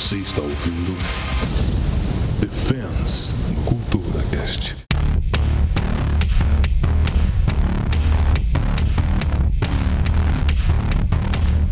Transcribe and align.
Você 0.00 0.16
está 0.16 0.40
ouvindo 0.40 0.96
Defense 2.40 3.34
no 3.54 3.62
Cultura 3.64 4.24
Cast. 4.30 4.74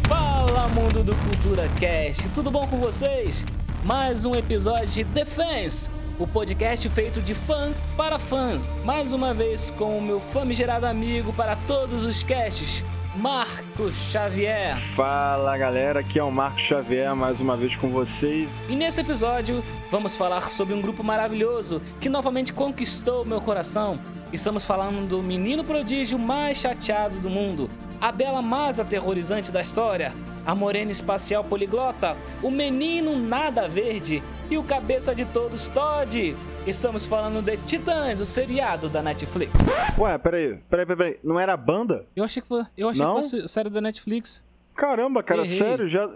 Fala 0.06 0.68
mundo 0.68 1.02
do 1.02 1.16
Cultura 1.16 1.68
Cast, 1.80 2.28
tudo 2.28 2.50
bom 2.50 2.66
com 2.66 2.78
vocês? 2.78 3.46
Mais 3.82 4.26
um 4.26 4.34
episódio 4.34 4.88
de 4.88 5.04
Defense, 5.04 5.88
o 6.18 6.26
podcast 6.26 6.86
feito 6.90 7.22
de 7.22 7.32
fã 7.34 7.72
para 7.96 8.18
fãs. 8.18 8.62
Mais 8.84 9.14
uma 9.14 9.32
vez 9.32 9.70
com 9.70 9.98
o 9.98 10.02
meu 10.02 10.20
famigerado 10.20 10.84
amigo 10.84 11.32
para 11.32 11.56
todos 11.66 12.04
os 12.04 12.22
casts, 12.22 12.84
Marcos 13.18 13.96
Xavier. 13.96 14.78
Fala 14.94 15.58
galera, 15.58 16.00
aqui 16.00 16.20
é 16.20 16.22
o 16.22 16.30
Marcos 16.30 16.62
Xavier 16.62 17.16
mais 17.16 17.40
uma 17.40 17.56
vez 17.56 17.74
com 17.74 17.88
vocês. 17.88 18.48
E 18.68 18.76
nesse 18.76 19.00
episódio 19.00 19.60
vamos 19.90 20.14
falar 20.14 20.52
sobre 20.52 20.72
um 20.72 20.80
grupo 20.80 21.02
maravilhoso 21.02 21.82
que 22.00 22.08
novamente 22.08 22.52
conquistou 22.52 23.24
meu 23.24 23.40
coração. 23.40 23.98
Estamos 24.32 24.64
falando 24.64 25.08
do 25.08 25.20
menino 25.20 25.64
prodígio 25.64 26.16
mais 26.16 26.58
chateado 26.58 27.18
do 27.18 27.28
mundo, 27.28 27.68
a 28.00 28.12
bela 28.12 28.40
mais 28.40 28.78
aterrorizante 28.78 29.50
da 29.50 29.62
história, 29.62 30.12
a 30.46 30.54
morena 30.54 30.92
espacial 30.92 31.42
poliglota, 31.42 32.16
o 32.40 32.52
menino 32.52 33.18
nada 33.18 33.66
verde 33.66 34.22
e 34.48 34.56
o 34.56 34.62
cabeça 34.62 35.12
de 35.12 35.24
todos 35.24 35.66
Todd. 35.66 36.36
Estamos 36.68 37.06
falando 37.06 37.40
de 37.42 37.56
Titãs, 37.56 38.20
o 38.20 38.26
seriado 38.26 38.90
da 38.90 39.02
Netflix. 39.02 39.52
Ué, 39.98 40.18
peraí, 40.18 40.58
peraí, 40.68 40.84
peraí, 40.84 40.96
peraí. 40.96 41.18
não 41.24 41.40
era 41.40 41.54
a 41.54 41.56
banda? 41.56 42.04
Eu 42.14 42.22
achei 42.24 42.42
que, 42.42 42.48
foi, 42.48 42.62
eu 42.76 42.90
achei 42.90 43.02
Não? 43.02 43.14
que 43.14 43.22
fosse 43.22 43.48
série 43.48 43.70
da 43.70 43.80
Netflix. 43.80 44.44
Caramba, 44.76 45.22
cara, 45.22 45.40
Errei. 45.44 45.58
sério, 45.58 45.88
já. 45.88 46.10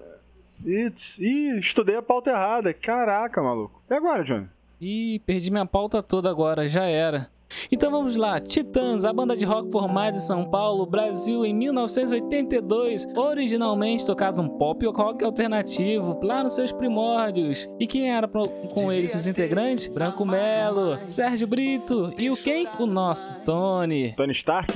Ih, 0.65 0.93
ih, 1.19 1.59
estudei 1.59 1.97
a 1.97 2.03
pauta 2.03 2.29
errada. 2.31 2.73
Caraca, 2.75 3.43
maluco. 3.43 3.81
E 3.91 3.95
agora, 3.95 4.23
Johnny? 4.25 4.47
Ih, 4.79 5.21
perdi 5.21 5.51
minha 5.51 5.65
pauta 5.65 6.03
toda 6.03 6.29
agora, 6.29 6.69
já 6.69 6.85
era. 6.85 7.31
Então 7.71 7.91
vamos 7.91 8.17
lá, 8.17 8.41
Titãs, 8.41 9.05
a 9.05 9.13
banda 9.13 9.37
de 9.37 9.45
rock 9.45 9.71
formada 9.71 10.17
em 10.17 10.21
São 10.21 10.45
Paulo, 10.45 10.87
Brasil, 10.87 11.45
em 11.45 11.55
1982, 11.55 13.07
originalmente 13.17 14.05
tocava 14.07 14.41
um 14.41 14.49
pop 14.49 14.87
rock 14.87 15.25
alternativo, 15.25 16.19
lá 16.23 16.43
nos 16.43 16.55
seus 16.55 16.73
primórdios. 16.73 17.69
E 17.79 17.87
quem 17.87 18.13
era 18.13 18.27
pro- 18.29 18.49
com 18.75 18.93
eles 18.93 19.15
os 19.15 19.27
integrantes? 19.27 19.89
Branco 19.89 20.25
Melo, 20.25 20.99
Sérgio 21.09 21.47
Brito 21.47 22.13
e 22.19 22.31
o 22.31 22.37
quem? 22.37 22.67
O 22.79 22.87
nosso 22.87 23.35
Tony. 23.45 24.13
Tony 24.17 24.33
Stark? 24.33 24.73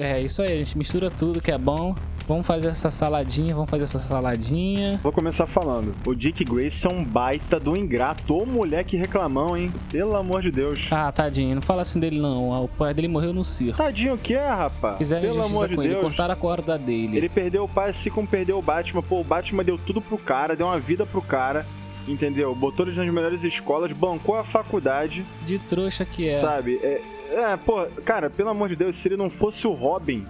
É 0.00 0.20
isso 0.20 0.42
aí, 0.42 0.52
a 0.52 0.56
gente 0.56 0.76
mistura 0.76 1.10
tudo 1.10 1.40
que 1.40 1.50
é 1.52 1.58
bom. 1.58 1.94
Vamos 2.32 2.46
fazer 2.46 2.68
essa 2.68 2.90
saladinha, 2.90 3.54
vamos 3.54 3.68
fazer 3.68 3.82
essa 3.82 3.98
saladinha. 3.98 4.98
Vou 5.02 5.12
começar 5.12 5.46
falando. 5.46 5.94
O 6.06 6.14
Dick 6.14 6.42
Grayson 6.42 6.88
é 6.88 6.94
um 6.94 7.04
baita 7.04 7.60
do 7.60 7.76
ingrato. 7.76 8.34
Ô 8.34 8.46
moleque 8.46 8.96
reclamão, 8.96 9.54
hein? 9.54 9.70
Pelo 9.90 10.16
amor 10.16 10.40
de 10.40 10.50
Deus. 10.50 10.80
Ah, 10.90 11.12
tadinho, 11.12 11.56
não 11.56 11.60
fala 11.60 11.82
assim 11.82 12.00
dele 12.00 12.18
não. 12.18 12.64
O 12.64 12.68
pai 12.68 12.94
dele 12.94 13.06
morreu 13.06 13.34
no 13.34 13.44
circo. 13.44 13.76
Tadinho 13.76 14.14
o 14.14 14.18
que 14.18 14.32
é, 14.32 14.48
rapaz? 14.48 14.96
Fizeram 14.96 15.28
Pelo 15.28 15.42
amor 15.42 15.68
de 15.68 15.76
com 15.76 15.82
ele, 15.82 15.92
Deus. 15.92 16.04
cortaram 16.04 16.32
a 16.32 16.36
corda 16.36 16.78
dele. 16.78 17.18
Ele 17.18 17.28
perdeu 17.28 17.64
o 17.64 17.68
pai 17.68 17.90
assim 17.90 18.08
como 18.08 18.26
perdeu 18.26 18.58
o 18.58 18.62
Batman. 18.62 19.02
Pô, 19.02 19.20
o 19.20 19.24
Batman 19.24 19.62
deu 19.62 19.76
tudo 19.76 20.00
pro 20.00 20.16
cara, 20.16 20.56
deu 20.56 20.68
uma 20.68 20.80
vida 20.80 21.04
pro 21.04 21.20
cara. 21.20 21.66
Entendeu? 22.08 22.54
Botou 22.54 22.86
ele 22.86 22.96
nas 22.96 23.12
melhores 23.12 23.44
escolas, 23.44 23.92
bancou 23.92 24.38
a 24.38 24.42
faculdade, 24.42 25.22
De 25.44 25.58
trouxa 25.58 26.06
que 26.06 26.30
é. 26.30 26.40
sabe? 26.40 26.80
É, 26.82 27.02
é, 27.30 27.58
pô, 27.58 27.86
cara, 28.06 28.30
pelo 28.30 28.48
amor 28.48 28.70
de 28.70 28.76
Deus, 28.76 28.96
se 28.96 29.06
ele 29.06 29.18
não 29.18 29.28
fosse 29.28 29.66
o 29.66 29.72
Robin, 29.72 30.24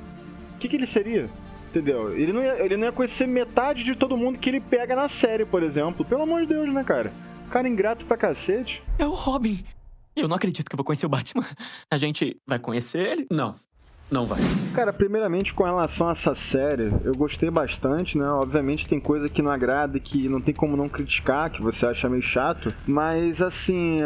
o 0.56 0.58
que, 0.58 0.68
que 0.68 0.74
ele 0.74 0.86
seria? 0.86 1.30
Entendeu? 1.72 2.14
Ele 2.14 2.34
não, 2.34 2.42
ia, 2.42 2.62
ele 2.62 2.76
não 2.76 2.84
ia 2.84 2.92
conhecer 2.92 3.26
metade 3.26 3.82
de 3.82 3.96
todo 3.96 4.14
mundo 4.14 4.38
que 4.38 4.50
ele 4.50 4.60
pega 4.60 4.94
na 4.94 5.08
série, 5.08 5.46
por 5.46 5.62
exemplo. 5.62 6.04
Pelo 6.04 6.22
amor 6.22 6.42
de 6.42 6.48
Deus, 6.48 6.72
né, 6.72 6.84
cara? 6.84 7.10
Cara 7.50 7.66
ingrato 7.66 8.04
pra 8.04 8.14
cacete. 8.14 8.82
É 8.98 9.06
o 9.06 9.12
Robin. 9.12 9.58
Eu 10.14 10.28
não 10.28 10.36
acredito 10.36 10.68
que 10.68 10.74
eu 10.74 10.76
vou 10.76 10.84
conhecer 10.84 11.06
o 11.06 11.08
Batman. 11.08 11.44
A 11.90 11.96
gente 11.96 12.36
vai 12.46 12.58
conhecer 12.58 12.98
ele? 12.98 13.26
Não. 13.30 13.54
Não 14.10 14.26
vai. 14.26 14.40
Cara, 14.74 14.92
primeiramente 14.92 15.54
com 15.54 15.64
relação 15.64 16.10
a 16.10 16.12
essa 16.12 16.34
série, 16.34 16.92
eu 17.02 17.14
gostei 17.14 17.50
bastante, 17.50 18.18
né? 18.18 18.26
Obviamente 18.26 18.86
tem 18.86 19.00
coisa 19.00 19.26
que 19.26 19.40
não 19.40 19.50
agrada 19.50 19.96
e 19.96 20.00
que 20.00 20.28
não 20.28 20.38
tem 20.38 20.52
como 20.52 20.76
não 20.76 20.86
criticar, 20.86 21.48
que 21.48 21.62
você 21.62 21.86
acha 21.86 22.10
meio 22.10 22.22
chato. 22.22 22.68
Mas 22.86 23.40
assim, 23.40 23.96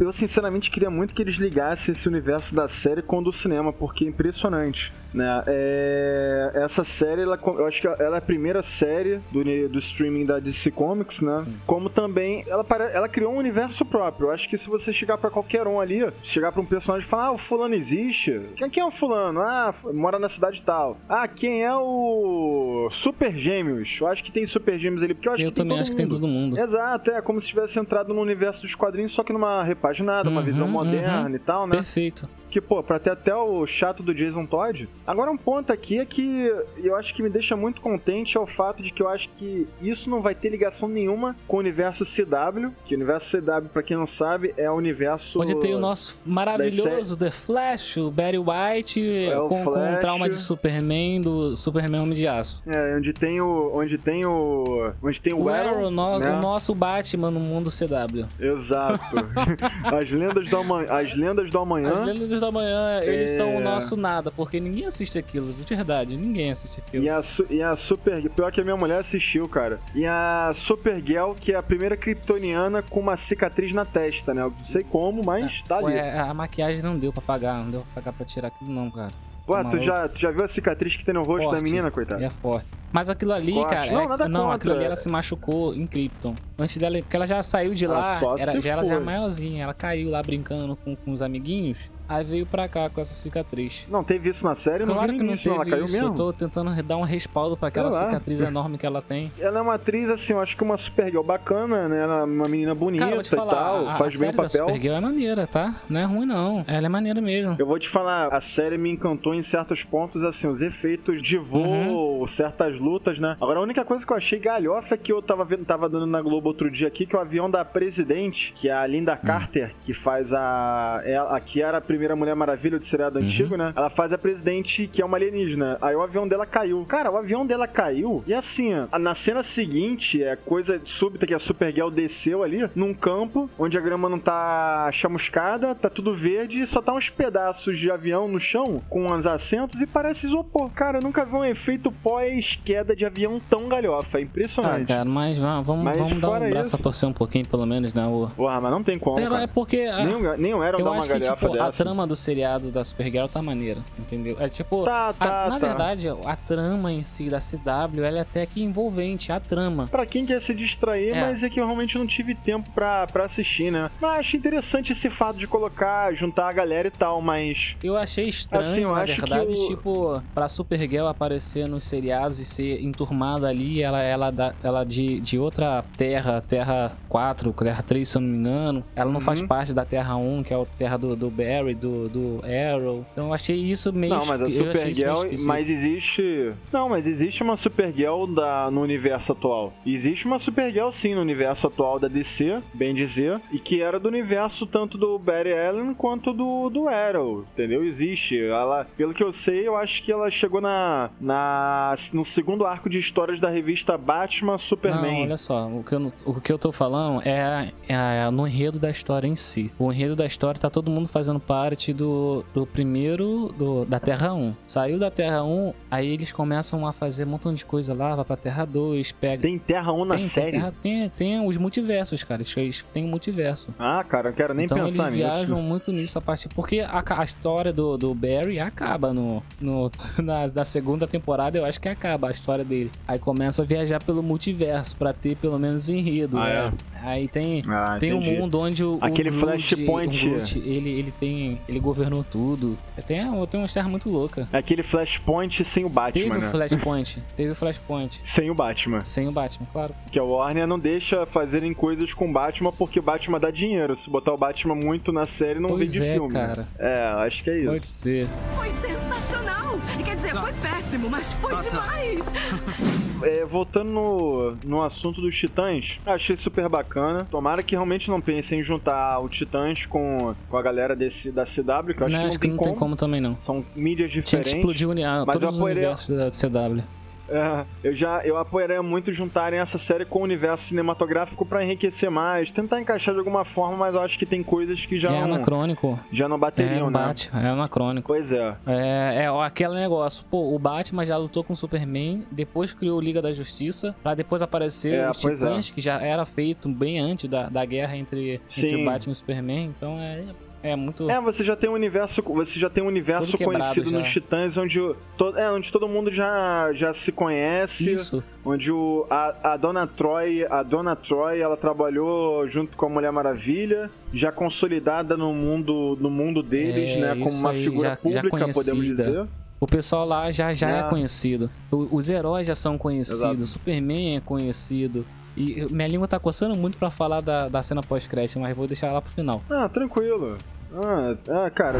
eu 0.00 0.10
sinceramente 0.14 0.70
queria 0.70 0.88
muito 0.88 1.12
que 1.12 1.20
eles 1.20 1.34
ligassem 1.34 1.92
esse 1.92 2.08
universo 2.08 2.54
da 2.54 2.66
série 2.66 3.02
com 3.02 3.18
o 3.18 3.24
do 3.24 3.30
cinema, 3.30 3.74
porque 3.74 4.06
é 4.06 4.08
impressionante. 4.08 4.90
Né? 5.12 5.42
É... 5.46 6.50
Essa 6.54 6.84
série, 6.84 7.22
ela, 7.22 7.38
eu 7.44 7.66
acho 7.66 7.80
que 7.80 7.86
ela 7.86 8.16
é 8.16 8.18
a 8.18 8.22
primeira 8.22 8.62
série 8.62 9.20
do, 9.30 9.42
do 9.68 9.78
streaming 9.78 10.24
da 10.26 10.38
DC 10.38 10.70
Comics, 10.70 11.20
né? 11.20 11.44
Como 11.66 11.88
também 11.90 12.44
ela, 12.46 12.64
ela 12.92 13.08
criou 13.08 13.32
um 13.34 13.38
universo 13.38 13.84
próprio. 13.84 14.28
Eu 14.28 14.32
acho 14.32 14.48
que 14.48 14.56
se 14.58 14.68
você 14.68 14.92
chegar 14.92 15.18
pra 15.18 15.30
qualquer 15.30 15.66
um 15.66 15.80
ali, 15.80 16.06
chegar 16.22 16.52
pra 16.52 16.60
um 16.60 16.66
personagem 16.66 17.06
e 17.06 17.10
falar, 17.10 17.26
ah, 17.26 17.32
o 17.32 17.38
fulano 17.38 17.74
existe. 17.74 18.40
Quem, 18.56 18.70
quem 18.70 18.82
é 18.82 18.86
o 18.86 18.90
fulano? 18.90 19.40
Ah, 19.40 19.74
mora 19.92 20.18
na 20.18 20.28
cidade 20.28 20.62
tal. 20.64 20.96
Ah, 21.08 21.26
quem 21.28 21.62
é 21.64 21.74
o 21.74 22.88
Super 22.92 23.32
Gêmeos? 23.36 23.98
Eu 24.00 24.06
acho 24.06 24.22
que 24.22 24.32
tem 24.32 24.46
Super 24.46 24.78
Gêmeos 24.78 25.02
ali, 25.02 25.14
porque 25.14 25.28
eu 25.28 25.32
acho 25.32 25.42
Eu 25.42 25.50
que 25.50 25.56
também 25.56 25.72
todo 25.72 25.80
acho 25.80 25.90
que 25.90 25.96
tem 25.96 26.06
mundo. 26.06 26.14
todo 26.20 26.28
mundo. 26.28 26.58
Exato, 26.58 27.10
é 27.10 27.20
como 27.22 27.40
se 27.40 27.48
tivesse 27.48 27.78
entrado 27.78 28.12
no 28.14 28.20
universo 28.20 28.62
dos 28.62 28.74
quadrinhos, 28.74 29.12
só 29.12 29.22
que 29.22 29.32
numa 29.32 29.62
repaginada, 29.62 30.28
uma 30.28 30.40
Uhum, 30.40 30.46
visão 30.46 30.68
moderna 30.68 31.28
uhum. 31.28 31.34
e 31.34 31.38
tal, 31.38 31.66
né? 31.66 31.76
Perfeito. 31.76 32.28
Que, 32.50 32.60
pô, 32.60 32.82
pra 32.82 32.98
ter 32.98 33.10
até 33.10 33.34
o 33.34 33.66
chato 33.66 34.02
do 34.02 34.14
Jason 34.14 34.44
Todd. 34.44 34.88
Agora, 35.06 35.30
um 35.30 35.36
ponto 35.36 35.72
aqui 35.72 35.98
é 35.98 36.04
que 36.04 36.52
eu 36.82 36.94
acho 36.96 37.14
que 37.14 37.22
me 37.22 37.28
deixa 37.28 37.56
muito 37.56 37.80
contente 37.80 38.36
é 38.36 38.40
o 38.40 38.46
fato 38.46 38.82
de 38.82 38.90
que 38.90 39.02
eu 39.02 39.08
acho 39.08 39.28
que 39.38 39.66
isso 39.80 40.08
não 40.08 40.20
vai 40.20 40.34
ter 40.34 40.48
ligação 40.48 40.88
nenhuma 40.88 41.34
com 41.48 41.56
o 41.56 41.60
universo 41.60 42.04
CW. 42.04 42.70
Que 42.84 42.94
o 42.94 42.98
universo 42.98 43.36
CW, 43.36 43.68
pra 43.72 43.82
quem 43.82 43.96
não 43.96 44.06
sabe, 44.06 44.54
é 44.56 44.70
o 44.70 44.74
universo. 44.74 45.40
Onde 45.40 45.58
tem 45.58 45.74
o 45.74 45.78
nosso 45.78 46.22
maravilhoso 46.24 47.16
The 47.16 47.30
Flash, 47.30 47.96
o 47.96 48.10
Barry 48.10 48.38
White, 48.38 49.26
É 49.26 49.38
o 49.38 49.48
com, 49.48 49.64
com 49.64 49.94
o 49.94 49.96
trauma 49.98 50.28
de 50.28 50.36
Superman, 50.36 51.20
do 51.20 51.54
Superman 51.56 52.02
Homem 52.02 52.14
de 52.14 52.26
Aço. 52.26 52.62
É, 52.66 52.96
onde 52.96 53.12
tem 53.12 53.40
o. 53.40 53.70
Onde 53.74 53.98
tem 53.98 54.24
o. 54.26 54.92
Onde 55.02 55.20
tem 55.20 55.32
o, 55.32 55.42
O 55.44 55.48
Arrow, 55.48 55.70
Arrow, 55.78 55.90
no- 55.90 56.18
né? 56.18 56.30
o 56.30 56.40
nosso 56.40 56.74
Batman 56.74 57.30
no 57.30 57.40
mundo 57.40 57.70
CW. 57.70 58.26
Exato. 58.38 59.00
As 59.84 60.10
lendas 60.10 60.48
do 60.48 60.56
amanhã. 60.56 60.86
As 60.90 61.16
lendas 61.16 61.50
do 61.50 61.58
amanhã. 61.58 61.90
As 61.92 62.00
Lendas 62.02 62.40
da 62.40 62.50
Manhã, 62.50 63.00
eles 63.02 63.32
É. 63.32 63.36
são 63.36 63.56
o 63.56 63.60
nosso 63.60 63.96
nada, 63.96 64.30
porque 64.30 64.58
ninguém 64.60 64.90
assiste 64.92 65.18
aquilo, 65.18 65.52
de 65.52 65.62
verdade, 65.74 66.16
ninguém 66.16 66.50
assiste 66.50 66.80
aquilo. 66.80 67.04
E 67.04 67.08
a, 67.08 67.22
e 67.50 67.62
a 67.62 67.76
Super. 67.76 68.28
Pior 68.30 68.52
que 68.52 68.60
a 68.60 68.64
minha 68.64 68.76
mulher 68.76 69.00
assistiu, 69.00 69.48
cara. 69.48 69.80
E 69.94 70.06
a 70.06 70.52
Supergirl, 70.54 71.32
que 71.32 71.52
é 71.52 71.56
a 71.56 71.62
primeira 71.62 71.96
kryptoniana 71.96 72.82
com 72.82 73.00
uma 73.00 73.16
cicatriz 73.16 73.74
na 73.74 73.84
testa, 73.84 74.32
né? 74.34 74.42
Eu 74.42 74.52
não 74.58 74.66
sei 74.66 74.82
como, 74.84 75.22
mas 75.24 75.62
tá 75.62 75.76
ali. 75.78 75.86
Ué, 75.94 76.18
a 76.18 76.32
maquiagem 76.34 76.82
não 76.82 76.98
deu 76.98 77.12
pra 77.12 77.22
pagar, 77.22 77.54
não 77.64 77.70
deu 77.70 77.80
pra 77.80 78.02
pagar 78.02 78.12
pra 78.16 78.24
tirar 78.26 78.48
aquilo 78.48 78.70
não, 78.70 78.90
cara. 78.90 79.10
Ué, 79.48 79.56
Tá 79.62 79.70
tu 79.70 79.76
maluco. 79.76 79.84
já, 79.84 80.08
tu 80.08 80.18
já 80.20 80.30
viu 80.30 80.44
a 80.44 80.48
cicatriz 80.48 80.94
que 80.96 81.04
tem 81.04 81.14
no 81.14 81.22
rosto 81.24 81.44
da 81.46 81.50
Forte. 81.56 81.64
menina, 81.64 81.90
coitada? 81.90 82.24
É 82.24 82.30
forte. 82.30 82.66
Mas 82.92 83.08
aquilo 83.08 83.32
ali, 83.32 83.54
Forte. 83.54 83.70
cara, 83.74 83.90
Não, 83.90 84.00
é- 84.02 84.06
nada 84.08 84.28
não, 84.28 84.40
contra. 84.42 84.56
aquilo 84.56 84.74
ali 84.74 84.84
ela 84.84 84.96
se 84.96 85.08
machucou 85.08 85.74
em 85.74 85.86
Krypton. 85.86 86.34
Antes 86.62 86.76
dela, 86.78 86.98
porque 86.98 87.16
ela 87.16 87.26
já 87.26 87.42
saiu 87.42 87.74
de 87.74 87.86
lá, 87.86 88.20
era, 88.38 88.60
já, 88.60 88.70
ela 88.70 88.84
já 88.84 88.94
é 88.94 88.98
maiorzinha, 89.00 89.64
ela 89.64 89.74
caiu 89.74 90.10
lá 90.10 90.22
brincando 90.22 90.76
com, 90.76 90.94
com 90.96 91.10
os 91.12 91.20
amiguinhos, 91.22 91.78
aí 92.08 92.24
veio 92.24 92.46
pra 92.46 92.68
cá 92.68 92.88
com 92.90 93.00
essa 93.00 93.14
cicatriz. 93.14 93.86
Não 93.90 94.04
teve 94.04 94.30
isso 94.30 94.44
na 94.44 94.54
série? 94.54 94.84
não 94.84 94.94
Claro 94.94 95.12
vi 95.12 95.18
que 95.18 95.24
não 95.24 95.36
teve 95.36 95.48
ela 95.50 95.64
caiu 95.64 95.84
isso, 95.84 95.92
mesmo. 95.94 96.08
eu 96.08 96.14
tô 96.14 96.32
tentando 96.32 96.82
dar 96.82 96.96
um 96.96 97.02
respaldo 97.02 97.56
pra 97.56 97.68
aquela 97.68 97.90
Sei 97.90 98.00
lá. 98.00 98.06
cicatriz 98.08 98.40
enorme 98.40 98.78
que 98.78 98.86
ela 98.86 99.00
tem. 99.02 99.32
Ela 99.38 99.58
é 99.58 99.62
uma 99.62 99.74
atriz, 99.74 100.08
assim, 100.10 100.32
eu 100.34 100.40
acho 100.40 100.56
que 100.56 100.62
uma 100.62 100.76
Supergirl 100.76 101.22
bacana, 101.22 101.88
né? 101.88 102.02
Ela 102.02 102.20
é 102.20 102.24
uma 102.24 102.48
menina 102.48 102.74
bonita 102.74 103.06
Cara, 103.08 103.22
te 103.22 103.26
e 103.26 103.30
falar, 103.36 103.54
tal, 103.54 103.86
a, 103.86 103.92
a 103.94 103.98
faz 103.98 104.10
bem 104.18 104.18
série 104.30 104.32
o 104.32 104.36
papel. 104.36 104.66
Supergirl 104.66 104.94
é 104.94 105.00
maneira, 105.00 105.46
tá? 105.46 105.74
Não 105.88 106.00
é 106.00 106.04
ruim 106.04 106.26
não, 106.26 106.64
ela 106.68 106.86
é 106.86 106.88
maneira 106.88 107.20
mesmo. 107.20 107.56
Eu 107.58 107.66
vou 107.66 107.78
te 107.78 107.88
falar, 107.88 108.28
a 108.32 108.40
série 108.40 108.76
me 108.78 108.90
encantou 108.90 109.34
em 109.34 109.42
certos 109.42 109.82
pontos, 109.82 110.22
assim, 110.22 110.46
os 110.46 110.60
efeitos 110.60 111.22
de 111.22 111.38
voo, 111.38 112.20
Uhum. 112.20 112.28
certas 112.28 112.78
lutas, 112.78 113.18
né? 113.18 113.36
Agora, 113.40 113.58
a 113.58 113.62
única 113.62 113.84
coisa 113.84 114.04
que 114.06 114.12
eu 114.12 114.16
achei 114.16 114.38
galhofa 114.38 114.94
é 114.94 114.98
que 114.98 115.12
eu 115.12 115.22
tava 115.22 115.44
vendo, 115.44 115.64
tava 115.64 115.88
dando 115.88 116.06
na 116.06 116.20
Globo 116.20 116.51
outro 116.52 116.70
dia 116.70 116.86
aqui, 116.88 117.04
que 117.06 117.16
o 117.16 117.20
avião 117.20 117.50
da 117.50 117.64
presidente, 117.64 118.52
que 118.60 118.68
é 118.68 118.72
a 118.72 118.82
Hum. 118.84 118.86
Linda 118.86 119.16
Carter, 119.16 119.72
que 119.84 119.92
faz 119.94 120.32
a... 120.32 121.00
Ela, 121.04 121.36
aqui 121.36 121.62
era 121.62 121.78
a 121.78 121.80
primeira 121.80 122.14
Mulher 122.16 122.34
Maravilha 122.36 122.78
do 122.78 122.84
seriado 122.84 123.18
Uhum. 123.18 123.24
antigo, 123.24 123.56
né? 123.56 123.72
Ela 123.76 123.90
faz 123.90 124.12
a 124.12 124.18
presidente, 124.18 124.86
que 124.86 125.00
é 125.02 125.04
uma 125.04 125.16
alienígena. 125.16 125.78
Aí 125.80 125.94
o 125.94 126.02
avião 126.02 126.26
dela 126.28 126.46
caiu. 126.46 126.84
Cara, 126.86 127.10
o 127.10 127.16
avião 127.16 127.46
dela 127.46 127.66
caiu, 127.66 128.22
e 128.26 128.32
assim, 128.34 128.70
na 129.00 129.14
cena 129.14 129.42
seguinte, 129.42 130.22
é 130.22 130.36
coisa 130.36 130.80
súbita 130.84 131.26
que 131.26 131.34
a 131.34 131.38
Supergirl 131.38 131.90
desceu 131.90 132.42
ali, 132.42 132.68
num 132.74 132.92
campo, 132.94 133.48
onde 133.58 133.76
a 133.76 133.80
grama 133.80 134.08
não 134.08 134.18
tá 134.18 134.90
chamuscada, 134.92 135.74
tá 135.74 135.88
tudo 135.90 136.14
verde, 136.14 136.66
só 136.66 136.80
tá 136.82 136.92
uns 136.92 137.08
pedaços 137.10 137.78
de 137.78 137.90
avião 137.90 138.28
no 138.28 138.40
chão, 138.40 138.82
com 138.88 139.06
os 139.06 139.26
assentos, 139.26 139.80
e 139.80 139.86
parece 139.86 140.26
isopor. 140.26 140.70
Cara, 140.70 140.98
eu 140.98 141.02
nunca 141.02 141.24
vi 141.24 141.34
um 141.34 141.44
efeito 141.44 141.90
pós-queda 141.92 142.94
de 142.94 143.04
avião 143.04 143.40
tão 143.50 143.68
galhofa, 143.68 144.18
é 144.18 144.20
Ah, 144.20 144.24
impressionante. 144.24 144.86
cara, 144.88 145.04
mas 145.04 145.38
va- 145.38 145.60
vamos, 145.60 145.84
Mas 145.84 145.98
vamos 145.98 146.18
dar 146.20 146.30
um 146.40 146.50
braço 146.50 146.66
isso- 146.68 146.76
a 146.76 146.78
torcer 146.78 147.08
um 147.08 147.12
pouquinho, 147.12 147.46
pelo 147.46 147.66
menos, 147.66 147.92
né? 147.94 148.06
O... 148.06 148.28
Porra, 148.36 148.60
mas 148.60 148.70
não 148.72 148.82
tem 148.82 148.98
como, 148.98 149.18
É, 149.18 149.24
cara. 149.28 149.42
é 149.42 149.46
porque... 149.46 149.80
a- 149.82 150.04
Nem, 150.04 150.14
o- 150.14 150.36
nem 150.36 150.54
o 150.54 150.62
Arrow 150.62 150.78
Eu 150.80 150.84
dá 150.84 150.90
uma 150.92 150.98
acho 151.00 151.08
que, 151.12 151.20
tipo, 151.20 151.46
a 151.46 151.48
dessa. 151.66 151.72
trama 151.72 152.06
do 152.06 152.16
seriado 152.16 152.70
da 152.70 152.84
Supergirl 152.84 153.26
tá 153.26 153.42
maneira, 153.42 153.80
entendeu? 153.98 154.36
É 154.40 154.48
tipo. 154.48 154.84
Tá, 154.84 155.08
a- 155.08 155.12
tá, 155.12 155.46
na 155.48 155.58
tá. 155.60 155.66
verdade, 155.66 156.08
a 156.08 156.36
trama 156.36 156.92
em 156.92 157.02
si 157.02 157.28
da 157.28 157.38
CW, 157.40 158.04
ela 158.04 158.18
é 158.18 158.20
até 158.22 158.46
que 158.46 158.62
envolvente, 158.62 159.32
a 159.32 159.40
trama. 159.40 159.86
Pra 159.88 160.06
quem 160.06 160.24
quer 160.26 160.40
se 160.40 160.54
distrair, 160.54 161.10
É. 161.14 161.20
mas 161.20 161.42
é 161.42 161.48
que 161.48 161.60
eu 161.60 161.64
realmente 161.66 161.96
não 161.98 162.06
tive 162.06 162.34
tempo 162.34 162.70
pra, 162.74 163.06
pra 163.06 163.24
assistir, 163.24 163.70
né? 163.70 163.90
Mas 164.00 164.18
acho 164.20 164.36
interessante 164.36 164.92
esse 164.92 165.10
fato 165.10 165.36
de 165.38 165.46
colocar, 165.46 166.12
juntar 166.14 166.48
a 166.48 166.52
galera 166.52 166.88
e 166.88 166.90
tal, 166.90 167.20
mas. 167.20 167.74
Eu 167.82 167.96
achei 167.96 168.28
estranho, 168.28 168.70
Assim, 168.72 168.80
eu 168.82 168.92
na 168.92 169.02
acho 169.02 169.14
que 169.14 169.20
verdade, 169.20 169.52
o- 169.52 169.66
tipo, 169.68 170.22
pra 170.34 170.48
Supergirl 170.48 171.06
aparecer 171.06 171.66
nos 171.68 171.84
seriados 171.84 172.38
e 172.38 172.44
ser 172.44 172.80
enturmada 172.82 173.48
ali, 173.48 173.82
ela, 173.82 174.00
ela, 174.02 174.54
ela 174.62 174.84
de, 174.84 175.20
de 175.20 175.38
outra 175.38 175.84
terra, 175.96 176.21
Terra 176.40 176.92
4, 177.08 177.52
Terra 177.52 177.82
3, 177.82 178.08
se 178.08 178.16
eu 178.16 178.20
não 178.22 178.28
me 178.28 178.36
engano. 178.38 178.84
Ela 178.94 179.10
não 179.10 179.20
faz 179.20 179.40
Uhum. 179.40 179.48
parte 179.48 179.72
da 179.74 179.84
Terra 179.84 180.16
1, 180.16 180.42
que 180.42 180.52
é 180.54 180.56
a 180.56 180.64
terra 180.78 180.96
do, 180.96 181.16
do 181.16 181.30
Barry, 181.30 181.74
do, 181.74 182.08
do 182.08 182.40
Arrow. 182.44 183.04
Então 183.10 183.26
eu 183.28 183.34
achei 183.34 183.56
isso 183.56 183.92
meio 183.92 184.14
Não, 184.14 184.24
mas 184.26 184.40
a 184.40 184.46
Supergirl. 184.48 185.14
Mas 185.46 185.68
existe. 185.70 186.52
Não, 186.72 186.88
mas 186.88 187.06
existe 187.06 187.42
uma 187.42 187.56
Supergirl 187.56 188.26
da, 188.26 188.70
no 188.70 188.80
universo 188.82 189.32
atual. 189.32 189.72
Existe 189.86 190.26
uma 190.26 190.38
Supergirl 190.38 190.90
sim 190.92 191.14
no 191.14 191.20
universo 191.20 191.66
atual 191.66 191.98
da 191.98 192.08
DC, 192.08 192.60
bem 192.74 192.94
dizer. 192.94 193.40
E 193.52 193.58
que 193.58 193.80
era 193.82 193.98
do 193.98 194.08
universo 194.08 194.66
tanto 194.66 194.96
do 194.98 195.18
Barry 195.18 195.52
Allen 195.58 195.94
quanto 195.94 196.32
do, 196.32 196.68
do 196.70 196.88
Arrow. 196.88 197.44
Entendeu? 197.52 197.84
Existe. 197.84 198.38
Ela, 198.38 198.86
pelo 198.96 199.12
que 199.14 199.22
eu 199.24 199.32
sei, 199.32 199.66
eu 199.66 199.76
acho 199.76 200.02
que 200.02 200.12
ela 200.12 200.30
chegou 200.30 200.60
na, 200.60 201.10
na 201.20 201.94
no 202.12 202.24
segundo 202.24 202.66
arco 202.66 202.88
de 202.88 202.98
histórias 202.98 203.40
da 203.40 203.48
revista 203.48 203.96
Batman 203.96 204.58
Superman. 204.58 205.12
Não, 205.12 205.22
olha 205.22 205.36
só, 205.36 205.66
o 205.68 205.82
que, 205.82 205.94
eu, 205.94 205.98
não- 206.00 206.11
o 206.24 206.40
que 206.40 206.52
eu 206.52 206.58
tô 206.58 206.70
falando 206.72 207.22
é, 207.26 207.70
é 207.88 208.30
no 208.30 208.46
enredo 208.46 208.78
da 208.78 208.90
história 208.90 209.26
em 209.26 209.34
si. 209.34 209.70
O 209.78 209.92
enredo 209.92 210.14
da 210.16 210.26
história 210.26 210.60
tá 210.60 210.70
todo 210.70 210.90
mundo 210.90 211.08
fazendo 211.08 211.40
parte 211.40 211.92
do, 211.92 212.44
do 212.54 212.66
primeiro, 212.66 213.52
do, 213.56 213.84
da 213.84 213.98
Terra 213.98 214.32
1. 214.32 214.54
Saiu 214.66 214.98
da 214.98 215.10
Terra 215.10 215.42
1, 215.42 215.72
aí 215.90 216.08
eles 216.08 216.32
começam 216.32 216.86
a 216.86 216.92
fazer 216.92 217.26
um 217.26 217.30
montão 217.30 217.52
de 217.54 217.64
coisa 217.64 217.94
lá, 217.94 218.14
vai 218.14 218.24
pra 218.24 218.36
Terra 218.36 218.64
2, 218.64 219.12
pega. 219.12 219.42
Tem 219.42 219.58
Terra 219.58 219.92
1 219.92 220.04
na 220.04 220.14
tem, 220.16 220.28
série? 220.28 220.50
Tem, 220.52 220.60
terra- 220.60 220.74
tem, 220.82 221.08
tem 221.08 221.46
os 221.46 221.56
multiversos, 221.56 222.22
cara. 222.24 222.42
Eles, 222.56 222.84
têm 222.92 223.04
um 223.04 223.08
multiverso. 223.08 223.74
Ah, 223.78 224.04
cara, 224.08 224.30
não 224.30 224.36
quero 224.36 224.54
nem 224.54 224.64
então 224.64 224.76
pensar 224.78 224.88
eles 224.88 225.00
nisso. 225.04 225.16
viajam 225.16 225.62
muito 225.62 225.92
nisso 225.92 226.18
a 226.18 226.20
partir. 226.22 226.48
Porque 226.48 226.80
a, 226.80 227.02
a 227.18 227.24
história 227.24 227.72
do, 227.72 227.96
do 227.96 228.14
Barry 228.14 228.58
acaba 228.60 229.12
no, 229.12 229.42
no, 229.60 229.90
na, 230.22 230.46
na 230.54 230.64
segunda 230.64 231.06
temporada, 231.06 231.58
eu 231.58 231.64
acho 231.64 231.80
que 231.80 231.88
acaba 231.88 232.28
a 232.28 232.30
história 232.30 232.64
dele. 232.64 232.90
Aí 233.06 233.18
começa 233.18 233.62
a 233.62 233.64
viajar 233.64 234.02
pelo 234.02 234.22
multiverso 234.22 234.96
pra 234.96 235.12
ter 235.12 235.36
pelo 235.36 235.58
menos 235.58 235.88
enredo. 236.02 236.38
Ah, 236.38 236.70
né? 236.70 236.72
Aí 237.02 237.26
tem. 237.26 237.64
Ah, 237.68 237.96
Tem 237.98 238.12
um 238.12 238.20
mundo 238.20 238.60
onde 238.60 238.84
o, 238.84 238.98
Aquele 239.00 239.30
o 239.30 239.32
Groot, 239.32 239.74
Flashpoint. 239.74 240.26
o 240.26 240.30
Groot, 240.30 240.58
ele, 240.60 240.90
ele 240.90 241.10
tem. 241.18 241.60
Ele 241.68 241.80
governou 241.80 242.22
tudo. 242.22 242.78
Tem, 243.06 243.20
tem 243.46 243.60
uma 243.60 243.68
terra 243.68 243.88
muito 243.88 244.08
louca. 244.08 244.48
É 244.52 244.58
aquele 244.58 244.82
Flashpoint 244.82 245.64
sem 245.64 245.84
o 245.84 245.88
Batman, 245.88 246.24
Teve 246.24 246.38
né? 246.38 246.46
o 246.46 246.50
Flashpoint. 246.50 247.22
Teve 247.36 247.50
o 247.50 247.54
Flashpoint. 247.54 248.22
Sem 248.24 248.50
o 248.50 248.54
Batman. 248.54 249.04
Sem 249.04 249.26
o 249.28 249.32
Batman, 249.32 249.66
claro. 249.72 249.94
Que 250.12 250.18
a 250.18 250.22
Warner 250.22 250.66
não 250.66 250.78
deixa 250.78 251.26
fazerem 251.26 251.74
coisas 251.74 252.12
com 252.14 252.28
o 252.28 252.32
Batman 252.32 252.70
porque 252.72 252.98
o 252.98 253.02
Batman 253.02 253.40
dá 253.40 253.50
dinheiro. 253.50 253.96
Se 253.96 254.08
botar 254.08 254.32
o 254.32 254.36
Batman 254.38 254.74
muito 254.76 255.10
na 255.12 255.24
série, 255.26 255.58
não 255.58 255.68
Pois 255.70 255.92
vende 255.92 256.04
é, 256.06 256.12
filme. 256.14 256.32
cara. 256.32 256.68
É, 256.78 256.98
acho 257.26 257.42
que 257.42 257.50
é 257.50 257.58
isso. 257.58 257.68
Pode 257.72 257.88
ser. 257.88 258.28
Foi 258.54 258.70
sensacional! 258.70 259.80
Quer 260.04 260.16
dizer, 260.16 260.34
foi 260.36 260.52
péssimo, 260.54 261.10
mas 261.10 261.32
foi 261.32 261.56
demais! 261.56 262.32
É, 263.22 263.44
voltando 263.44 263.88
no, 263.88 264.56
no 264.66 264.82
assunto 264.82 265.20
dos 265.20 265.32
Titãs, 265.36 265.91
achei 266.06 266.36
super 266.36 266.68
bacana. 266.68 267.26
Tomara 267.30 267.62
que 267.62 267.74
realmente 267.74 268.08
não 268.10 268.20
pensem 268.20 268.60
em 268.60 268.62
juntar 268.62 269.18
o 269.20 269.28
Titãs 269.28 269.86
com, 269.86 270.34
com 270.48 270.56
a 270.56 270.62
galera 270.62 270.94
desse, 270.96 271.30
da 271.30 271.44
CW, 271.44 271.94
que 271.94 272.02
eu 272.02 272.06
acho 272.06 272.08
não, 272.08 272.08
que 272.08 272.12
não 272.12 272.26
acho 272.26 272.38
que 272.38 272.46
tem 272.46 272.50
não 272.50 272.56
como. 272.58 272.70
tem 272.70 272.78
como 272.78 272.96
também 272.96 273.20
não. 273.20 273.36
São 273.44 273.64
mídias 273.74 274.10
Tinha 274.10 274.22
que 274.22 274.24
diferentes. 274.24 274.54
explodir 274.54 275.06
ah, 275.06 275.24
Mas 275.26 275.32
todos 275.36 275.48
eu 275.48 275.54
os 275.54 275.60
universos 275.60 276.16
da 276.16 276.30
CW. 276.30 276.82
É, 277.32 277.64
eu 277.82 277.94
já 277.96 278.20
eu 278.24 278.36
apoiaria 278.36 278.82
muito 278.82 279.12
juntarem 279.12 279.58
essa 279.58 279.78
série 279.78 280.04
com 280.04 280.18
o 280.20 280.22
universo 280.22 280.66
cinematográfico 280.66 281.46
pra 281.46 281.64
enriquecer 281.64 282.10
mais, 282.10 282.50
tentar 282.50 282.80
encaixar 282.80 283.14
de 283.14 283.18
alguma 283.20 283.44
forma, 283.44 283.76
mas 283.76 283.94
eu 283.94 284.00
acho 284.02 284.18
que 284.18 284.26
tem 284.26 284.42
coisas 284.42 284.84
que 284.84 285.00
já 285.00 285.10
é 285.10 285.12
não, 285.12 285.24
anacrônico. 285.24 285.98
já 286.12 286.28
não 286.28 286.36
É, 286.36 286.38
bateriam, 286.38 286.90
não 286.90 287.00
né? 287.00 287.06
bate. 287.06 287.30
É 287.34 287.46
anacrônico. 287.48 288.06
Pois 288.06 288.30
é. 288.30 288.54
É, 288.66 289.24
é 289.24 289.28
aquele 289.44 289.74
negócio. 289.74 290.24
Pô, 290.30 290.54
o 290.54 290.58
Batman 290.58 291.06
já 291.06 291.16
lutou 291.16 291.42
com 291.42 291.54
o 291.54 291.56
Superman, 291.56 292.22
depois 292.30 292.72
criou 292.74 293.00
Liga 293.00 293.22
da 293.22 293.32
Justiça, 293.32 293.94
pra 294.02 294.14
depois 294.14 294.42
aparecer 294.42 294.94
É, 294.94 295.10
os 295.10 295.20
pois 295.20 295.34
Titãs, 295.34 295.70
que 295.72 295.80
já 295.80 296.00
era 296.00 296.24
feito 296.26 296.68
bem 296.68 296.98
antes 296.98 297.28
da, 297.28 297.48
da 297.48 297.64
guerra 297.64 297.96
entre, 297.96 298.40
entre 298.56 298.76
o 298.76 298.84
Batman 298.84 299.10
e 299.10 299.14
o 299.14 299.16
Superman. 299.16 299.72
Então 299.74 299.98
é, 299.98 300.22
é 300.62 300.76
muito. 300.76 301.10
É, 301.10 301.20
você 301.20 301.42
já 301.44 301.56
tem 301.56 301.68
um 301.68 301.74
universo, 301.74 302.22
você 302.22 302.58
já 302.58 302.70
tem 302.70 302.82
um 302.82 302.86
universo 302.86 303.36
conhecido 303.38 303.90
já. 303.90 303.98
nos 303.98 304.08
Titãs 304.10 304.56
onde 304.56 304.78
to, 305.16 305.36
é, 305.36 305.50
onde 305.50 305.70
todo 305.72 305.88
mundo 305.88 306.10
já, 306.10 306.72
já 306.74 306.92
se 306.94 307.10
conhece, 307.12 307.90
Isso. 307.92 308.22
onde 308.44 308.70
o, 308.70 309.06
a, 309.10 309.52
a 309.52 309.56
dona 309.56 309.86
Troy, 309.86 310.44
a 310.48 310.62
dona 310.62 310.94
Troy, 310.96 311.40
ela 311.40 311.56
trabalhou 311.56 312.46
junto 312.48 312.76
com 312.76 312.86
a 312.86 312.88
Mulher 312.88 313.12
Maravilha, 313.12 313.90
já 314.14 314.30
consolidada 314.30 315.16
no 315.16 315.32
mundo 315.34 315.96
no 316.00 316.10
mundo 316.10 316.42
deles, 316.42 316.96
É, 316.98 317.00
né, 317.14 317.24
como 317.24 317.36
uma 317.38 317.50
aí, 317.50 317.64
figura 317.64 317.82
já- 317.88 317.94
já 317.94 317.96
pública, 317.96 318.28
podemos 318.30 318.54
conhecida. 318.66 319.04
dizer. 319.04 319.26
O 319.60 319.66
pessoal 319.66 320.04
lá 320.06 320.28
já, 320.32 320.52
já 320.52 320.68
é, 320.70 320.80
É. 320.80 320.82
conhecido. 320.82 321.48
O- 321.70 321.88
os 321.96 322.10
heróis 322.10 322.46
já 322.46 322.54
são 322.54 322.76
conhecidos. 322.76 323.20
Exato. 323.22 323.46
Superman 323.46 324.16
é 324.16 324.20
conhecido. 324.20 325.06
E 325.36 325.64
minha 325.72 325.88
língua 325.88 326.06
tá 326.08 326.18
coçando 326.18 326.54
muito 326.54 326.76
pra 326.76 326.90
falar 326.90 327.20
da, 327.22 327.48
da 327.48 327.62
cena 327.62 327.80
pós-crédito, 327.80 328.38
mas 328.38 328.54
vou 328.56 328.66
deixar 328.66 328.92
lá 328.92 329.00
pro 329.00 329.10
final. 329.12 329.40
Ah, 329.48 329.66
tranquilo. 329.68 330.36
Ah, 330.74 331.16
ah, 331.46 331.50
cara, 331.50 331.78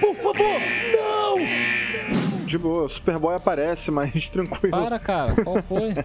Por 0.00 0.14
favor, 0.16 0.60
não! 0.92 1.38
de 2.46 2.56
boa, 2.56 2.84
o 2.84 2.88
Superboy 2.88 3.34
aparece, 3.34 3.90
mas 3.90 4.28
tranquilo. 4.30 4.70
Para, 4.70 4.98
cara, 4.98 5.34
qual 5.44 5.62
foi? 5.62 5.94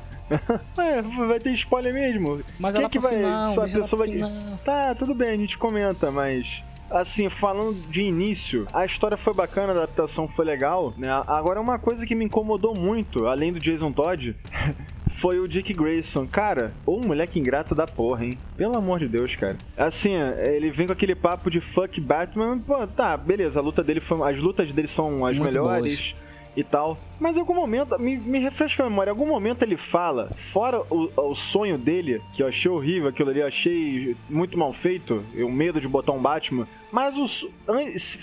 É, 0.78 1.02
vai 1.28 1.40
ter 1.40 1.54
spoiler 1.54 1.94
mesmo. 1.94 2.42
Mas 2.60 2.74
Quem 2.74 2.82
ela 2.82 2.90
que 2.90 2.98
vai- 3.00 3.16
final, 3.18 3.54
só 3.56 3.62
a 3.62 3.64
pessoa 3.64 4.00
vai- 4.00 4.08
final. 4.10 4.32
Tá, 4.66 4.96
tudo 4.96 5.14
bem, 5.14 5.30
a 5.30 5.38
gente 5.38 5.58
comenta, 5.58 6.10
mas. 6.12 6.46
Assim, 6.90 7.30
falando 7.30 7.74
de 7.90 8.02
início, 8.02 8.68
a 8.74 8.86
história 8.86 9.16
foi 9.18 9.34
bacana, 9.34 9.74
a 9.74 9.76
adaptação 9.78 10.28
foi 10.28 10.46
legal, 10.46 10.94
né? 10.98 11.08
Agora, 11.28 11.60
uma 11.62 11.78
coisa 11.80 12.06
que 12.06 12.14
me 12.16 12.26
incomodou 12.26 12.74
muito, 12.78 13.26
além 13.28 13.52
do 13.54 13.60
Jason 13.60 13.92
Todd, 13.92 14.36
foi 15.24 15.40
o 15.40 15.48
Dick 15.48 15.72
Grayson. 15.72 16.28
Cara, 16.28 16.74
o 16.86 17.00
moleque 17.00 17.40
ingrato 17.40 17.74
da 17.74 17.86
porra, 17.86 18.26
hein? 18.26 18.38
Pelo 18.58 18.78
amor 18.78 19.00
de 19.00 19.08
Deus, 19.08 19.34
cara. 19.38 19.56
Assim, 19.78 20.12
ele 20.46 20.70
vem 20.70 20.86
com 20.86 20.92
aquele 20.92 21.16
papo 21.16 21.50
de 21.50 21.62
fuck 21.62 21.98
Batman. 22.02 22.60
Pô, 22.60 22.86
tá, 22.86 23.16
beleza, 23.16 23.58
a 23.58 23.64
luta 23.64 23.82
dele 23.82 24.02
foi. 24.02 24.30
As 24.30 24.38
lutas 24.38 24.70
dele 24.74 24.90
são 24.90 25.26
as 25.26 25.38
Muito 25.38 25.46
melhores. 25.46 26.14
E 26.56 26.64
tal. 26.64 26.98
Mas 27.20 27.36
em 27.36 27.40
algum 27.40 27.56
momento, 27.56 27.98
me, 28.00 28.16
me 28.18 28.38
refresca 28.40 28.84
a 28.84 28.90
memória, 28.90 29.10
em 29.10 29.14
algum 29.14 29.26
momento 29.26 29.64
ele 29.64 29.76
fala, 29.76 30.30
fora 30.52 30.82
o, 30.90 31.10
o 31.16 31.36
sonho 31.36 31.78
dele, 31.78 32.22
que 32.36 32.44
eu 32.44 32.48
achei 32.48 32.70
horrível, 32.70 33.10
aquilo 33.10 33.30
ali 33.30 33.40
eu 33.40 33.48
achei 33.48 34.16
muito 34.30 34.58
mal 34.58 34.72
feito, 34.72 35.24
o 35.36 35.50
medo 35.52 35.82
de 35.82 35.88
botar 35.88 36.12
um 36.12 36.22
Batman, 36.22 36.68
mas 36.92 37.18
os, 37.18 37.48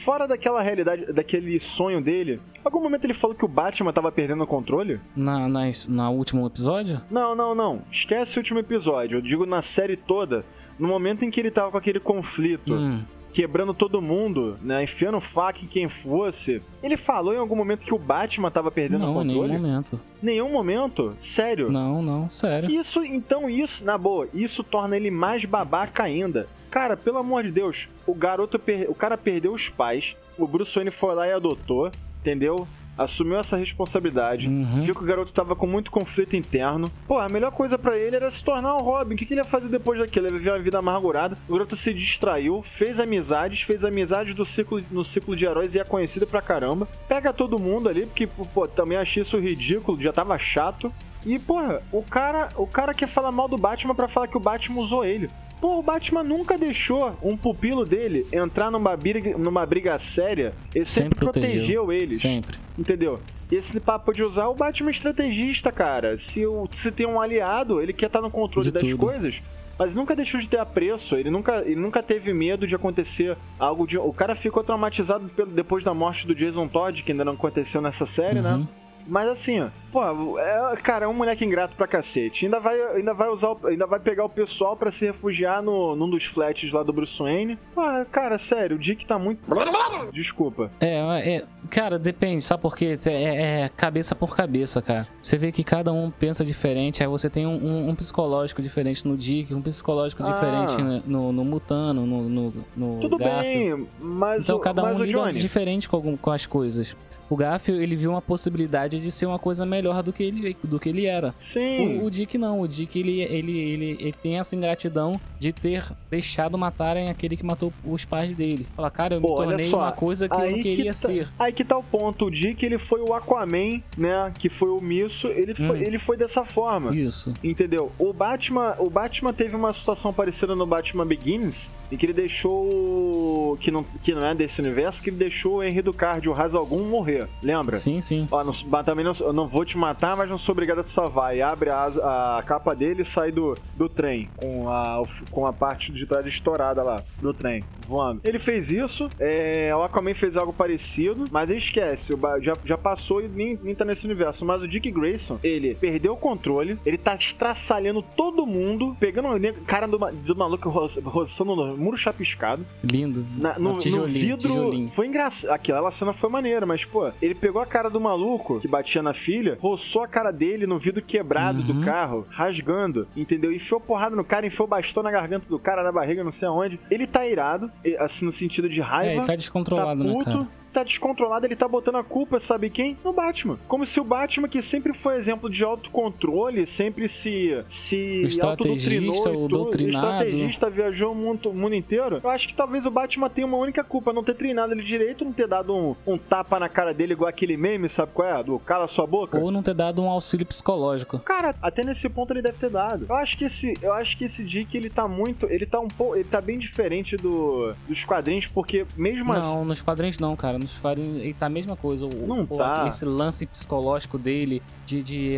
fora 0.05 0.29
daquela 0.29 0.63
realidade, 0.63 1.13
daquele 1.13 1.59
sonho 1.59 2.01
dele, 2.01 2.41
em 2.55 2.61
algum 2.65 2.81
momento 2.81 3.05
ele 3.05 3.15
falou 3.15 3.35
que 3.35 3.45
o 3.45 3.49
Batman 3.49 3.93
tava 3.93 4.13
perdendo 4.13 4.45
o 4.45 4.47
controle? 4.47 5.01
Na, 5.17 5.49
na, 5.49 5.63
na 5.89 6.11
último 6.11 6.47
episódio? 6.47 7.01
Não, 7.11 7.35
não, 7.35 7.55
não. 7.55 7.83
Esquece 7.91 8.37
o 8.37 8.41
último 8.41 8.59
episódio. 8.61 9.17
Eu 9.19 9.23
digo 9.23 9.47
na 9.47 9.63
série 9.63 9.97
toda. 9.97 10.45
No 10.79 10.87
momento 10.87 11.25
em 11.25 11.31
que 11.31 11.41
ele 11.41 11.51
tava 11.51 11.71
com 11.71 11.79
aquele 11.79 11.99
conflito, 11.99 12.75
Hum, 12.75 13.03
quebrando 13.33 13.73
todo 13.75 14.01
mundo, 14.03 14.57
né? 14.61 14.85
Enfiando 14.85 15.21
faca 15.21 15.61
em 15.63 15.67
quem 15.67 15.89
fosse. 15.89 16.61
Ele 16.83 16.97
falou 16.97 17.33
em 17.35 17.39
algum 17.39 17.57
momento 17.57 17.85
que 17.85 17.95
o 17.95 17.99
Batman 17.99 18.51
tava 18.51 18.71
perdendo 18.71 19.05
o 19.05 19.07
não, 19.15 19.23
em 19.23 19.27
nenhum 19.27 19.41
controle? 19.43 19.63
momento. 19.63 20.01
Nenhum 20.23 20.53
momento? 20.53 21.17
Sério? 21.23 21.71
Não, 21.71 22.03
não, 22.03 22.29
sério. 22.31 22.71
Isso, 22.71 23.05
então, 23.05 23.49
isso, 23.49 23.85
na 23.85 23.97
boa, 23.97 24.29
isso 24.35 24.63
torna 24.65 24.97
ele 24.97 25.11
mais 25.11 25.45
babaca 25.45 26.03
ainda. 26.03 26.47
Cara, 26.71 26.97
pelo 26.97 27.19
amor 27.19 27.43
de 27.43 27.51
Deus, 27.51 27.89
o 28.07 28.15
garoto, 28.15 28.59
per- 28.59 28.89
o 28.91 28.95
cara 28.95 29.17
perdeu 29.19 29.53
os 29.53 29.69
pais, 29.69 30.15
o 30.39 30.47
Bruce 30.47 30.75
Wayne 30.75 30.91
foi 30.91 31.15
lá 31.15 31.27
e 31.27 31.33
adotou, 31.33 31.91
entendeu? 32.21 32.67
Assumiu 32.97 33.39
essa 33.39 33.57
responsabilidade. 33.57 34.47
Uhum. 34.47 34.85
Viu 34.85 34.95
que 34.95 35.03
o 35.03 35.07
garoto 35.07 35.33
tava 35.33 35.57
com 35.57 35.67
muito 35.67 35.91
conflito 35.91 36.37
interno. 36.37 36.91
Pô, 37.07 37.19
a 37.19 37.29
melhor 37.29 37.51
coisa 37.53 37.79
pra 37.79 37.97
ele 37.97 38.17
era 38.17 38.31
se 38.31 38.45
tornar 38.45 38.75
um 38.77 38.81
Robin. 38.81 39.15
O 39.15 39.17
que, 39.17 39.25
que 39.25 39.35
ele 39.35 39.41
ia 39.41 39.45
fazer 39.45 39.69
depois 39.69 39.99
daquilo? 39.99 40.27
Ele 40.27 40.35
ia 40.35 40.39
viver 40.39 40.51
uma 40.51 40.59
vida 40.59 40.79
amargurada. 40.79 41.37
O 41.49 41.53
garoto 41.53 41.77
se 41.77 41.95
distraiu, 41.95 42.63
fez 42.77 43.01
amizades, 43.01 43.63
fez 43.63 43.85
amizades 43.85 44.35
do 44.35 44.45
ciclo, 44.45 44.81
no 44.91 45.05
ciclo 45.05 45.35
de 45.35 45.45
heróis 45.45 45.75
e 45.75 45.79
é 45.81 45.85
conhecido 45.85 46.27
pra 46.27 46.43
caramba. 46.43 46.87
Pega 47.09 47.33
todo 47.33 47.61
mundo 47.61 47.89
ali, 47.89 48.07
porque, 48.07 48.27
pô, 48.27 48.69
também 48.69 48.99
achei 48.99 49.23
isso 49.23 49.39
ridículo, 49.39 50.01
já 50.01 50.13
tava 50.13 50.39
chato. 50.39 50.93
E, 51.25 51.39
porra, 51.39 51.83
o 51.93 52.03
cara, 52.03 52.49
o 52.57 52.67
cara 52.67 52.95
quer 52.95 53.07
falar 53.09 53.31
mal 53.31 53.49
do 53.49 53.57
Batman 53.57 53.95
pra 53.95 54.09
falar 54.09 54.29
que 54.29 54.37
o 54.37 54.41
Batman 54.41 54.81
usou 54.81 55.05
ele. 55.05 55.29
Pô, 55.61 55.79
o 55.79 55.83
Batman 55.83 56.23
nunca 56.23 56.57
deixou 56.57 57.15
um 57.23 57.37
pupilo 57.37 57.85
dele 57.85 58.27
entrar 58.33 58.71
numa 58.71 58.97
briga, 58.97 59.37
numa 59.37 59.67
briga 59.67 59.99
séria. 59.99 60.55
Ele 60.75 60.87
sempre, 60.87 61.11
Sempre 61.11 61.19
protegeu. 61.19 61.53
protegeu 61.53 61.93
eles. 61.93 62.21
Sempre. 62.21 62.57
Entendeu? 62.79 63.21
E 63.51 63.57
esse 63.57 63.79
papo 63.81 64.13
de 64.13 64.23
usar 64.23 64.47
o 64.49 64.55
Batman 64.55 64.91
é 64.91 64.93
estrategista, 64.93 65.71
cara. 65.71 66.17
Se, 66.19 66.47
o, 66.47 66.67
se 66.77 66.91
tem 66.91 67.07
um 67.07 67.21
aliado, 67.21 67.81
ele 67.83 67.93
quer 67.93 68.07
estar 68.07 68.21
no 68.23 68.31
controle 68.31 68.65
De 68.69 68.73
das 68.73 68.81
tudo. 68.83 68.97
coisas. 68.97 69.35
mas 69.79 69.95
nunca 69.95 70.15
deixou 70.15 70.41
de 70.41 70.47
ter 70.49 70.59
apreço. 70.59 71.15
Ele 71.17 71.31
nunca, 71.31 71.63
ele 71.67 71.77
nunca 71.77 72.03
teve 72.03 72.33
medo 72.33 72.67
de 72.67 72.75
acontecer 72.75 73.37
algo 73.59 73.87
de. 73.87 73.99
O 73.99 74.13
cara 74.13 74.35
ficou 74.37 74.63
traumatizado 74.65 75.29
pelo- 75.31 75.51
depois 75.51 75.83
da 75.85 75.93
morte 75.93 76.27
do 76.27 76.35
Jason 76.35 76.69
Todd, 76.69 77.03
que 77.03 77.11
ainda 77.13 77.25
não 77.25 77.33
aconteceu 77.35 77.81
nessa 77.83 78.07
série, 78.07 78.41
né? 78.41 78.67
Mas 79.07 79.29
assim, 79.29 79.61
ó, 79.61 79.69
pô, 79.93 80.39
é, 80.39 80.77
cara, 80.83 81.05
é 81.05 81.09
um 81.09 81.13
moleque 81.15 81.45
ingrato 81.45 81.75
pra 81.77 81.87
cacete. 81.87 82.45
Ainda 82.45 82.61
vai, 82.61 82.81
ainda 82.97 83.13
vai 83.13 83.29
usar, 83.29 83.49
o- 83.51 83.67
ainda 83.67 83.87
vai 83.87 83.99
pegar 83.99 84.25
o 84.25 84.29
pessoal 84.29 84.77
pra 84.77 84.93
se 84.93 85.05
refugiar 85.07 85.63
no, 85.63 85.97
num 85.97 86.09
dos 86.09 86.25
flats 86.27 86.73
lá 86.73 86.83
do 86.83 86.93
Bruce 86.93 87.19
Wayne. 87.19 87.59
Pô, 87.75 87.83
cara, 88.13 88.39
sério, 88.39 88.77
o 88.77 88.79
Dick 88.79 89.05
tá 89.07 89.19
muito. 89.19 89.41
Desculpa. 90.13 90.71
É, 90.81 90.97
é, 91.37 91.43
cara, 91.71 91.99
depende, 91.99 92.43
sabe 92.45 92.63
por 92.63 92.77
quê? 92.77 92.99
É, 93.07 93.63
é 93.65 93.71
cabeça 93.77 94.15
por 94.15 94.35
cabeça, 94.37 94.81
cara. 94.83 95.07
Você 95.23 95.37
vê 95.37 95.51
que 95.53 95.63
cada 95.65 95.93
um 95.93 96.11
pensa 96.11 96.45
diferente, 96.45 97.03
aí 97.03 97.09
você 97.09 97.29
tem 97.29 97.47
um, 97.47 97.57
um- 97.57 97.89
um 97.91 97.95
psicológico 97.95 98.63
diferente 98.63 99.07
no 99.07 99.17
Dick, 99.17 99.53
um 99.55 99.63
psicológico 99.63 100.23
Ah. 100.25 100.31
diferente 100.31 101.03
no, 101.07 101.33
no 101.33 101.45
Mutano, 101.45 102.07
no, 102.07 102.23
no, 102.29 102.55
no 102.77 103.01
Tudo 103.01 103.19
Garfield. 103.19 103.75
bem, 103.83 103.89
mas 104.01 104.43
Então 104.43 104.57
o, 104.57 104.61
cada 104.61 104.83
mas 104.83 104.97
um 104.97 105.03
lida 105.05 105.19
Johnny, 105.19 105.39
diferente 105.39 105.89
com, 105.89 105.97
algum- 105.97 106.17
com 106.17 106.31
as 106.31 106.47
coisas. 106.47 106.97
O 107.31 107.37
Garfield, 107.37 107.81
ele 107.81 107.95
viu 107.95 108.11
uma 108.11 108.21
possibilidade 108.21 109.01
de 109.01 109.11
ser 109.13 109.25
uma 109.27 109.39
coisa 109.39 109.65
melhor 109.65 110.03
do 110.03 110.13
que 110.13 110.23
ele, 110.25 110.57
do 110.65 110.81
que 110.81 110.89
ele 110.89 111.07
era. 111.07 111.33
Sim. 111.53 112.01
O, 112.01 112.07
o 112.07 112.11
Dick 112.11 112.37
não, 112.37 112.61
o 112.61 112.67
Dick 112.67 112.99
ele, 112.99 113.21
ele, 113.21 113.57
ele, 113.57 113.97
ele 114.01 114.13
tem 114.13 114.39
essa 114.41 114.57
ingratidão 114.57 115.19
de 115.39 115.53
ter 115.53 115.85
deixado 116.11 116.59
matarem 116.59 117.09
aquele 117.09 117.37
que 117.37 117.47
matou 117.47 117.73
os 117.85 118.05
pais 118.05 118.35
dele. 118.35 118.67
Fala, 118.75 118.91
cara, 118.91 119.15
eu 119.15 119.21
Pô, 119.21 119.39
me 119.41 119.47
tornei 119.47 119.71
só, 119.71 119.79
uma 119.79 119.93
coisa 119.93 120.29
que 120.29 120.35
eu 120.41 120.51
não 120.51 120.61
queria 120.61 120.87
tá- 120.87 120.95
ser. 120.95 121.29
Aí 121.39 121.53
que 121.53 121.65
tá 121.65 121.79
o 121.79 121.83
ponto. 121.85 122.27
O 122.27 122.31
Dick, 122.31 122.67
ele 122.67 122.79
foi 122.79 123.01
o 123.01 123.15
Aquaman, 123.15 123.81
né? 123.97 124.33
Que 124.37 124.49
foi 124.49 124.69
o 124.71 124.81
Misso. 124.81 125.29
Ele, 125.29 125.55
foi, 125.55 125.79
Hum. 125.79 125.83
ele 125.83 125.99
foi 126.01 126.17
dessa 126.17 126.45
forma. 126.45 126.91
Isso. 126.97 127.33
Entendeu? 127.45 127.93
O 127.97 128.13
Batman, 128.13 128.75
o 128.79 128.91
Batman 128.91 129.33
teve 129.33 129.55
uma 129.55 129.73
situação 129.73 130.13
parecida 130.13 130.57
no 130.57 130.67
Batman 130.67 131.07
Begins, 131.07 131.55
em 131.91 131.97
que 131.97 132.07
ele 132.07 132.13
deixou 132.13 133.57
que 133.61 133.71
não, 133.71 133.83
que 134.03 134.15
não 134.15 134.27
é 134.27 134.35
desse 134.35 134.61
universo, 134.61 135.03
que 135.03 135.11
ele 135.11 135.17
deixou 135.17 135.57
o 135.57 135.63
Henry 135.63 135.83
do 135.83 135.93
Card, 135.93 136.29
o 136.29 136.33
Razalgum 136.33 136.85
morrer. 136.85 137.27
Lembra? 137.43 137.77
Sim, 137.77 138.01
sim. 138.01 138.27
Ó, 138.31 138.43
não, 138.45 138.53
também 138.85 139.05
não, 139.05 139.13
eu 139.21 139.33
não 139.33 139.47
vou 139.49 139.65
te 139.65 139.77
matar, 139.77 140.17
mas 140.17 140.29
não 140.29 140.39
sou 140.39 140.53
obrigado 140.53 140.81
a 140.81 140.85
te 140.85 140.91
salvar. 140.91 141.37
E 141.37 141.43
abre 141.43 141.71
a, 141.71 142.39
a 142.39 142.43
capa 142.43 142.75
dele 142.75 143.03
e 143.03 143.05
sai 143.05 143.31
do, 143.33 143.55
do 143.77 143.89
trem, 143.89 144.29
com 144.37 144.69
a, 144.69 145.03
com 145.31 145.47
a 145.47 145.53
parte 145.53 145.93
de 145.93 146.07
trás 146.07 146.27
estourada 146.27 146.83
lá, 146.83 147.03
do 147.21 147.33
trem, 147.35 147.65
voando. 147.87 148.21
Ele 148.25 148.39
fez 148.39 148.71
isso, 148.71 149.09
é, 149.19 149.75
o 149.75 149.83
Aquaman 149.83 150.15
fez 150.15 150.37
algo 150.37 150.53
parecido, 150.53 151.25
mas 151.31 151.51
esquece, 151.51 152.13
já, 152.43 152.53
já 152.65 152.79
passou 152.79 153.21
e 153.21 153.29
nem, 153.29 153.59
nem 153.63 153.75
tá 153.75 153.85
nesse 153.85 154.05
universo. 154.05 154.45
Mas 154.45 154.63
o 154.63 154.69
Dick 154.69 154.91
Grayson, 154.91 155.39
ele 155.43 155.75
perdeu 155.75 156.13
o 156.13 156.17
controle, 156.17 156.79
ele 156.87 156.99
tá 156.99 157.15
estraçalhando 157.15 158.03
todo 158.03 158.47
mundo, 158.47 158.97
pegando 158.99 159.29
o 159.35 159.65
cara 159.65 159.87
do, 159.87 159.99
do 159.99 160.37
maluco 160.37 160.69
ro- 160.69 160.91
roçando 161.05 161.55
no 161.57 161.77
muro 161.81 161.97
chapiscado. 161.97 162.65
Lindo. 162.85 163.25
Na- 163.37 163.59
no, 163.59 163.79
tijolinho, 163.79 164.31
no 164.31 164.37
vidro, 164.37 164.49
tijolinho. 164.49 164.93
foi 164.95 165.07
engraçado. 165.07 165.51
Aquela 165.51 165.91
cena 165.91 166.13
foi 166.13 166.31
maneira, 166.31 166.65
mas, 166.67 166.85
pô, 166.85 167.11
ele 167.21 167.35
pegou 167.35 167.61
a 167.61 167.67
cara 167.67 167.89
do 167.91 168.01
maluco 168.01 168.61
que 168.61 168.69
batia 168.69 169.03
na 169.03 169.15
filha, 169.15 169.57
roçou 169.61 170.03
a 170.03 170.09
cara 170.09 170.31
dele 170.31 170.67
no 170.67 170.79
vidro 170.79 171.03
quebrado 171.03 171.63
do 171.63 171.73
Uhum. 171.73 171.85
carro, 171.85 172.27
rasgando, 172.31 173.07
entendeu? 173.17 173.53
Enfiou 173.53 173.81
porrada 173.81 174.15
no 174.15 174.25
cara, 174.25 174.47
enfiou 174.47 174.69
bastão 174.69 175.03
na 175.03 175.11
garganta 175.11 175.47
do 175.49 175.59
cara, 175.59 175.83
na 175.83 175.93
barriga, 175.93 176.23
não 176.25 176.33
sei 176.33 176.47
aonde. 176.49 176.79
Ele 176.91 177.07
tá 177.07 177.27
irado, 177.27 177.71
assim, 177.99 178.25
no 178.25 178.33
sentido 178.33 178.69
de 178.69 178.81
raiva. 178.81 179.13
É, 179.15 179.17
isso 179.19 179.33
é 179.33 179.37
descontrolado, 179.37 180.03
tá 180.03 180.09
né, 180.09 180.13
puto, 180.15 180.25
cara? 180.25 180.47
Tá 180.71 180.83
descontrolado, 180.83 181.47
ele 181.47 181.57
tá 181.57 181.69
botando 181.69 181.97
a 181.97 182.05
culpa, 182.05 182.41
sabe 182.41 182.71
quem? 182.71 182.97
No 183.05 183.13
Batman. 183.13 183.59
Como 183.69 183.87
se 183.87 184.01
o 184.01 184.05
Batman, 184.05 184.49
que 184.49 184.63
sempre 184.63 184.93
foi 184.93 185.17
exemplo 185.17 185.51
de 185.51 185.63
autocontrole, 185.65 186.67
sempre 186.67 187.09
se, 187.09 187.63
se 187.69 188.25
autodoutrinou 188.41 189.45
o 189.45 189.49
doutrinado. 189.49 190.07
estrategista, 190.25 190.71
viajou 190.71 191.13
o 191.13 191.15
mundo, 191.15 191.51
o 191.51 191.55
mundo 191.55 191.75
inteiro. 191.75 192.21
Eu 192.23 192.31
acho 192.31 192.49
que 192.49 192.55
talvez 192.55 192.85
o 192.87 192.91
Batman 192.91 193.29
tenha 193.29 193.47
uma 193.47 193.57
única 193.57 193.83
culpa, 193.83 194.13
não 194.13 194.23
ter 194.23 194.35
treinado 194.35 194.73
ele 194.73 194.83
direito, 194.83 195.25
não 195.25 195.33
ter 195.33 195.49
dado 195.49 195.75
um, 195.75 195.95
um 196.07 196.19
tapa 196.19 196.59
na 196.59 196.69
cara 196.69 196.93
dele 196.95 197.13
igual 197.13 197.29
aquele 197.29 197.57
meme, 197.57 197.89
sabe 197.89 198.13
qual 198.13 198.29
é? 198.29 198.43
Do 198.43 198.59
cala 198.59 198.89
sua 198.89 199.07
boca. 199.07 199.39
Ou 199.39 199.51
não 199.51 199.63
ter 199.63 199.75
dado 199.75 200.03
um 200.03 200.09
auxílio 200.09 200.47
psicológico. 200.47 201.19
Cara, 201.21 201.55
até 201.63 201.85
nesse 201.85 202.09
ponto 202.09 202.33
ele 202.33 202.43
deve 202.43 202.59
ter 202.59 202.71
dado. 202.71 203.07
Eu 203.09 203.15
acho 203.17 203.37
que 203.37 203.45
esse, 203.45 203.75
eu 203.83 203.93
acho 203.93 204.17
que 204.17 204.25
esse 204.25 204.45
Dick 204.45 204.77
ele 204.77 204.91
tá 204.91 205.07
muito, 205.07 205.47
ele 205.47 205.67
tá 205.67 205.81
um 205.81 205.89
pouco, 205.89 206.15
ele 206.15 206.25
tá 206.25 206.41
bem 206.41 206.59
diferente 206.59 207.17
do 207.17 207.75
dos 207.89 208.05
quadrinhos, 208.05 208.47
porque 208.47 208.87
mesmo 208.97 209.33
assim, 209.33 209.41
Não, 209.41 209.65
nos 209.65 209.83
quadrinhos 209.83 210.19
não, 210.19 210.37
cara. 210.37 210.59
Nos 210.61 210.79
quadrinhos 210.81 211.17
ele 211.23 211.35
tá 211.35 211.47
a 211.47 211.51
mesma 211.51 211.77
coisa. 211.77 212.07
O, 212.07 212.27
Não 212.27 212.43
o- 212.43 212.47
tá. 212.47 212.85
Esse 212.87 213.05
lance 213.05 213.47
psicológico 213.47 214.19
dele 214.19 214.63
de, 214.87 215.03
de, 215.03 215.37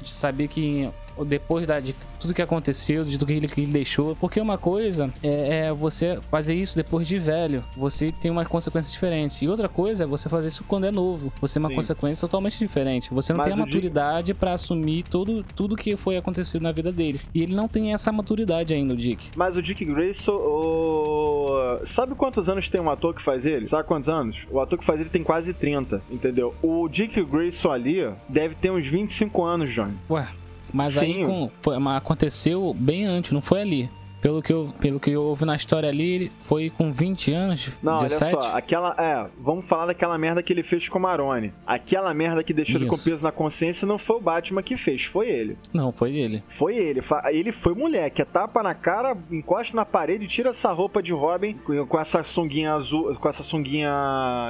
de 0.00 0.08
saber 0.08 0.48
que 0.48 0.88
depois 1.26 1.66
da, 1.66 1.78
de 1.80 1.94
tudo 2.18 2.32
que 2.34 2.42
aconteceu, 2.42 3.04
de 3.04 3.18
tudo 3.18 3.26
que 3.26 3.32
ele, 3.34 3.48
que 3.48 3.60
ele 3.60 3.72
deixou. 3.72 4.16
Porque 4.16 4.40
uma 4.40 4.56
coisa 4.58 5.12
é, 5.22 5.66
é 5.66 5.72
você 5.72 6.18
fazer 6.30 6.54
isso 6.54 6.76
depois 6.76 7.06
de 7.06 7.18
velho. 7.18 7.62
Você 7.76 8.10
tem 8.12 8.30
uma 8.30 8.44
consequência 8.44 8.90
diferente. 8.92 9.44
E 9.44 9.48
outra 9.48 9.68
coisa 9.68 10.04
é 10.04 10.06
você 10.06 10.28
fazer 10.28 10.48
isso 10.48 10.64
quando 10.64 10.84
é 10.86 10.90
novo. 10.90 11.32
Você 11.40 11.54
tem 11.54 11.62
uma 11.62 11.68
Sim. 11.70 11.76
consequência 11.76 12.20
totalmente 12.26 12.58
diferente. 12.58 13.12
Você 13.12 13.32
não 13.32 13.38
Mas 13.38 13.46
tem 13.48 13.52
a 13.52 13.56
o 13.56 13.58
Dick- 13.64 13.74
maturidade 13.74 14.34
pra 14.34 14.52
assumir 14.52 15.02
tudo, 15.04 15.44
tudo 15.54 15.76
que 15.76 15.96
foi 15.96 16.16
acontecido 16.16 16.62
na 16.62 16.72
vida 16.72 16.90
dele. 16.90 17.20
E 17.34 17.42
ele 17.42 17.54
não 17.54 17.68
tem 17.68 17.92
essa 17.92 18.10
maturidade 18.10 18.72
ainda, 18.72 18.94
o 18.94 18.96
Dick. 18.96 19.30
Mas 19.36 19.56
o 19.56 19.62
Dick 19.62 19.84
Grayson, 19.84 20.32
o... 20.32 21.78
sabe 21.86 22.14
quantos 22.14 22.48
anos 22.48 22.68
tem 22.68 22.80
um 22.80 22.90
ator 22.90 23.14
que 23.14 23.22
faz 23.22 23.44
ele? 23.44 23.68
Sabe 23.68 23.86
quantos 23.86 24.08
anos? 24.08 24.38
O 24.50 24.60
ator 24.60 24.78
que 24.78 24.84
faz 24.84 25.00
ele 25.00 25.08
tem 25.10 25.22
quase 25.22 25.52
30, 25.52 26.02
entendeu? 26.10 26.54
O 26.62 26.88
Dick 26.88 27.22
Grayson 27.24 27.70
ali 27.70 28.08
deve 28.28 28.54
ter 28.54 28.70
uns 28.70 28.86
25 28.86 29.42
anos, 29.44 29.72
Johnny. 29.72 29.94
Ué, 30.10 30.26
mas 30.74 30.98
aí 30.98 31.14
Sim. 31.14 31.24
com- 31.24 31.50
foi- 31.62 31.76
aconteceu 31.96 32.74
bem 32.78 33.04
antes, 33.04 33.30
não 33.30 33.40
foi 33.40 33.62
ali. 33.62 33.88
Pelo 34.24 34.40
que, 34.42 34.54
eu, 34.54 34.72
pelo 34.80 34.98
que 34.98 35.10
eu 35.10 35.22
ouvi 35.22 35.44
na 35.44 35.54
história 35.54 35.86
ali, 35.86 36.14
ele 36.14 36.32
foi 36.40 36.70
com 36.70 36.90
20 36.90 37.30
anos, 37.30 37.78
Não, 37.82 37.98
17. 37.98 38.34
olha 38.36 38.42
só, 38.42 38.56
aquela. 38.56 38.94
É, 38.96 39.26
vamos 39.38 39.66
falar 39.66 39.84
daquela 39.84 40.16
merda 40.16 40.42
que 40.42 40.50
ele 40.50 40.62
fez 40.62 40.88
com 40.88 40.98
o 40.98 41.02
Maroni. 41.02 41.52
Aquela 41.66 42.14
merda 42.14 42.42
que 42.42 42.54
deixou 42.54 42.76
ele 42.76 42.86
com 42.86 42.94
Isso. 42.94 43.10
peso 43.10 43.22
na 43.22 43.30
consciência 43.30 43.86
não 43.86 43.98
foi 43.98 44.16
o 44.16 44.20
Batman 44.20 44.62
que 44.62 44.78
fez, 44.78 45.04
foi 45.04 45.28
ele. 45.28 45.58
Não, 45.74 45.92
foi 45.92 46.16
ele. 46.16 46.42
Foi 46.56 46.74
ele. 46.74 47.02
Ele 47.32 47.52
foi 47.52 47.74
moleque. 47.74 48.22
É 48.22 48.24
tapa 48.24 48.62
na 48.62 48.74
cara, 48.74 49.14
encosta 49.30 49.76
na 49.76 49.84
parede, 49.84 50.26
tira 50.26 50.48
essa 50.50 50.72
roupa 50.72 51.02
de 51.02 51.12
Robin 51.12 51.58
com 51.86 52.00
essa 52.00 52.24
sunguinha 52.24 52.72
azul, 52.72 53.14
com 53.16 53.28
essa 53.28 53.42
sunguinha 53.42 53.92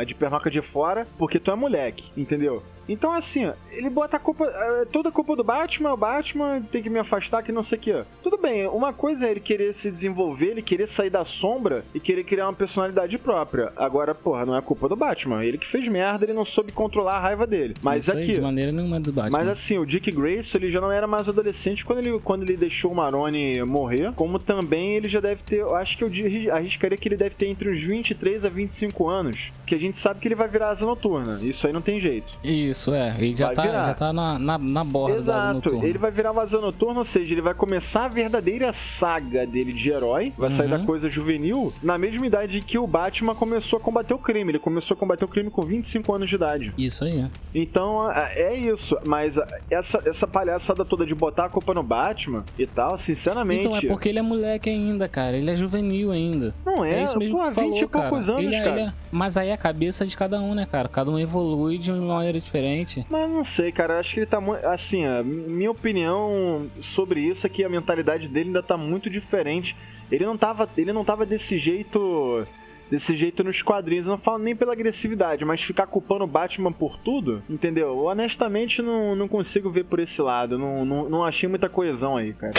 de 0.07 0.15
pernoca 0.15 0.49
de 0.49 0.63
fora, 0.63 1.05
porque 1.19 1.41
tu 1.41 1.51
é 1.51 1.57
moleque, 1.57 2.05
entendeu? 2.17 2.63
Então, 2.87 3.13
assim, 3.13 3.51
ele 3.73 3.89
bota 3.89 4.19
a 4.19 4.21
culpa. 4.21 4.45
é, 4.45 4.85
Toda 4.85 5.09
a 5.09 5.13
culpa 5.13 5.35
do 5.35 5.43
Batman, 5.43 5.95
o 5.95 5.97
Batman 5.97 6.61
tem 6.71 6.83
que 6.83 6.91
me 6.91 6.99
afastar, 6.99 7.43
que 7.43 7.51
não 7.51 7.65
sei 7.65 7.79
o 7.79 7.81
que. 7.81 8.05
Tudo 8.23 8.37
bem, 8.37 8.67
uma 8.69 8.93
coisa 8.93 9.27
é 9.27 9.31
ele 9.31 9.41
querer 9.41 9.64
se 9.73 9.91
desenvolver, 9.91 10.49
ele 10.49 10.63
querer 10.63 10.87
sair 10.87 11.11
da 11.11 11.25
sombra 11.25 11.85
e 11.95 12.01
querer 12.01 12.25
criar 12.25 12.47
uma 12.47 12.55
personalidade 12.55 13.17
própria. 13.19 13.73
Agora, 13.77 14.15
porra, 14.15 14.45
não 14.45 14.57
é 14.57 14.61
culpa 14.61 14.89
do 14.89 14.97
Batman. 14.97 15.45
Ele 15.45 15.59
que 15.59 15.67
fez 15.67 15.87
merda, 15.89 16.25
ele 16.25 16.33
não 16.33 16.45
soube 16.45 16.73
controlar 16.73 17.17
a 17.17 17.21
raiva 17.21 17.47
dele. 17.47 17.75
Mas 17.83 18.07
Isso 18.07 18.17
aí, 18.17 18.25
aqui. 18.25 18.33
de 18.33 18.41
maneira 18.41 18.73
nenhuma 18.73 18.97
é 18.97 19.01
do 19.01 19.13
Batman. 19.13 19.39
Mas 19.39 19.49
assim, 19.49 19.79
o 19.79 19.87
Dick 19.87 20.11
Grayson, 20.11 20.59
ele 20.59 20.71
já 20.71 20.81
não 20.81 20.93
era 20.93 21.07
mais 21.07 21.29
adolescente 21.29 21.85
quando 21.85 21.99
ele, 21.99 22.19
quando 22.21 22.43
ele 22.43 22.57
deixou 22.57 22.93
o 22.93 22.95
Maroni 22.95 23.63
morrer. 23.63 24.13
Como 24.15 24.39
também 24.39 24.97
ele 24.97 25.09
já 25.09 25.21
deve 25.21 25.43
ter, 25.43 25.57
eu 25.57 25.75
acho 25.75 25.97
que 25.97 26.05
eu 26.05 26.11
arriscaria 26.53 26.99
que 26.99 27.09
ele 27.09 27.17
deve 27.17 27.35
ter 27.35 27.47
entre 27.47 27.71
uns 27.71 27.83
23 27.83 28.45
a 28.45 28.49
25 28.49 29.09
anos. 29.09 29.53
Que 29.67 29.75
a 29.75 29.79
gente 29.79 29.99
sabe 29.99 30.21
que 30.21 30.29
ele 30.29 30.35
vai 30.35 30.49
virar 30.49 30.71
asa 30.71 30.85
noturna. 30.85 31.39
Isso 31.43 31.67
aí 31.67 31.73
não 31.73 31.81
tem 31.81 31.99
jeito. 32.01 32.27
Isso, 32.45 32.93
é. 32.93 33.15
Ele 33.19 33.35
já 33.35 33.47
Vai 33.47 33.55
tá, 33.55 33.63
virar. 33.63 33.83
já 33.85 33.95
tá 33.95 34.13
na, 34.13 34.39
na, 34.39 34.59
na 34.59 34.85
borda 34.85 35.23
da 35.23 35.37
asa 35.39 35.51
Exato. 35.51 35.55
noturna. 35.55 35.89
Ele 35.89 35.99
vai 35.99 36.11
virar 36.11 36.33
uma 36.33 36.43
asa 36.43 36.61
noturna, 36.61 36.99
ou 37.01 37.05
seja, 37.05 37.33
ele 37.33 37.41
vai 37.43 37.55
começar 37.55 38.05
a 38.05 38.09
verdadeira 38.09 38.73
saga 38.73 39.47
dele 39.47 39.73
de 39.73 39.89
herói. 39.91 40.33
Vai 40.37 40.51
sair 40.51 40.71
Uhum. 40.71 40.79
da 40.79 40.85
coisa 40.87 41.09
juvenil 41.11 41.73
na 41.83 41.97
mesma 41.99 42.27
idade 42.27 42.61
que 42.61 42.79
o 42.79 42.87
Batman 42.87 43.35
começou 43.35 43.79
a 43.79 43.81
combater 43.83 44.15
o 44.15 44.19
crime. 44.19 44.51
Ele 44.53 44.59
começou 44.59 44.95
a 44.95 44.99
combater 44.99 45.25
o 45.25 45.29
crime 45.29 45.51
com 45.51 45.63
25 45.63 46.13
anos 46.15 46.29
de 46.29 46.35
idade. 46.35 46.73
Isso 46.77 47.05
aí. 47.05 47.25
Então, 47.55 48.03
a- 48.03 48.31
é 48.35 48.55
isso. 48.55 48.97
Mas 49.07 49.37
essa, 49.71 50.03
essa 50.05 50.27
palhaçada 50.27 50.85
toda 50.85 51.07
de 51.07 51.15
botar 51.15 51.47
a 51.47 51.49
culpa 51.49 51.73
no 51.73 51.83
Batman 51.83 52.45
e 52.59 52.67
tal, 52.67 52.99
sinceramente. 52.99 53.61
Então 53.67 53.77
é 53.77 53.81
porque 53.83 54.09
ele 54.09 54.19
é 54.19 54.23
moleque 54.23 54.69
ainda, 54.69 55.09
cara. 55.09 55.37
Ele 55.37 55.51
é 55.51 55.57
juvenil 55.57 56.11
ainda. 56.11 56.55
Não 56.65 56.85
é, 56.85 57.01
É, 57.01 57.05
isso 57.05 57.19
mesmo 57.19 57.39
pô, 57.39 57.43
que 57.45 57.51
tu 57.51 57.61
20 57.61 57.71
falou, 57.71 57.89
cara. 57.89 58.17
anos, 58.17 58.45
Ele 58.45 58.55
é- 58.55 58.63
cara. 58.63 58.81
ele 58.81 58.89
é- 58.89 58.93
Mas 59.13 59.37
aí 59.37 59.49
é 59.51 59.57
cabeça 59.65 60.05
de 60.05 60.15
cada 60.15 60.39
um, 60.39 60.55
né, 60.55 60.67
cara? 60.71 60.91
Cada 60.91 61.11
um 61.11 61.19
evolui 61.19 61.79
de 61.79 61.91
uma 61.91 62.17
maneira 62.17 62.39
diferente. 62.39 63.07
Mas 63.09 63.31
não 63.31 63.47
sei, 63.47 63.73
cara. 63.73 63.99
Acho 63.99 64.13
que 64.13 64.21
ele 64.21 64.27
tá 64.27 64.39
muito. 64.39 64.63
Assim, 64.67 65.07
a 65.07 65.23
minha 65.23 65.71
opinião 65.71 66.67
sobre 66.83 67.21
isso 67.21 67.47
é 67.47 67.49
que 67.49 67.65
a 67.65 67.69
mentalidade 67.71 68.29
dele 68.29 68.49
ainda 68.49 68.63
tá 68.63 68.77
muito 68.77 69.09
diferente. 69.09 69.75
Ele 70.13 70.27
não 70.27 70.37
tava, 70.37 70.69
ele 70.77 70.93
não 70.93 71.03
tava 71.03 71.25
desse 71.25 71.59
jeito. 71.59 72.47
Desse 72.91 73.17
jeito 73.17 73.43
nos 73.43 73.63
quadrinhos, 73.63 74.05
Eu 74.05 74.11
não 74.11 74.19
falo 74.19 74.39
nem 74.39 74.55
pela 74.55 74.75
agressividade, 74.75 75.43
mas 75.43 75.63
ficar 75.63 75.87
culpando 75.87 76.25
o 76.25 76.27
Batman 76.27 76.71
por 76.71 76.99
tudo, 76.99 77.43
entendeu? 77.49 77.87
Eu, 77.89 78.05
honestamente 78.05 78.83
não, 78.83 79.17
não 79.17 79.27
consigo 79.27 79.71
ver 79.71 79.87
por 79.87 79.99
esse 79.99 80.21
lado. 80.21 80.59
Não, 80.59 80.85
não, 80.85 81.09
não 81.09 81.25
achei 81.25 81.49
muita 81.49 81.67
coesão 81.71 82.19
aí, 82.19 82.35
cara. 82.35 82.53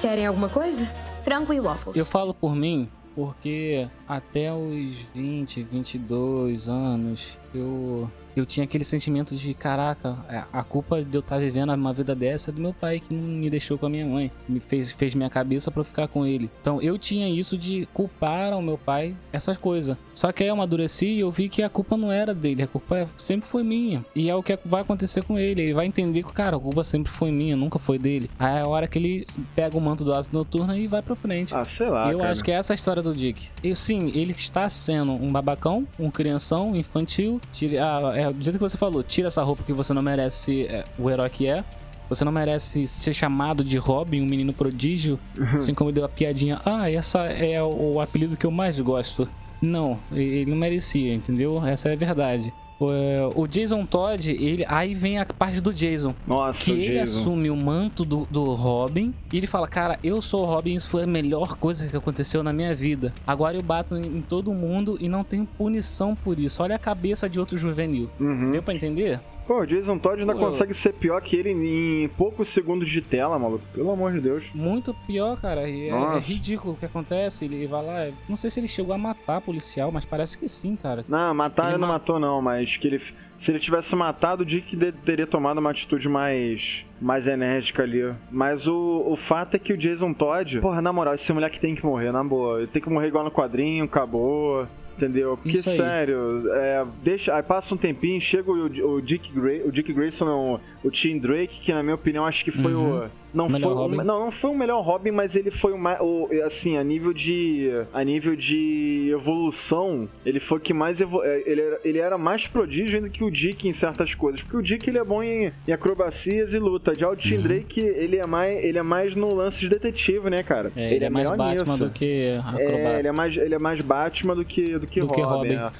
Querem 0.00 0.26
alguma 0.26 0.48
coisa? 0.48 0.90
Frango 1.22 1.52
e 1.52 1.60
waffles. 1.60 1.94
Eu 1.94 2.06
falo 2.06 2.32
por 2.32 2.56
mim, 2.56 2.88
porque 3.16 3.88
até 4.06 4.52
os 4.52 4.94
20, 5.14 5.62
22 5.62 6.68
anos, 6.68 7.38
eu 7.54 8.08
eu 8.36 8.46
tinha 8.46 8.64
aquele 8.64 8.84
sentimento 8.84 9.34
de, 9.34 9.54
caraca, 9.54 10.16
é, 10.28 10.42
a 10.52 10.62
culpa 10.62 11.02
de 11.02 11.16
eu 11.16 11.20
estar 11.20 11.38
vivendo 11.38 11.72
uma 11.72 11.92
vida 11.92 12.14
dessa 12.14 12.50
é 12.50 12.52
do 12.52 12.60
meu 12.60 12.72
pai 12.72 13.00
que 13.00 13.12
não 13.12 13.22
me 13.22 13.50
deixou 13.50 13.78
com 13.78 13.86
a 13.86 13.88
minha 13.88 14.06
mãe, 14.06 14.30
me 14.48 14.60
fez, 14.60 14.92
fez 14.92 15.14
minha 15.14 15.30
cabeça 15.30 15.70
para 15.70 15.84
ficar 15.84 16.08
com 16.08 16.24
ele. 16.26 16.50
Então 16.60 16.80
eu 16.80 16.98
tinha 16.98 17.28
isso 17.28 17.56
de 17.56 17.86
culpar 17.92 18.52
ao 18.52 18.62
meu 18.62 18.78
pai 18.78 19.14
essas 19.32 19.56
coisas. 19.56 19.96
Só 20.14 20.32
que 20.32 20.42
aí 20.42 20.48
eu 20.48 20.54
amadureci 20.54 21.06
e 21.06 21.20
eu 21.20 21.30
vi 21.30 21.48
que 21.48 21.62
a 21.62 21.68
culpa 21.68 21.96
não 21.96 22.10
era 22.10 22.34
dele, 22.34 22.62
a 22.62 22.66
culpa 22.66 23.08
sempre 23.16 23.48
foi 23.48 23.62
minha. 23.62 24.04
E 24.14 24.30
é 24.30 24.34
o 24.34 24.42
que 24.42 24.58
vai 24.64 24.82
acontecer 24.82 25.22
com 25.24 25.38
ele. 25.38 25.62
Ele 25.62 25.74
vai 25.74 25.86
entender 25.86 26.22
que, 26.22 26.32
cara, 26.32 26.56
a 26.56 26.60
culpa 26.60 26.84
sempre 26.84 27.12
foi 27.12 27.30
minha, 27.30 27.56
nunca 27.56 27.78
foi 27.78 27.98
dele. 27.98 28.30
Aí 28.38 28.56
é 28.56 28.60
a 28.60 28.68
hora 28.68 28.86
que 28.86 28.98
ele 28.98 29.24
pega 29.54 29.76
o 29.76 29.80
manto 29.80 30.04
do 30.04 30.14
asa 30.14 30.30
noturna 30.32 30.78
e 30.78 30.86
vai 30.86 31.02
pra 31.02 31.14
frente. 31.14 31.54
Ah, 31.54 31.64
sei 31.64 31.86
lá. 31.86 32.10
Eu 32.10 32.18
cara. 32.18 32.30
acho 32.30 32.42
que 32.42 32.50
é 32.50 32.54
essa 32.54 32.72
a 32.72 32.74
história 32.74 33.02
do 33.02 33.14
Dick. 33.14 33.48
E 33.62 33.74
sim, 33.74 34.10
ele 34.14 34.32
está 34.32 34.68
sendo 34.68 35.12
um 35.12 35.30
babacão, 35.30 35.86
um 35.98 36.10
crianção, 36.10 36.74
infantil. 36.74 37.40
Tira, 37.52 37.84
ah, 37.84 38.16
é, 38.16 38.25
do 38.30 38.42
jeito 38.42 38.58
que 38.58 38.62
você 38.62 38.76
falou, 38.76 39.02
tira 39.02 39.28
essa 39.28 39.42
roupa 39.42 39.62
que 39.62 39.72
você 39.72 39.92
não 39.92 40.02
merece 40.02 40.64
é, 40.66 40.84
o 40.98 41.10
herói 41.10 41.28
que 41.30 41.46
é. 41.46 41.64
Você 42.08 42.24
não 42.24 42.30
merece 42.30 42.86
ser 42.86 43.12
chamado 43.12 43.64
de 43.64 43.78
Robin, 43.78 44.20
um 44.20 44.26
menino 44.26 44.52
prodígio. 44.52 45.18
assim 45.56 45.74
como 45.74 45.90
deu 45.90 46.04
a 46.04 46.08
piadinha. 46.08 46.60
Ah, 46.64 46.90
essa 46.90 47.20
é 47.24 47.60
o, 47.60 47.94
o 47.94 48.00
apelido 48.00 48.36
que 48.36 48.46
eu 48.46 48.50
mais 48.50 48.78
gosto. 48.78 49.28
Não, 49.60 49.98
ele 50.12 50.48
não 50.48 50.56
merecia, 50.56 51.12
entendeu? 51.12 51.64
Essa 51.66 51.88
é 51.88 51.94
a 51.94 51.96
verdade. 51.96 52.52
O, 52.78 52.92
é, 52.92 53.28
o 53.34 53.46
Jason 53.46 53.86
Todd, 53.86 54.30
ele, 54.32 54.64
aí 54.68 54.94
vem 54.94 55.18
a 55.18 55.24
parte 55.24 55.60
do 55.60 55.72
Jason. 55.72 56.14
Nossa, 56.26 56.58
Que 56.58 56.72
ele 56.72 56.98
Jason. 56.98 57.02
assume 57.20 57.48
o 57.50 57.56
manto 57.56 58.04
do, 58.04 58.26
do 58.30 58.54
Robin 58.54 59.14
e 59.32 59.36
ele 59.38 59.46
fala: 59.46 59.66
Cara, 59.66 59.98
eu 60.04 60.20
sou 60.20 60.42
o 60.42 60.46
Robin, 60.46 60.74
isso 60.74 60.90
foi 60.90 61.04
a 61.04 61.06
melhor 61.06 61.56
coisa 61.56 61.88
que 61.88 61.96
aconteceu 61.96 62.42
na 62.42 62.52
minha 62.52 62.74
vida. 62.74 63.14
Agora 63.26 63.56
eu 63.56 63.62
bato 63.62 63.96
em, 63.96 64.18
em 64.18 64.20
todo 64.20 64.52
mundo 64.52 64.98
e 65.00 65.08
não 65.08 65.24
tenho 65.24 65.46
punição 65.46 66.14
por 66.14 66.38
isso. 66.38 66.62
Olha 66.62 66.76
a 66.76 66.78
cabeça 66.78 67.28
de 67.28 67.40
outro 67.40 67.56
juvenil. 67.56 68.10
Uhum. 68.20 68.50
Deu 68.52 68.62
pra 68.62 68.74
entender? 68.74 69.20
Pô, 69.46 69.60
o 69.60 69.64
Jason 69.64 69.96
Todd 69.96 70.20
ainda 70.20 70.34
Pô. 70.34 70.40
consegue 70.50 70.74
ser 70.74 70.92
pior 70.92 71.22
que 71.22 71.36
ele 71.36 71.50
em 71.52 72.08
poucos 72.08 72.52
segundos 72.52 72.88
de 72.90 73.00
tela, 73.00 73.38
maluco. 73.38 73.62
Pelo 73.72 73.92
amor 73.92 74.12
de 74.12 74.20
Deus. 74.20 74.42
Muito 74.52 74.92
pior, 75.06 75.40
cara. 75.40 75.70
É, 75.70 75.86
é 75.88 76.18
ridículo 76.18 76.74
o 76.74 76.76
que 76.76 76.84
acontece. 76.84 77.44
Ele 77.44 77.64
vai 77.68 77.80
lá. 77.84 78.08
Não 78.28 78.34
sei 78.34 78.50
se 78.50 78.58
ele 78.58 78.66
chegou 78.66 78.92
a 78.92 78.98
matar 78.98 79.40
policial, 79.40 79.92
mas 79.92 80.04
parece 80.04 80.36
que 80.36 80.48
sim, 80.48 80.74
cara. 80.74 81.04
Não, 81.08 81.32
matar 81.32 81.66
Ele 81.66 81.74
ele 81.74 81.80
não 81.80 81.86
ma- 81.86 81.94
matou 81.94 82.18
não, 82.18 82.42
mas 82.42 82.65
que 82.76 82.86
ele 82.86 83.00
se 83.38 83.50
ele 83.50 83.58
tivesse 83.58 83.94
matado, 83.94 84.42
o 84.42 84.46
Dick 84.46 84.76
teria 85.04 85.26
tomado 85.26 85.58
uma 85.58 85.70
atitude 85.70 86.08
mais 86.08 86.84
mais 87.00 87.26
enérgica 87.26 87.82
ali. 87.82 88.12
Mas 88.30 88.66
o, 88.66 89.04
o 89.06 89.16
fato 89.16 89.56
é 89.56 89.58
que 89.58 89.72
o 89.72 89.76
Jason 89.76 90.14
Todd, 90.14 90.60
porra, 90.60 90.80
na 90.80 90.92
moral, 90.92 91.14
esse 91.14 91.30
moleque 91.32 91.60
tem 91.60 91.74
que 91.74 91.84
morrer, 91.84 92.10
na 92.10 92.24
boa. 92.24 92.58
Ele 92.58 92.66
tem 92.66 92.80
que 92.80 92.88
morrer 92.88 93.08
igual 93.08 93.24
no 93.24 93.30
quadrinho, 93.30 93.84
acabou. 93.84 94.66
Entendeu? 94.96 95.36
Porque, 95.36 95.58
sério, 95.58 96.50
é, 96.54 96.82
deixa, 97.02 97.34
aí 97.36 97.42
passa 97.42 97.74
um 97.74 97.76
tempinho, 97.76 98.18
chega 98.18 98.50
o, 98.50 98.94
o 98.94 99.02
Dick 99.02 99.30
Gray, 99.30 99.60
o 99.62 99.70
Dick 99.70 99.92
Grayson, 99.92 100.24
não, 100.24 100.60
o 100.82 100.90
Tim 100.90 101.18
Drake, 101.18 101.60
que 101.60 101.70
na 101.70 101.82
minha 101.82 101.94
opinião 101.96 102.24
acho 102.24 102.42
que 102.42 102.50
foi 102.50 102.72
Uhum. 102.72 103.04
o 103.04 103.10
não 103.36 103.48
Melhor 103.48 103.68
foi 103.68 103.76
o, 103.76 103.80
Robin. 103.82 103.96
não, 103.98 104.20
não 104.24 104.32
foi 104.32 104.50
o 104.50 104.54
melhor 104.54 104.80
Robin, 104.82 105.10
mas 105.12 105.36
ele 105.36 105.50
foi 105.50 105.72
o 105.72 105.78
mais 105.78 105.98
o, 106.00 106.28
assim, 106.46 106.76
a 106.76 106.82
nível 106.82 107.12
de 107.12 107.70
a 107.92 108.02
nível 108.02 108.34
de 108.34 109.10
evolução, 109.12 110.08
ele 110.24 110.40
foi 110.40 110.58
o 110.58 110.60
que 110.60 110.72
mais 110.72 111.00
é, 111.00 111.04
ele, 111.46 111.60
era, 111.60 111.80
ele 111.84 111.98
era 111.98 112.18
mais 112.18 112.46
prodígio 112.46 112.96
ainda 112.96 113.08
que 113.10 113.22
o 113.22 113.30
Dick 113.30 113.68
em 113.68 113.72
certas 113.74 114.14
coisas, 114.14 114.40
porque 114.40 114.56
o 114.56 114.62
Dick 114.62 114.88
ele 114.88 114.98
é 114.98 115.04
bom 115.04 115.22
em, 115.22 115.52
em 115.68 115.72
acrobacias 115.72 116.52
e 116.52 116.58
luta. 116.58 116.94
Já 116.94 117.08
o 117.08 117.10
Uhum. 117.10 117.16
Tim 117.16 117.36
Drake, 117.40 117.80
ele 117.80 118.16
é 118.18 118.26
mais 118.26 118.56
ele 118.64 118.78
é 118.78 118.82
mais 118.82 119.14
no 119.16 119.34
lance 119.34 119.58
de 119.58 119.68
detetive, 119.68 120.28
né, 120.30 120.42
cara? 120.42 120.70
É, 120.76 120.94
ele, 120.94 121.04
é 121.04 121.10
mais 121.10 121.30
melhor 121.30 121.36
Batman 121.38 121.72
nisso. 121.74 121.84
do 121.86 121.90
que 121.90 122.04
É, 122.22 122.38
acrobata. 122.38 122.98
ele 122.98 123.08
é 123.08 123.12
mais 123.12 123.36
ele 123.36 123.54
é 123.54 123.58
mais 123.58 123.80
Batman 123.82 124.34
do 124.36 124.44
que 124.44 124.78
do 124.78 124.86
que 124.86 125.00
Do 125.00 125.08
que 125.08 125.20
Robin. 125.20 125.56
Robin. 125.56 125.70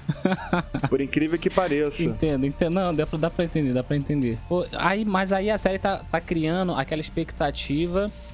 é. 0.83 0.89
Por 0.89 1.01
incrível 1.01 1.39
que 1.39 1.49
pareça. 1.51 2.03
Entendo, 2.03 2.47
entendo. 2.47 2.75
Não, 2.75 2.95
dá 2.95 3.07
pra, 3.07 3.19
dá 3.19 3.31
pra 3.31 3.45
entender, 3.45 3.73
dá 3.73 3.83
pra 3.83 3.97
entender. 3.97 4.39
Pô, 4.49 4.65
aí, 4.79 5.05
mas 5.05 5.33
aí 5.33 5.51
a 5.51 5.59
série 5.59 5.79
tá, 5.79 6.03
tá 6.11 6.21
criando 6.21 6.73
aquela 6.75 7.01
expectativa 7.01 7.46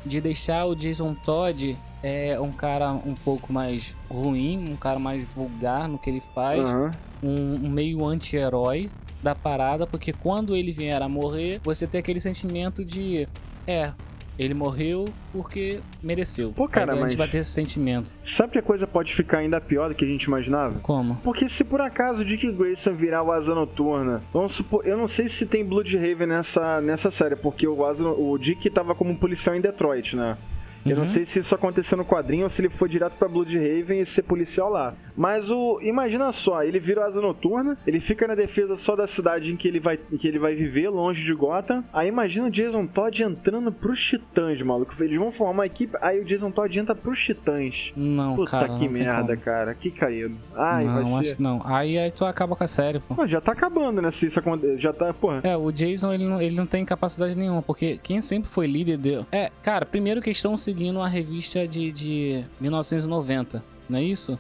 de 0.05 0.21
deixar 0.21 0.67
o 0.67 0.75
Jason 0.75 1.15
Todd 1.15 1.77
é, 2.03 2.39
um 2.41 2.53
cara 2.53 2.93
um 2.93 3.15
pouco 3.15 3.53
mais 3.53 3.95
ruim, 4.11 4.71
um 4.71 4.77
cara 4.77 4.99
mais 4.99 5.27
vulgar 5.29 5.89
no 5.89 5.99
que 5.99 6.11
ele 6.11 6.23
faz, 6.35 6.69
Aham. 6.69 6.91
um, 7.23 7.67
um 7.67 7.71
meio 7.71 8.05
anti-herói 8.05 8.91
da 9.23 9.35
parada, 9.35 9.87
porque 9.87 10.13
quando 10.13 10.57
ele 10.57 10.73
vier 10.73 11.01
a 11.01 11.09
morrer, 11.09 11.61
você 11.63 11.87
tem 11.87 12.01
aquele 12.01 12.19
sentimento 12.19 12.85
de. 12.85 13.29
É, 13.67 13.93
ele 14.43 14.55
morreu 14.55 15.05
porque 15.33 15.81
mereceu. 16.03 16.53
Pô, 16.55 16.69
cara, 16.69 16.93
Aí 16.93 16.99
a 16.99 17.01
mas- 17.01 17.11
gente 17.13 17.19
vai 17.19 17.29
ter 17.29 17.39
esse 17.39 17.51
sentimento. 17.51 18.13
Sabe 18.25 18.53
que 18.53 18.59
a 18.59 18.63
coisa 18.63 18.87
pode 18.87 19.15
ficar 19.15 19.39
ainda 19.39 19.61
pior 19.61 19.89
do 19.89 19.95
que 19.95 20.05
a 20.05 20.09
gente 20.09 20.25
imaginava? 20.25 20.79
Como? 20.81 21.17
Porque 21.23 21.49
se 21.49 21.65
por 21.65 21.81
acaso 21.81 22.21
o 22.21 22.25
Dick 22.25 22.51
Grayson 22.53 22.93
virar 22.95 23.23
o 23.23 23.33
Asa 23.33 23.55
Noturna, 23.55 24.23
vamos 24.33 24.55
supor, 24.55 24.87
eu 24.87 24.97
não 24.97 25.09
sei 25.09 25.29
se 25.29 25.47
tem 25.47 25.65
Bloodhaven 25.65 26.27
nessa, 26.27 26.81
nessa 26.81 27.11
série, 27.11 27.37
porque 27.37 27.67
o, 27.67 27.85
Asa, 27.85 28.03
o 28.05 28.37
Dick 28.39 28.69
tava 28.71 28.95
como 28.95 29.11
um 29.11 29.17
policial 29.17 29.55
em 29.55 29.61
Detroit, 29.61 30.15
né? 30.17 30.37
Eu 30.85 30.97
não 30.97 31.05
Uhum. 31.05 31.11
sei 31.13 31.27
se 31.27 31.39
isso 31.41 31.55
aconteceu 31.55 31.97
no 31.99 32.05
quadrinho 32.05 32.45
ou 32.45 32.51
se 32.51 32.61
ele 32.61 32.69
foi 32.69 32.89
direto 32.89 33.15
pra 33.19 33.29
Bloodhaven 33.29 34.01
e 34.01 34.07
ser 34.07 34.23
policial 34.23 34.69
lá. 34.71 34.95
Mas 35.17 35.51
o. 35.51 35.79
Imagina 35.83 36.33
só, 36.33 36.63
ele 36.63 36.79
vira 36.79 37.05
asa 37.07 37.21
noturna, 37.21 37.77
ele 37.87 38.01
fica 38.01 38.27
na 38.27 38.35
defesa 38.35 38.77
só 38.77 38.97
da 38.97 39.07
cidade 39.07 39.53
em 39.53 39.57
que 39.57 39.69
ele 39.69 39.79
vai, 39.79 39.99
em 40.11 40.17
que 40.17 40.27
ele 40.27 40.39
vai 40.39 40.55
viver, 40.55 40.89
longe 40.89 41.23
de 41.25 41.35
Gotham. 41.35 41.85
Aí 41.93 42.09
imagina 42.09 42.47
o 42.47 42.51
Jason 42.51 42.87
Todd 42.87 43.23
entrando 43.23 43.71
pros 43.71 44.01
titãs, 44.03 44.61
maluco. 44.63 44.93
Eles 45.01 45.19
vão 45.19 45.31
formar 45.31 45.53
uma 45.53 45.67
equipe, 45.67 45.97
aí 46.01 46.21
o 46.21 46.25
Jason 46.25 46.51
Todd 46.51 46.79
entra 46.79 46.95
pros 46.95 47.19
titãs. 47.23 47.93
Não, 47.97 48.37
Puta 48.37 48.51
cara. 48.53 48.65
que 48.65 48.71
não 48.73 48.79
tem 48.81 48.89
merda, 48.89 49.37
cara. 49.37 49.75
Que 49.75 49.91
caído. 49.91 50.35
Ai, 50.57 50.85
não, 50.85 50.95
vai 50.95 51.21
acho 51.21 51.29
ser. 51.31 51.37
que 51.37 51.43
não. 51.43 51.61
Aí, 51.65 51.99
aí 51.99 52.11
tu 52.11 52.25
acaba 52.25 52.57
com 52.57 52.65
a 52.65 52.69
série, 52.69 52.99
pô. 53.01 53.15
Pô, 53.15 53.27
já 53.27 53.41
tá 53.41 53.53
acabando, 53.53 54.01
né? 54.01 54.11
Se 54.11 54.27
isso 54.27 54.39
acontecer. 54.39 54.79
Já 54.79 54.93
tá, 54.93 55.13
porra. 55.13 55.41
É, 55.45 55.57
o 55.57 55.71
Jason 55.71 56.13
ele 56.13 56.25
não, 56.25 56.41
ele 56.41 56.57
não 56.57 56.67
tem 56.67 56.85
capacidade 56.85 57.37
nenhuma, 57.37 57.61
porque 57.63 57.99
quem 58.03 58.21
sempre 58.23 58.49
foi 58.51 58.67
líder 58.67 58.97
dele. 58.97 59.27
É, 59.31 59.51
cara, 59.63 59.85
primeiro 59.85 60.21
que 60.21 60.29
eles 60.29 60.39
estão 60.39 60.57
seguindo 60.73 61.03
a 61.03 61.07
revista 61.07 61.69
de, 61.69 61.93
de 61.93 62.45
1990, 62.59 63.63
não 63.91 63.99
é 63.99 64.03
isso? 64.03 64.39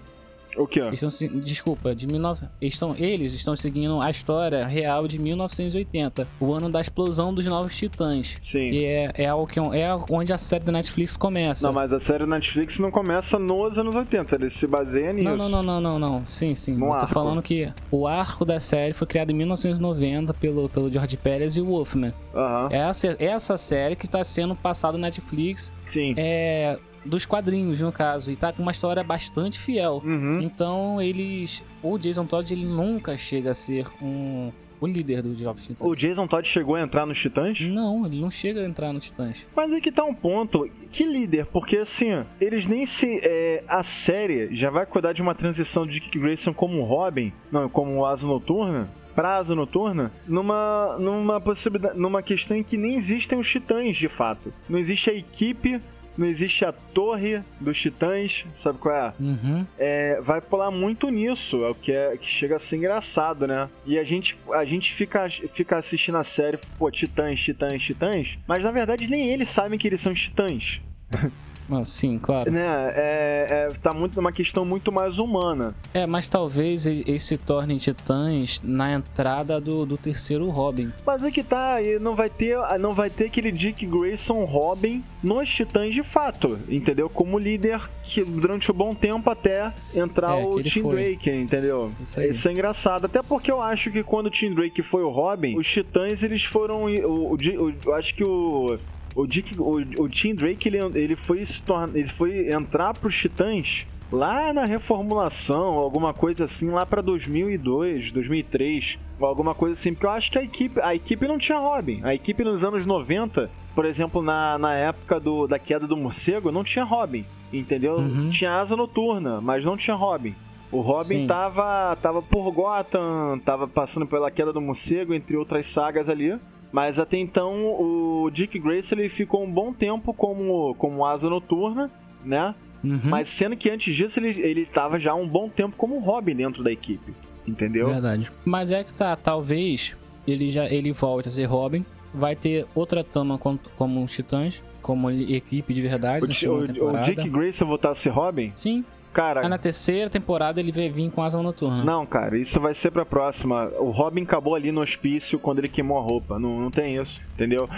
O 0.56 0.66
que? 0.66 0.80
Eles 0.80 1.02
estão, 1.02 1.40
desculpa, 1.40 1.94
de 1.94 2.06
19, 2.06 2.46
eles, 2.60 2.74
estão, 2.74 2.94
eles 2.96 3.32
estão 3.32 3.56
seguindo 3.56 4.00
a 4.00 4.10
história 4.10 4.66
real 4.66 5.08
de 5.08 5.18
1980, 5.18 6.26
o 6.40 6.52
ano 6.52 6.68
da 6.68 6.80
explosão 6.80 7.32
dos 7.32 7.46
Novos 7.46 7.76
Titãs. 7.76 8.38
Sim. 8.44 8.66
Que 8.66 8.84
é, 8.84 9.12
é, 9.14 9.26
algo 9.26 9.46
que, 9.46 9.58
é 9.58 9.88
onde 10.10 10.32
a 10.32 10.38
série 10.38 10.64
da 10.64 10.72
Netflix 10.72 11.16
começa. 11.16 11.66
Não, 11.66 11.72
mas 11.72 11.92
a 11.92 12.00
série 12.00 12.26
Netflix 12.26 12.78
não 12.78 12.90
começa 12.90 13.38
nos 13.38 13.78
anos 13.78 13.94
80, 13.94 14.34
ele 14.34 14.50
se 14.50 14.66
baseia 14.66 15.12
nisso. 15.12 15.24
Não, 15.24 15.36
não, 15.36 15.48
não, 15.48 15.62
não, 15.62 15.80
não, 15.80 15.98
não. 15.98 16.26
Sim, 16.26 16.54
sim. 16.54 16.74
No 16.74 16.86
eu 16.86 16.90
tô 16.90 16.96
arco. 16.96 17.14
falando 17.14 17.42
que 17.42 17.72
o 17.90 18.06
arco 18.06 18.44
da 18.44 18.60
série 18.60 18.92
foi 18.92 19.06
criado 19.06 19.30
em 19.30 19.34
1990 19.34 20.34
pelo, 20.34 20.68
pelo 20.68 20.92
George 20.92 21.16
Pérez 21.16 21.56
e 21.56 21.60
o 21.60 21.66
Wolfman. 21.66 22.12
Aham, 22.34 22.68
Essa, 22.70 23.16
essa 23.18 23.56
série 23.56 23.96
que 23.96 24.06
está 24.06 24.22
sendo 24.22 24.54
passada 24.54 24.98
na 24.98 25.06
Netflix 25.06 25.72
sim. 25.92 26.14
é 26.16 26.78
dos 27.04 27.26
quadrinhos, 27.26 27.80
no 27.80 27.92
caso, 27.92 28.30
e 28.30 28.36
tá 28.36 28.52
com 28.52 28.62
uma 28.62 28.72
história 28.72 29.02
bastante 29.02 29.58
fiel. 29.58 30.02
Uhum. 30.04 30.40
Então, 30.40 31.00
eles. 31.00 31.62
O 31.82 31.98
Jason 31.98 32.26
Todd 32.26 32.52
ele 32.52 32.64
nunca 32.64 33.16
chega 33.16 33.50
a 33.50 33.54
ser 33.54 33.86
um. 34.00 34.50
O 34.80 34.86
líder 34.86 35.22
do 35.22 35.32
Jovens 35.36 35.62
Titãs. 35.62 35.86
O 35.86 35.94
Jason 35.94 36.26
Todd 36.26 36.46
chegou 36.46 36.74
a 36.74 36.80
entrar 36.80 37.06
nos 37.06 37.16
Titãs? 37.16 37.60
Não, 37.60 38.04
ele 38.04 38.20
não 38.20 38.28
chega 38.28 38.62
a 38.62 38.64
entrar 38.64 38.92
no 38.92 38.98
Titãs. 38.98 39.46
Mas 39.54 39.72
aí 39.72 39.80
que 39.80 39.92
tá 39.92 40.02
um 40.02 40.12
ponto. 40.12 40.68
Que 40.90 41.04
líder? 41.04 41.46
Porque 41.46 41.76
assim, 41.76 42.24
eles 42.40 42.66
nem 42.66 42.84
se. 42.84 43.20
é, 43.22 43.62
a 43.68 43.84
série 43.84 44.52
já 44.56 44.70
vai 44.70 44.84
cuidar 44.84 45.12
de 45.12 45.22
uma 45.22 45.36
transição 45.36 45.86
de 45.86 46.00
Dick 46.00 46.18
Grayson 46.18 46.52
como 46.52 46.82
Robin, 46.82 47.32
não, 47.50 47.68
como 47.68 48.04
Asa 48.04 48.26
Noturna. 48.26 48.88
Pra 49.14 49.36
Asa 49.36 49.54
Noturna, 49.54 50.10
numa, 50.26 50.96
numa 50.98 51.40
possibilidade, 51.40 51.98
numa 51.98 52.22
questão 52.22 52.56
em 52.56 52.62
que 52.62 52.76
nem 52.76 52.96
existem 52.96 53.38
os 53.38 53.48
titãs 53.48 53.96
de 53.96 54.08
fato. 54.08 54.52
Não 54.68 54.78
existe 54.78 55.10
a 55.10 55.14
equipe, 55.14 55.80
não 56.16 56.26
existe 56.26 56.64
a 56.64 56.72
torre 56.72 57.42
dos 57.60 57.78
titãs, 57.78 58.44
sabe 58.56 58.78
qual 58.78 58.94
é? 58.94 59.12
Uhum. 59.18 59.66
é, 59.78 60.20
vai 60.20 60.40
pular 60.40 60.70
muito 60.70 61.08
nisso, 61.08 61.64
é 61.64 61.70
o 61.70 61.74
que, 61.74 61.92
é, 61.92 62.16
que 62.16 62.28
chega 62.28 62.56
a 62.56 62.58
ser 62.58 62.76
engraçado, 62.76 63.46
né? 63.46 63.68
E 63.86 63.98
a 63.98 64.04
gente, 64.04 64.36
a 64.52 64.64
gente 64.64 64.92
fica, 64.92 65.28
fica 65.54 65.78
assistindo 65.78 66.18
a 66.18 66.24
série, 66.24 66.58
pô, 66.78 66.90
titãs, 66.90 67.40
titãs, 67.40 67.82
titãs, 67.82 68.38
mas 68.46 68.62
na 68.62 68.70
verdade 68.70 69.06
nem 69.08 69.32
eles 69.32 69.48
sabem 69.48 69.78
que 69.78 69.86
eles 69.86 70.00
são 70.00 70.12
titãs, 70.12 70.80
Ah, 71.70 71.84
sim, 71.84 72.18
claro. 72.18 72.50
né? 72.50 72.92
É, 72.94 73.46
é, 73.50 73.68
tá 73.82 73.92
muito 73.92 74.16
numa 74.16 74.32
questão 74.32 74.64
muito 74.64 74.90
mais 74.92 75.18
humana. 75.18 75.74
É, 75.94 76.06
mas 76.06 76.28
talvez 76.28 76.86
eles 76.86 77.22
se 77.24 77.36
tornem 77.36 77.78
titãs 77.78 78.60
na 78.62 78.92
entrada 78.92 79.60
do, 79.60 79.84
do 79.86 79.96
terceiro 79.96 80.48
Robin. 80.50 80.92
Mas 81.06 81.22
é 81.24 81.30
que 81.30 81.42
tá, 81.42 81.76
não 82.00 82.14
vai 82.14 82.28
ter, 82.30 82.56
não 82.78 82.92
vai 82.92 83.08
ter 83.10 83.26
aquele 83.26 83.50
Dick 83.52 83.86
Grayson 83.86 84.44
Robin 84.44 85.02
nos 85.22 85.48
titãs 85.48 85.94
de 85.94 86.02
fato, 86.02 86.58
entendeu? 86.68 87.08
Como 87.08 87.38
líder 87.38 87.80
que 88.04 88.22
durante 88.24 88.70
um 88.70 88.74
bom 88.74 88.94
tempo 88.94 89.30
até 89.30 89.72
entrar 89.94 90.38
É, 90.40 90.44
o 90.44 90.62
Tim 90.62 90.82
foi. 90.82 90.94
Drake, 90.96 91.30
entendeu? 91.30 91.92
Isso. 92.02 92.20
Isso 92.20 92.48
é 92.48 92.52
engraçado, 92.52 93.06
até 93.06 93.22
porque 93.22 93.50
eu 93.50 93.62
acho 93.62 93.90
que 93.90 94.02
quando 94.02 94.26
o 94.26 94.30
Tim 94.30 94.52
Drake 94.54 94.82
foi 94.82 95.02
o 95.02 95.10
Robin, 95.10 95.56
os 95.56 95.66
Titãs 95.66 96.22
eles 96.22 96.44
foram. 96.44 96.84
O, 96.84 97.32
o, 97.32 97.34
o- 97.34 97.74
eu 97.86 97.94
acho 97.94 98.14
que 98.14 98.24
o. 98.24 98.78
O, 99.14 99.26
Dick, 99.26 99.58
o, 99.60 99.76
o 100.02 100.08
Tim 100.08 100.34
Drake 100.34 100.68
ele, 100.68 100.78
ele, 100.94 101.16
foi 101.16 101.44
se 101.44 101.60
torna, 101.62 101.98
ele 101.98 102.08
foi 102.08 102.48
entrar 102.48 102.94
pros 102.94 103.14
Titãs 103.14 103.86
lá 104.12 104.52
na 104.52 104.64
reformulação, 104.64 105.74
alguma 105.74 106.12
coisa 106.12 106.44
assim, 106.44 106.68
lá 106.68 106.84
pra 106.84 107.00
2002, 107.00 108.12
2003, 108.12 108.98
ou 109.18 109.26
alguma 109.26 109.54
coisa 109.54 109.74
assim, 109.74 109.94
porque 109.94 110.06
eu 110.06 110.10
acho 110.10 110.30
que 110.30 110.38
a 110.38 110.42
equipe, 110.42 110.80
a 110.80 110.94
equipe 110.94 111.26
não 111.26 111.38
tinha 111.38 111.58
Robin. 111.58 112.00
A 112.04 112.14
equipe 112.14 112.44
nos 112.44 112.62
anos 112.62 112.84
90, 112.84 113.50
por 113.74 113.86
exemplo, 113.86 114.22
na, 114.22 114.58
na 114.58 114.74
época 114.74 115.18
do, 115.18 115.46
da 115.46 115.58
queda 115.58 115.86
do 115.86 115.96
morcego, 115.96 116.52
não 116.52 116.62
tinha 116.62 116.84
Robin, 116.84 117.24
entendeu? 117.52 117.96
Uhum. 117.96 118.28
Tinha 118.30 118.60
asa 118.60 118.76
noturna, 118.76 119.40
mas 119.40 119.64
não 119.64 119.76
tinha 119.76 119.96
Robin. 119.96 120.34
O 120.70 120.80
Robin 120.80 121.04
Sim. 121.04 121.26
tava, 121.26 121.96
tava 122.00 122.22
por 122.22 122.50
Gotham, 122.50 123.38
tava 123.44 123.68
passando 123.68 124.06
pela 124.06 124.30
queda 124.30 124.52
do 124.52 124.60
morcego, 124.60 125.12
entre 125.14 125.36
outras 125.36 125.66
sagas 125.66 126.08
ali. 126.08 126.38
Mas 126.72 126.98
até 126.98 127.18
então 127.18 127.66
o 127.66 128.30
Dick 128.32 128.58
Grayson 128.58 128.94
ele 128.96 129.08
ficou 129.10 129.44
um 129.44 129.50
bom 129.52 129.72
tempo 129.72 130.12
como, 130.14 130.74
como 130.76 131.04
asa 131.04 131.28
noturna, 131.28 131.90
né? 132.24 132.54
Uhum. 132.82 132.98
Mas 133.04 133.28
sendo 133.28 133.56
que 133.56 133.70
antes 133.70 133.94
disso 133.94 134.18
ele, 134.18 134.40
ele 134.40 134.66
tava 134.66 134.98
já 134.98 135.14
um 135.14 135.28
bom 135.28 135.48
tempo 135.48 135.76
como 135.76 135.98
Robin 136.00 136.34
dentro 136.34 136.64
da 136.64 136.72
equipe. 136.72 137.12
Entendeu? 137.46 137.88
Verdade. 137.88 138.30
Mas 138.44 138.70
é 138.70 138.82
que 138.82 138.92
tá, 138.96 139.14
talvez 139.16 139.96
ele 140.26 140.48
já 140.50 140.66
ele 140.68 140.92
volte 140.92 141.28
a 141.28 141.32
ser 141.32 141.44
Robin. 141.44 141.84
Vai 142.14 142.34
ter 142.36 142.66
outra 142.74 143.02
tama 143.04 143.38
como, 143.38 143.58
como 143.76 144.02
os 144.02 144.12
Titãs, 144.12 144.62
como 144.80 145.10
equipe 145.10 145.72
de 145.74 145.80
verdade 145.82 146.24
O, 146.24 146.28
na 146.28 146.34
o- 146.52 147.02
o. 147.02 147.04
Dick 147.04 147.28
Grayson 147.28 147.66
voltar 147.66 147.90
a 147.90 147.94
ser 147.94 148.10
Robin? 148.10 148.52
Sim. 148.54 148.84
Cara, 149.12 149.48
na 149.48 149.58
terceira 149.58 150.08
temporada 150.08 150.58
ele 150.60 150.72
vai 150.72 150.88
vir 150.88 151.10
com 151.10 151.22
asa 151.22 151.40
noturna. 151.42 151.84
não, 151.84 152.06
cara, 152.06 152.36
isso 152.38 152.58
vai 152.58 152.74
ser 152.74 152.90
pra 152.90 153.04
próxima. 153.04 153.70
O 153.78 153.90
Robin 153.90 154.22
acabou 154.22 154.54
ali 154.54 154.72
no 154.72 154.80
hospício 154.80 155.38
quando 155.38 155.58
ele 155.58 155.68
queimou 155.68 155.98
a 155.98 156.00
roupa. 156.02 156.38
Não, 156.38 156.60
não 156.60 156.70
tem 156.70 156.96
isso, 156.96 157.20
entendeu? 157.34 157.68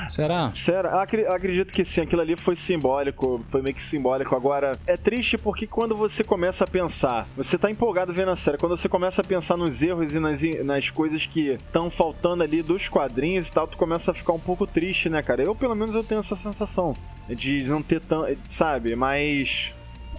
Será? 0.56 1.02
Acri- 1.02 1.26
acredito 1.26 1.72
que 1.72 1.84
sim, 1.84 2.02
aquilo 2.02 2.22
ali 2.22 2.36
foi 2.36 2.56
simbólico, 2.56 3.44
foi 3.50 3.62
meio 3.62 3.74
que 3.74 3.82
simbólico. 3.82 4.34
Agora, 4.36 4.78
é 4.86 4.96
triste 4.96 5.36
porque 5.36 5.66
quando 5.66 5.96
você 5.96 6.22
começa 6.22 6.64
a 6.64 6.66
pensar, 6.66 7.26
você 7.36 7.58
tá 7.58 7.70
empolgado 7.70 8.12
vendo 8.12 8.30
a 8.30 8.36
série, 8.36 8.58
quando 8.58 8.76
você 8.76 8.88
começa 8.88 9.20
a 9.20 9.24
pensar 9.24 9.56
nos 9.56 9.82
erros 9.82 10.12
e 10.12 10.18
nas, 10.20 10.40
nas 10.64 10.90
coisas 10.90 11.26
que 11.26 11.50
estão 11.54 11.90
faltando 11.90 12.42
ali 12.42 12.62
dos 12.62 12.88
quadrinhos 12.88 13.48
e 13.48 13.52
tal, 13.52 13.66
tu 13.66 13.76
começa 13.76 14.10
a 14.10 14.14
ficar 14.14 14.32
um 14.32 14.38
pouco 14.38 14.66
triste, 14.66 15.08
né, 15.08 15.22
cara? 15.22 15.42
Eu, 15.42 15.54
pelo 15.54 15.74
menos, 15.74 15.94
eu 15.94 16.04
tenho 16.04 16.20
essa 16.20 16.36
sensação 16.36 16.94
de 17.28 17.64
não 17.64 17.82
ter 17.82 18.00
tão, 18.00 18.24
sabe, 18.50 18.94
mas 18.94 19.72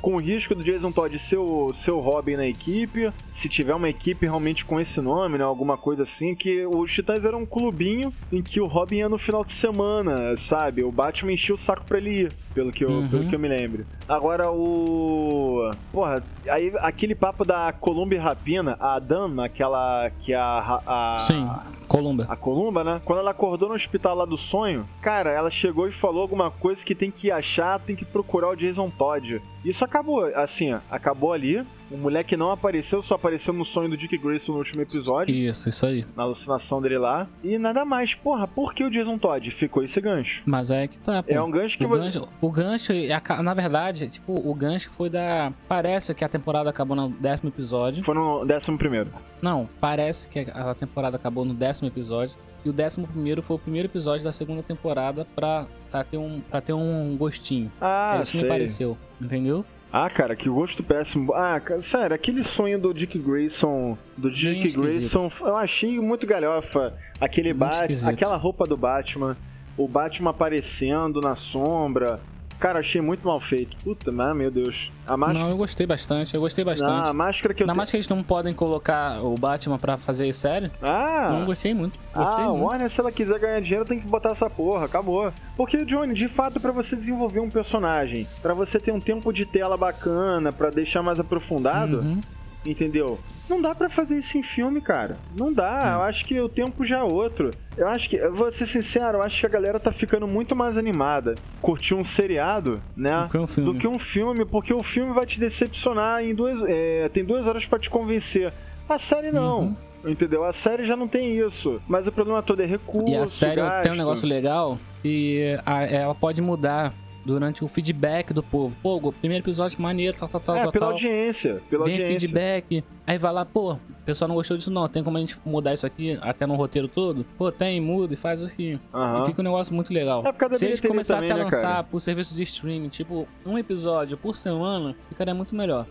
com 0.05 0.17
o 0.17 0.19
risco 0.19 0.53
do 0.53 0.63
Jason 0.63 0.91
Todd 0.91 1.17
ser 1.17 1.37
o 1.37 1.73
seu 1.73 1.99
Robin 1.99 2.35
na 2.35 2.45
equipe, 2.45 3.11
se 3.35 3.49
tiver 3.49 3.75
uma 3.75 3.89
equipe 3.89 4.25
realmente 4.25 4.63
com 4.65 4.79
esse 4.79 4.99
nome, 5.01 5.37
né, 5.37 5.43
alguma 5.43 5.77
coisa 5.77 6.03
assim, 6.03 6.33
que 6.33 6.65
os 6.65 6.91
Titãs 6.91 7.23
eram 7.25 7.41
um 7.41 7.45
clubinho 7.45 8.13
em 8.31 8.41
que 8.41 8.59
o 8.61 8.65
Robin 8.65 8.97
ia 8.97 9.09
no 9.09 9.17
final 9.17 9.43
de 9.43 9.51
semana, 9.53 10.35
sabe? 10.37 10.83
O 10.83 10.91
Batman 10.91 11.33
enchia 11.33 11.53
o 11.53 11.57
saco 11.59 11.83
pra 11.85 11.97
ele 11.97 12.21
ir, 12.23 12.33
pelo 12.53 12.71
que 12.71 12.83
eu, 12.85 12.89
Uhum. 12.89 13.09
pelo 13.09 13.27
que 13.29 13.35
eu 13.35 13.39
me 13.39 13.47
lembro. 13.47 13.85
Agora 14.07 14.49
o. 14.51 15.69
Porra, 15.91 16.23
aí 16.47 16.71
aquele 16.79 17.15
papo 17.15 17.43
da 17.45 17.73
Columba 17.73 18.15
e 18.15 18.17
Rapina, 18.17 18.77
a 18.79 18.99
Dama, 18.99 19.45
aquela 19.45 20.09
que 20.21 20.33
a. 20.33 20.81
a 20.85 21.17
Sim. 21.19 21.47
Columba. 21.87 22.25
a 22.27 22.35
Columba, 22.35 22.83
né? 22.83 23.01
Quando 23.05 23.19
ela 23.19 23.31
acordou 23.31 23.69
no 23.69 23.75
hospital 23.75 24.15
lá 24.15 24.25
do 24.25 24.37
sonho, 24.37 24.85
cara, 25.01 25.29
ela 25.29 25.51
chegou 25.51 25.87
e 25.87 25.91
falou 25.91 26.21
alguma 26.23 26.49
coisa 26.49 26.83
que 26.83 26.95
tem 26.95 27.11
que 27.11 27.29
achar, 27.31 27.79
tem 27.79 27.95
que 27.95 28.03
procurar 28.03 28.49
o 28.49 28.55
Jason 28.55 28.89
Todd. 28.89 29.39
Isso 29.63 29.85
acabou, 29.85 30.25
assim, 30.35 30.73
ó, 30.73 30.79
acabou 30.89 31.31
ali. 31.31 31.63
O 31.91 31.97
moleque 31.97 32.35
não 32.35 32.49
apareceu, 32.51 33.03
só 33.03 33.13
apareceu 33.15 33.53
no 33.53 33.63
sonho 33.63 33.89
do 33.89 33.95
Dick 33.97 34.17
Grayson 34.17 34.53
no 34.53 34.57
último 34.57 34.81
episódio, 34.81 35.33
Isso, 35.35 35.69
isso 35.69 35.85
aí. 35.85 36.03
na 36.15 36.23
alucinação 36.23 36.81
dele 36.81 36.97
lá. 36.97 37.27
E 37.43 37.57
nada 37.59 37.85
mais. 37.85 38.15
Porra, 38.15 38.47
por 38.47 38.73
que 38.73 38.83
o 38.83 38.89
Jason 38.89 39.17
Todd? 39.19 39.51
Ficou 39.51 39.83
esse 39.83 40.01
gancho. 40.01 40.41
Mas 40.45 40.71
é 40.71 40.87
que 40.87 40.99
tá, 40.99 41.21
pô. 41.21 41.31
É 41.31 41.41
um 41.41 41.51
gancho 41.51 41.77
que 41.77 41.85
O 41.85 41.87
você. 41.89 41.99
gancho, 41.99 42.27
o 42.41 42.51
gancho, 42.51 42.91
é 42.91 43.21
na 43.43 43.53
verdade, 43.53 44.09
tipo, 44.09 44.33
o 44.33 44.53
gancho 44.55 44.89
foi 44.89 45.09
da. 45.09 45.53
Parece 45.67 46.13
que 46.15 46.23
a 46.25 46.29
temporada 46.29 46.69
acabou 46.69 46.95
no 46.95 47.09
décimo 47.09 47.49
episódio. 47.49 48.03
Foi 48.03 48.15
no 48.15 48.43
décimo 48.45 48.77
primeiro. 48.77 49.09
Não, 49.41 49.69
parece 49.79 50.27
que 50.27 50.39
a 50.39 50.73
temporada 50.73 51.17
acabou 51.17 51.45
no 51.45 51.53
décimo 51.53 51.87
episódio. 51.87 52.35
E 52.65 52.69
o 52.69 52.73
décimo 52.73 53.07
primeiro 53.07 53.43
foi 53.43 53.57
o 53.57 53.59
primeiro 53.59 53.87
episódio 53.87 54.23
da 54.23 54.31
segunda 54.31 54.63
temporada 54.63 55.27
pra, 55.35 55.67
pra, 55.91 56.03
ter, 56.03 56.17
um, 56.17 56.41
pra 56.49 56.61
ter 56.61 56.73
um 56.73 57.15
gostinho. 57.15 57.71
Ah, 57.79 58.15
é 58.17 58.21
isso 58.21 58.31
que 58.31 58.37
me 58.37 58.41
sei. 58.41 58.49
pareceu, 58.49 58.97
entendeu? 59.21 59.63
Ah, 59.97 60.09
cara, 60.09 60.35
que 60.35 60.49
gosto 60.49 60.83
péssimo. 60.83 61.33
Ah, 61.33 61.57
cara, 61.57 61.81
sério, 61.81 62.13
aquele 62.13 62.43
sonho 62.43 62.77
do 62.77 62.93
Dick 62.93 63.17
Grayson. 63.17 63.97
Do 64.17 64.29
Dick. 64.29 64.75
Grayson, 64.75 65.31
eu 65.39 65.55
achei 65.55 65.97
muito 66.01 66.27
galhofa. 66.27 66.93
Aquele 67.17 67.53
Batman, 67.53 68.09
aquela 68.09 68.35
roupa 68.35 68.65
do 68.65 68.75
Batman, 68.75 69.37
o 69.77 69.87
Batman 69.87 70.31
aparecendo 70.31 71.21
na 71.21 71.37
sombra. 71.37 72.19
Cara, 72.59 72.79
achei 72.79 73.01
muito 73.01 73.25
mal 73.27 73.39
feito. 73.39 73.75
Puta, 73.83 74.11
mas, 74.11 74.35
meu 74.35 74.49
Deus. 74.49 74.91
A 75.05 75.15
máscara. 75.15 75.39
Não, 75.39 75.49
eu 75.51 75.57
gostei 75.57 75.85
bastante, 75.85 76.33
eu 76.33 76.41
gostei 76.41 76.63
bastante. 76.63 77.09
a 77.09 77.13
máscara 77.13 77.53
que 77.53 77.61
eu 77.63 77.67
tenho- 77.67 77.77
mais 77.77 77.91
que 77.91 77.97
eles 77.97 78.07
não 78.09 78.23
podem 78.23 78.53
colocar 78.53 79.21
o 79.23 79.35
Batman 79.35 79.77
pra 79.77 79.97
fazer 79.97 80.31
série. 80.33 80.71
Ah! 80.81 81.27
Não 81.31 81.45
gostei 81.45 81.73
muito. 81.73 81.99
Gostei 82.13 82.45
Ah, 82.45 82.49
muito. 82.49 82.63
Warner, 82.63 82.89
se 82.89 82.99
ela 82.99 83.11
quiser 83.11 83.37
ganhar 83.39 83.61
dinheiro, 83.61 83.85
tem 83.85 83.99
que 83.99 84.07
botar 84.07 84.29
essa 84.31 84.49
porra, 84.49 84.85
acabou. 84.85 85.31
Porque, 85.55 85.83
Johnny, 85.85 86.13
de 86.15 86.27
fato, 86.27 86.59
pra 86.59 86.71
você 86.71 86.95
desenvolver 86.95 87.39
um 87.39 87.49
personagem, 87.49 88.25
pra 88.41 88.53
você 88.53 88.79
ter 88.79 88.91
um 88.91 88.99
tempo 88.99 89.31
de 89.31 89.45
tela 89.45 89.77
bacana, 89.77 90.51
pra 90.51 90.69
deixar 90.69 91.03
mais 91.03 91.19
aprofundado, 91.19 91.97
Uhum. 91.99 92.21
Entendeu? 92.65 93.19
Não 93.49 93.61
dá 93.61 93.75
pra 93.75 93.89
fazer 93.89 94.17
isso 94.17 94.37
em 94.37 94.43
filme, 94.43 94.81
cara. 94.81 95.17
Não 95.37 95.53
dá. 95.53 95.79
Hum. 95.83 95.93
Eu 95.97 96.01
acho 96.03 96.25
que 96.25 96.39
o 96.39 96.49
tempo 96.49 96.85
já 96.85 96.99
é 96.99 97.03
outro. 97.03 97.51
Eu 97.77 97.87
acho 97.87 98.09
que, 98.09 98.15
eu 98.15 98.33
vou 98.33 98.51
ser 98.51 98.65
sincero, 98.67 99.17
eu 99.19 99.21
acho 99.23 99.39
que 99.39 99.45
a 99.45 99.49
galera 99.49 99.79
tá 99.79 99.91
ficando 99.91 100.27
muito 100.27 100.55
mais 100.55 100.77
animada 100.77 101.35
curtir 101.61 101.93
um 101.93 102.03
seriado, 102.03 102.81
né? 102.95 103.23
Do 103.23 103.29
que 103.29 103.37
um 103.37 103.47
filme. 103.47 103.73
Do 103.73 103.79
que 103.79 103.87
um 103.87 103.99
filme, 103.99 104.45
porque 104.45 104.73
o 104.73 104.81
filme 104.83 105.13
vai 105.13 105.25
te 105.25 105.39
decepcionar 105.39 106.23
em 106.23 106.33
duas. 106.33 106.57
é, 106.67 107.09
tem 107.09 107.23
duas 107.23 107.45
horas 107.45 107.65
pra 107.65 107.77
te 107.77 107.89
convencer. 107.89 108.51
A 108.89 108.97
série 108.97 109.31
não. 109.31 109.59
Uhum. 109.59 109.75
Entendeu? 110.07 110.43
A 110.43 110.53
série 110.53 110.85
já 110.85 110.95
não 110.95 111.07
tem 111.07 111.35
isso. 111.39 111.81
Mas 111.87 112.05
o 112.05 112.11
problema 112.11 112.41
todo 112.43 112.61
é 112.61 112.65
recurso. 112.65 113.11
E 113.11 113.15
a 113.17 113.25
série 113.25 113.55
gasto. 113.55 113.81
tem 113.83 113.91
um 113.91 113.95
negócio 113.95 114.27
legal 114.27 114.77
e 115.03 115.57
a- 115.65 115.83
ela 115.83 116.13
pode 116.13 116.41
mudar 116.43 116.93
durante 117.25 117.63
o 117.63 117.67
feedback 117.67 118.33
do 118.33 118.43
povo. 118.43 118.75
Pô, 118.81 118.95
o 118.97 119.11
primeiro 119.11 119.43
episódio 119.43 119.81
maneiro, 119.81 120.15
tal, 120.17 120.29
tal, 120.29 120.39
tal, 120.41 120.55
É, 120.55 120.63
tal, 120.63 120.71
pela 120.71 120.85
tal. 120.85 120.93
audiência. 120.93 121.61
Pela 121.69 121.83
Vem 121.83 121.93
audiência. 121.95 122.19
feedback, 122.19 122.83
aí 123.05 123.17
vai 123.17 123.33
lá, 123.33 123.43
pô, 123.45 123.73
o 123.73 123.79
pessoal 124.05 124.27
não 124.27 124.35
gostou 124.35 124.55
disso 124.55 124.69
não, 124.69 124.87
tem 124.87 125.03
como 125.03 125.17
a 125.17 125.19
gente 125.19 125.35
mudar 125.45 125.73
isso 125.73 125.85
aqui 125.85 126.17
até 126.21 126.45
no 126.45 126.55
roteiro 126.55 126.87
todo? 126.87 127.25
Pô, 127.37 127.51
tem, 127.51 127.81
muda 127.81 128.13
e 128.13 128.17
faz 128.17 128.41
assim. 128.41 128.79
Aham. 128.93 129.23
E 129.23 129.25
fica 129.25 129.41
um 129.41 129.45
negócio 129.45 129.73
muito 129.73 129.91
legal. 129.93 130.23
É 130.25 130.55
Se 130.55 130.65
eles 130.65 130.79
começassem 130.79 131.29
também, 131.29 131.31
a 131.31 131.49
né, 131.49 131.55
lançar 131.55 131.67
cara? 131.73 131.83
por 131.83 131.99
serviço 131.99 132.35
de 132.35 132.43
streaming, 132.43 132.89
tipo, 132.89 133.27
um 133.45 133.57
episódio 133.57 134.15
por 134.17 134.35
semana, 134.37 134.95
ficaria 135.09 135.33
muito 135.33 135.55
melhor. 135.55 135.85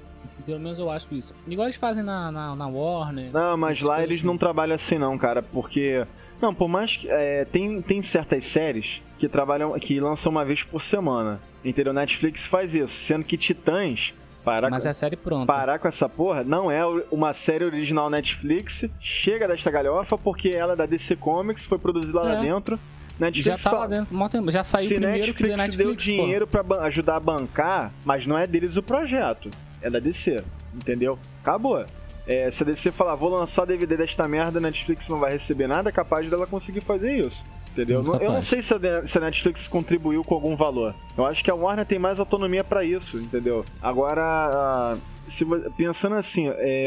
Pelo 0.46 0.60
menos 0.60 0.78
eu 0.78 0.90
acho 0.90 1.14
isso. 1.14 1.34
Igual 1.46 1.66
eles 1.66 1.76
fazem 1.76 2.02
na, 2.04 2.30
na, 2.30 2.54
na 2.54 2.66
Warner. 2.66 3.30
Não, 3.32 3.56
mas 3.56 3.80
lá 3.80 4.02
eles 4.02 4.18
assim. 4.18 4.26
não 4.26 4.36
trabalham 4.38 4.74
assim 4.74 4.98
não, 4.98 5.16
cara, 5.18 5.42
porque... 5.42 6.04
Não, 6.44 6.54
por 6.54 6.68
mais 6.68 6.96
que... 6.96 7.08
é, 7.08 7.44
tem, 7.46 7.80
tem 7.80 8.02
certas 8.02 8.44
séries 8.44 9.00
que 9.18 9.28
trabalham... 9.28 9.72
que 9.78 9.98
lançam 9.98 10.30
uma 10.30 10.44
vez 10.44 10.62
por 10.62 10.82
semana, 10.82 11.40
entendeu? 11.64 11.92
Netflix 11.92 12.42
faz 12.42 12.74
isso, 12.74 12.94
sendo 13.06 13.24
que 13.24 13.36
Titãs... 13.36 14.12
Parar, 14.44 14.68
Mas 14.68 14.82
com, 14.82 14.88
é 14.88 14.90
a 14.90 14.94
série 14.94 15.16
pronta. 15.16 15.46
parar 15.46 15.78
com 15.78 15.88
essa 15.88 16.06
porra 16.06 16.44
não 16.44 16.70
é 16.70 16.84
uma 17.10 17.32
série 17.32 17.64
original 17.64 18.10
Netflix, 18.10 18.84
chega 19.00 19.48
desta 19.48 19.70
galhofa 19.70 20.18
porque 20.18 20.50
ela 20.50 20.74
é 20.74 20.76
da 20.76 20.84
DC 20.84 21.16
Comics, 21.16 21.64
foi 21.64 21.78
produzida 21.78 22.20
lá 22.20 22.34
É. 22.34 22.40
dentro. 22.42 22.78
Netflix 23.18 23.46
Já 23.46 23.56
tá 23.56 23.72
lá 23.72 23.86
dentro, 23.86 24.14
já 24.50 24.62
saiu 24.62 24.88
Se 24.90 24.94
primeiro 24.96 25.32
que 25.32 25.44
Netflix, 25.44 25.48
deu 25.48 25.56
Netflix, 25.88 26.06
deu 26.06 26.16
dinheiro 26.16 26.46
pra 26.46 26.62
ban- 26.62 26.80
ajudar 26.82 27.16
a 27.16 27.20
bancar, 27.20 27.90
mas 28.04 28.26
não 28.26 28.36
é 28.36 28.46
deles 28.46 28.76
o 28.76 28.82
projeto, 28.82 29.48
é 29.80 29.88
da 29.88 29.98
DC, 29.98 30.36
entendeu? 30.74 31.18
Acabou. 31.40 31.82
É, 32.26 32.50
se 32.50 32.62
a 32.62 32.66
DC 32.66 32.90
falar, 32.92 33.14
vou 33.14 33.28
lançar 33.30 33.66
DVD 33.66 33.96
desta 33.96 34.26
merda, 34.26 34.58
a 34.58 34.62
Netflix 34.62 35.06
não 35.08 35.18
vai 35.18 35.32
receber 35.32 35.66
nada, 35.66 35.88
é 35.90 35.92
capaz 35.92 36.28
dela 36.30 36.46
conseguir 36.46 36.80
fazer 36.80 37.12
isso. 37.26 37.36
Entendeu? 37.72 38.02
Não- 38.02 38.20
Eu 38.20 38.32
não 38.32 38.42
sei 38.42 38.62
se 38.62 38.72
a, 38.72 39.06
se 39.06 39.18
a 39.18 39.20
Netflix 39.20 39.66
contribuiu 39.66 40.22
com 40.22 40.34
algum 40.34 40.54
valor. 40.56 40.94
Eu 41.18 41.26
acho 41.26 41.42
que 41.42 41.50
a 41.50 41.54
Warner 41.54 41.84
tem 41.84 41.98
mais 41.98 42.20
autonomia 42.20 42.62
pra 42.62 42.84
isso, 42.84 43.18
entendeu? 43.18 43.64
Agora, 43.82 44.22
ah, 44.22 44.96
se 45.28 45.44
pensando 45.76 46.14
assim, 46.14 46.48
é, 46.48 46.86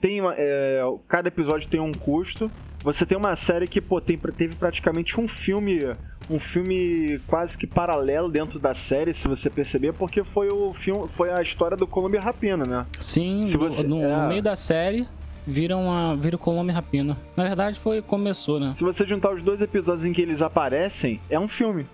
tem, 0.00 0.20
é, 0.36 0.82
cada 1.08 1.28
episódio 1.28 1.68
tem 1.70 1.80
um 1.80 1.90
custo. 1.92 2.50
Você 2.84 3.06
tem 3.06 3.16
uma 3.16 3.34
série 3.34 3.66
que 3.66 3.80
pô, 3.80 3.98
tem, 4.00 4.18
teve 4.18 4.54
praticamente 4.56 5.18
um 5.18 5.26
filme, 5.26 5.80
um 6.28 6.38
filme 6.40 7.20
quase 7.26 7.56
que 7.56 7.66
paralelo 7.66 8.28
dentro 8.28 8.58
da 8.58 8.74
série, 8.74 9.14
se 9.14 9.28
você 9.28 9.48
perceber, 9.48 9.92
porque 9.92 10.24
foi 10.24 10.48
o 10.48 10.74
filme, 10.74 11.08
foi 11.16 11.30
a 11.30 11.40
história 11.40 11.76
do 11.76 11.86
Colômbia 11.86 12.20
Rapina, 12.20 12.64
né? 12.64 12.86
Sim, 13.00 13.50
você- 13.56 13.82
no- 13.84 14.02
é. 14.02 14.16
no 14.22 14.28
meio 14.28 14.42
da 14.42 14.56
série 14.56 15.06
vira 15.46 15.76
uma 15.76 16.16
vira 16.16 16.34
o 16.34 16.38
Colombo 16.38 16.70
e 16.70 16.74
Rapina. 16.74 17.16
Na 17.36 17.44
verdade 17.44 17.78
foi 17.78 18.02
começou, 18.02 18.58
né? 18.58 18.74
Se 18.76 18.82
você 18.82 19.06
juntar 19.06 19.32
os 19.32 19.42
dois 19.42 19.60
episódios 19.60 20.04
em 20.04 20.12
que 20.12 20.20
eles 20.20 20.42
aparecem, 20.42 21.20
é 21.30 21.38
um 21.38 21.46
filme. 21.48 21.86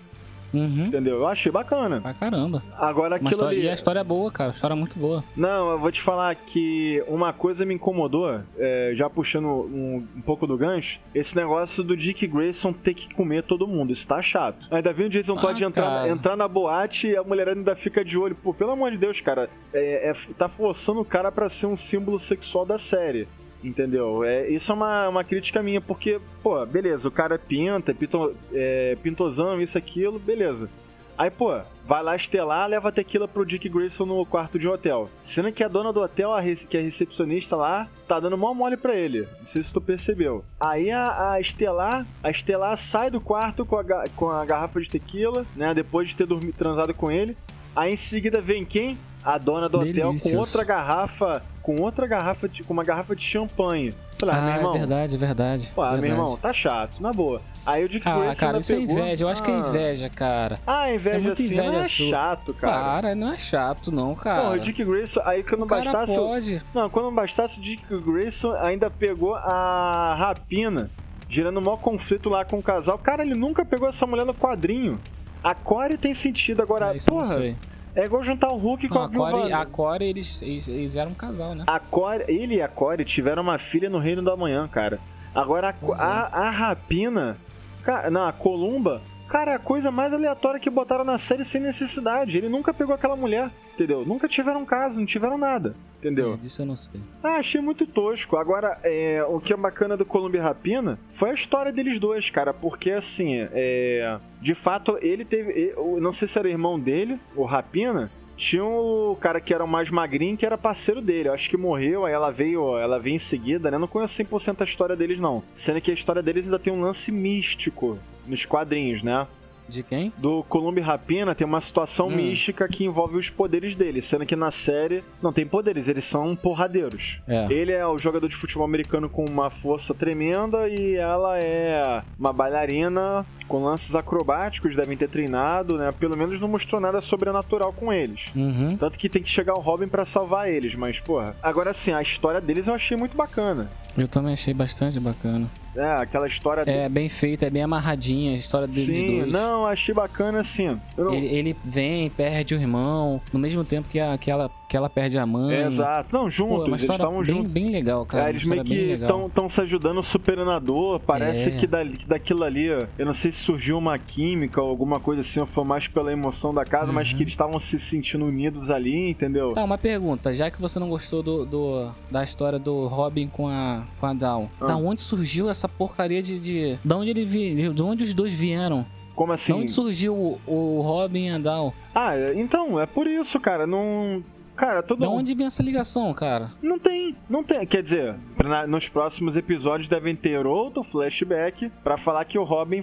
Uhum. 0.52 0.86
Entendeu? 0.86 1.16
Eu 1.16 1.26
achei 1.26 1.50
bacana. 1.50 2.00
Pra 2.00 2.12
caramba. 2.14 2.62
Agora 2.78 3.16
aquilo 3.16 3.30
história- 3.30 3.58
ali. 3.58 3.66
E 3.66 3.70
a 3.70 3.74
história 3.74 4.00
é 4.00 4.04
boa, 4.04 4.30
cara. 4.30 4.50
A 4.50 4.52
história 4.52 4.74
é 4.74 4.76
muito 4.76 4.98
boa. 4.98 5.24
Não, 5.36 5.70
eu 5.72 5.78
vou 5.78 5.90
te 5.90 6.00
falar 6.02 6.34
que 6.34 7.02
uma 7.08 7.32
coisa 7.32 7.64
me 7.64 7.74
incomodou, 7.74 8.40
é, 8.58 8.92
já 8.94 9.08
puxando 9.08 9.46
um, 9.46 10.06
um 10.16 10.20
pouco 10.20 10.46
do 10.46 10.56
gancho, 10.58 11.00
esse 11.14 11.34
negócio 11.34 11.82
do 11.82 11.96
Dick 11.96 12.26
Grayson 12.26 12.72
ter 12.72 12.94
que 12.94 13.12
comer 13.14 13.42
todo 13.44 13.66
mundo. 13.66 13.92
Isso 13.92 14.06
tá 14.06 14.20
chato. 14.22 14.66
Ainda 14.70 14.92
vem 14.92 15.06
o 15.06 15.10
Jason 15.10 15.36
Ah, 15.38 15.40
Todd 15.40 15.64
entrar, 15.64 16.08
entrar 16.08 16.36
na 16.36 16.46
boate 16.48 17.08
e 17.08 17.16
a 17.16 17.22
mulher 17.22 17.48
ainda 17.48 17.74
fica 17.74 18.04
de 18.04 18.18
olho. 18.18 18.34
Pô, 18.34 18.52
pelo 18.52 18.72
amor 18.72 18.90
de 18.90 18.98
Deus, 18.98 19.20
cara, 19.20 19.48
é, 19.72 20.10
é- 20.10 20.34
tá 20.36 20.48
forçando 20.48 21.00
o 21.00 21.04
cara 21.04 21.32
pra 21.32 21.48
ser 21.48 21.66
um 21.66 21.76
símbolo 21.76 22.20
sexual 22.20 22.66
da 22.66 22.78
série. 22.78 23.26
Entendeu? 23.62 24.24
É, 24.24 24.48
isso 24.48 24.72
é 24.72 24.74
uma, 24.74 25.08
uma 25.08 25.24
crítica 25.24 25.62
minha, 25.62 25.80
porque, 25.80 26.20
pô, 26.42 26.64
beleza, 26.66 27.06
o 27.06 27.12
cara 27.12 27.38
pinta, 27.38 27.92
é, 27.92 27.94
pito, 27.94 28.34
é 28.52 28.96
pintosão, 29.02 29.60
isso, 29.60 29.78
aquilo, 29.78 30.18
beleza. 30.18 30.68
Aí, 31.16 31.30
pô, 31.30 31.60
vai 31.84 32.02
lá 32.02 32.16
estelar, 32.16 32.68
leva 32.68 32.88
a 32.88 32.92
tequila 32.92 33.28
pro 33.28 33.44
Dick 33.44 33.68
Grayson 33.68 34.06
no 34.06 34.24
quarto 34.24 34.58
de 34.58 34.66
hotel. 34.66 35.08
Sendo 35.26 35.52
que 35.52 35.62
a 35.62 35.68
dona 35.68 35.92
do 35.92 36.00
hotel, 36.00 36.34
a 36.34 36.42
que 36.42 36.76
é 36.76 36.80
recepcionista 36.80 37.54
lá, 37.54 37.86
tá 38.08 38.18
dando 38.18 38.38
mó 38.38 38.52
mole 38.54 38.76
pra 38.76 38.96
ele. 38.96 39.20
Não 39.20 39.46
sei 39.46 39.62
se 39.62 39.72
tu 39.72 39.80
percebeu. 39.80 40.44
Aí 40.58 40.90
a, 40.90 41.32
a 41.32 41.40
Estelar, 41.40 42.06
a 42.24 42.30
Estelar 42.30 42.76
sai 42.76 43.10
do 43.10 43.20
quarto 43.20 43.64
com 43.64 43.76
a, 43.76 43.84
com 44.16 44.30
a 44.30 44.44
garrafa 44.44 44.80
de 44.80 44.88
tequila, 44.88 45.44
né? 45.54 45.74
Depois 45.74 46.08
de 46.08 46.16
ter 46.16 46.26
dormido, 46.26 46.54
transado 46.58 46.94
com 46.94 47.10
ele. 47.10 47.36
Aí 47.76 47.92
em 47.92 47.96
seguida 47.96 48.40
vem 48.40 48.64
quem? 48.64 48.98
A 49.24 49.38
dona 49.38 49.68
do 49.68 49.78
hotel 49.78 50.12
com 50.20 50.36
outra 50.36 50.64
garrafa, 50.64 51.42
com 51.62 51.80
outra 51.80 52.06
garrafa, 52.08 52.48
de, 52.48 52.64
com 52.64 52.72
uma 52.72 52.82
garrafa 52.82 53.14
de 53.14 53.22
champanhe. 53.24 53.92
Falei, 54.18 54.34
ah, 54.34 54.40
meu 54.40 54.50
Ah, 54.50 54.54
é 54.54 54.56
irmão, 54.58 54.72
verdade, 54.72 55.14
é 55.14 55.18
verdade. 55.18 55.72
pô, 55.74 55.82
ah, 55.82 55.92
meu 55.92 56.00
verdade. 56.00 56.20
irmão, 56.20 56.36
tá 56.36 56.52
chato, 56.52 57.00
na 57.00 57.12
boa. 57.12 57.40
Aí 57.64 57.84
o 57.84 57.88
Dick 57.88 58.06
Ah, 58.08 58.34
cara, 58.36 58.58
isso 58.58 58.72
é 58.72 58.76
pegou- 58.76 58.98
inveja. 58.98 59.24
Eu 59.24 59.28
acho 59.28 59.42
que 59.42 59.50
é 59.50 59.54
Ah. 59.54 59.58
inveja, 59.58 60.10
cara. 60.10 60.58
Ah, 60.66 60.92
inveja 60.92 61.16
É 61.16 61.20
muito 61.20 61.32
assim, 61.34 61.44
inveja 61.46 61.62
não 61.70 61.78
é 61.78 61.84
sua. 61.84 62.10
chato, 62.10 62.54
cara. 62.54 62.72
Para, 62.82 63.14
não 63.14 63.32
é 63.32 63.36
chato, 63.36 63.92
não, 63.92 64.14
cara. 64.16 64.42
Porra, 64.42 64.54
o 64.54 64.58
Dick 64.58 64.84
Grayson, 64.84 65.20
aí 65.24 65.42
que 65.44 65.54
não 65.56 65.64
o 65.64 65.68
cara 65.68 65.84
bastasse. 65.84 66.14
pode. 66.18 66.62
Não, 66.74 66.90
quando 66.90 67.04
não 67.06 67.14
bastasse 67.14 67.58
o 67.58 67.62
Dick 67.62 67.84
Grayson 68.00 68.52
ainda 68.56 68.90
pegou 68.90 69.36
a 69.36 70.14
rapina, 70.18 70.90
gerando 71.28 71.58
um 71.60 71.62
maior 71.62 71.78
conflito 71.78 72.28
lá 72.28 72.44
com 72.44 72.58
o 72.58 72.62
casal. 72.62 72.98
Cara, 72.98 73.22
ele 73.24 73.34
nunca 73.34 73.64
pegou 73.64 73.88
essa 73.88 74.04
mulher 74.06 74.24
no 74.26 74.34
quadrinho. 74.34 74.98
A 75.44 75.54
Corey 75.54 75.96
tem 75.96 76.14
sentido 76.14 76.60
agora. 76.62 76.86
É, 76.86 76.90
eu 76.90 76.94
não 76.94 77.22
porra. 77.22 77.54
É 77.94 78.04
igual 78.04 78.24
juntar 78.24 78.48
o 78.48 78.56
Hulk 78.56 78.88
com 78.88 78.94
Não, 78.94 79.02
a 79.02 79.04
a 79.04 79.08
Viúva. 79.08 79.56
A 79.56 79.66
Corey 79.66 80.08
eles, 80.08 80.42
eles, 80.42 80.68
eles 80.68 80.96
eram 80.96 81.10
um 81.10 81.14
casal, 81.14 81.54
né? 81.54 81.64
A 81.66 81.78
Corey, 81.78 82.24
ele 82.28 82.56
e 82.56 82.62
a 82.62 82.68
Corey 82.68 83.04
tiveram 83.04 83.42
uma 83.42 83.58
filha 83.58 83.90
no 83.90 83.98
Reino 83.98 84.22
da 84.22 84.36
Manhã, 84.36 84.66
cara. 84.66 84.98
Agora 85.34 85.68
a, 85.68 85.70
é. 85.70 85.94
a, 85.98 86.46
a 86.46 86.50
rapina, 86.50 87.36
cara, 87.82 88.10
não, 88.10 88.26
a 88.26 88.32
Columba, 88.32 89.00
cara, 89.32 89.52
é 89.52 89.54
a 89.54 89.58
coisa 89.58 89.90
mais 89.90 90.12
aleatória 90.12 90.60
que 90.60 90.68
botaram 90.68 91.04
na 91.04 91.16
série 91.16 91.42
sem 91.42 91.58
necessidade. 91.58 92.36
Ele 92.36 92.50
nunca 92.50 92.74
pegou 92.74 92.94
aquela 92.94 93.16
mulher, 93.16 93.50
entendeu? 93.72 94.04
Nunca 94.04 94.28
tiveram 94.28 94.62
caso, 94.66 94.94
não 94.94 95.06
tiveram 95.06 95.38
nada, 95.38 95.74
entendeu? 95.98 96.34
É, 96.34 96.36
disso 96.36 96.60
eu 96.60 96.66
não 96.66 96.76
sei. 96.76 97.00
Ah, 97.24 97.36
achei 97.36 97.58
muito 97.58 97.86
tosco. 97.86 98.36
Agora, 98.36 98.78
é, 98.84 99.24
o 99.26 99.40
que 99.40 99.54
é 99.54 99.56
bacana 99.56 99.96
do 99.96 100.04
Columba 100.04 100.36
e 100.36 100.40
Rapina 100.40 100.98
foi 101.14 101.30
a 101.30 101.34
história 101.34 101.72
deles 101.72 101.98
dois, 101.98 102.28
cara. 102.28 102.52
Porque, 102.52 102.90
assim, 102.90 103.48
é, 103.52 104.18
de 104.42 104.54
fato, 104.54 104.98
ele 105.00 105.24
teve. 105.24 105.74
Não 105.98 106.12
sei 106.12 106.28
se 106.28 106.38
era 106.38 106.50
irmão 106.50 106.78
dele, 106.78 107.18
o 107.34 107.44
Rapina. 107.44 108.10
Tinha 108.34 108.64
o 108.64 109.16
cara 109.20 109.40
que 109.40 109.54
era 109.54 109.62
o 109.62 109.68
mais 109.68 109.88
magrinho, 109.88 110.36
que 110.36 110.44
era 110.44 110.58
parceiro 110.58 111.00
dele. 111.00 111.28
Eu 111.28 111.34
acho 111.34 111.48
que 111.48 111.56
morreu, 111.56 112.04
aí 112.04 112.12
ela 112.12 112.30
veio, 112.30 112.76
ela 112.76 112.98
veio 112.98 113.16
em 113.16 113.20
seguida, 113.20 113.70
né? 113.70 113.76
Eu 113.76 113.80
não 113.80 113.86
conheço 113.86 114.20
100% 114.20 114.60
a 114.60 114.64
história 114.64 114.96
deles, 114.96 115.20
não. 115.20 115.44
Sendo 115.54 115.80
que 115.80 115.90
a 115.90 115.94
história 115.94 116.22
deles 116.22 116.44
ainda 116.44 116.58
tem 116.58 116.72
um 116.72 116.80
lance 116.80 117.12
místico 117.12 117.98
nos 118.26 118.44
quadrinhos, 118.44 119.02
né? 119.02 119.26
De 119.68 119.82
quem? 119.82 120.12
do 120.18 120.42
Columbo 120.48 120.80
e 120.80 120.82
Rapina 120.82 121.34
tem 121.36 121.46
uma 121.46 121.60
situação 121.60 122.08
Hum. 122.08 122.16
mística 122.16 122.66
que 122.68 122.84
envolve 122.84 123.16
os 123.16 123.30
poderes 123.30 123.74
dele, 123.76 124.02
sendo 124.02 124.26
que 124.26 124.34
na 124.36 124.50
série 124.50 125.02
não 125.22 125.32
tem 125.32 125.46
poderes, 125.46 125.86
eles 125.88 126.04
são 126.04 126.34
porradeiros. 126.36 127.20
É. 127.28 127.46
Ele 127.50 127.72
é 127.72 127.86
o 127.86 127.96
jogador 127.96 128.28
de 128.28 128.36
futebol 128.36 128.64
americano 128.66 129.08
com 129.08 129.24
uma 129.24 129.48
força 129.50 129.94
tremenda 129.94 130.68
e 130.68 130.96
ela 130.96 131.38
é 131.38 132.02
uma 132.18 132.32
bailarina 132.32 133.24
com 133.48 133.62
lances 133.64 133.94
acrobáticos, 133.94 134.74
devem 134.76 134.96
ter 134.96 135.08
treinado, 135.08 135.78
né? 135.78 135.90
Pelo 135.98 136.16
menos 136.18 136.38
não 136.40 136.48
mostrou 136.48 136.80
nada 136.80 137.00
sobrenatural 137.00 137.72
com 137.72 137.90
eles. 137.92 138.20
Uhum. 138.34 138.76
Tanto 138.76 138.98
que 138.98 139.08
tem 139.08 139.22
que 139.22 139.30
chegar 139.30 139.54
o 139.54 139.60
Robin 139.60 139.86
pra 139.88 140.04
salvar 140.04 140.50
eles, 140.50 140.74
mas, 140.74 140.98
porra. 141.00 141.34
Agora 141.42 141.72
sim, 141.72 141.92
a 141.92 142.02
história 142.02 142.40
deles 142.40 142.66
eu 142.66 142.74
achei 142.74 142.96
muito 142.96 143.16
bacana. 143.16 143.70
Eu 143.96 144.08
também 144.08 144.34
achei 144.34 144.52
bastante 144.52 144.98
bacana. 145.00 145.48
É, 145.74 145.92
aquela 146.02 146.26
história 146.26 146.62
É 146.66 146.88
bem 146.88 147.08
feita, 147.08 147.46
é 147.46 147.50
bem 147.50 147.62
amarradinha 147.62 148.32
a 148.32 148.34
história 148.34 148.66
deles 148.68 148.98
Sim, 149.00 149.20
dois. 149.20 149.32
não, 149.32 149.66
achei 149.66 149.94
bacana 149.94 150.40
assim. 150.40 150.78
Não... 150.96 151.12
Ele, 151.14 151.26
ele 151.26 151.56
vem, 151.64 152.10
perde 152.10 152.54
o 152.54 152.60
irmão, 152.60 153.20
no 153.32 153.38
mesmo 153.38 153.64
tempo 153.64 153.88
que, 153.88 153.98
a, 153.98 154.18
que, 154.18 154.30
ela, 154.30 154.50
que 154.68 154.76
ela 154.76 154.90
perde 154.90 155.16
a 155.18 155.24
mãe. 155.24 155.54
É, 155.56 155.66
exato. 155.66 156.08
Não, 156.12 156.24
Pô, 156.24 156.30
juntos, 156.30 156.54
é 156.54 156.58
uma 156.58 156.68
eles 156.76 156.82
estavam 156.82 157.22
bem, 157.22 157.24
juntos. 157.34 157.50
bem 157.50 157.70
legal, 157.70 158.04
cara. 158.04 158.26
É, 158.26 158.30
eles 158.30 158.44
meio 158.44 158.64
que 158.64 158.74
estão 158.74 159.48
se 159.48 159.60
ajudando 159.62 160.02
superando 160.02 160.50
a 160.50 160.58
dor. 160.58 161.00
Parece 161.00 161.48
É. 161.48 161.50
que, 161.52 161.66
dali- 161.66 161.96
que 161.96 162.06
daquilo 162.06 162.44
ali, 162.44 162.66
eu 162.66 163.06
não 163.06 163.14
sei 163.14 163.32
se 163.32 163.38
surgiu 163.38 163.78
uma 163.78 163.98
química 163.98 164.60
ou 164.60 164.68
alguma 164.68 165.00
coisa 165.00 165.22
assim, 165.22 165.40
ou 165.40 165.46
foi 165.46 165.64
mais 165.64 165.88
pela 165.88 166.12
emoção 166.12 166.52
da 166.52 166.64
casa, 166.64 166.92
mas 166.92 167.10
Uhum. 167.10 167.16
que 167.16 167.22
eles 167.22 167.32
estavam 167.32 167.58
se 167.58 167.78
sentindo 167.78 168.24
unidos 168.26 168.68
ali, 168.70 169.10
entendeu? 169.10 169.52
Tá, 169.52 169.64
uma 169.64 169.78
pergunta. 169.78 170.34
Já 170.34 170.50
que 170.50 170.60
você 170.60 170.78
não 170.78 170.88
gostou 170.90 171.22
do, 171.22 171.44
do- 171.46 171.90
da 172.10 172.22
história 172.22 172.58
do 172.58 172.86
Robin 172.88 173.26
com 173.28 173.48
a, 173.48 173.84
com 173.98 174.06
a 174.06 174.12
Dawn, 174.12 174.46
Ah. 174.60 174.66
da 174.66 174.76
onde 174.76 175.00
surgiu 175.00 175.48
essa 175.48 175.61
porcaria 175.68 176.22
de. 176.22 176.38
de 176.38 176.78
da 176.84 176.96
onde 176.96 177.10
ele 177.10 177.24
vi, 177.24 177.54
de, 177.54 177.68
de 177.70 177.82
onde 177.82 178.04
os 178.04 178.14
dois 178.14 178.32
vieram? 178.32 178.84
Como 179.14 179.32
assim? 179.32 179.52
Da 179.52 179.58
onde 179.58 179.70
surgiu 179.70 180.14
o, 180.14 180.40
o 180.46 180.80
Robin 180.80 181.26
e 181.26 181.30
a 181.30 181.38
Dawn? 181.38 181.70
Ah, 181.94 182.12
então, 182.34 182.80
é 182.80 182.86
por 182.86 183.06
isso, 183.06 183.38
cara. 183.38 183.66
Não. 183.66 184.22
Cara, 184.54 184.82
todo 184.82 185.00
Da 185.00 185.08
onde 185.08 185.34
vem 185.34 185.46
essa 185.46 185.62
ligação, 185.62 186.12
cara? 186.12 186.50
Não 186.62 186.78
tem, 186.78 187.16
não 187.28 187.42
tem. 187.42 187.66
Quer 187.66 187.82
dizer, 187.82 188.14
na- 188.44 188.66
nos 188.66 188.86
próximos 188.86 189.34
episódios 189.34 189.88
devem 189.88 190.14
ter 190.14 190.46
outro 190.46 190.84
flashback 190.84 191.70
pra 191.82 191.96
falar 191.96 192.26
que 192.26 192.38
o 192.38 192.44
Robin. 192.44 192.82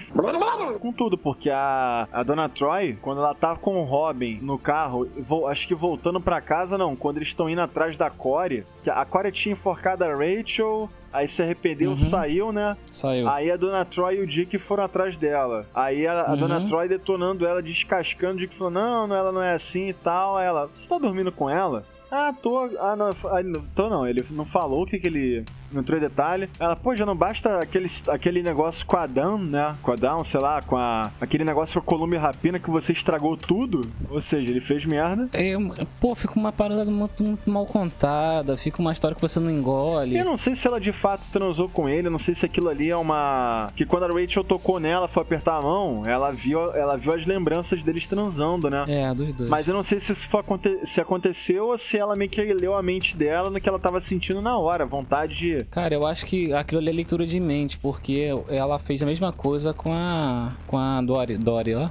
Com 0.82 0.92
tudo, 0.92 1.16
porque 1.16 1.50
a, 1.50 2.08
a 2.12 2.24
dona 2.24 2.50
Troy, 2.50 2.98
quando 3.02 3.20
ela 3.20 3.36
tá 3.36 3.56
com 3.56 3.80
o 3.80 3.84
Robin 3.84 4.40
no 4.42 4.58
carro, 4.58 5.08
vo- 5.20 5.48
acho 5.48 5.68
que 5.68 5.76
voltando 5.76 6.20
pra 6.20 6.42
casa, 6.42 6.76
não, 6.78 6.96
quando 6.96 7.18
eles 7.18 7.30
estão 7.30 7.48
indo 7.48 7.62
atrás 7.62 7.96
da 7.96 8.10
Corey, 8.10 8.64
que 8.84 8.90
a 8.90 9.06
Corey 9.06 9.32
tinha 9.32 9.54
enforcado 9.54 10.04
a 10.04 10.08
Rachel, 10.16 10.90
aí 11.12 11.28
se 11.28 11.42
arrependeu, 11.42 11.92
Uhum. 11.92 12.10
saiu, 12.10 12.52
né? 12.52 12.76
Saiu. 12.86 13.28
Aí 13.30 13.52
a 13.52 13.58
dona 13.58 13.84
Troy 13.86 14.18
e 14.18 14.22
o 14.22 14.28
Dick 14.28 14.58
foram 14.60 14.84
atrás 14.84 15.16
dela. 15.18 15.66
Aí 15.74 16.06
a, 16.08 16.22
a 16.24 16.32
Uhum. 16.32 16.38
dona 16.38 16.62
Troy 16.68 16.88
detonando 16.88 17.46
ela, 17.46 17.62
descascando, 17.62 18.36
o 18.36 18.40
Dick 18.40 18.56
falou: 18.56 18.72
não, 18.72 19.08
não, 19.08 19.16
ela 19.16 19.32
não 19.32 19.42
é 19.42 19.54
assim 19.54 19.90
e 19.90 19.94
tal. 19.94 20.38
Aí 20.38 20.46
ela, 20.48 20.68
você 20.68 20.88
tá 20.88 20.98
dormindo 20.98 21.32
com 21.32 21.50
ela? 21.50 21.84
Ah, 22.12 22.34
tô. 22.42 22.68
Ah, 22.80 22.96
não, 22.96 23.10
ah, 23.30 23.44
não, 23.44 23.62
tô 23.76 23.90
não. 23.90 24.08
Ele 24.08 24.24
não 24.32 24.46
falou 24.46 24.84
o 24.84 24.86
que, 24.86 24.98
que 25.00 25.08
ele. 25.08 25.46
Não 25.72 25.82
entrou 25.82 25.98
em 25.98 26.02
detalhe. 26.02 26.50
Ela, 26.60 26.76
pô, 26.76 26.96
já 26.96 27.06
não 27.06 27.16
basta 27.16 27.58
aquele, 27.60 27.90
aquele 28.08 28.42
negócio 28.42 28.86
com 28.86 28.98
a 28.98 29.06
Dan, 29.06 29.38
né? 29.38 29.76
Com 29.82 29.92
a 29.92 29.96
Dan, 29.96 30.24
sei 30.26 30.40
lá, 30.40 30.62
com 30.62 30.76
a. 30.78 31.12
Aquele 31.20 31.44
negócio 31.44 31.74
com 31.74 31.80
a 31.80 31.98
Columba 31.98 32.16
e 32.16 32.20
Rapina 32.20 32.60
que 32.60 32.70
você 32.70 32.92
estragou 32.92 33.36
tudo. 33.38 33.82
Ou 34.10 34.22
seja, 34.22 34.50
ele 34.50 34.62
fez 34.62 34.86
merda. 34.86 35.30
É, 35.34 35.56
pô, 36.00 36.16
fica 36.16 36.40
uma 36.40 36.52
parada 36.52 36.86
muito, 36.86 37.24
muito 37.24 37.50
mal 37.50 37.66
contada, 37.66 38.58
fica 38.58 38.80
uma 38.80 38.92
história 38.92 39.16
que 39.16 39.22
você 39.22 39.40
não 39.40 39.50
engole. 39.50 40.18
Eu 40.18 40.26
não 40.26 40.38
sei 40.38 40.56
se 40.56 40.68
ela 40.68 40.80
de 40.80 40.92
fato 40.92 41.22
transou 41.32 41.70
com 41.70 41.88
ele, 41.88 42.08
eu 42.08 42.12
não 42.12 42.20
sei 42.20 42.36
se 42.36 42.46
aquilo 42.46 42.70
ali 42.70 42.90
é 42.90 42.96
uma. 42.98 43.70
Que 43.76 43.86
quando 43.86 44.04
a 44.04 44.08
Rachel 44.08 44.44
tocou 44.44 44.80
nela, 44.80 45.08
foi 45.08 45.24
apertar 45.24 45.58
a 45.58 45.62
mão, 45.62 46.04
ela 46.06 46.32
viu, 46.32 46.74
ela 46.74 46.96
viu 46.98 47.14
as 47.14 47.26
lembranças 47.26 47.82
deles 47.84 48.08
transando, 48.08 48.70
né? 48.70 48.86
É, 48.88 49.14
dos 49.14 49.34
dois. 49.34 49.50
Mas 49.50 49.68
eu 49.68 49.74
não 49.74 49.84
sei 49.84 50.00
se 50.00 50.12
isso 50.12 50.28
foi 50.28 50.44
se 50.86 51.02
aconteceu 51.02 51.68
ou 51.68 51.78
se 51.78 51.98
ela 51.98 52.16
meio 52.16 52.30
que 52.30 52.42
leu 52.54 52.76
a 52.76 52.82
mente 52.82 53.16
dela 53.16 53.50
no 53.50 53.60
que 53.60 53.68
ela 53.68 53.80
tava 53.80 54.00
sentindo 54.00 54.42
na 54.42 54.58
hora, 54.58 54.86
vontade 54.86 55.36
de. 55.36 55.59
Cara, 55.66 55.94
eu 55.94 56.06
acho 56.06 56.26
que 56.26 56.54
aquilo 56.54 56.80
ali 56.80 56.90
é 56.90 56.94
leitura 56.94 57.26
de 57.26 57.40
mente, 57.40 57.78
porque 57.78 58.28
ela 58.50 58.78
fez 58.80 59.02
a 59.02 59.06
mesma 59.06 59.32
coisa 59.32 59.74
com 59.74 59.92
a. 59.94 60.56
com 60.68 60.78
a 60.78 61.02
Dory, 61.02 61.38
Dory 61.38 61.76
ó. 61.76 61.90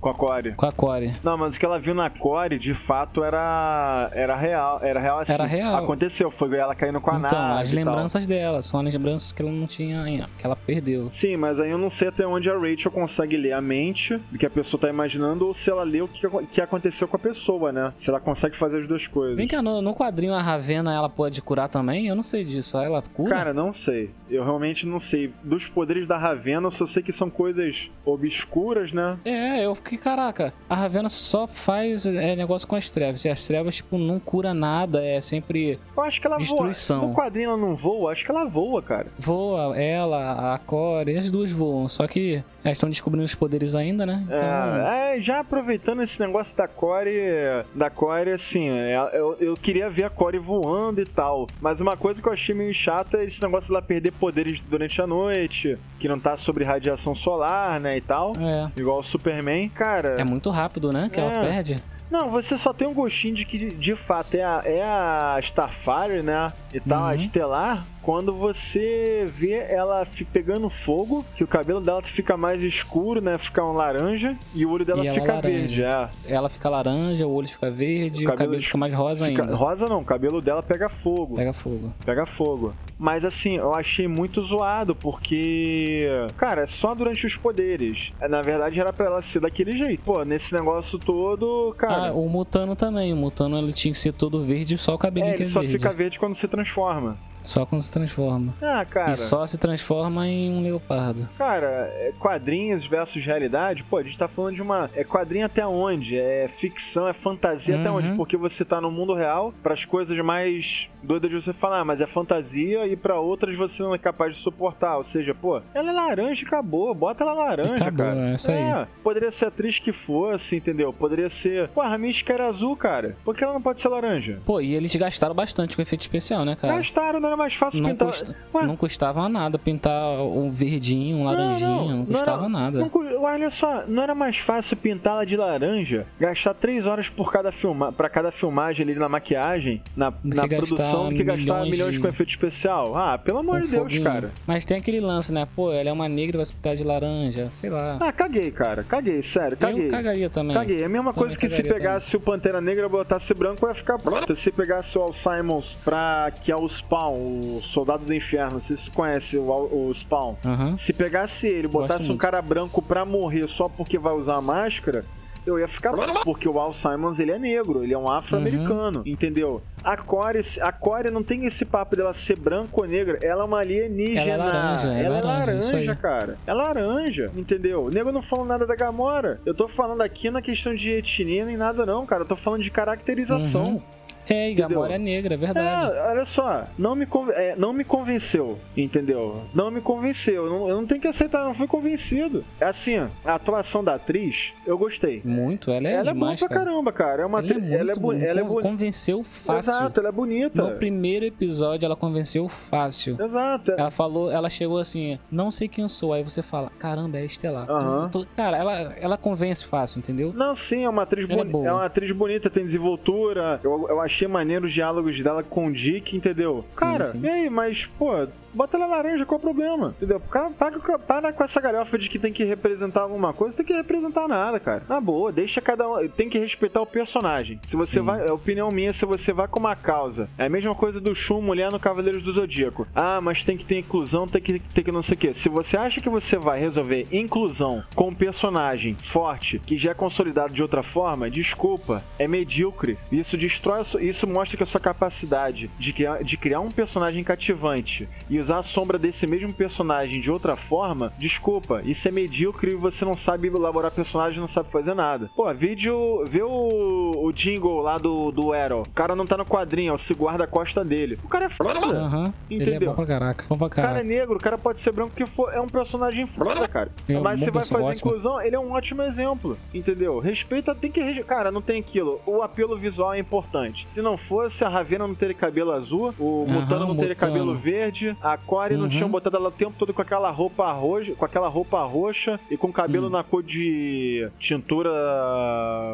Com 0.00 0.08
a 0.08 0.14
Core. 0.14 0.52
Com 0.54 0.66
a 0.66 0.72
Corey. 0.72 1.12
Não, 1.22 1.36
mas 1.36 1.54
o 1.54 1.58
que 1.58 1.64
ela 1.64 1.78
viu 1.78 1.94
na 1.94 2.08
Core, 2.08 2.58
de 2.58 2.74
fato, 2.74 3.22
era. 3.22 4.10
Era 4.14 4.34
real. 4.36 4.80
Era 4.82 4.98
real 5.00 5.18
assim. 5.20 5.32
Era 5.32 5.44
real. 5.44 5.76
Aconteceu, 5.76 6.30
foi 6.30 6.56
ela 6.56 6.74
caindo 6.74 7.00
com 7.00 7.10
a 7.10 7.18
Então, 7.18 7.38
nave. 7.38 7.62
as 7.62 7.70
e 7.72 7.74
tal. 7.76 7.84
lembranças 7.84 8.26
dela, 8.26 8.62
são 8.62 8.80
as 8.80 8.94
lembranças 8.94 9.32
que 9.32 9.42
ela 9.42 9.50
não 9.50 9.66
tinha 9.66 10.02
ainda, 10.02 10.28
que 10.38 10.44
ela 10.46 10.56
perdeu. 10.56 11.10
Sim, 11.12 11.36
mas 11.36 11.60
aí 11.60 11.70
eu 11.70 11.78
não 11.78 11.90
sei 11.90 12.08
até 12.08 12.26
onde 12.26 12.48
a 12.50 12.54
Rachel 12.58 12.90
consegue 12.90 13.36
ler 13.36 13.52
a 13.52 13.60
mente 13.60 14.16
do 14.30 14.38
que 14.38 14.46
a 14.46 14.50
pessoa 14.50 14.80
tá 14.80 14.88
imaginando 14.88 15.46
ou 15.46 15.54
se 15.54 15.68
ela 15.70 15.82
lê 15.82 16.00
o 16.00 16.08
que, 16.08 16.26
que 16.52 16.60
aconteceu 16.60 17.06
com 17.06 17.16
a 17.16 17.20
pessoa, 17.20 17.70
né? 17.72 17.92
Se 18.00 18.08
ela 18.08 18.20
consegue 18.20 18.56
fazer 18.56 18.80
as 18.82 18.88
duas 18.88 19.06
coisas. 19.06 19.36
Vem 19.36 19.46
cá, 19.46 19.60
no, 19.62 19.82
no 19.82 19.94
quadrinho 19.94 20.32
a 20.34 20.40
Ravena 20.40 20.94
ela 20.94 21.08
pode 21.08 21.42
curar 21.42 21.68
também? 21.68 22.06
Eu 22.06 22.14
não 22.16 22.22
sei 22.22 22.44
disso. 22.44 22.78
Ela 22.78 23.02
cura? 23.02 23.34
Cara, 23.36 23.52
não 23.52 23.74
sei. 23.74 24.10
Eu 24.30 24.44
realmente 24.44 24.86
não 24.86 25.00
sei. 25.00 25.32
Dos 25.42 25.66
poderes 25.68 26.06
da 26.08 26.16
Ravena, 26.16 26.68
eu 26.68 26.70
só 26.70 26.86
sei 26.86 27.02
que 27.02 27.12
são 27.12 27.28
coisas 27.28 27.90
obscuras, 28.04 28.92
né? 28.92 29.18
É, 29.24 29.64
eu 29.64 29.74
porque, 29.90 30.04
caraca, 30.04 30.54
a 30.68 30.74
Ravena 30.76 31.08
só 31.08 31.48
faz 31.48 32.06
é, 32.06 32.36
negócio 32.36 32.68
com 32.68 32.76
as 32.76 32.90
trevas. 32.90 33.24
E 33.24 33.28
as 33.28 33.44
trevas, 33.44 33.74
tipo, 33.74 33.98
não 33.98 34.20
cura 34.20 34.54
nada. 34.54 35.04
É 35.04 35.20
sempre 35.20 35.80
Eu 35.96 36.02
acho 36.04 36.20
que 36.20 36.26
ela 36.28 36.36
Destruição. 36.36 37.00
voa. 37.00 37.08
No 37.08 37.14
quadrinho 37.14 37.48
ela 37.48 37.56
não 37.56 37.74
voa, 37.74 38.12
acho 38.12 38.24
que 38.24 38.30
ela 38.30 38.44
voa, 38.44 38.80
cara. 38.80 39.06
voa. 39.18 39.76
Ela, 39.76 40.54
a 40.54 40.58
Core, 40.58 41.16
as 41.18 41.28
duas 41.28 41.50
voam. 41.50 41.88
Só 41.88 42.06
que 42.06 42.40
elas 42.62 42.76
estão 42.76 42.88
descobrindo 42.88 43.24
os 43.24 43.34
poderes 43.34 43.74
ainda, 43.74 44.06
né? 44.06 44.22
Então, 44.26 44.38
É, 44.38 45.16
é, 45.16 45.20
já 45.20 45.40
aproveitando 45.40 46.02
esse 46.02 46.20
negócio 46.20 46.56
da 46.56 46.68
Core, 46.68 47.64
da 47.74 47.90
Core, 47.90 48.30
assim, 48.32 48.68
é, 48.68 48.96
eu, 49.14 49.36
eu 49.40 49.54
queria 49.54 49.90
ver 49.90 50.04
a 50.04 50.10
Core 50.10 50.38
voando 50.38 51.00
e 51.00 51.06
tal. 51.06 51.48
Mas 51.60 51.80
uma 51.80 51.96
coisa 51.96 52.22
que 52.22 52.28
eu 52.28 52.32
achei 52.32 52.54
meio 52.54 52.72
chata 52.72 53.18
é 53.18 53.24
esse 53.24 53.42
negócio 53.42 53.68
dela 53.68 53.82
perder 53.82 54.12
poderes 54.12 54.60
durante 54.70 55.02
a 55.02 55.06
noite, 55.06 55.76
que 55.98 56.06
não 56.06 56.20
tá 56.20 56.36
sobre 56.36 56.64
radiação 56.64 57.14
solar, 57.14 57.80
né, 57.80 57.96
e 57.96 58.00
tal. 58.00 58.34
é. 58.38 58.70
Igual 58.78 59.00
o 59.00 59.02
Superman. 59.02 59.68
Cara, 59.80 60.16
É 60.20 60.24
muito 60.24 60.50
rápido, 60.50 60.92
né? 60.92 61.08
Que 61.10 61.18
ela 61.18 61.32
É. 61.32 61.40
perde. 61.40 61.82
não, 62.10 62.28
você 62.30 62.58
só 62.58 62.70
tem 62.70 62.86
um 62.86 62.92
gostinho 62.92 63.34
de 63.34 63.46
que, 63.46 63.56
de, 63.56 63.70
de 63.70 63.96
fato, 63.96 64.34
é 64.34 64.42
a, 64.44 64.62
é 64.66 64.82
a 64.82 65.38
Starfire, 65.40 66.22
né, 66.22 66.52
e 66.72 66.80
tal, 66.80 67.04
a 67.04 67.08
Uhum. 67.10 67.14
Estelar, 67.22 67.86
quando 68.02 68.32
você 68.34 69.24
vê 69.28 69.52
ela 69.68 70.06
pegando 70.32 70.70
fogo, 70.70 71.24
que 71.36 71.44
o 71.44 71.46
cabelo 71.46 71.80
dela 71.80 72.00
fica 72.02 72.36
mais 72.36 72.62
escuro, 72.62 73.20
né, 73.20 73.36
fica 73.38 73.62
um 73.64 73.72
laranja, 73.72 74.36
e 74.54 74.64
o 74.64 74.70
olho 74.70 74.84
dela 74.84 75.04
E 75.04 75.08
ela 75.08 75.20
fica 75.20 75.32
laranja. 75.34 75.50
verde, 75.50 75.82
é. 75.82 76.08
Ela 76.34 76.48
fica 76.48 76.68
laranja, 76.68 77.26
o 77.26 77.32
olho 77.34 77.48
fica 77.48 77.70
verde, 77.70 78.20
O 78.20 78.22
o 78.22 78.24
cabelo 78.30 78.38
cabelo 78.50 78.62
fica 78.62 78.78
mais 78.78 78.94
rosa 78.94 79.26
Fica- 79.26 79.42
ainda. 79.42 79.54
rosa 79.54 79.84
não, 79.86 80.00
o 80.00 80.04
cabelo 80.04 80.40
dela 80.40 80.62
pega 80.62 80.88
fogo. 80.88 81.36
Pega 81.36 81.52
fogo. 81.52 81.92
Pega 82.04 82.26
fogo. 82.26 82.74
Mas 82.98 83.24
assim, 83.24 83.56
eu 83.56 83.74
achei 83.74 84.06
muito 84.06 84.42
zoado, 84.42 84.94
porque. 84.94 86.06
Cara, 86.36 86.62
é 86.64 86.66
só 86.66 86.94
durante 86.94 87.26
os 87.26 87.36
poderes. 87.36 88.12
Na 88.28 88.42
verdade, 88.42 88.78
era 88.78 88.92
pra 88.92 89.06
ela 89.06 89.22
ser 89.22 89.40
daquele 89.40 89.72
jeito. 89.76 90.02
Pô, 90.04 90.22
nesse 90.24 90.52
negócio 90.54 90.98
todo, 90.98 91.74
cara. 91.78 92.08
Ah, 92.08 92.12
o 92.12 92.28
Mutano 92.28 92.76
também. 92.76 93.12
O 93.12 93.16
Mutano 93.16 93.56
ele 93.58 93.72
tinha 93.72 93.92
que 93.92 93.98
ser 93.98 94.12
todo 94.12 94.42
verde, 94.42 94.76
só 94.76 94.94
o 94.94 94.98
cabelinho 94.98 95.32
é, 95.32 95.36
que 95.36 95.44
é 95.44 95.48
só 95.48 95.60
verde. 95.60 95.78
fica 95.78 95.92
verde 95.92 96.18
quando 96.18 96.34
se 96.36 96.42
transforma 96.46 96.59
transforma. 96.64 97.16
Só 97.42 97.64
quando 97.66 97.82
se 97.82 97.90
transforma. 97.90 98.52
Ah, 98.62 98.84
cara. 98.84 99.12
E 99.12 99.16
só 99.16 99.46
se 99.46 99.58
transforma 99.58 100.26
em 100.26 100.50
um 100.52 100.62
leopardo. 100.62 101.28
Cara, 101.38 101.66
é 101.94 102.12
quadrinhos 102.18 102.86
versus 102.86 103.24
realidade, 103.24 103.82
pô, 103.84 103.96
a 103.98 104.02
gente 104.02 104.16
tá 104.18 104.28
falando 104.28 104.54
de 104.54 104.62
uma. 104.62 104.90
É 104.94 105.04
quadrinho 105.04 105.46
até 105.46 105.66
onde? 105.66 106.16
É 106.18 106.48
ficção, 106.58 107.08
é 107.08 107.12
fantasia 107.12 107.78
até 107.78 107.90
Uhum. 107.90 107.96
onde? 107.96 108.08
Porque 108.16 108.36
você 108.36 108.64
tá 108.64 108.80
no 108.80 108.90
mundo 108.90 109.14
real, 109.14 109.52
pras 109.62 109.84
coisas 109.84 110.16
mais 110.18 110.88
doidas 111.02 111.30
de 111.30 111.36
você 111.36 111.52
falar, 111.52 111.84
mas 111.84 112.00
é 112.00 112.06
fantasia 112.06 112.86
e 112.86 112.94
pra 112.96 113.18
outras 113.18 113.56
você 113.56 113.82
não 113.82 113.94
é 113.94 113.98
capaz 113.98 114.34
de 114.36 114.42
suportar. 114.42 114.96
Ou 114.98 115.04
seja, 115.04 115.34
pô, 115.34 115.60
ela 115.74 115.90
é 115.90 115.92
laranja 115.92 116.42
e 116.42 116.46
acabou, 116.46 116.94
bota 116.94 117.24
ela 117.24 117.32
laranja, 117.32 117.74
Acabou, 117.74 118.06
cara. 118.06 118.30
é 118.30 118.34
isso 118.34 118.50
aí. 118.50 118.58
É, 118.58 118.86
poderia 119.02 119.30
ser 119.32 119.46
atriz 119.46 119.78
que 119.78 119.92
fosse, 119.92 120.56
entendeu? 120.56 120.92
Poderia 120.92 121.30
ser. 121.30 121.68
Pô, 121.68 121.80
a 121.80 121.88
Ramística 121.88 122.32
era 122.32 122.48
azul, 122.48 122.76
cara. 122.76 123.16
Por 123.24 123.34
que 123.36 123.42
ela 123.42 123.54
não 123.54 123.62
pode 123.62 123.80
ser 123.80 123.88
laranja? 123.88 124.38
Pô, 124.44 124.60
e 124.60 124.74
eles 124.74 124.94
gastaram 124.96 125.34
bastante 125.34 125.74
com 125.76 125.82
efeito 125.82 126.02
especial, 126.02 126.44
né, 126.44 126.54
cara? 126.56 126.76
Gastaram, 126.76 127.18
não 127.20 127.29
era 127.30 127.36
mais 127.36 127.54
fácil 127.54 127.80
Não, 127.80 127.90
pintar. 127.90 128.08
custa- 128.08 128.36
Ué, 128.54 128.66
não 128.66 128.76
custava 128.76 129.28
nada 129.28 129.58
pintar 129.58 130.18
um 130.20 130.50
verdinho, 130.50 131.18
um 131.18 131.24
laranjinha, 131.24 131.94
não, 131.94 132.04
custava 132.06 132.40
era- 132.42 132.48
nada. 132.48 132.78
não 132.80 132.90
olha 133.22 133.50
só, 133.50 133.84
não 133.86 134.02
era 134.02 134.14
mais 134.14 134.36
fácil 134.38 134.76
pintá-la 134.76 135.24
de 135.24 135.36
laranja, 135.36 136.06
gastar 136.18 136.54
três 136.54 136.86
horas 136.86 137.08
por 137.08 137.30
cada 137.32 137.52
filma, 137.52 137.92
para 137.92 138.08
cada 138.08 138.30
filmagem 138.32 138.84
ali 138.84 138.94
na 138.98 139.08
maquiagem, 139.08 139.82
na, 139.96 140.12
na 140.24 140.46
produção, 140.48 141.08
do 141.10 141.14
que 141.16 141.24
gastar 141.24 141.42
milhões 141.42 141.70
milhões 141.70 141.92
de- 141.94 142.00
com 142.00 142.08
efeito 142.08 142.30
especial. 142.30 142.96
Ah, 142.96 143.16
pelo 143.18 143.38
amor 143.38 143.60
de 143.60 143.68
Deus, 143.68 143.82
foguinho. 143.82 144.04
cara. 144.04 144.30
Mas 144.46 144.64
tem 144.64 144.76
aquele 144.76 145.00
lance, 145.00 145.32
né? 145.32 145.46
Pô, 145.54 145.72
ela 145.72 145.88
é 145.88 145.92
uma 145.92 146.08
negra, 146.08 146.38
vai 146.38 146.46
se 146.46 146.54
pintar 146.54 146.74
de 146.74 146.84
laranja, 146.84 147.48
sei 147.48 147.70
lá. 147.70 147.98
Ah, 148.00 148.12
caguei, 148.12 148.50
cara. 148.50 148.82
Caguei, 148.84 149.22
sério, 149.22 149.56
caguei. 149.56 149.86
Eu 149.86 149.90
cagaria 149.90 150.30
também. 150.30 150.54
Caguei. 150.56 150.80
É 150.80 150.84
a 150.84 150.88
mesma 150.88 151.12
Também 151.12 151.28
coisa 151.28 151.38
que 151.38 151.48
se 151.48 151.62
pegasse 151.62 152.16
o 152.16 152.20
Pantera 152.20 152.60
Negra 152.60 152.86
e 152.86 152.88
botasse 152.88 153.32
branco, 153.34 153.66
ia 153.66 153.74
ficar 153.74 153.98
pronto. 153.98 154.34
Se 154.36 154.50
pegasse 154.50 154.96
o 154.98 155.02
Al 155.02 155.12
Simons 155.12 155.76
pra 155.84 156.32
que 156.42 156.50
é 156.50 156.56
o 156.56 156.68
Spawn, 156.68 157.19
o 157.20 157.60
Soldado 157.62 158.04
do 158.04 158.14
Inferno, 158.14 158.60
vocês 158.60 158.80
conhecem 158.94 159.38
o, 159.38 159.50
o 159.50 159.92
Spawn? 159.94 160.34
Aham. 160.44 160.76
Se 160.78 160.92
pegasse 160.92 161.46
ele, 161.46 161.68
botasse 161.68 162.10
um 162.10 162.16
cara 162.16 162.40
branco 162.40 162.80
pra 162.80 163.04
morrer 163.04 163.48
só 163.48 163.68
porque 163.68 163.98
vai 163.98 164.12
usar 164.14 164.36
a 164.36 164.42
máscara, 164.42 165.04
eu 165.46 165.58
ia 165.58 165.68
ficar 165.68 165.92
porque 166.24 166.48
o 166.48 166.58
Al 166.58 166.72
Simons 166.72 167.18
ele 167.18 167.32
é 167.32 167.38
negro, 167.38 167.82
ele 167.82 167.94
é 167.94 167.98
um 167.98 168.10
afro-americano, 168.10 169.02
entendeu? 169.06 169.62
A 169.82 169.96
Core, 169.96 170.40
a 170.60 170.72
Core 170.72 171.10
não 171.10 171.22
tem 171.22 171.46
esse 171.46 171.64
papo 171.64 171.96
dela 171.96 172.12
ser 172.12 172.38
branca 172.38 172.70
ou 172.74 172.86
negra, 172.86 173.18
ela 173.22 173.42
é 173.42 173.44
uma 173.44 173.60
alienígena. 173.60 174.20
Ela 174.20 174.30
é 174.30 174.36
laranja, 174.36 174.88
é 174.88 175.02
ela 175.02 175.20
laranja, 175.20 175.50
é 175.50 175.54
laranja, 175.54 175.92
aí. 175.92 175.96
cara. 175.96 176.38
É 176.46 176.52
laranja, 176.52 177.30
entendeu? 177.34 177.84
O 177.84 177.88
nego 177.88 178.12
não 178.12 178.22
falando 178.22 178.48
nada 178.48 178.66
da 178.66 178.74
Gamora. 178.74 179.40
Eu 179.46 179.54
tô 179.54 179.68
falando 179.68 180.02
aqui 180.02 180.30
na 180.30 180.42
questão 180.42 180.74
de 180.74 180.90
etnia 180.90 181.44
nem 181.46 181.56
nada 181.56 181.86
não, 181.86 182.04
cara. 182.04 182.22
Eu 182.22 182.28
tô 182.28 182.36
falando 182.36 182.62
de 182.62 182.70
caracterização. 182.70 183.74
Uhum. 183.74 183.82
É, 184.28 184.50
e 184.50 184.54
Gamora 184.54 184.94
é 184.94 184.98
negra, 184.98 185.34
é 185.34 185.36
verdade. 185.36 185.92
É, 185.96 186.02
olha 186.10 186.26
só, 186.26 186.64
não 186.78 186.94
me, 186.94 187.06
é, 187.34 187.54
não 187.56 187.72
me 187.72 187.84
convenceu, 187.84 188.58
entendeu? 188.76 189.42
Não 189.54 189.70
me 189.70 189.80
convenceu, 189.80 190.46
eu 190.46 190.50
não, 190.50 190.68
eu 190.68 190.76
não 190.76 190.86
tenho 190.86 191.00
que 191.00 191.08
aceitar, 191.08 191.44
não 191.44 191.54
fui 191.54 191.66
convencido. 191.66 192.44
É 192.60 192.66
assim, 192.66 192.96
a 193.24 193.34
atuação 193.34 193.82
da 193.82 193.94
atriz, 193.94 194.52
eu 194.66 194.76
gostei. 194.78 195.20
Muito, 195.24 195.70
ela 195.70 195.88
é 195.88 195.92
ela 195.92 196.00
é 196.00 196.04
boa 196.04 196.12
demais, 196.14 196.40
pra 196.40 196.48
cara. 196.48 196.64
caramba, 196.64 196.92
cara. 196.92 197.22
É 197.22 197.26
uma 197.26 197.38
Ela 197.40 197.50
é 197.50 197.54
muito 197.54 197.74
ela 197.74 197.90
é, 197.90 197.94
boa, 197.94 198.16
ela 198.16 198.40
é 198.40 198.44
convenceu 198.44 199.22
fácil. 199.22 199.72
Exato, 199.72 200.00
ela 200.00 200.08
é 200.08 200.12
bonita. 200.12 200.62
No 200.62 200.76
primeiro 200.76 201.24
episódio 201.24 201.86
ela 201.86 201.96
convenceu 201.96 202.48
fácil. 202.48 203.16
Exato. 203.20 203.72
Ela 203.72 203.90
falou, 203.90 204.30
ela 204.30 204.48
chegou 204.48 204.78
assim, 204.78 205.18
não 205.30 205.50
sei 205.50 205.68
quem 205.68 205.82
eu 205.82 205.88
sou. 205.88 206.12
Aí 206.12 206.22
você 206.22 206.42
fala, 206.42 206.70
caramba, 206.78 207.18
é 207.18 207.24
Estelar. 207.24 207.66
Tu- 207.66 207.72
Aham. 207.72 208.08
tu- 208.10 208.26
cara, 208.36 208.56
ela, 208.56 208.94
ela 209.00 209.16
convence 209.16 209.64
fácil, 209.64 209.98
entendeu? 209.98 210.32
Não, 210.34 210.54
sim, 210.54 210.84
é 210.84 210.88
uma 210.88 211.02
atriz 211.02 211.28
é 211.28 211.36
bonita. 211.36 211.58
É, 211.68 211.72
uma 211.72 211.86
atriz 211.86 212.12
bonita, 212.12 212.48
tem 212.50 212.64
desenvoltura. 212.64 213.60
Eu, 213.62 213.86
eu 213.88 214.00
achei 214.00 214.19
maneiro 214.28 214.66
os 214.66 214.72
diálogos 214.72 215.20
dela 215.20 215.42
com 215.42 215.66
o 215.68 215.72
Dick, 215.72 216.16
entendeu? 216.16 216.64
Sim, 216.70 216.80
Cara, 216.80 217.04
sim. 217.04 217.20
e 217.22 217.28
aí, 217.28 217.50
mas, 217.50 217.86
pô, 217.98 218.26
bota 218.52 218.76
ela 218.76 218.86
laranja, 218.86 219.24
qual 219.24 219.38
o 219.38 219.42
problema? 219.42 219.94
Entendeu? 219.96 220.20
Cara, 220.20 220.50
para, 220.50 220.98
para 220.98 221.32
com 221.32 221.44
essa 221.44 221.60
galhofa 221.60 221.98
de 221.98 222.08
que 222.08 222.18
tem 222.18 222.32
que 222.32 222.44
representar 222.44 223.02
alguma 223.02 223.32
coisa, 223.32 223.54
tem 223.54 223.66
que 223.66 223.72
representar 223.72 224.28
nada, 224.28 224.58
cara. 224.58 224.82
Na 224.88 225.00
boa, 225.00 225.32
deixa 225.32 225.60
cada 225.60 225.88
um. 225.88 226.08
Tem 226.08 226.28
que 226.28 226.38
respeitar 226.38 226.80
o 226.80 226.86
personagem. 226.86 227.60
Se 227.68 227.76
você 227.76 228.00
Sim. 228.00 228.02
vai. 228.02 228.26
É 228.26 228.32
opinião 228.32 228.68
minha, 228.70 228.92
se 228.92 229.04
você 229.04 229.32
vai 229.32 229.48
com 229.48 229.60
uma 229.60 229.76
causa. 229.76 230.28
É 230.36 230.46
a 230.46 230.48
mesma 230.48 230.74
coisa 230.74 231.00
do 231.00 231.14
Shun, 231.14 231.40
mulher 231.40 231.70
no 231.70 231.80
Cavaleiros 231.80 232.22
do 232.22 232.32
Zodíaco. 232.32 232.86
Ah, 232.94 233.20
mas 233.20 233.44
tem 233.44 233.56
que 233.56 233.64
ter 233.64 233.78
inclusão, 233.78 234.26
tem 234.26 234.42
que 234.42 234.58
ter 234.58 234.82
que 234.82 234.92
não 234.92 235.02
sei 235.02 235.14
o 235.14 235.18
quê. 235.18 235.34
Se 235.34 235.48
você 235.48 235.76
acha 235.76 236.00
que 236.00 236.08
você 236.08 236.36
vai 236.36 236.60
resolver 236.60 237.06
inclusão 237.12 237.82
com 237.94 238.08
um 238.08 238.14
personagem 238.14 238.94
forte, 238.94 239.58
que 239.60 239.78
já 239.78 239.92
é 239.92 239.94
consolidado 239.94 240.52
de 240.52 240.62
outra 240.62 240.82
forma, 240.82 241.30
desculpa, 241.30 242.02
é 242.18 242.26
medíocre. 242.26 242.98
Isso 243.10 243.36
destrói, 243.36 243.84
isso 244.00 244.26
mostra 244.26 244.56
que 244.56 244.62
a 244.62 244.66
sua 244.66 244.80
capacidade 244.80 245.70
de 245.78 245.92
criar, 245.92 246.22
de 246.22 246.36
criar 246.36 246.60
um 246.60 246.70
personagem 246.70 247.22
cativante 247.22 248.08
e 248.28 248.39
usar 248.40 248.58
a 248.58 248.62
sombra 248.62 248.98
desse 248.98 249.26
mesmo 249.26 249.52
personagem 249.52 250.20
de 250.20 250.30
outra 250.30 250.56
forma, 250.56 251.12
desculpa, 251.18 251.82
isso 251.84 252.06
é 252.08 252.10
medíocre 252.10 252.72
e 252.72 252.76
você 252.76 253.04
não 253.04 253.16
sabe 253.16 253.48
elaborar 253.48 253.90
personagem, 253.90 254.40
não 254.40 254.48
sabe 254.48 254.70
fazer 254.70 254.94
nada. 254.94 255.30
Pô, 255.36 255.52
vídeo, 255.54 256.24
vê 256.28 256.42
o, 256.42 257.12
o 257.16 257.32
jingle 257.32 257.80
lá 257.80 257.96
do, 257.96 258.30
do 258.30 258.52
Arrow. 258.52 258.82
O 258.82 258.90
cara 258.90 259.14
não 259.14 259.24
tá 259.24 259.36
no 259.36 259.44
quadrinho, 259.44 259.94
ó, 259.94 259.98
se 259.98 260.14
guarda 260.14 260.44
a 260.44 260.46
costa 260.46 260.84
dele. 260.84 261.18
O 261.24 261.28
cara 261.28 261.46
é 261.46 261.48
foda. 261.50 261.78
Aham. 261.96 262.32
Ele 262.50 262.62
é 262.62 262.66
Entendeu? 262.68 262.90
bom 262.90 262.96
pra 262.96 263.06
caraca. 263.06 263.44
Bom 263.48 263.56
pra 263.56 263.66
O 263.66 263.70
cara 263.70 263.88
é 263.88 263.92
caraca. 263.94 264.08
negro, 264.08 264.36
o 264.36 264.40
cara 264.40 264.58
pode 264.58 264.80
ser 264.80 264.92
branco, 264.92 265.12
que 265.14 265.26
for, 265.26 265.52
é 265.52 265.60
um 265.60 265.66
personagem 265.68 266.26
foda, 266.26 266.66
cara. 266.68 266.90
É 267.08 267.18
um 267.18 267.22
Mas 267.22 267.40
você 267.40 267.50
vai 267.50 267.64
fazer 267.64 267.82
ótimo. 267.84 268.10
inclusão, 268.10 268.40
ele 268.40 268.56
é 268.56 268.58
um 268.60 268.72
ótimo 268.72 269.02
exemplo, 269.02 269.56
entendeu? 269.72 270.18
Respeita, 270.18 270.74
tem 270.74 270.90
que. 270.90 271.22
Cara, 271.24 271.50
não 271.50 271.62
tem 271.62 271.80
aquilo. 271.80 272.20
O 272.26 272.42
apelo 272.42 272.76
visual 272.76 273.14
é 273.14 273.18
importante. 273.18 273.86
Se 273.94 274.00
não 274.02 274.16
fosse, 274.16 274.64
a 274.64 274.68
Ravena 274.68 275.06
não 275.06 275.14
teria 275.14 275.34
cabelo 275.34 275.72
azul, 275.72 276.14
o 276.18 276.46
Mutano 276.48 276.86
não 276.86 276.96
teria 276.96 277.14
Mutano. 277.14 277.32
cabelo 277.32 277.54
verde, 277.54 278.16
a 278.22 278.29
Core 278.38 278.74
não 278.76 278.84
Uhum. 278.84 278.88
tinha 278.90 279.06
botado 279.08 279.36
ela 279.36 279.48
o 279.48 279.52
tempo 279.52 279.74
todo 279.78 279.92
com 279.94 280.02
aquela 280.02 280.30
roupa 280.30 280.70
roxa, 280.72 281.12
com 281.14 281.24
aquela 281.24 281.48
roupa 281.48 281.82
roxa 281.84 282.38
e 282.50 282.56
com 282.56 282.72
cabelo 282.72 283.06
Hum. 283.06 283.10
na 283.10 283.22
cor 283.24 283.42
de 283.42 284.28
tintura 284.38 284.90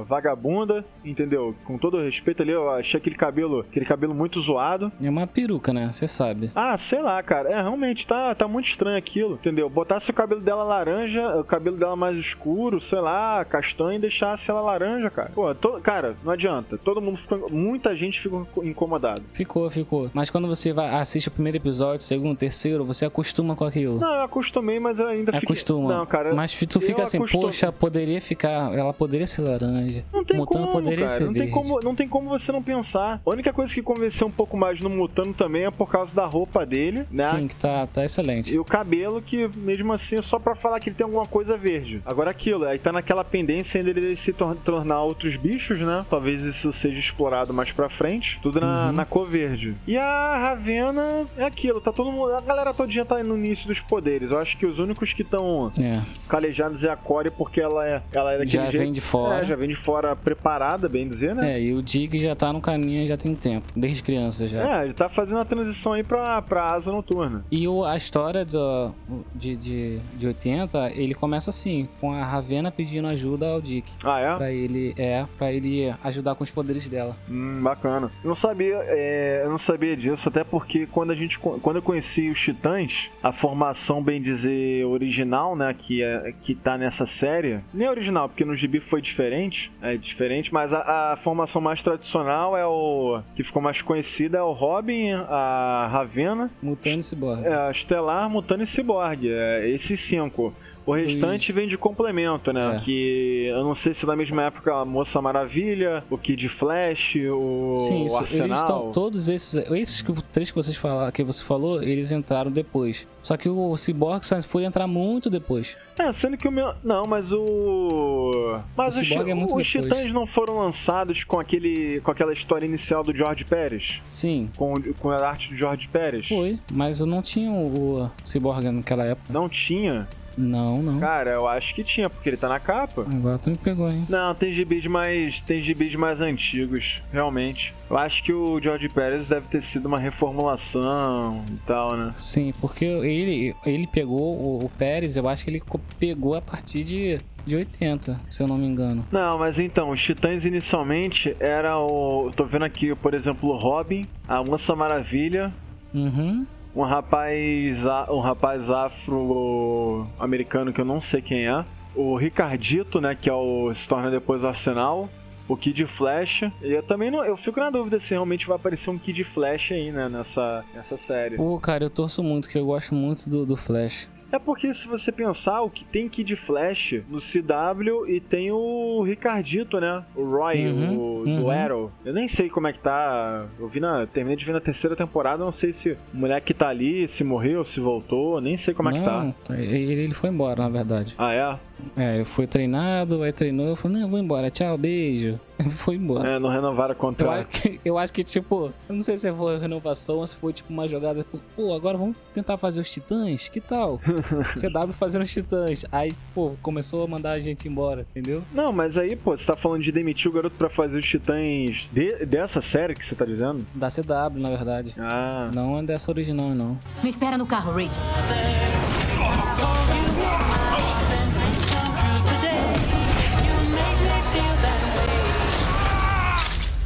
vagabunda, 0.08 0.84
entendeu? 1.04 1.54
Com 1.64 1.78
todo 1.78 1.98
respeito 2.02 2.42
ali, 2.42 2.52
eu 2.52 2.70
achei 2.70 2.98
aquele 2.98 3.16
cabelo, 3.16 3.60
aquele 3.60 3.84
cabelo 3.86 4.14
muito 4.14 4.40
zoado. 4.40 4.90
É 5.02 5.08
uma 5.08 5.26
peruca, 5.26 5.72
né? 5.72 5.90
Você 5.92 6.06
sabe. 6.08 6.50
Ah, 6.54 6.76
sei 6.76 7.00
lá, 7.00 7.22
cara. 7.22 7.50
É, 7.50 7.60
realmente, 7.60 8.06
tá, 8.06 8.34
tá 8.34 8.46
muito 8.48 8.68
estranho 8.68 8.96
aquilo, 8.96 9.34
entendeu? 9.34 9.68
Botasse 9.68 10.10
o 10.10 10.14
cabelo 10.14 10.40
dela 10.40 10.64
laranja, 10.64 11.36
o 11.38 11.44
cabelo 11.44 11.76
dela 11.76 11.96
mais 11.96 12.16
escuro, 12.18 12.80
sei 12.80 13.00
lá, 13.00 13.44
castanho, 13.44 13.96
e 13.96 14.00
deixasse 14.00 14.50
ela 14.50 14.60
laranja, 14.60 15.10
cara. 15.10 15.30
Pô, 15.34 15.54
to- 15.54 15.80
cara, 15.82 16.14
não 16.24 16.32
adianta. 16.32 16.78
Todo 16.78 17.00
mundo 17.00 17.18
muito 17.50 17.76
muita 17.76 17.94
gente 17.94 18.20
ficou 18.20 18.46
incomodado. 18.64 19.20
Ficou, 19.34 19.68
ficou. 19.70 20.10
Mas 20.14 20.30
quando 20.30 20.48
você 20.48 20.72
vai, 20.72 20.88
assiste 20.94 21.28
o 21.28 21.30
primeiro 21.30 21.58
episódio, 21.58 22.02
segundo, 22.02 22.25
terceiro, 22.34 22.84
você 22.84 23.04
acostuma 23.04 23.54
com 23.54 23.64
aquilo. 23.64 23.98
Não, 23.98 24.14
eu 24.14 24.22
acostumei, 24.22 24.78
mas 24.80 24.98
eu 24.98 25.06
ainda 25.06 25.32
fiquei- 25.32 25.46
Acostuma. 25.46 25.96
Não, 25.98 26.06
cara. 26.06 26.34
Mas 26.34 26.52
tu 26.52 26.80
fica 26.80 27.02
assim, 27.02 27.18
acostumo- 27.18 27.44
poxa, 27.44 27.70
poderia 27.72 28.20
ficar. 28.20 28.72
Ela 28.76 28.92
poderia 28.92 29.26
ser 29.26 29.42
laranja. 29.42 30.04
Não 30.12 30.24
tem 30.24 30.36
Mutano 30.36 30.66
como, 30.66 30.72
poderia 30.82 31.06
cara. 31.06 31.08
ser 31.18 31.24
Não 31.24 31.32
tem, 31.32 31.42
verde. 31.42 31.52
como, 31.54 31.80
não 31.82 31.94
tem 31.94 32.08
como 32.08 32.28
você 32.28 32.50
não 32.52 32.62
pensar. 32.62 33.20
A 33.24 33.30
única 33.30 33.52
coisa 33.52 33.72
que 33.72 33.82
convenceu 33.82 34.26
um 34.26 34.30
pouco 34.30 34.56
mais 34.56 34.80
no 34.80 34.90
Mutano 34.90 35.32
também 35.34 35.64
é 35.64 35.70
por 35.70 35.88
causa 35.90 36.14
da 36.14 36.26
roupa 36.26 36.64
dele, 36.66 37.04
né? 37.10 37.24
Sim, 37.24 37.46
que 37.48 37.56
tá, 37.56 37.86
tá 37.86 38.04
excelente. 38.04 38.52
E 38.52 38.58
o 38.58 38.64
cabelo, 38.64 39.20
que 39.22 39.48
mesmo 39.56 39.92
assim 39.92 40.16
é 40.16 40.22
só 40.22 40.38
pra 40.38 40.54
falar 40.54 40.80
que 40.80 40.88
ele 40.88 40.96
tem 40.96 41.04
alguma 41.04 41.26
coisa 41.26 41.56
verde. 41.56 42.00
Agora 42.04 42.30
aquilo, 42.30 42.64
aí 42.64 42.78
tá 42.78 42.92
naquela 42.92 43.24
pendência 43.24 43.78
ainda 43.78 43.90
ele 43.90 44.16
se 44.16 44.32
tor- 44.32 44.56
tornar 44.64 45.02
outros 45.02 45.36
bichos, 45.36 45.78
né? 45.80 46.04
Talvez 46.08 46.40
isso 46.42 46.72
seja 46.72 46.98
explorado 46.98 47.52
mais 47.54 47.70
pra 47.72 47.88
frente. 47.88 48.38
Tudo 48.42 48.60
na, 48.60 48.86
Uhum. 48.86 48.92
na 48.92 49.04
cor 49.04 49.26
verde. 49.26 49.74
E 49.86 49.96
a 49.96 50.38
Ravena 50.38 51.26
é 51.36 51.44
aquilo, 51.44 51.80
tá 51.80 51.92
todo 51.92 52.10
mundo. 52.10 52.15
A 52.24 52.40
galera 52.40 52.72
todinha 52.74 53.04
tá 53.04 53.22
no 53.22 53.36
início 53.36 53.66
dos 53.66 53.80
poderes. 53.80 54.30
Eu 54.30 54.38
acho 54.38 54.56
que 54.56 54.66
os 54.66 54.78
únicos 54.78 55.12
que 55.12 55.22
estão 55.22 55.70
É. 55.80 56.00
calejados 56.28 56.82
é 56.84 56.90
a 56.90 56.96
Core, 56.96 57.30
porque 57.30 57.60
ela 57.60 57.86
é, 57.86 58.02
ela 58.14 58.32
é 58.34 58.46
Já 58.46 58.62
jeito. 58.64 58.78
vem 58.78 58.92
de 58.92 59.00
fora. 59.00 59.44
É, 59.44 59.46
já 59.46 59.56
vem 59.56 59.68
de 59.68 59.76
fora 59.76 60.14
preparada, 60.16 60.88
bem 60.88 61.08
dizer, 61.08 61.34
né? 61.34 61.54
É, 61.54 61.60
e 61.60 61.72
o 61.74 61.82
Dick 61.82 62.18
já 62.18 62.34
tá 62.34 62.52
no 62.52 62.60
caminho 62.60 63.06
já 63.06 63.16
tem 63.16 63.34
tempo, 63.34 63.66
desde 63.76 64.02
criança 64.02 64.46
já. 64.48 64.80
É, 64.80 64.84
ele 64.84 64.94
tá 64.94 65.08
fazendo 65.08 65.38
a 65.40 65.44
transição 65.44 65.92
aí 65.92 66.02
pra, 66.02 66.40
pra 66.42 66.74
asa 66.74 66.90
noturna. 66.90 67.44
E 67.50 67.66
o, 67.68 67.84
a 67.84 67.96
história 67.96 68.44
do, 68.44 68.92
de, 69.34 69.56
de, 69.56 69.98
de 70.16 70.26
80, 70.26 70.90
ele 70.92 71.14
começa 71.14 71.50
assim, 71.50 71.88
com 72.00 72.12
a 72.12 72.24
Ravena 72.24 72.70
pedindo 72.70 73.06
ajuda 73.08 73.48
ao 73.48 73.60
Dick. 73.60 73.92
Ah, 74.04 74.20
é? 74.20 74.36
Pra 74.36 74.52
ele, 74.52 74.94
é, 74.98 75.24
pra 75.38 75.52
ele 75.52 75.94
ajudar 76.04 76.34
com 76.34 76.44
os 76.44 76.50
poderes 76.50 76.88
dela. 76.88 77.16
Hum, 77.28 77.60
bacana. 77.62 78.10
Eu 78.22 78.28
não 78.28 78.36
sabia, 78.36 78.76
é, 78.86 79.42
eu 79.44 79.50
não 79.50 79.58
sabia 79.58 79.96
disso, 79.96 80.28
até 80.28 80.44
porque 80.44 80.86
quando 80.86 81.10
a 81.10 81.14
gente 81.14 81.38
quando 81.38 81.76
eu 81.76 81.82
conheci 81.82 82.05
os 82.30 82.40
Titãs, 82.40 83.10
a 83.22 83.32
formação 83.32 84.02
bem 84.02 84.20
dizer 84.20 84.84
original, 84.86 85.54
né, 85.54 85.74
que 85.78 86.02
é 86.02 86.32
que 86.42 86.54
tá 86.54 86.78
nessa 86.78 87.06
série, 87.06 87.60
nem 87.72 87.88
original, 87.88 88.28
porque 88.28 88.44
no 88.44 88.54
gibi 88.54 88.80
foi 88.80 89.00
diferente, 89.02 89.70
é 89.82 89.96
diferente, 89.96 90.52
mas 90.52 90.72
a, 90.72 91.12
a 91.12 91.16
formação 91.16 91.60
mais 91.60 91.82
tradicional 91.82 92.56
é 92.56 92.66
o 92.66 93.20
que 93.34 93.42
ficou 93.42 93.60
mais 93.60 93.82
conhecida 93.82 94.38
é 94.38 94.42
o 94.42 94.52
Robin, 94.52 95.12
a 95.12 95.88
Ravena, 95.90 96.50
Mutano 96.62 97.00
e 97.00 97.02
Cyborg. 97.02 97.44
é, 97.44 97.54
a 97.54 97.70
Estelar, 97.70 98.28
Mutano 98.30 98.62
e 98.62 98.66
Cyborg, 98.66 99.28
é, 99.28 99.68
esses 99.68 100.00
cinco. 100.00 100.52
O 100.86 100.94
restante 100.94 101.52
vem 101.52 101.66
de 101.66 101.76
complemento, 101.76 102.52
né? 102.52 102.76
É. 102.76 102.80
Que 102.84 103.46
eu 103.48 103.64
não 103.64 103.74
sei 103.74 103.92
se 103.92 104.06
da 104.06 104.14
mesma 104.14 104.44
época 104.44 104.72
a 104.72 104.84
Moça 104.84 105.20
Maravilha, 105.20 106.04
o 106.08 106.16
Kid 106.16 106.48
Flash, 106.48 107.16
o, 107.16 107.74
Sim, 107.76 108.04
o 108.04 108.06
isso, 108.06 108.16
Arsenal. 108.18 108.46
eles 108.46 108.58
estão 108.58 108.92
todos 108.92 109.28
esses, 109.28 109.54
esses 109.72 110.04
três 110.32 110.50
que 110.50 110.56
vocês 110.56 110.76
falaram, 110.76 111.10
que 111.10 111.24
você 111.24 111.42
falou, 111.42 111.82
eles 111.82 112.12
entraram 112.12 112.50
depois. 112.52 113.08
Só 113.20 113.36
que 113.36 113.48
o 113.48 113.76
Cyborg 113.76 114.22
foi 114.44 114.64
entrar 114.64 114.86
muito 114.86 115.28
depois. 115.28 115.76
É, 115.98 116.12
sendo 116.12 116.36
que 116.36 116.46
o 116.46 116.52
meu. 116.52 116.72
Não, 116.84 117.02
mas 117.08 117.32
o. 117.32 118.60
Mas 118.76 118.96
O 118.96 119.00
os, 119.00 119.08
Cyborg 119.08 119.30
é 119.30 119.34
muito 119.34 119.56
os 119.56 119.66
depois. 119.72 119.92
Titãs 119.96 120.12
não 120.12 120.26
foram 120.26 120.58
lançados 120.58 121.24
com 121.24 121.40
aquele. 121.40 122.00
com 122.02 122.10
aquela 122.12 122.32
história 122.32 122.64
inicial 122.66 123.02
do 123.02 123.12
George 123.12 123.44
Pérez. 123.44 124.00
Sim, 124.06 124.50
Com, 124.56 124.74
com 125.00 125.10
a 125.10 125.16
arte 125.16 125.50
do 125.50 125.56
George 125.56 125.88
Pérez. 125.88 126.28
foi, 126.28 126.60
mas 126.70 127.00
eu 127.00 127.06
não 127.06 127.22
tinha 127.22 127.50
o, 127.50 128.02
o 128.04 128.10
Cyborg 128.24 128.70
naquela 128.70 129.04
época. 129.04 129.32
Não 129.32 129.48
tinha? 129.48 130.06
Não, 130.36 130.82
não. 130.82 131.00
Cara, 131.00 131.30
eu 131.30 131.48
acho 131.48 131.74
que 131.74 131.82
tinha, 131.82 132.10
porque 132.10 132.28
ele 132.28 132.36
tá 132.36 132.48
na 132.48 132.60
capa. 132.60 133.06
Agora 133.10 133.38
tu 133.38 133.50
me 133.50 133.56
pegou, 133.56 133.90
hein? 133.90 134.04
Não, 134.08 134.34
tem 134.34 134.52
gibis 134.52 134.86
mais. 134.86 135.40
Tem 135.40 135.62
gibis 135.62 135.94
mais 135.94 136.20
antigos, 136.20 137.02
realmente. 137.12 137.74
Eu 137.88 137.96
acho 137.96 138.22
que 138.22 138.32
o 138.32 138.60
George 138.60 138.88
Pérez 138.88 139.26
deve 139.28 139.46
ter 139.48 139.62
sido 139.62 139.86
uma 139.86 139.98
reformulação 139.98 141.44
e 141.50 141.56
tal, 141.66 141.96
né? 141.96 142.10
Sim, 142.18 142.52
porque 142.60 142.84
ele, 142.84 143.54
ele 143.64 143.86
pegou 143.86 144.36
o, 144.36 144.64
o 144.64 144.68
Pérez, 144.70 145.16
eu 145.16 145.28
acho 145.28 145.44
que 145.44 145.50
ele 145.50 145.62
pegou 145.98 146.34
a 146.34 146.42
partir 146.42 146.82
de, 146.84 147.18
de 147.46 147.56
80, 147.56 148.20
se 148.28 148.42
eu 148.42 148.48
não 148.48 148.58
me 148.58 148.66
engano. 148.66 149.06
Não, 149.12 149.38
mas 149.38 149.58
então, 149.58 149.90
os 149.90 150.02
Titãs 150.02 150.44
inicialmente 150.44 151.36
era 151.38 151.78
o. 151.78 152.30
Tô 152.34 152.44
vendo 152.44 152.64
aqui, 152.64 152.94
por 152.96 153.14
exemplo, 153.14 153.50
o 153.50 153.56
Robin, 153.56 154.04
a 154.28 154.42
Moça 154.42 154.74
Maravilha, 154.74 155.52
Uhum. 155.94 156.46
Um 156.76 156.82
rapaz. 156.82 157.78
um 158.10 158.20
rapaz 158.20 158.70
afro-americano 158.70 160.72
que 160.72 160.80
eu 160.80 160.84
não 160.84 161.00
sei 161.00 161.22
quem 161.22 161.48
é. 161.48 161.64
O 161.94 162.16
Ricardito, 162.16 163.00
né? 163.00 163.16
Que 163.20 163.30
é 163.30 163.32
o. 163.32 163.74
se 163.74 163.88
torna 163.88 164.10
depois 164.10 164.42
o 164.42 164.46
Arsenal. 164.46 165.08
O 165.48 165.56
Kid 165.56 165.86
Flash. 165.86 166.42
E 166.60 166.72
eu 166.72 166.82
também 166.82 167.10
não. 167.10 167.24
Eu 167.24 167.36
fico 167.36 167.58
na 167.58 167.70
dúvida 167.70 167.98
se 167.98 168.10
realmente 168.10 168.46
vai 168.46 168.56
aparecer 168.56 168.90
um 168.90 168.98
Kid 168.98 169.24
Flash 169.24 169.72
aí, 169.72 169.90
né? 169.90 170.08
Nessa, 170.08 170.64
nessa 170.74 170.96
série. 170.96 171.36
Pô, 171.36 171.58
cara, 171.58 171.84
eu 171.84 171.90
torço 171.90 172.22
muito, 172.22 172.48
que 172.48 172.58
eu 172.58 172.66
gosto 172.66 172.94
muito 172.94 173.30
do, 173.30 173.46
do 173.46 173.56
Flash. 173.56 174.08
É 174.36 174.38
porque 174.38 174.74
se 174.74 174.86
você 174.86 175.10
pensar, 175.10 175.62
o 175.62 175.70
que 175.70 175.82
tem 175.82 176.10
Kid 176.10 176.36
Flash 176.36 177.00
no 177.08 177.22
CW 177.22 178.06
e 178.06 178.20
tem 178.20 178.52
o 178.52 179.02
Ricardito, 179.02 179.80
né? 179.80 180.04
O 180.14 180.24
Roy, 180.24 180.66
Uhum, 180.66 181.20
o 181.20 181.24
do 181.24 181.30
uhum. 181.30 181.50
Arrow. 181.50 181.90
Eu 182.04 182.12
nem 182.12 182.28
sei 182.28 182.50
como 182.50 182.66
é 182.66 182.72
que 182.74 182.78
tá. 182.78 183.46
Eu 183.58 183.66
vi 183.66 183.80
na. 183.80 184.06
Terminei 184.06 184.36
de 184.36 184.44
ver 184.44 184.52
na 184.52 184.60
terceira 184.60 184.94
temporada, 184.94 185.42
não 185.42 185.52
sei 185.52 185.72
se 185.72 185.92
o 185.92 185.96
moleque 186.12 186.52
tá 186.52 186.68
ali, 186.68 187.08
se 187.08 187.24
morreu, 187.24 187.64
se 187.64 187.80
voltou, 187.80 188.38
nem 188.38 188.58
sei 188.58 188.74
como 188.74 188.90
é 188.90 188.92
que 188.92 189.02
tá. 189.02 189.24
não, 189.48 189.56
ele 189.56 190.12
foi 190.12 190.28
embora, 190.28 190.62
na 190.62 190.68
verdade. 190.68 191.14
Ah, 191.16 191.32
é? 191.32 191.56
É, 191.96 192.16
ele 192.16 192.24
foi 192.24 192.46
treinado, 192.46 193.22
aí 193.22 193.32
treinou, 193.32 193.66
eu 193.66 193.76
falei, 193.76 193.96
não, 193.98 194.04
eu 194.04 194.08
vou 194.10 194.18
embora, 194.18 194.50
tchau, 194.50 194.76
beijo. 194.78 195.38
foi 195.70 195.94
embora. 195.96 196.28
É, 196.32 196.38
não 196.38 196.50
renovaram 196.50 196.90
o 196.90 196.92
Eu 196.92 196.96
contrato. 196.96 197.30
acho, 197.38 197.62
que, 197.62 197.80
eu 197.84 197.96
acho 197.98 198.12
que, 198.12 198.22
tipo, 198.24 198.72
eu 198.88 198.94
não 198.94 199.02
sei 199.02 199.16
se 199.16 199.32
foi 199.32 199.58
renovação 199.58 200.16
ou 200.16 200.26
se 200.26 200.36
foi, 200.36 200.52
tipo, 200.52 200.70
uma 200.72 200.86
jogada, 200.86 201.20
tipo, 201.22 201.40
pô, 201.54 201.74
agora 201.74 201.96
vamos 201.96 202.16
tentar 202.34 202.56
fazer 202.58 202.80
os 202.80 202.90
titãs? 202.90 203.48
Que 203.48 203.60
tal? 203.60 203.98
CW 204.58 204.92
fazendo 204.92 205.22
os 205.22 205.32
titãs. 205.32 205.84
Aí, 205.90 206.12
pô, 206.34 206.52
começou 206.62 207.04
a 207.04 207.06
mandar 207.06 207.32
a 207.32 207.40
gente 207.40 207.66
embora, 207.68 208.06
entendeu? 208.10 208.42
Não, 208.52 208.70
mas 208.72 208.96
aí, 208.98 209.16
pô, 209.16 209.36
você 209.36 209.44
tá 209.46 209.56
falando 209.56 209.82
de 209.82 209.90
demitir 209.92 210.30
o 210.30 210.34
garoto 210.34 210.56
pra 210.56 210.68
fazer 210.68 210.98
os 210.98 211.06
titãs 211.06 211.88
de- 211.92 212.24
dessa 212.26 212.60
série 212.60 212.94
que 212.94 213.04
você 213.04 213.14
tá 213.14 213.24
dizendo? 213.24 213.64
Da 213.74 213.88
CW, 213.90 214.38
na 214.38 214.50
verdade. 214.50 214.94
Ah. 214.98 215.50
Não 215.54 215.78
é 215.78 215.82
dessa 215.82 216.10
original, 216.10 216.50
não. 216.50 216.78
Me 217.02 217.08
espera 217.10 217.38
no 217.38 217.46
carro, 217.46 217.72
Rachel. 217.72 218.02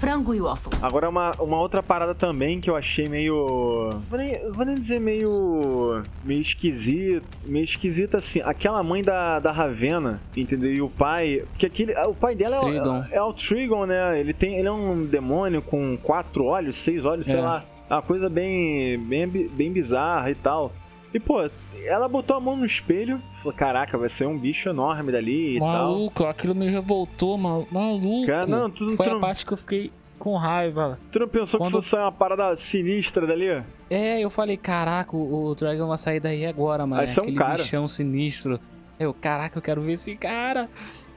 Frango 0.01 0.35
e 0.35 0.41
waffles. 0.41 0.83
Agora 0.83 1.09
uma, 1.11 1.31
uma 1.39 1.61
outra 1.61 1.83
parada 1.83 2.15
também 2.15 2.59
que 2.59 2.71
eu 2.71 2.75
achei 2.75 3.07
meio. 3.07 3.91
Vou 4.09 4.19
nem, 4.19 4.33
vou 4.51 4.65
nem 4.65 4.75
dizer 4.75 4.99
meio. 4.99 6.03
meio 6.25 6.41
esquisito. 6.41 7.23
Meio 7.45 7.65
esquisito 7.65 8.17
assim. 8.17 8.41
Aquela 8.43 8.83
mãe 8.83 9.03
da, 9.03 9.39
da 9.39 9.53
Ravena, 9.53 10.21
entendeu? 10.35 10.73
E 10.73 10.81
o 10.81 10.89
pai. 10.89 11.45
Porque 11.51 11.67
aquele. 11.67 11.93
O 12.09 12.15
pai 12.15 12.35
dela 12.35 12.57
é, 12.57 12.61
Trigon. 12.61 13.01
o- 13.01 13.05
é 13.13 13.23
o 13.23 13.33
Trigon, 13.35 13.85
né? 13.87 14.19
Ele 14.19 14.33
tem. 14.33 14.57
Ele 14.57 14.69
é 14.69 14.73
um 14.73 15.05
demônio 15.05 15.61
com 15.61 15.97
quatro 15.99 16.45
olhos, 16.45 16.77
seis 16.77 17.05
olhos, 17.05 17.27
sei 17.27 17.37
É. 17.37 17.41
lá. 17.43 17.63
É 17.89 17.95
uma 17.95 18.03
coisa 18.03 18.29
bem, 18.31 18.99
bem. 18.99 19.27
bem 19.29 19.71
bizarra 19.71 20.31
e 20.31 20.35
tal. 20.35 20.73
E, 21.13 21.19
pô, 21.19 21.49
ela 21.85 22.09
botou 22.09 22.37
a 22.37 22.41
mão 22.41 22.57
no 22.57 22.65
espelho, 22.65 23.21
falou, 23.43 23.53
caraca, 23.53 23.99
vai 23.99 24.09
ser 24.09 24.27
um 24.27 24.39
bicho 24.39 24.69
enorme 24.69 25.11
dali 25.11 25.57
e 25.57 25.59
tal. 25.59 25.69
Maluco, 25.69 26.25
aquilo 26.25 26.55
me 26.55 26.69
revoltou, 26.69 27.37
mal- 27.37 27.67
maluco. 27.71 28.27
Cara, 28.27 28.47
não, 28.47 28.71
tu- 28.71 28.97
Foi 28.97 29.07
tu 29.07 29.11
a 29.11 29.15
não- 29.15 29.21
parte 29.21 29.45
que 29.45 29.53
eu 29.53 29.57
fiquei 29.57 29.91
com 30.21 30.37
raiva. 30.37 30.99
Tu 31.11 31.19
não 31.19 31.27
pensou 31.29 31.59
Quando- 31.59 31.79
que 31.81 31.83
fosse 31.89 31.97
uma 31.97 32.13
parada 32.13 32.55
sinistra 32.57 33.27
dali? 33.27 33.63
É, 33.91 34.21
eu 34.21 34.31
falei, 34.31 34.57
caraca, 34.57 35.17
o, 35.17 35.47
o 35.51 35.55
Dragon 35.57 35.89
vai 35.89 35.99
sair 35.99 36.21
daí 36.21 36.47
agora, 36.47 36.87
mano. 36.87 37.03
Vai 37.03 37.07
ser 37.09 37.23
um 37.23 37.35
cara. 37.35 37.55
bichão 37.57 37.89
sinistro. 37.89 38.61
Eu, 38.99 39.13
caraca, 39.13 39.59
eu 39.59 39.63
quero 39.63 39.81
ver 39.81 39.93
esse 39.95 40.15
cara. 40.15 40.69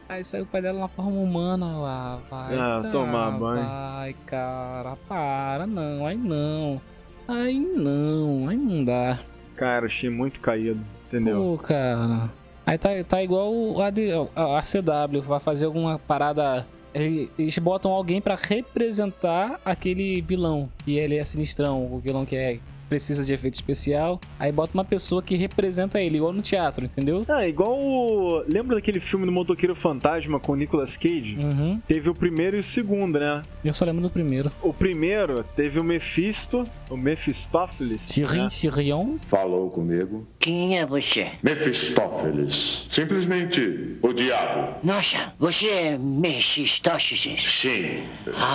Aí 0.09 0.23
saiu 0.23 0.43
o 0.43 0.47
pai 0.47 0.61
dela 0.61 0.79
na 0.79 0.87
forma 0.87 1.11
humana 1.19 1.65
lá. 1.77 2.19
Vai, 2.31 2.55
Ah, 2.57 2.79
tá, 2.81 2.89
tomar 2.89 3.31
banho. 3.31 3.63
Vai, 3.65 4.15
cara, 4.25 4.95
para, 5.07 5.67
não, 5.67 6.05
aí 6.07 6.17
não. 6.17 6.81
Aí 7.27 7.59
não, 7.59 8.47
aí 8.49 8.57
não 8.57 8.83
dá. 8.83 9.19
Cara, 9.56 9.86
achei 9.86 10.10
muito 10.10 10.39
caído, 10.39 10.80
entendeu? 11.08 11.38
Pô, 11.58 11.58
cara. 11.64 12.30
Aí 12.66 12.78
tá, 12.78 12.89
tá 13.08 13.22
igual 13.24 13.51
a, 13.82 13.88
a, 14.36 14.58
a 14.60 14.62
CW, 14.62 15.22
vai 15.28 15.39
fazer 15.39 15.66
alguma 15.66 15.99
parada. 15.99 16.66
ele- 16.93 17.30
Eles 17.38 17.58
botam 17.60 17.91
alguém 17.91 18.20
pra 18.22 18.36
representar 18.36 19.60
aquele 19.66 20.22
vilão. 20.22 20.70
E 20.88 20.97
ele 20.97 21.18
é 21.18 21.24
sinistrão, 21.24 21.86
o 21.91 21.99
vilão 21.99 22.26
que 22.26 22.36
é 22.36 22.60
precisa 22.93 23.25
de 23.25 23.33
efeito 23.33 23.55
especial. 23.55 24.21
Aí 24.39 24.51
bota 24.51 24.71
uma 24.75 24.85
pessoa 24.85 25.23
que 25.23 25.35
representa 25.35 25.99
ele, 25.99 26.17
igual 26.17 26.31
no 26.31 26.43
teatro, 26.43 26.85
entendeu? 26.85 27.25
Ah, 27.27 27.47
igual 27.47 27.75
o... 27.75 28.43
Lembra 28.47 28.75
daquele 28.75 28.99
filme 28.99 29.25
do 29.25 29.31
Motoqueiro 29.31 29.75
Fantasma 29.75 30.39
com 30.39 30.51
o 30.51 30.55
Nicolas 30.55 30.95
Cage? 30.95 31.35
Uhum. 31.39 31.81
Teve 31.87 32.07
o 32.07 32.13
primeiro 32.13 32.57
e 32.57 32.59
o 32.59 32.63
segundo, 32.63 33.19
né? 33.19 33.41
Eu 33.65 33.73
só 33.73 33.83
lembro 33.83 34.03
do 34.03 34.11
primeiro. 34.11 34.51
O 34.61 34.71
primeiro 34.71 35.43
teve 35.55 35.79
o 35.79 35.83
Mephisto, 35.83 36.63
o 36.87 36.95
Mephistófeles. 36.95 38.01
Tyrion, 38.05 38.43
né? 38.43 38.49
Tyrion. 38.49 39.15
Falou 39.27 39.71
comigo. 39.71 40.27
Quem 40.37 40.77
é 40.77 40.85
você? 40.85 41.31
Mefistófeles. 41.41 42.85
Simplesmente 42.89 43.97
o 44.03 44.13
diabo. 44.13 44.75
Nossa, 44.83 45.33
você 45.39 45.67
é 45.67 45.97
Mephistófeles. 45.97 47.41
Sim. 47.41 48.03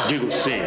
Digo 0.06 0.30
sim. 0.30 0.60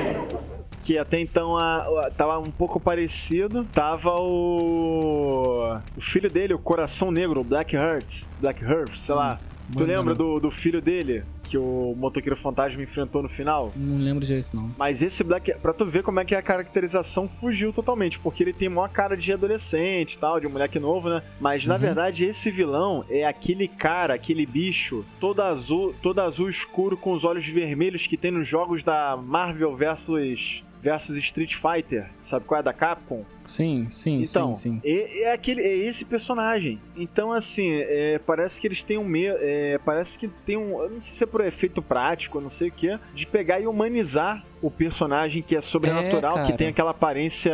Que 0.91 0.97
até 0.97 1.19
então 1.21 1.55
a, 1.57 1.77
a- 2.07 2.11
tava 2.11 2.37
um 2.39 2.51
pouco 2.51 2.79
parecido. 2.79 3.65
Tava 3.73 4.09
o. 4.19 5.77
O 5.95 6.01
filho 6.01 6.29
dele, 6.29 6.53
o 6.53 6.59
Coração 6.59 7.11
Negro, 7.11 7.39
o 7.39 7.43
Black 7.43 7.75
Heart. 7.75 8.23
Black 8.39 8.63
Heart, 8.63 8.97
sei 8.99 9.15
lá. 9.15 9.39
Tu 9.71 9.79
Mano, 9.79 9.87
lembra 9.93 10.13
do, 10.15 10.39
do 10.39 10.51
filho 10.51 10.81
dele? 10.81 11.23
Que 11.47 11.57
o 11.57 11.93
motoqueiro 11.97 12.37
fantasma 12.37 12.81
enfrentou 12.81 13.21
no 13.21 13.27
final? 13.29 13.73
Não 13.75 13.97
lembro 13.97 14.25
direito, 14.25 14.49
não. 14.53 14.71
Mas 14.77 15.01
esse 15.01 15.21
Black. 15.23 15.53
Pra 15.61 15.73
tu 15.73 15.85
ver 15.85 16.01
como 16.03 16.19
é 16.19 16.25
que 16.25 16.33
a 16.35 16.41
caracterização 16.41 17.29
fugiu 17.39 17.71
totalmente. 17.73 18.19
Porque 18.19 18.41
ele 18.43 18.53
tem 18.53 18.67
maior 18.69 18.89
cara 18.89 19.15
de 19.15 19.31
adolescente 19.31 20.13
e 20.13 20.17
tal, 20.17 20.39
de 20.39 20.47
um 20.47 20.49
moleque 20.49 20.79
novo, 20.79 21.09
né? 21.09 21.21
Mas 21.39 21.65
na 21.65 21.75
Uhum. 21.75 21.79
verdade 21.81 22.25
esse 22.25 22.49
vilão 22.51 23.03
é 23.09 23.25
aquele 23.25 23.67
cara, 23.67 24.13
aquele 24.13 24.45
bicho, 24.45 25.05
todo 25.19 25.41
azul, 25.41 25.93
todo 26.01 26.19
azul 26.19 26.49
escuro 26.49 26.97
com 26.97 27.11
os 27.13 27.23
olhos 27.23 27.45
vermelhos 27.47 28.07
que 28.07 28.17
tem 28.17 28.31
nos 28.31 28.47
jogos 28.47 28.83
da 28.83 29.15
Marvel 29.17 29.75
versus. 29.75 30.63
Versus 30.81 31.17
Street 31.17 31.55
Fighter. 31.55 32.09
Sabe 32.21 32.45
qual 32.45 32.59
é 32.59 32.63
da 32.63 32.73
Capcom? 32.73 33.23
Sim, 33.45 33.87
sim, 33.89 34.21
Então, 34.21 34.53
sim, 34.55 34.79
sim. 34.79 34.81
É, 34.83 35.23
é 35.23 35.33
aquele, 35.33 35.61
é 35.61 35.75
esse 35.75 36.05
personagem. 36.05 36.79
Então, 36.95 37.31
assim, 37.33 37.69
é, 37.73 38.19
parece 38.25 38.59
que 38.61 38.67
eles 38.67 38.81
têm 38.83 38.97
um 38.97 39.03
medo. 39.03 39.37
parece 39.83 40.17
que 40.17 40.27
tem 40.27 40.55
um. 40.57 40.79
Eu 40.81 40.89
não 40.89 41.01
sei 41.01 41.13
se 41.13 41.23
é 41.23 41.27
por 41.27 41.41
efeito 41.45 41.81
prático, 41.81 42.39
não 42.39 42.49
sei 42.49 42.69
o 42.69 42.71
que, 42.71 42.97
de 43.13 43.25
pegar 43.25 43.59
e 43.59 43.67
humanizar 43.67 44.43
o 44.61 44.71
personagem 44.71 45.41
que 45.41 45.55
é 45.55 45.61
sobrenatural, 45.61 46.39
É, 46.39 46.45
que 46.45 46.53
tem 46.57 46.67
aquela 46.67 46.91
aparência. 46.91 47.53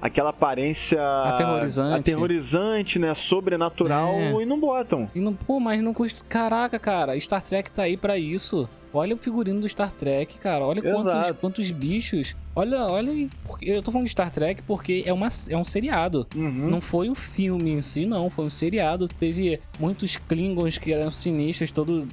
aquela 0.00 0.30
aparência. 0.30 1.00
Aterrorizante. 1.24 2.00
aterrorizante, 2.00 2.98
né? 2.98 3.14
Sobrenatural 3.14 4.12
É. 4.14 4.32
e 4.42 4.46
não 4.46 4.58
botam. 4.58 5.08
E 5.14 5.20
não, 5.20 5.34
pô, 5.34 5.60
mas 5.60 5.80
não 5.82 5.94
custa. 5.94 6.24
Caraca, 6.28 6.78
cara, 6.78 7.18
Star 7.20 7.42
Trek 7.42 7.70
tá 7.70 7.82
aí 7.82 7.96
pra 7.96 8.18
isso. 8.18 8.68
Olha 8.96 9.14
o 9.14 9.18
figurino 9.18 9.60
do 9.60 9.68
Star 9.68 9.92
Trek, 9.92 10.38
cara. 10.38 10.64
Olha 10.64 10.80
quantos, 10.80 11.30
quantos 11.40 11.70
bichos. 11.70 12.34
Olha, 12.54 12.86
olha. 12.86 13.28
Eu 13.60 13.82
tô 13.82 13.90
falando 13.90 14.06
de 14.06 14.12
Star 14.12 14.30
Trek 14.30 14.62
porque 14.62 15.02
é, 15.06 15.12
uma, 15.12 15.28
é 15.48 15.56
um 15.56 15.64
seriado. 15.64 16.26
Uhum. 16.34 16.70
Não 16.70 16.80
foi 16.80 17.10
o 17.10 17.14
filme 17.14 17.70
em 17.70 17.80
si, 17.80 18.06
não. 18.06 18.30
Foi 18.30 18.46
um 18.46 18.50
seriado. 18.50 19.06
Teve 19.06 19.60
muitos 19.78 20.16
Klingons 20.16 20.78
que 20.78 20.92
eram 20.92 21.10
sinistros, 21.10 21.70
todos 21.70 22.06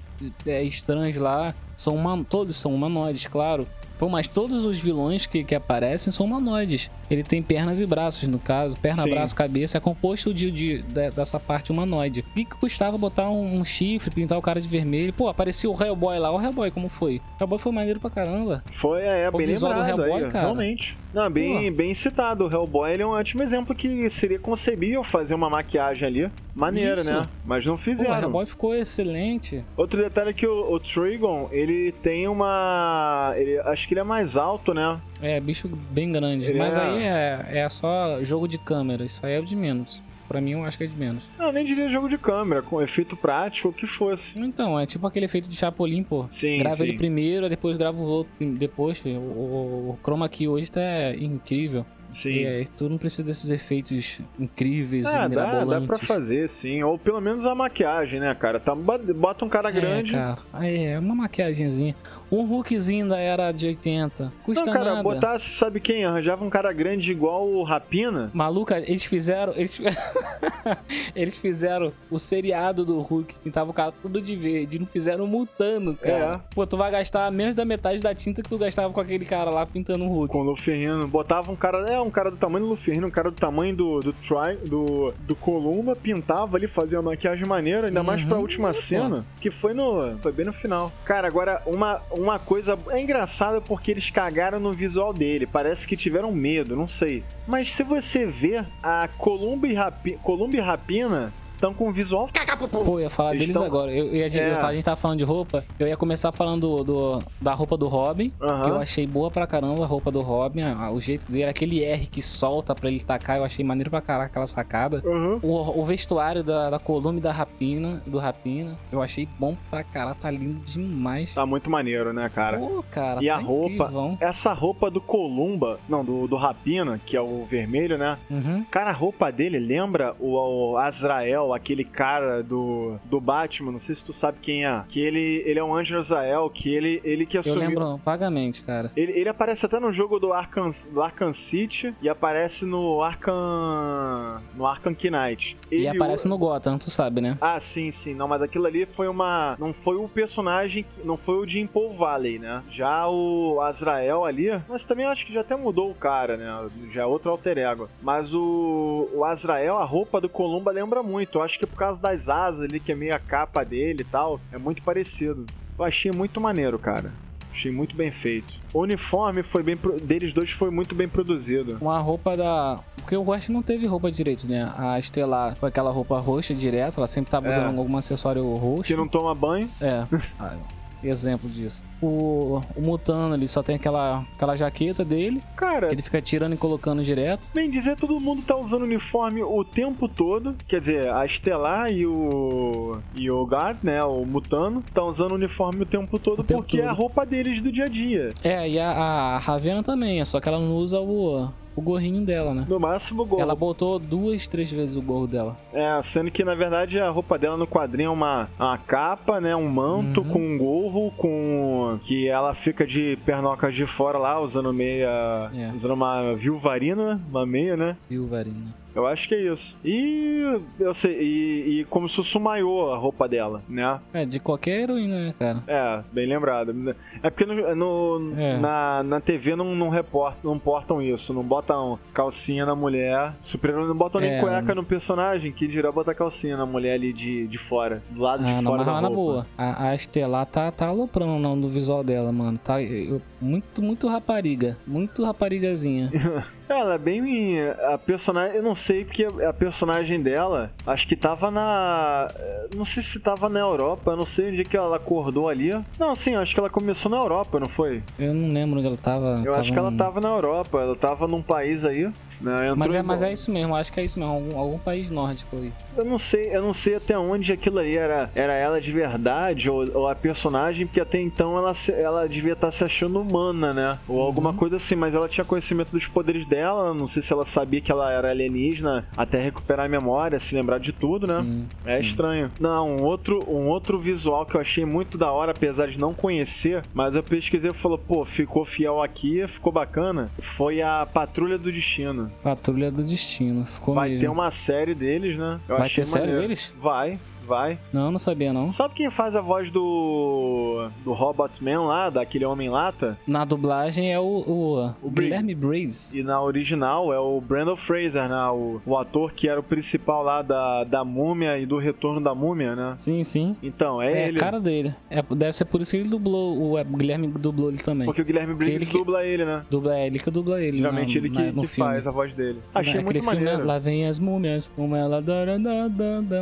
é, 0.45 0.63
estranhos 0.63 1.17
lá. 1.17 1.55
São 1.75 1.95
uma, 1.95 2.23
todos 2.23 2.57
são 2.57 2.73
humanoides, 2.73 3.27
claro. 3.27 3.67
Pô, 3.97 4.09
mas 4.09 4.27
todos 4.27 4.65
os 4.65 4.77
vilões 4.79 5.25
que, 5.25 5.43
que 5.43 5.55
aparecem 5.55 6.11
são 6.11 6.25
humanoides. 6.25 6.89
Ele 7.09 7.23
tem 7.23 7.41
pernas 7.41 7.79
e 7.79 7.85
braços, 7.85 8.27
no 8.27 8.39
caso. 8.39 8.75
Perna, 8.77 9.03
Sim. 9.03 9.09
braço, 9.11 9.35
cabeça. 9.35 9.77
É 9.77 9.81
composto 9.81 10.33
de, 10.33 10.49
de- 10.51 10.81
de- 10.81 11.09
dessa 11.11 11.39
parte 11.39 11.71
humanoide. 11.71 12.21
O 12.21 12.33
que, 12.33 12.43
que 12.45 12.55
custava 12.55 12.97
botar 12.97 13.29
um, 13.29 13.59
um 13.59 13.63
chifre, 13.63 14.09
pintar 14.11 14.37
o 14.37 14.41
cara 14.41 14.59
de 14.59 14.67
vermelho? 14.67 15.13
Pô, 15.13 15.27
apareceu 15.29 15.71
o 15.73 15.81
Hellboy 15.83 16.17
lá. 16.19 16.31
O 16.31 16.41
Hellboy, 16.41 16.71
como 16.71 16.89
foi? 16.89 17.21
O 17.39 17.43
Hellboy 17.43 17.59
foi 17.59 17.71
maneiro 17.71 17.99
pra 17.99 18.09
caramba. 18.09 18.63
Foi, 18.81 19.01
é, 19.03 19.29
O 19.29 19.37
bem 19.37 19.45
visual 19.47 19.73
do 19.73 19.81
Hellboy, 19.87 20.23
aí, 20.25 20.29
cara. 20.31 20.45
realmente. 20.45 20.97
Não, 21.13 21.29
bem, 21.29 21.71
bem 21.71 21.93
citado. 21.93 22.45
O 22.47 22.51
Hellboy 22.51 22.91
ele 22.91 23.03
é 23.03 23.05
um 23.05 23.11
ótimo 23.11 23.43
exemplo 23.43 23.75
que 23.75 24.09
seria 24.09 24.39
concebível 24.39 25.03
fazer 25.03 25.35
uma 25.35 25.49
maquiagem 25.49 26.07
ali. 26.07 26.31
Maneiro, 26.55 26.99
Isso. 27.01 27.11
né? 27.13 27.21
Mas 27.45 27.65
não 27.65 27.75
Pô, 27.75 27.81
o 27.81 27.83
fizeram. 27.83 28.21
Hellboy 28.21 28.45
ficou 28.45 28.73
excelente. 28.75 29.63
Outro 29.77 30.01
detalhe 30.01 30.31
é 30.31 30.33
que 30.33 30.47
o, 30.47 30.71
o 30.73 30.79
Trigon, 30.79 31.49
ele 31.51 31.91
tem 32.03 32.27
uma. 32.27 33.33
ele- 33.37 33.59
acho 33.59 33.87
que 33.87 33.93
ele 33.93 34.01
é 34.01 34.03
mais 34.03 34.35
alto, 34.35 34.73
né? 34.73 34.99
É, 35.21 35.39
bicho 35.39 35.67
bem 35.91 36.11
grande. 36.11 36.49
Ele 36.49 36.57
Mas 36.57 36.75
é- 36.75 36.81
aí 36.81 37.03
é, 37.03 37.59
é 37.59 37.69
só 37.69 38.23
jogo 38.23 38.47
de 38.47 38.57
câmera. 38.57 39.03
Isso 39.05 39.23
aí 39.25 39.33
é 39.33 39.39
o 39.39 39.43
de 39.45 39.55
menos. 39.55 40.01
Pra 40.33 40.41
mim, 40.41 40.53
eu 40.53 40.65
acho 40.65 40.79
que 40.79 40.85
é 40.85 40.87
de 40.87 40.97
menos. 40.97 41.29
Não, 41.37 41.51
nem 41.51 41.63
diria 41.63 41.87
jogo 41.87 42.09
de 42.09 42.17
câmera, 42.17 42.63
com 42.63 42.81
efeito 42.81 43.15
prático, 43.15 43.69
o 43.69 43.71
que 43.71 43.85
fosse. 43.85 44.33
Então, 44.35 44.79
é 44.79 44.83
tipo 44.87 45.05
aquele 45.05 45.27
efeito 45.27 45.47
de 45.47 45.55
Chapolin, 45.55 46.01
pô. 46.01 46.27
Sim, 46.33 46.57
grava 46.57 46.77
sim. 46.77 46.83
ele 46.85 46.97
primeiro, 46.97 47.47
depois 47.47 47.77
grava 47.77 47.99
o 47.99 48.03
outro 48.03 48.33
depois. 48.39 49.05
O, 49.05 49.09
o, 49.09 49.89
o 49.91 49.99
chroma 50.01 50.27
key 50.27 50.47
hoje 50.47 50.71
tá 50.71 50.81
incrível. 51.19 51.85
Sim. 52.15 52.43
É, 52.45 52.63
tu 52.77 52.89
não 52.89 52.97
precisa 52.97 53.23
desses 53.23 53.49
efeitos 53.49 54.21
incríveis 54.39 55.05
Ah, 55.07 55.11
e 55.11 55.13
dá, 55.19 55.29
mirabolantes. 55.29 55.87
dá 55.87 55.95
pra 55.97 55.97
fazer, 56.07 56.49
sim. 56.49 56.81
Ou 56.83 56.97
pelo 56.97 57.19
menos 57.21 57.45
a 57.45 57.53
maquiagem, 57.55 58.19
né, 58.19 58.33
cara? 58.35 58.59
Tá, 58.59 58.73
bota 58.75 59.45
um 59.45 59.49
cara 59.49 59.71
grande. 59.71 60.15
É, 60.15 60.19
cara. 60.19 60.37
Aí 60.53 60.83
é 60.85 60.99
uma 60.99 61.15
maquiagemzinha. 61.15 61.95
Um 62.31 62.43
Hulkzinho 62.43 63.07
da 63.09 63.17
era 63.19 63.51
de 63.51 63.67
80. 63.67 64.31
Custa 64.43 64.65
não, 64.65 64.73
cara, 64.73 64.85
nada. 64.91 65.03
botasse, 65.03 65.49
sabe 65.55 65.79
quem? 65.79 66.03
Arranjava 66.05 66.43
um 66.43 66.49
cara 66.49 66.71
grande 66.73 67.11
igual 67.11 67.47
o 67.47 67.63
Rapina. 67.63 68.29
Maluca, 68.33 68.79
eles 68.79 69.05
fizeram. 69.05 69.53
Eles, 69.55 69.79
eles 71.15 71.37
fizeram 71.37 71.91
o 72.09 72.19
seriado 72.19 72.85
do 72.85 72.99
Hulk, 72.99 73.35
pintava 73.43 73.69
o 73.69 73.73
cara 73.73 73.91
tudo 74.01 74.21
de 74.21 74.35
verde. 74.35 74.79
Não 74.79 74.85
fizeram 74.87 75.27
mutando, 75.27 75.95
cara. 75.95 76.41
É. 76.49 76.53
Pô, 76.53 76.65
tu 76.65 76.77
vai 76.77 76.91
gastar 76.91 77.31
menos 77.31 77.55
da 77.55 77.65
metade 77.65 78.01
da 78.01 78.13
tinta 78.13 78.41
que 78.41 78.49
tu 78.49 78.57
gastava 78.57 78.93
com 78.93 78.99
aquele 78.99 79.25
cara 79.25 79.49
lá 79.49 79.65
pintando 79.65 80.03
o 80.05 80.07
Hulk. 80.07 80.31
Com 80.33 80.39
o 80.41 80.43
Luferrino. 80.43 81.07
Botava 81.07 81.51
um 81.51 81.55
cara. 81.55 81.85
É, 81.89 81.99
um 82.03 82.11
cara 82.11 82.29
do 82.31 82.37
tamanho 82.37 82.65
do 82.65 82.69
Luferrino, 82.71 83.07
um 83.07 83.11
cara 83.11 83.29
do 83.31 83.35
tamanho 83.35 83.75
do, 83.75 83.99
do 83.99 84.13
Tri, 84.13 84.57
do, 84.67 85.13
do 85.21 85.35
Columba, 85.35 85.95
pintava 85.95 86.57
ali, 86.57 86.67
fazia 86.67 86.99
uma 86.99 87.11
maquiagem 87.11 87.45
maneira, 87.45 87.87
ainda 87.87 88.03
mais 88.03 88.23
pra 88.23 88.35
Uhum. 88.35 88.41
última 88.41 88.73
Pô. 88.73 88.81
cena, 88.81 89.25
que 89.41 89.49
foi 89.51 89.73
no. 89.73 90.17
Foi 90.19 90.31
bem 90.31 90.45
no 90.45 90.53
final. 90.53 90.91
Cara, 91.05 91.27
agora, 91.27 91.61
uma, 91.65 92.01
uma 92.11 92.37
coisa. 92.39 92.77
É 92.89 93.01
engraçado 93.01 93.61
porque 93.61 93.91
eles 93.91 94.09
cagaram 94.09 94.59
no 94.59 94.71
visual 94.73 95.13
dele. 95.13 95.45
Parece 95.45 95.87
que 95.87 95.95
tiveram 95.97 96.31
medo, 96.31 96.75
não 96.75 96.87
sei. 96.87 97.23
Mas 97.47 97.73
se 97.73 97.83
você 97.83 98.25
ver, 98.25 98.65
a 98.81 99.07
Columba 99.17 99.67
e, 99.67 99.73
Rapi, 99.73 100.17
Columba 100.23 100.55
e 100.55 100.59
Rapina 100.59 101.33
estão 101.63 101.73
com 101.73 101.89
um 101.89 101.91
visual. 101.91 102.29
Pô, 102.71 102.93
eu 102.99 103.01
ia 103.01 103.09
falar 103.09 103.31
Eles 103.31 103.47
deles 103.47 103.55
tão- 103.55 103.65
agora. 103.65 103.91
Eu, 103.91 104.07
eu 104.07 104.15
ia- 104.15 104.25
É. 104.41 104.51
eu 104.51 104.55
tava- 104.55 104.67
a 104.67 104.73
gente 104.73 104.83
tava 104.83 104.97
falando 104.97 105.17
de 105.17 105.23
roupa. 105.23 105.63
Eu 105.79 105.87
ia 105.87 105.95
começar 105.97 106.31
falando 106.31 106.61
do, 106.61 106.83
do- 106.83 107.23
da 107.41 107.53
roupa 107.53 107.77
do 107.77 107.87
Robin. 107.87 108.31
Aham. 108.41 108.61
Que 108.63 108.69
eu 108.69 108.77
achei 108.77 109.07
boa 109.07 109.31
pra 109.31 109.47
caramba 109.47 109.83
a 109.83 109.87
roupa 109.87 110.11
do 110.11 110.19
Robin. 110.21 110.61
a- 110.61 110.91
o 110.91 110.99
jeito 110.99 111.31
dele, 111.31 111.45
aquele 111.49 111.83
R 111.83 112.05
que 112.07 112.21
solta 112.21 112.75
pra 112.75 112.89
ele 112.89 112.99
tacar, 112.99 113.37
eu 113.37 113.43
achei 113.43 113.63
maneiro 113.65 113.89
pra 113.89 114.01
caraca 114.01 114.27
aquela 114.27 114.45
sacada. 114.47 115.01
Aham. 115.05 115.39
O, 115.41 115.79
o 115.81 115.85
vestuário 115.85 116.43
da, 116.43 116.69
da 116.69 116.79
Columna 116.79 117.19
e 117.19 117.21
da 117.21 117.31
Rapina, 117.31 118.01
do 118.05 118.17
Rapina, 118.17 118.77
eu 118.91 119.01
achei 119.01 119.27
bom 119.39 119.55
pra 119.69 119.83
caralho, 119.83 120.15
tá 120.15 120.29
lindo 120.29 120.59
demais. 120.65 121.33
Tá 121.33 121.45
muito 121.45 121.69
maneiro, 121.69 122.11
né, 122.13 122.29
cara? 122.33 122.57
Pô, 122.57 122.83
cara, 122.91 123.23
E 123.23 123.27
tá 123.27 123.35
a 123.35 123.39
roupa, 123.39 123.67
incrivão. 123.73 124.17
essa 124.19 124.53
roupa 124.53 124.89
do 124.89 124.99
Columba, 125.01 125.79
não, 125.87 126.03
do, 126.03 126.27
do 126.27 126.35
Rapina, 126.35 126.99
que 127.05 127.15
é 127.17 127.21
o 127.21 127.45
vermelho, 127.45 127.97
né? 127.97 128.17
Uhum. 128.29 128.63
Cara, 128.69 128.89
a 128.89 128.93
roupa 128.93 129.31
dele 129.31 129.59
lembra 129.59 130.13
o, 130.19 130.71
o 130.73 130.77
Azrael, 130.77 131.52
aquele 131.53 131.83
cara 131.83 132.41
do, 132.43 132.95
do 133.05 133.19
Batman, 133.19 133.71
não 133.71 133.79
sei 133.79 133.95
se 133.95 134.03
tu 134.03 134.13
sabe 134.13 134.37
quem 134.41 134.65
é. 134.65 134.83
Que 134.89 134.99
ele, 134.99 135.43
ele 135.45 135.59
é 135.59 135.63
um 135.63 135.75
anjo 135.75 135.97
Azrael, 135.97 136.49
que 136.49 136.73
ele, 136.73 137.01
ele 137.03 137.25
que 137.25 137.37
Eu 137.37 137.41
assumiu... 137.41 137.59
lembro 137.59 137.97
vagamente, 137.97 138.63
cara. 138.63 138.91
Ele, 138.95 139.11
ele 139.11 139.29
aparece 139.29 139.65
até 139.65 139.79
no 139.79 139.91
jogo 139.91 140.19
do 140.19 140.33
Arkham, 140.33 140.71
do 140.91 141.01
Arkham 141.01 141.33
City 141.33 141.93
e 142.01 142.09
aparece 142.09 142.65
no 142.65 143.01
Arkham... 143.03 144.41
no 144.55 144.65
Arkham 144.65 144.93
Knight. 144.93 145.57
E 145.71 145.75
Ele 145.75 145.87
aparece 145.87 146.27
no 146.27 146.37
Gotham, 146.37 146.77
tu 146.77 146.89
sabe, 146.89 147.21
né? 147.21 147.37
Ah, 147.41 147.59
sim, 147.59 147.91
sim. 147.91 148.13
Não, 148.13 148.27
mas 148.27 148.41
aquilo 148.41 148.65
ali 148.65 148.85
foi 148.85 149.07
uma. 149.07 149.55
Não 149.59 149.73
foi 149.73 149.95
o 149.95 150.07
personagem. 150.07 150.85
Não 151.03 151.17
foi 151.17 151.35
o 151.35 151.45
de 151.45 151.63
Paul 151.67 151.93
Valley, 151.93 152.39
né? 152.39 152.63
Já 152.71 153.07
o 153.07 153.59
Azrael 153.61 154.25
ali. 154.25 154.49
Mas 154.67 154.83
também 154.83 155.05
eu 155.05 155.11
acho 155.11 155.25
que 155.25 155.33
já 155.33 155.41
até 155.41 155.55
mudou 155.55 155.89
o 155.89 155.95
cara, 155.95 156.37
né? 156.37 156.69
Já 156.91 157.03
é 157.03 157.05
outro 157.05 157.31
alter 157.31 157.57
ego. 157.57 157.89
Mas 158.01 158.33
o. 158.33 159.09
O 159.13 159.25
Azrael, 159.25 159.77
a 159.77 159.85
roupa 159.85 160.19
do 160.19 160.29
Columba 160.29 160.71
lembra 160.71 161.03
muito. 161.03 161.39
Acho 161.43 161.59
que 161.59 161.65
por 161.67 161.77
causa 161.77 161.99
das 161.99 162.27
asas 162.29 162.61
ali, 162.61 162.79
que 162.79 162.91
é 162.91 162.95
meio 162.95 163.15
a 163.15 163.19
capa 163.19 163.63
dele 163.63 164.01
e 164.01 164.05
tal. 164.05 164.39
É 164.51 164.57
muito 164.57 164.81
parecido. 164.81 165.45
Eu 165.77 165.85
achei 165.85 166.11
muito 166.11 166.39
maneiro, 166.41 166.77
cara. 166.79 167.11
Achei 167.51 167.71
muito 167.71 167.95
bem 167.95 168.11
feito. 168.11 168.51
O 168.73 168.79
uniforme 168.79 169.43
foi 169.43 169.61
bem. 169.61 169.77
pro- 169.77 169.99
deles 169.99 170.33
dois 170.33 170.49
foi 170.49 170.71
muito 170.71 170.95
bem 170.95 171.07
produzido. 171.07 171.77
Uma 171.79 171.99
roupa 171.99 172.35
da. 172.35 172.79
Porque 172.95 173.15
o 173.15 173.29
West 173.29 173.49
não 173.49 173.61
teve 173.61 173.85
roupa 173.85 174.11
direito, 174.11 174.47
né? 174.49 174.71
A 174.75 174.97
Estelar 174.97 175.55
foi 175.57 175.69
aquela 175.69 175.91
roupa 175.91 176.17
roxa 176.19 176.55
direto, 176.55 176.97
ela 176.97 177.07
sempre 177.07 177.29
tava 177.29 177.47
É. 177.47 177.49
usando 177.49 177.77
algum 177.77 177.95
acessório 177.97 178.43
roxo. 178.55 178.87
Que 178.91 178.95
não 178.95 179.07
toma 179.07 179.35
banho. 179.35 179.69
É. 179.79 180.05
Exemplo 181.03 181.49
disso. 181.49 181.81
O, 182.01 182.61
o 182.75 182.81
Mutano, 182.81 183.33
ele 183.35 183.47
só 183.47 183.63
tem 183.63 183.75
aquela, 183.75 184.25
aquela 184.35 184.55
jaqueta 184.55 185.05
dele, 185.05 185.41
Cara, 185.55 185.87
que 185.87 185.95
ele 185.95 186.01
fica 186.01 186.21
tirando 186.21 186.53
e 186.53 186.57
colocando 186.57 187.01
direto. 187.03 187.49
Bem 187.53 187.69
dizer, 187.69 187.95
todo 187.95 188.19
mundo 188.19 188.41
tá 188.45 188.55
usando 188.57 188.83
uniforme 188.83 189.41
o 189.41 189.63
tempo 189.63 190.09
todo. 190.09 190.53
Quer 190.67 190.81
dizer, 190.81 191.09
a 191.09 191.25
Estelar 191.25 191.89
e 191.91 192.05
o. 192.05 192.97
e 193.15 193.31
o 193.31 193.43
Guard, 193.45 193.77
né? 193.83 194.01
O 194.03 194.25
Mutano, 194.25 194.83
estão 194.85 195.07
usando 195.07 195.33
uniforme 195.33 195.83
o 195.83 195.85
tempo 195.85 196.19
todo 196.19 196.39
O 196.39 196.43
tempo 196.43 196.61
porque 196.61 196.79
é 196.79 196.85
a 196.85 196.89
todo. 196.89 196.99
roupa 196.99 197.25
deles 197.25 197.61
do 197.63 197.71
dia 197.71 197.85
a 197.85 197.87
dia. 197.87 198.29
É, 198.43 198.67
e 198.69 198.77
a, 198.79 198.89
a 198.91 199.37
Ravena 199.37 199.81
também, 199.81 200.19
é 200.19 200.25
só 200.25 200.41
que 200.41 200.49
ela 200.49 200.59
não 200.59 200.75
usa 200.75 200.99
o, 200.99 201.47
o 201.75 201.81
gorrinho 201.81 202.23
dela, 202.25 202.53
né? 202.53 202.65
No 202.67 202.79
máximo, 202.79 203.25
gol. 203.25 203.39
Ela 203.39 203.55
botou 203.55 203.97
duas, 203.99 204.47
três 204.47 204.71
vezes 204.71 204.95
o 204.95 205.01
gorro 205.01 205.27
dela. 205.27 205.57
É, 205.73 206.01
sendo 206.03 206.29
que 206.31 206.43
na 206.43 206.55
verdade 206.55 206.99
a 206.99 207.09
roupa 207.09 207.37
dela 207.37 207.57
no 207.57 207.67
quadrinho 207.67 208.07
é 208.07 208.11
uma, 208.11 208.49
uma 208.59 208.77
capa, 208.77 209.39
né? 209.41 209.55
Um 209.55 209.67
manto 209.69 210.21
Uhum. 210.21 210.29
com 210.29 210.39
um 210.39 210.57
gorro, 210.57 211.11
com. 211.17 211.99
que 212.05 212.27
ela 212.27 212.53
fica 212.53 212.85
de 212.85 213.17
pernocas 213.25 213.73
de 213.75 213.85
fora 213.85 214.17
lá, 214.17 214.39
usando 214.39 214.71
meia. 214.73 215.49
É. 215.55 215.71
usando 215.75 215.93
uma 215.93 216.33
viuvarina, 216.35 217.19
uma 217.29 217.45
meia, 217.45 217.75
né? 217.77 217.95
Viu, 218.09 218.27
Varina? 218.27 218.82
Eu 218.95 219.07
acho 219.07 219.27
que 219.27 219.35
é 219.35 219.53
isso. 219.53 219.75
E 219.83 220.59
eu 220.79 220.93
sei, 220.93 221.17
e, 221.19 221.79
e 221.81 221.85
como 221.85 222.07
se 222.07 222.21
um 222.37 222.39
maiô 222.39 222.91
a 222.91 222.97
roupa 222.97 223.27
dela, 223.27 223.61
né? 223.67 223.99
É, 224.13 224.25
de 224.25 224.39
qualquer 224.39 224.81
heroína, 224.81 225.17
né, 225.27 225.33
cara? 225.37 225.63
É, 225.67 226.01
bem 226.11 226.27
lembrado. 226.27 226.73
É 227.21 227.29
porque 227.29 227.45
no, 227.45 227.75
no- 227.75 228.33
É. 228.39 228.57
Na, 228.57 229.03
na 229.03 229.19
TV 229.19 229.55
não, 229.55 229.73
não, 229.75 229.89
reportam, 229.89 230.51
não 230.51 230.59
portam 230.59 231.01
isso, 231.01 231.33
não 231.33 231.43
botam 231.43 231.97
calcinha 232.13 232.65
na 232.65 232.75
mulher. 232.75 233.33
Super-herói 233.45 233.87
não 233.87 233.95
botam 233.95 234.21
nem 234.21 234.31
É. 234.33 234.39
cueca 234.39 234.75
no 234.75 234.83
personagem, 234.83 235.51
que 235.51 235.67
dirá 235.67 235.91
botar 235.91 236.13
calcinha 236.13 236.55
na 236.57 236.65
mulher 236.65 236.93
ali 236.93 237.11
de, 237.13 237.47
de 237.47 237.57
fora, 237.57 238.01
do 238.11 238.21
lado 238.21 238.43
Ah, 238.45 238.57
de 238.57 238.61
não, 238.61 238.71
fora 238.71 238.83
da 238.83 238.91
na 238.93 239.07
roupa. 239.07 239.15
boa. 239.15 239.47
A, 239.57 239.87
a 239.89 239.95
Estelar 239.95 240.45
tá, 240.45 240.71
tá 240.71 240.87
aloprando 240.87 241.39
não, 241.39 241.55
no 241.55 241.67
visual 241.67 242.03
dela, 242.03 242.31
mano. 242.31 242.57
Tá 242.63 242.81
eu- 242.81 243.21
muito, 243.41 243.81
muito 243.81 244.07
rapariga. 244.07 244.77
Muito 244.85 245.23
raparigazinha. 245.25 246.11
Ela 246.73 246.95
é 246.95 246.97
bem. 246.97 247.59
A 247.69 247.97
personagem. 247.97 248.57
Eu 248.57 248.63
não 248.63 248.75
sei 248.75 249.05
porque 249.05 249.25
a 249.25 249.53
personagem 249.53 250.21
dela. 250.21 250.71
Acho 250.85 251.07
que 251.07 251.15
tava 251.15 251.51
na. 251.51 252.27
Não 252.75 252.85
sei 252.85 253.03
se 253.03 253.19
tava 253.19 253.47
na 253.49 253.59
Europa. 253.59 254.11
Eu 254.11 254.17
não 254.17 254.25
sei 254.25 254.49
onde 254.49 254.63
que 254.63 254.75
ela 254.75 254.97
acordou 254.97 255.49
ali. 255.49 255.71
Não, 255.99 256.15
sim, 256.15 256.35
acho 256.35 256.53
que 256.53 256.59
ela 256.59 256.69
começou 256.69 257.09
na 257.09 257.17
Europa, 257.17 257.59
não 257.59 257.67
foi? 257.67 258.01
Eu 258.17 258.33
não 258.33 258.49
lembro 258.49 258.79
onde 258.79 258.87
ela 258.87 258.97
tava. 258.97 259.41
Eu 259.45 259.53
acho 259.53 259.71
que 259.71 259.77
ela 259.77 259.91
tava 259.91 260.19
na 260.19 260.29
Europa. 260.29 260.79
Ela 260.79 260.95
tava 260.95 261.27
num 261.27 261.41
país 261.41 261.83
aí. 261.85 262.09
Né? 262.43 262.51
Entrou 262.63 262.75
Mas 262.77 262.93
é, 262.93 263.01
mas 263.01 263.21
é 263.21 263.31
isso 263.31 263.49
mesmo, 263.51 263.75
acho 263.75 263.91
que 263.93 263.99
é 263.99 264.03
isso 264.03 264.19
mesmo. 264.19 264.33
Algum, 264.33 264.57
algum 264.59 264.77
país 264.77 265.09
nórdico 265.09 265.55
aí. 265.55 265.71
Eu 265.97 266.03
não 266.05 266.19
sei, 266.19 266.49
eu 266.55 266.61
não 266.61 266.73
sei 266.73 266.95
até 266.95 267.17
onde 267.17 267.51
aquilo 267.51 267.79
ali 267.79 267.95
era, 267.97 268.29
era 268.35 268.53
ela 268.53 268.81
de 268.81 268.91
verdade 268.91 269.69
ou, 269.69 269.85
ou 269.93 270.07
a 270.07 270.15
personagem, 270.15 270.85
porque 270.85 270.99
até 270.99 271.19
então 271.21 271.57
ela, 271.57 271.73
ela 271.97 272.27
devia 272.27 272.53
estar 272.53 272.71
se 272.71 272.83
achando 272.83 273.21
humana, 273.21 273.71
né? 273.73 273.97
Ou 274.07 274.17
Uhum. 274.17 274.23
alguma 274.23 274.53
coisa 274.53 274.75
assim, 274.77 274.95
mas 274.95 275.13
ela 275.13 275.29
tinha 275.29 275.45
conhecimento 275.45 275.91
dos 275.91 276.05
poderes 276.07 276.45
dela, 276.47 276.93
não 276.93 277.07
sei 277.07 277.21
se 277.21 277.31
ela 277.31 277.45
sabia 277.45 277.79
que 277.79 277.91
ela 277.91 278.11
era 278.11 278.29
alienígena 278.31 279.05
até 279.15 279.41
recuperar 279.41 279.85
a 279.85 279.89
memória, 279.89 280.39
se 280.39 280.53
lembrar 280.55 280.79
de 280.79 280.91
tudo, 280.91 281.25
né? 281.27 281.41
Sim, 281.41 281.67
É 281.85 281.97
sim. 281.97 282.03
estranho. 282.03 282.51
Não, 282.59 282.89
um 282.97 283.03
outro, 283.03 283.39
um 283.49 283.67
outro 283.67 283.97
visual 283.99 284.45
que 284.45 284.55
eu 284.55 284.61
achei 284.61 284.83
muito 284.83 285.17
da 285.17 285.31
hora, 285.31 285.51
apesar 285.51 285.87
de 285.87 285.99
não 285.99 286.13
conhecer, 286.13 286.81
mas 286.93 287.13
eu 287.15 287.23
pesquisei 287.23 287.69
e 287.69 287.73
falou, 287.73 287.97
pô, 287.97 288.25
ficou 288.25 288.65
fiel 288.65 289.01
aqui, 289.01 289.47
ficou 289.47 289.71
bacana, 289.71 290.25
foi 290.57 290.81
a 290.81 291.05
Patrulha 291.05 291.57
do 291.57 291.71
Destino. 291.71 292.31
Patrulha 292.41 292.91
do 292.91 293.03
Destino. 293.03 293.65
Ficou 293.65 293.93
Vai 293.95 294.09
mesmo. 294.09 294.21
ter 294.21 294.29
uma 294.29 294.49
série 294.51 294.95
deles, 294.95 295.37
né? 295.37 295.59
Eu 295.67 295.77
Vai 295.77 295.89
ter 295.89 296.05
série 296.05 296.21
maneiro. 296.25 296.41
deles? 296.41 296.73
Vai, 296.81 297.19
vai. 297.45 297.77
Não, 297.91 298.11
não 298.11 298.19
sabia 298.19 298.51
não. 298.53 298.71
Sabe 298.71 298.93
quem 298.95 299.09
faz 299.11 299.35
a 299.35 299.41
voz 299.41 299.69
do. 299.69 300.87
do 301.03 301.13
Robotman 301.13 301.79
lá, 301.85 302.09
daquele 302.09 302.45
Homem-Lata? 302.45 303.17
Na 303.27 303.45
dublagem 303.45 304.11
é 304.11 304.19
o, 304.19 304.23
o, 304.23 304.85
O. 305.01 305.09
Guilherme 305.09 305.53
Briggs. 305.55 306.17
E 306.17 306.23
na 306.23 306.41
original 306.41 307.13
é 307.13 307.19
o 307.19 307.39
Brandon 307.41 307.75
Fraser, 307.75 308.27
né? 308.29 308.47
O, 308.51 308.81
o 308.85 308.97
ator 308.97 309.31
que 309.33 309.47
era 309.47 309.59
o 309.59 309.63
principal 309.63 310.23
lá 310.23 310.41
da, 310.41 310.83
da 310.83 311.03
múmia 311.03 311.57
e 311.59 311.65
do 311.65 311.77
retorno 311.77 312.21
da 312.21 312.33
múmia, 312.35 312.75
né? 312.75 312.95
Sim, 312.97 313.23
sim. 313.23 313.55
Então, 313.61 314.01
é, 314.01 314.11
É, 314.23 314.27
ele. 314.29 314.37
a 314.37 314.39
cara 314.39 314.59
dele. 314.59 314.93
É, 315.09 315.21
deve 315.21 315.53
ser 315.53 315.65
por 315.65 315.81
isso 315.81 315.91
que 315.91 315.97
ele 315.97 316.09
dublou. 316.09 316.57
O, 316.57 316.79
o 316.79 316.83
Guilherme 316.97 317.27
dublou 317.27 317.69
ele 317.69 317.77
também. 317.79 318.05
Porque 318.05 318.21
o 318.21 318.25
Guilherme 318.25 318.53
Briggs 318.53 318.75
ele 318.75 318.85
que- 318.85 318.97
dubla 318.97 319.23
ele, 319.25 319.45
né? 319.45 319.61
Dubla, 319.69 319.97
é 319.97 320.07
ele 320.07 320.19
que 320.19 320.31
dubla 320.31 320.61
ele. 320.61 320.77
Geralmente 320.77 321.11
na- 321.13 321.17
ele 321.17 321.29
que, 321.29 321.35
na- 321.43 321.51
no 321.51 321.61
que 321.63 321.67
filme. 321.67 321.89
faz 321.91 322.07
a 322.07 322.11
voz 322.11 322.33
dele. 322.35 322.59
Achei 322.73 322.93
Naquele 322.93 323.03
muito 323.21 323.29
filme, 323.29 323.45
né? 323.45 323.51
maneiro. 323.51 323.67
Lá 323.67 323.79
vem 323.79 324.07
as 324.07 324.19
múmias, 324.19 324.71
uma 324.77 324.97
ela 324.97 325.23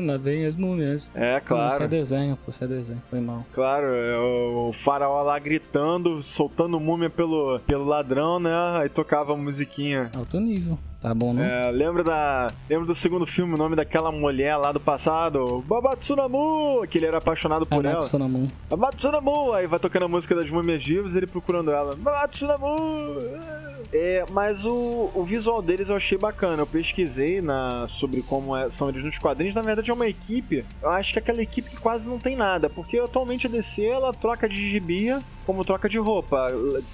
lá 0.01 0.17
vem 0.17 0.45
as 0.45 0.55
múmias. 0.55 0.90
É, 1.15 1.31
Não, 1.31 1.67
Isso 1.67 1.75
é 1.75 1.77
claro. 1.77 1.87
desenho, 1.87 2.37
pô, 2.37 2.51
isso 2.51 2.63
é 2.63 2.67
desenho, 2.67 3.01
foi 3.09 3.19
mal. 3.19 3.45
Claro, 3.53 3.87
é 3.87 4.17
o, 4.17 4.73
faraó 4.83 5.21
lá 5.23 5.37
gritando, 5.39 6.23
soltando 6.23 6.79
múmia 6.79 7.09
pelo, 7.09 7.59
pelo 7.65 7.85
ladrão, 7.85 8.39
né? 8.39 8.51
Aí 8.81 8.89
tocava 8.89 9.33
a 9.33 9.37
musiquinha. 9.37 10.09
Alto 10.15 10.39
nível, 10.39 10.77
tá 11.01 11.13
bom, 11.13 11.33
não? 11.33 11.43
É, 11.43 11.71
lembra 11.71 12.03
da. 12.03 12.47
Lembra 12.69 12.85
do 12.87 12.95
segundo 12.95 13.25
filme, 13.25 13.53
o 13.53 13.57
nome 13.57 13.75
daquela 13.75 14.11
mulher 14.11 14.55
lá 14.57 14.71
do 14.71 14.79
passado? 14.79 15.63
Babatsunamu! 15.67 16.85
Que 16.89 16.97
ele 16.97 17.05
era 17.05 17.17
apaixonado 17.17 17.65
por 17.65 17.83
ela. 17.83 17.93
Anatsunamun. 17.95 18.47
Babatsunamu! 18.69 19.53
Aí 19.53 19.67
vai 19.67 19.79
tocando 19.79 20.05
a 20.05 20.07
música 20.07 20.35
das 20.35 20.49
múmias 20.49 20.83
vivas 20.83 21.15
ele 21.15 21.27
procurando 21.27 21.71
ela. 21.71 21.95
Babatsunamu! 21.95 22.77
É, 23.93 24.23
mas 24.31 24.63
o, 24.65 25.11
o 25.13 25.23
visual 25.23 25.61
deles 25.61 25.89
eu 25.89 25.95
achei 25.95 26.17
bacana. 26.17 26.61
Eu 26.63 26.67
pesquisei 26.67 27.41
na, 27.41 27.87
sobre 27.89 28.21
como 28.21 28.55
é- 28.55 28.69
são 28.71 28.89
eles 28.89 29.03
nos 29.03 29.17
quadrinhos. 29.17 29.55
Na 29.55 29.61
verdade, 29.61 29.89
é 29.89 29.93
uma 29.93 30.07
equipe. 30.07 30.63
Eu 30.81 30.89
acho 30.89 31.13
que 31.13 31.19
é 31.19 31.21
aquela 31.21 31.41
equipe 31.41 31.69
que 31.69 31.77
quase 31.77 32.07
não 32.07 32.17
tem 32.19 32.35
nada. 32.35 32.69
Porque 32.69 32.97
atualmente 32.99 33.47
a 33.47 33.49
DC 33.49 33.83
ela 33.85 34.11
troca 34.13 34.47
de 34.47 34.69
gibia 34.69 35.21
como 35.45 35.65
troca 35.65 35.89
de 35.89 35.97
roupa. 35.97 36.47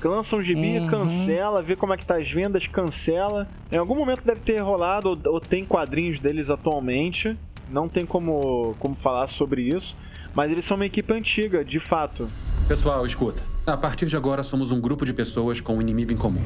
Lança 0.03 0.35
um 0.35 0.41
gibi, 0.41 0.79
Uhum. 0.79 0.87
cancela, 0.87 1.61
vê 1.61 1.75
como 1.75 1.93
é 1.93 1.97
que 1.97 2.05
tá 2.05 2.17
as 2.17 2.29
vendas, 2.31 2.65
cancela. 2.67 3.47
Em 3.71 3.77
algum 3.77 3.95
momento 3.95 4.21
deve 4.25 4.41
ter 4.41 4.59
rolado, 4.61 5.09
ou, 5.09 5.33
ou 5.33 5.39
tem 5.39 5.65
quadrinhos 5.65 6.19
deles 6.19 6.49
atualmente. 6.49 7.37
Não 7.69 7.89
tem 7.89 8.05
como, 8.05 8.75
como 8.79 8.95
falar 8.95 9.27
sobre 9.27 9.61
isso. 9.63 9.93
Mas 10.37 10.51
eles 10.51 10.65
são 10.65 10.75
uma 10.77 10.85
equipe 10.85 11.11
antiga, 11.11 11.65
de 11.65 11.79
fato. 11.79 12.29
Pessoal, 12.67 13.03
escuta. 13.07 13.43
A 13.65 13.75
partir 13.75 14.05
de 14.05 14.15
agora 14.15 14.43
somos 14.43 14.69
um 14.71 14.79
grupo 14.79 15.03
de 15.03 15.11
pessoas 15.11 15.59
com 15.59 15.77
um 15.77 15.81
inimigo 15.81 16.13
em 16.13 16.15
comum. 16.15 16.43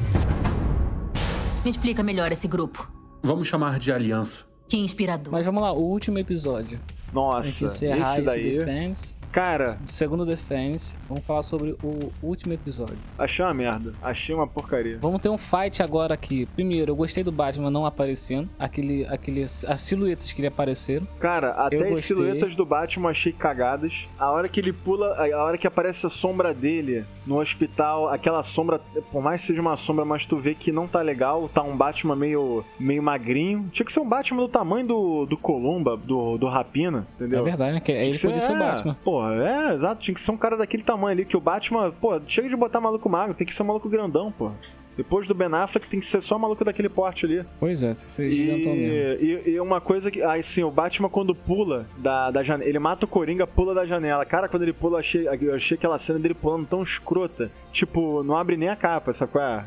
Me 1.62 1.70
explica 1.70 2.02
melhor 2.02 2.32
esse 2.32 2.48
grupo. 2.48 2.90
Vamos 3.22 3.46
chamar 3.46 3.78
de 3.78 3.92
aliança. 3.92 4.46
Que 4.66 4.78
inspirador. 4.78 5.30
Mas 5.30 5.44
vamos 5.44 5.60
lá, 5.60 5.72
o 5.72 5.82
último 5.82 6.18
episódio. 6.18 6.80
Nossa, 7.12 7.40
A 7.40 7.42
gente 7.42 7.64
encerrar 7.66 8.18
esse 8.18 8.30
esse 8.30 8.40
daí. 8.40 8.58
Defense. 8.64 9.14
Cara, 9.32 9.66
Segundo 9.86 10.26
Defense, 10.26 10.94
vamos 11.08 11.24
falar 11.24 11.42
sobre 11.42 11.74
o 11.82 12.12
último 12.22 12.52
episódio. 12.52 12.98
achei 13.18 13.42
uma 13.42 13.54
merda. 13.54 13.94
Achei 14.02 14.34
uma 14.34 14.46
porcaria. 14.46 14.98
Vamos 15.00 15.20
ter 15.20 15.30
um 15.30 15.38
fight 15.38 15.82
agora 15.82 16.12
aqui. 16.12 16.44
Primeiro, 16.54 16.92
eu 16.92 16.96
gostei 16.96 17.24
do 17.24 17.32
Batman 17.32 17.70
não 17.70 17.86
aparecendo. 17.86 18.48
Aquele, 18.58 19.06
aqueles, 19.06 19.64
as 19.64 19.80
silhuetas 19.80 20.32
que 20.32 20.40
ele 20.40 20.48
apareceram. 20.48 21.06
Cara, 21.18 21.52
até 21.52 21.88
as 21.88 22.04
silhuetas 22.04 22.54
do 22.54 22.66
Batman 22.66 23.06
eu 23.06 23.10
achei 23.10 23.32
cagadas. 23.32 23.92
A 24.18 24.30
hora 24.30 24.48
que 24.50 24.60
ele 24.60 24.72
pula, 24.72 25.16
a 25.16 25.42
hora 25.42 25.56
que 25.56 25.66
aparece 25.66 26.04
a 26.06 26.10
sombra 26.10 26.52
dele 26.52 27.04
no 27.26 27.40
hospital, 27.40 28.08
aquela 28.08 28.42
sombra, 28.42 28.80
por 29.10 29.22
mais 29.22 29.40
que 29.40 29.46
seja 29.48 29.60
uma 29.60 29.76
sombra, 29.78 30.04
mas 30.04 30.26
tu 30.26 30.36
vê 30.36 30.54
que 30.54 30.70
não 30.70 30.86
tá 30.86 31.00
legal, 31.00 31.48
tá 31.48 31.62
um 31.62 31.76
Batman 31.76 32.16
meio, 32.16 32.64
meio 32.78 33.02
magrinho. 33.02 33.70
Tinha 33.72 33.86
que 33.86 33.92
ser 33.92 34.00
um 34.00 34.08
Batman 34.08 34.42
do 34.42 34.48
tamanho 34.48 34.86
do, 34.86 35.26
do 35.26 35.36
Columba, 35.38 35.96
do, 35.96 36.36
do 36.36 36.48
Rapina, 36.48 37.06
entendeu? 37.16 37.40
É 37.40 37.42
verdade, 37.42 37.72
né? 37.74 37.80
Que 37.80 37.92
ele 37.92 38.18
podia 38.18 38.40
ser 38.40 38.52
o 38.52 38.56
é, 38.56 38.58
Batman. 38.58 38.96
Porra, 39.30 39.70
é, 39.70 39.74
exato. 39.74 40.02
Tinha 40.02 40.14
que 40.14 40.20
ser 40.20 40.30
um 40.30 40.36
cara 40.36 40.56
daquele 40.56 40.82
tamanho 40.82 41.12
ali, 41.12 41.24
que 41.24 41.36
o 41.36 41.40
Batman, 41.40 41.90
pô, 41.92 42.20
chega 42.26 42.48
de 42.48 42.56
botar 42.56 42.80
maluco 42.80 43.08
magro, 43.08 43.34
tem 43.34 43.46
que 43.46 43.54
ser 43.54 43.62
um 43.62 43.66
maluco 43.66 43.88
grandão, 43.88 44.32
pô. 44.32 44.50
Depois 44.94 45.26
do 45.26 45.34
Ben 45.34 45.48
Affleck 45.54 45.88
tem 45.88 46.00
que 46.00 46.06
ser 46.06 46.22
só 46.22 46.38
maluco 46.38 46.62
daquele 46.66 46.90
porte 46.90 47.24
ali. 47.24 47.42
Pois 47.58 47.82
é, 47.82 47.86
tem 47.86 47.94
que 47.94 48.00
ser 48.10 48.26
E, 48.28 48.30
gigantão 48.32 48.74
mesmo. 48.74 49.24
e, 49.24 49.50
e 49.52 49.58
uma 49.60 49.80
coisa 49.80 50.10
que. 50.10 50.22
Aí 50.22 50.42
sim, 50.42 50.62
o 50.62 50.70
Batman 50.70 51.08
quando 51.08 51.34
pula 51.34 51.86
da, 51.96 52.30
da 52.30 52.42
janela. 52.42 52.68
Ele 52.68 52.78
mata 52.78 53.06
o 53.06 53.08
Coringa, 53.08 53.46
pula 53.46 53.72
da 53.74 53.86
janela. 53.86 54.26
Cara, 54.26 54.48
quando 54.50 54.64
ele 54.64 54.72
pula, 54.74 54.96
eu 54.96 55.00
achei, 55.00 55.26
eu 55.26 55.54
achei 55.54 55.78
aquela 55.78 55.98
cena 55.98 56.18
dele 56.18 56.34
pulando 56.34 56.66
tão 56.66 56.82
escrota. 56.82 57.50
Tipo, 57.72 58.22
não 58.22 58.36
abre 58.36 58.54
nem 58.58 58.68
a 58.68 58.76
capa, 58.76 59.14
sabe 59.14 59.32
qual 59.32 59.42
é? 59.42 59.64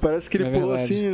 Parece 0.00 0.30
que 0.30 0.36
ele 0.36 0.44
É 0.44 0.50
pulou 0.52 0.76
verdade. 0.76 0.94
assim. 0.94 1.10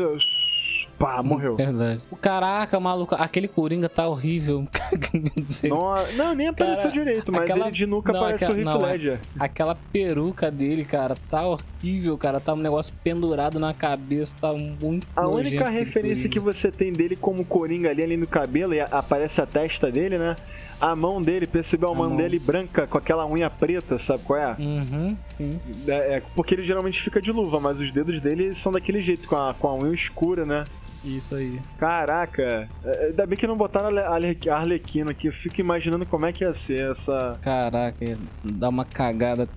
Pá, 0.98 1.22
morreu. 1.22 1.56
Verdade. 1.56 2.02
O 2.10 2.16
caraca, 2.16 2.78
maluco, 2.78 3.14
aquele 3.16 3.48
Coringa 3.48 3.88
tá 3.88 4.06
horrível. 4.06 4.66
Não, 5.68 5.94
não, 6.16 6.34
nem 6.34 6.48
apareceu 6.48 6.76
Cara, 6.82 6.90
direito, 6.90 7.32
mas 7.32 7.42
aquela- 7.42 7.70
de 7.70 7.86
nuca 7.86 8.12
não, 8.12 8.20
parece 8.20 8.44
aquela- 8.44 8.54
o 8.56 8.60
Heath 8.60 8.64
não, 8.80 8.86
é- 8.88 8.92
Ledger. 8.92 9.20
Aquela 9.38 9.74
peruca 9.92 10.50
dele, 10.50 10.84
cara, 10.84 11.16
tá 11.30 11.46
horrível, 11.46 12.16
cara. 12.18 12.40
Tá 12.40 12.52
um 12.54 12.58
negócio 12.58 12.92
pendurado 13.02 13.58
na 13.58 13.72
cabeça, 13.74 14.36
tá 14.40 14.52
muito 14.52 15.06
A 15.16 15.26
única 15.26 15.68
referência 15.68 16.28
que 16.28 16.38
você 16.40 16.70
tem 16.70 16.92
dele 16.92 17.16
como 17.16 17.44
Coringa 17.44 17.90
ali, 17.90 18.02
ali 18.02 18.16
no 18.16 18.26
cabelo, 18.26 18.74
e 18.74 18.80
aparece 18.80 19.40
a 19.40 19.46
testa 19.46 19.90
dele, 19.90 20.18
né? 20.18 20.36
A 20.80 20.94
mão 20.94 21.22
dele, 21.22 21.46
percebeu 21.46 21.88
a, 21.88 21.92
A 21.92 21.94
mão, 21.94 22.08
mão. 22.08 22.16
dele 22.16 22.38
branca 22.38 22.86
com 22.86 22.98
aquela 22.98 23.26
unha 23.26 23.48
preta, 23.48 23.98
sabe 23.98 24.22
qual 24.24 24.38
é? 24.38 24.56
Uhum, 24.58 25.16
sim. 25.24 25.50
É, 25.86 26.16
é, 26.16 26.22
porque 26.34 26.54
ele 26.54 26.64
geralmente 26.64 27.00
fica 27.02 27.20
de 27.22 27.30
luva, 27.32 27.60
mas 27.60 27.78
os 27.78 27.90
dedos 27.92 28.20
dele 28.20 28.54
são 28.56 28.72
daquele 28.72 29.00
jeito, 29.02 29.26
com 29.28 29.36
a, 29.36 29.54
com 29.54 29.68
a 29.68 29.74
unha 29.74 29.94
escura, 29.94 30.44
né? 30.44 30.64
Isso 31.04 31.34
aí. 31.34 31.60
Caraca, 31.78 32.68
é, 32.84 33.06
ainda 33.06 33.26
bem 33.26 33.36
que 33.38 33.46
não 33.46 33.56
botaram 33.56 33.96
a 33.98 34.14
Arlequina 34.56 35.10
aqui, 35.10 35.26
eu 35.28 35.32
fico 35.32 35.60
imaginando 35.60 36.06
como 36.06 36.26
é 36.26 36.32
que 36.32 36.44
ia 36.44 36.54
ser 36.54 36.90
essa. 36.92 37.38
Caraca, 37.42 38.18
dá 38.42 38.68
uma 38.68 38.84
cagada 38.84 39.48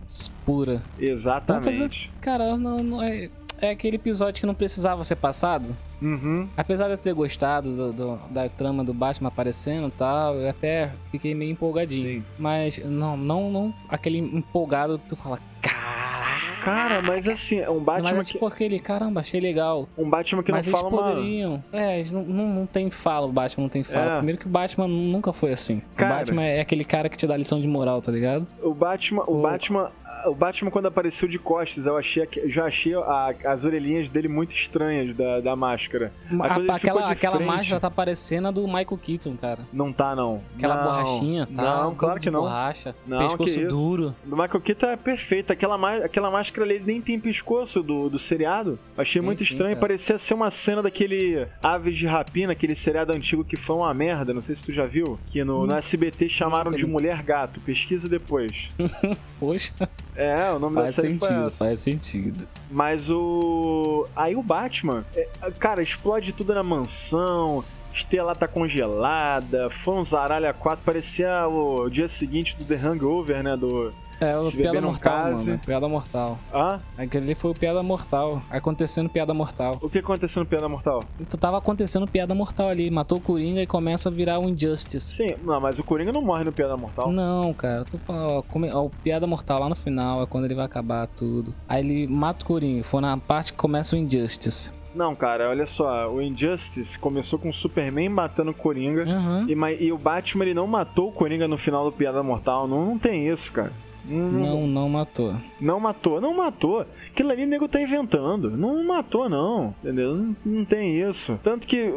pura. 0.45 0.82
Exatamente. 1.00 2.12
Cara, 2.22 2.58
não, 2.58 2.78
não 2.80 3.02
é, 3.02 3.30
é 3.62 3.70
aquele 3.72 3.95
episódio 3.95 4.41
que 4.41 4.45
não 4.48 4.54
precisava 4.54 5.04
ser 5.04 5.16
passado. 5.16 5.76
Uhum. 6.02 6.48
Apesar 6.56 6.86
de 6.86 6.91
eu 6.93 6.98
ter 6.98 7.14
gostado 7.14 7.76
do- 7.76 7.93
do- 7.93 8.20
da 8.30 8.48
trama 8.48 8.84
do 8.84 8.93
Batman 8.93 9.30
aparecendo 9.30 9.88
e 9.88 9.91
tal, 9.91 10.36
eu 10.36 10.48
até 10.50 10.91
fiquei 11.12 11.34
meio 11.34 11.52
empolgadinho. 11.52 12.20
Sim. 12.22 12.26
Mas 12.38 12.78
não, 12.86 13.18
não, 13.18 13.50
não 13.52 13.74
aquele 13.89 14.20
empolgado 14.20 15.00
que 15.00 15.08
tu 15.10 15.16
fala, 15.16 15.39
caraca. 15.62 16.47
Cara, 16.64 17.01
mas 17.01 17.28
assim, 17.28 17.60
é 17.60 17.70
um 17.70 17.80
Batman 17.80 18.14
Mas 18.14 18.28
que, 18.28 18.34
tipo 18.34 18.45
aquele, 18.45 18.80
caramba, 18.80 19.22
achei 19.22 19.39
legal. 19.39 19.88
um 19.97 20.10
Batman 20.10 20.43
que 20.43 20.51
Mas 20.51 20.68
não 20.68 20.78
fala 20.78 20.89
uma. 20.89 21.03
poderiam. 21.03 21.64
É, 21.72 21.95
eles 21.95 22.12
não, 22.12 22.24
não, 22.24 22.47
não 22.47 22.66
tem 22.66 22.89
fala, 22.89 23.26
o 23.28 23.32
Batman 23.32 23.64
não 23.64 23.70
tem 23.70 23.84
fala. 23.84 24.14
É. 24.14 24.16
Primeiro 24.18 24.39
que 24.39 24.45
o 24.47 24.49
Batman 24.49 24.88
nunca 24.88 25.32
foi 25.34 25.51
assim. 25.53 25.82
Cara. 25.95 26.14
O 26.14 26.18
Batman 26.18 26.43
é 26.43 26.60
aquele 26.62 26.84
cara 26.84 27.10
que 27.10 27.18
te 27.18 27.26
dá 27.28 27.36
lição 27.38 27.62
de 27.62 27.68
moral, 27.68 28.01
tá 28.01 28.12
ligado? 28.12 28.45
O 28.62 28.74
Batman, 28.74 29.24
o 29.28 29.39
O- 29.39 29.41
Batman, 29.41 29.91
o 30.30 30.36
Batman 30.36 30.69
quando 30.71 30.88
apareceu 30.88 31.28
de 31.28 31.38
costas, 31.39 31.86
eu 31.86 31.97
achei, 31.97 32.28
já 32.47 32.65
achei 32.65 32.93
a- 32.95 33.34
as 33.45 33.63
orelhinhas 33.63 34.09
dele 34.09 34.28
muito 34.28 34.53
estranhas 34.55 35.15
da, 35.15 35.39
da 35.39 35.55
máscara. 35.55 36.11
A- 36.39 36.75
aquela 36.75 37.11
aquela 37.11 37.39
máscara 37.39 37.80
tá 37.80 37.89
parecendo 37.91 38.47
a 38.47 38.51
do 38.51 38.65
Michael 38.67 38.97
Keaton, 39.01 39.36
cara. 39.38 39.59
Não 39.71 39.91
tá, 39.93 40.15
não. 40.15 40.41
Aquela 40.55 40.75
Não. 40.78 40.84
borrachinha, 40.84 41.47
tá? 41.47 41.84
Não, 41.84 41.95
claro 41.95 42.19
que 42.19 42.30
não. 42.30 42.41
borracha. 42.41 42.95
Não, 43.05 43.19
pescoço 43.19 43.67
duro. 43.67 44.15
Do 44.25 44.36
Michael 44.36 44.61
Keaton 44.61 44.88
é 44.88 44.95
perfeito. 44.97 45.51
Aquela, 45.53 45.95
aquela 46.03 46.30
máscara 46.32 46.65
ali 46.65 46.82
nem 46.86 47.01
tem 47.01 47.19
pescoço 47.19 47.82
do, 47.82 48.09
do 48.09 48.19
seriado. 48.19 48.78
Achei 48.97 49.21
Tem 49.21 49.25
muito 49.25 49.39
sim, 49.39 49.45
estranho. 49.51 49.75
cara. 49.75 49.80
Parecia 49.88 50.17
ser 50.17 50.34
uma 50.34 50.49
cena 50.51 50.82
daquele 50.82 51.47
Aves 51.63 51.95
de 51.97 52.05
Rapina, 52.07 52.51
aquele 52.53 52.75
seriado 52.75 53.15
antigo 53.15 53.43
que 53.43 53.55
foi 53.55 53.75
uma 53.75 53.93
merda. 53.93 54.34
Não 54.34 54.41
sei 54.41 54.55
se 54.55 54.61
tu 54.63 54.73
já 54.73 54.86
viu. 54.86 55.17
Que 55.32 55.43
no, 55.43 55.65
no 55.67 55.75
SBT 55.75 56.28
chamaram 56.30 56.71
de. 56.71 56.86
Mulher 56.88 57.21
Gato. 57.21 57.59
Pesquisa 57.61 58.07
depois. 58.07 58.51
Poxa, 59.39 59.73
É, 60.18 60.51
o 60.51 60.57
nome 60.57 60.76
faz 60.76 60.95
da 60.95 61.01
série 61.01 61.20
sentido, 61.20 61.51
faz 61.51 61.80
sentido. 61.80 62.47
Mas 62.72 63.07
o. 63.07 64.07
Aí 64.15 64.36
o 64.36 64.41
Batman, 64.41 65.05
é, 65.15 65.28
cara, 65.59 65.82
explode 65.82 66.34
tudo 66.34 66.55
na 66.55 66.63
mansão. 66.63 67.63
Estela 67.93 68.36
tá 68.36 68.47
congelada, 68.47 69.70
foi 69.84 69.95
um 69.95 70.05
zaralha 70.05 70.53
4, 70.53 70.84
parecia 70.86 71.47
o 71.47 71.89
dia 71.89 72.07
seguinte 72.07 72.55
do 72.55 72.65
The 72.65 72.76
Hangover, 72.76 73.43
né? 73.43 73.55
Do. 73.55 73.93
É, 74.20 74.38
o 74.38 74.51
Piada 74.51 74.82
Mortal, 74.82 75.24
case. 75.32 75.45
mano. 75.45 75.59
Piada 75.65 75.88
Mortal. 75.88 76.38
Ah, 76.53 76.80
Aquele 76.97 77.26
ali 77.26 77.36
foi 77.36 77.51
o 77.51 77.53
Piada 77.53 77.84
Mortal. 77.84 78.41
Acontecendo 78.49 79.09
Piada 79.09 79.34
Mortal. 79.34 79.78
o 79.82 79.89
que 79.89 79.99
aconteceu 79.99 80.39
no 80.41 80.45
Piada 80.45 80.68
Mortal? 80.68 81.03
Então 81.20 81.39
tava 81.39 81.57
acontecendo 81.57 82.07
Piada 82.07 82.34
Mortal 82.34 82.70
ali. 82.70 82.89
Matou 82.89 83.18
o 83.18 83.22
Coringa 83.22 83.61
e 83.61 83.68
começa 83.68 84.09
a 84.09 84.11
virar 84.11 84.39
um 84.39 84.49
Injustice. 84.49 85.15
Sim, 85.15 85.36
não, 85.43 85.59
mas 85.61 85.78
o 85.78 85.84
Coringa 85.84 86.11
não 86.11 86.22
morre 86.22 86.43
no 86.43 86.51
Piada 86.51 86.76
Mortal. 86.76 87.11
Não, 87.11 87.53
cara, 87.53 87.82
eu 87.82 87.86
tô 87.86 87.97
falando, 87.99 88.32
ó, 88.32 88.41
come- 88.41 88.72
ó, 88.74 88.86
o 88.86 88.89
Piada 88.89 89.28
Mortal 89.28 89.59
lá 89.59 89.70
no 89.70 89.76
final 89.76 90.24
é 90.24 90.26
quando 90.26 90.45
ele 90.45 90.55
vai 90.55 90.65
acabar 90.65 91.05
tudo. 91.07 91.53
Aí 91.70 91.84
ele 91.84 92.07
mata 92.07 92.43
o 92.43 92.47
Coringa, 92.47 92.84
foi 92.84 93.01
na 93.01 93.15
parte 93.18 93.51
que 93.53 93.57
começa 93.59 93.95
o 93.95 93.99
Injustice. 93.99 94.72
Não, 94.95 95.13
cara, 95.15 95.49
olha 95.49 95.68
só, 95.68 96.09
o 96.11 96.20
Injustice 96.20 96.97
começou 96.97 97.38
com 97.38 97.49
o 97.49 97.53
Superman 97.53 98.09
matando 98.09 98.49
o 98.49 98.53
Coringa. 98.53 99.03
Aham. 99.03 99.45
E, 99.47 99.53
ma- 99.53 99.72
e 99.72 99.91
o 99.91 99.97
Batman 99.97 100.45
ele 100.45 100.55
não 100.55 100.65
matou 100.65 101.09
o 101.09 101.11
Coringa 101.11 101.47
no 101.47 101.55
final 101.57 101.86
do 101.86 101.91
Piada 101.91 102.24
Mortal. 102.24 102.68
Não, 102.68 102.84
não 102.84 102.97
tem 102.97 103.28
isso, 103.28 103.51
cara. 103.51 103.72
Não, 104.08 104.68
Não, 104.68 104.89
matou. 104.89 105.34
Não 105.60 105.80
matou, 105.80 106.22
não 106.22 106.34
matou. 106.36 106.86
Aquilo 107.08 107.32
ali 107.32 107.43
o 107.43 107.47
nego 107.47 107.68
tá 107.68 107.82
inventando. 107.82 108.51
Não 108.51 108.84
matou, 108.84 109.30
não. 109.30 109.74
Entendeu? 109.84 110.16
Não, 110.16 110.36
não 110.45 110.66
tem 110.66 110.99
isso. 111.01 111.39
Tanto 111.43 111.66
que, 111.66 111.93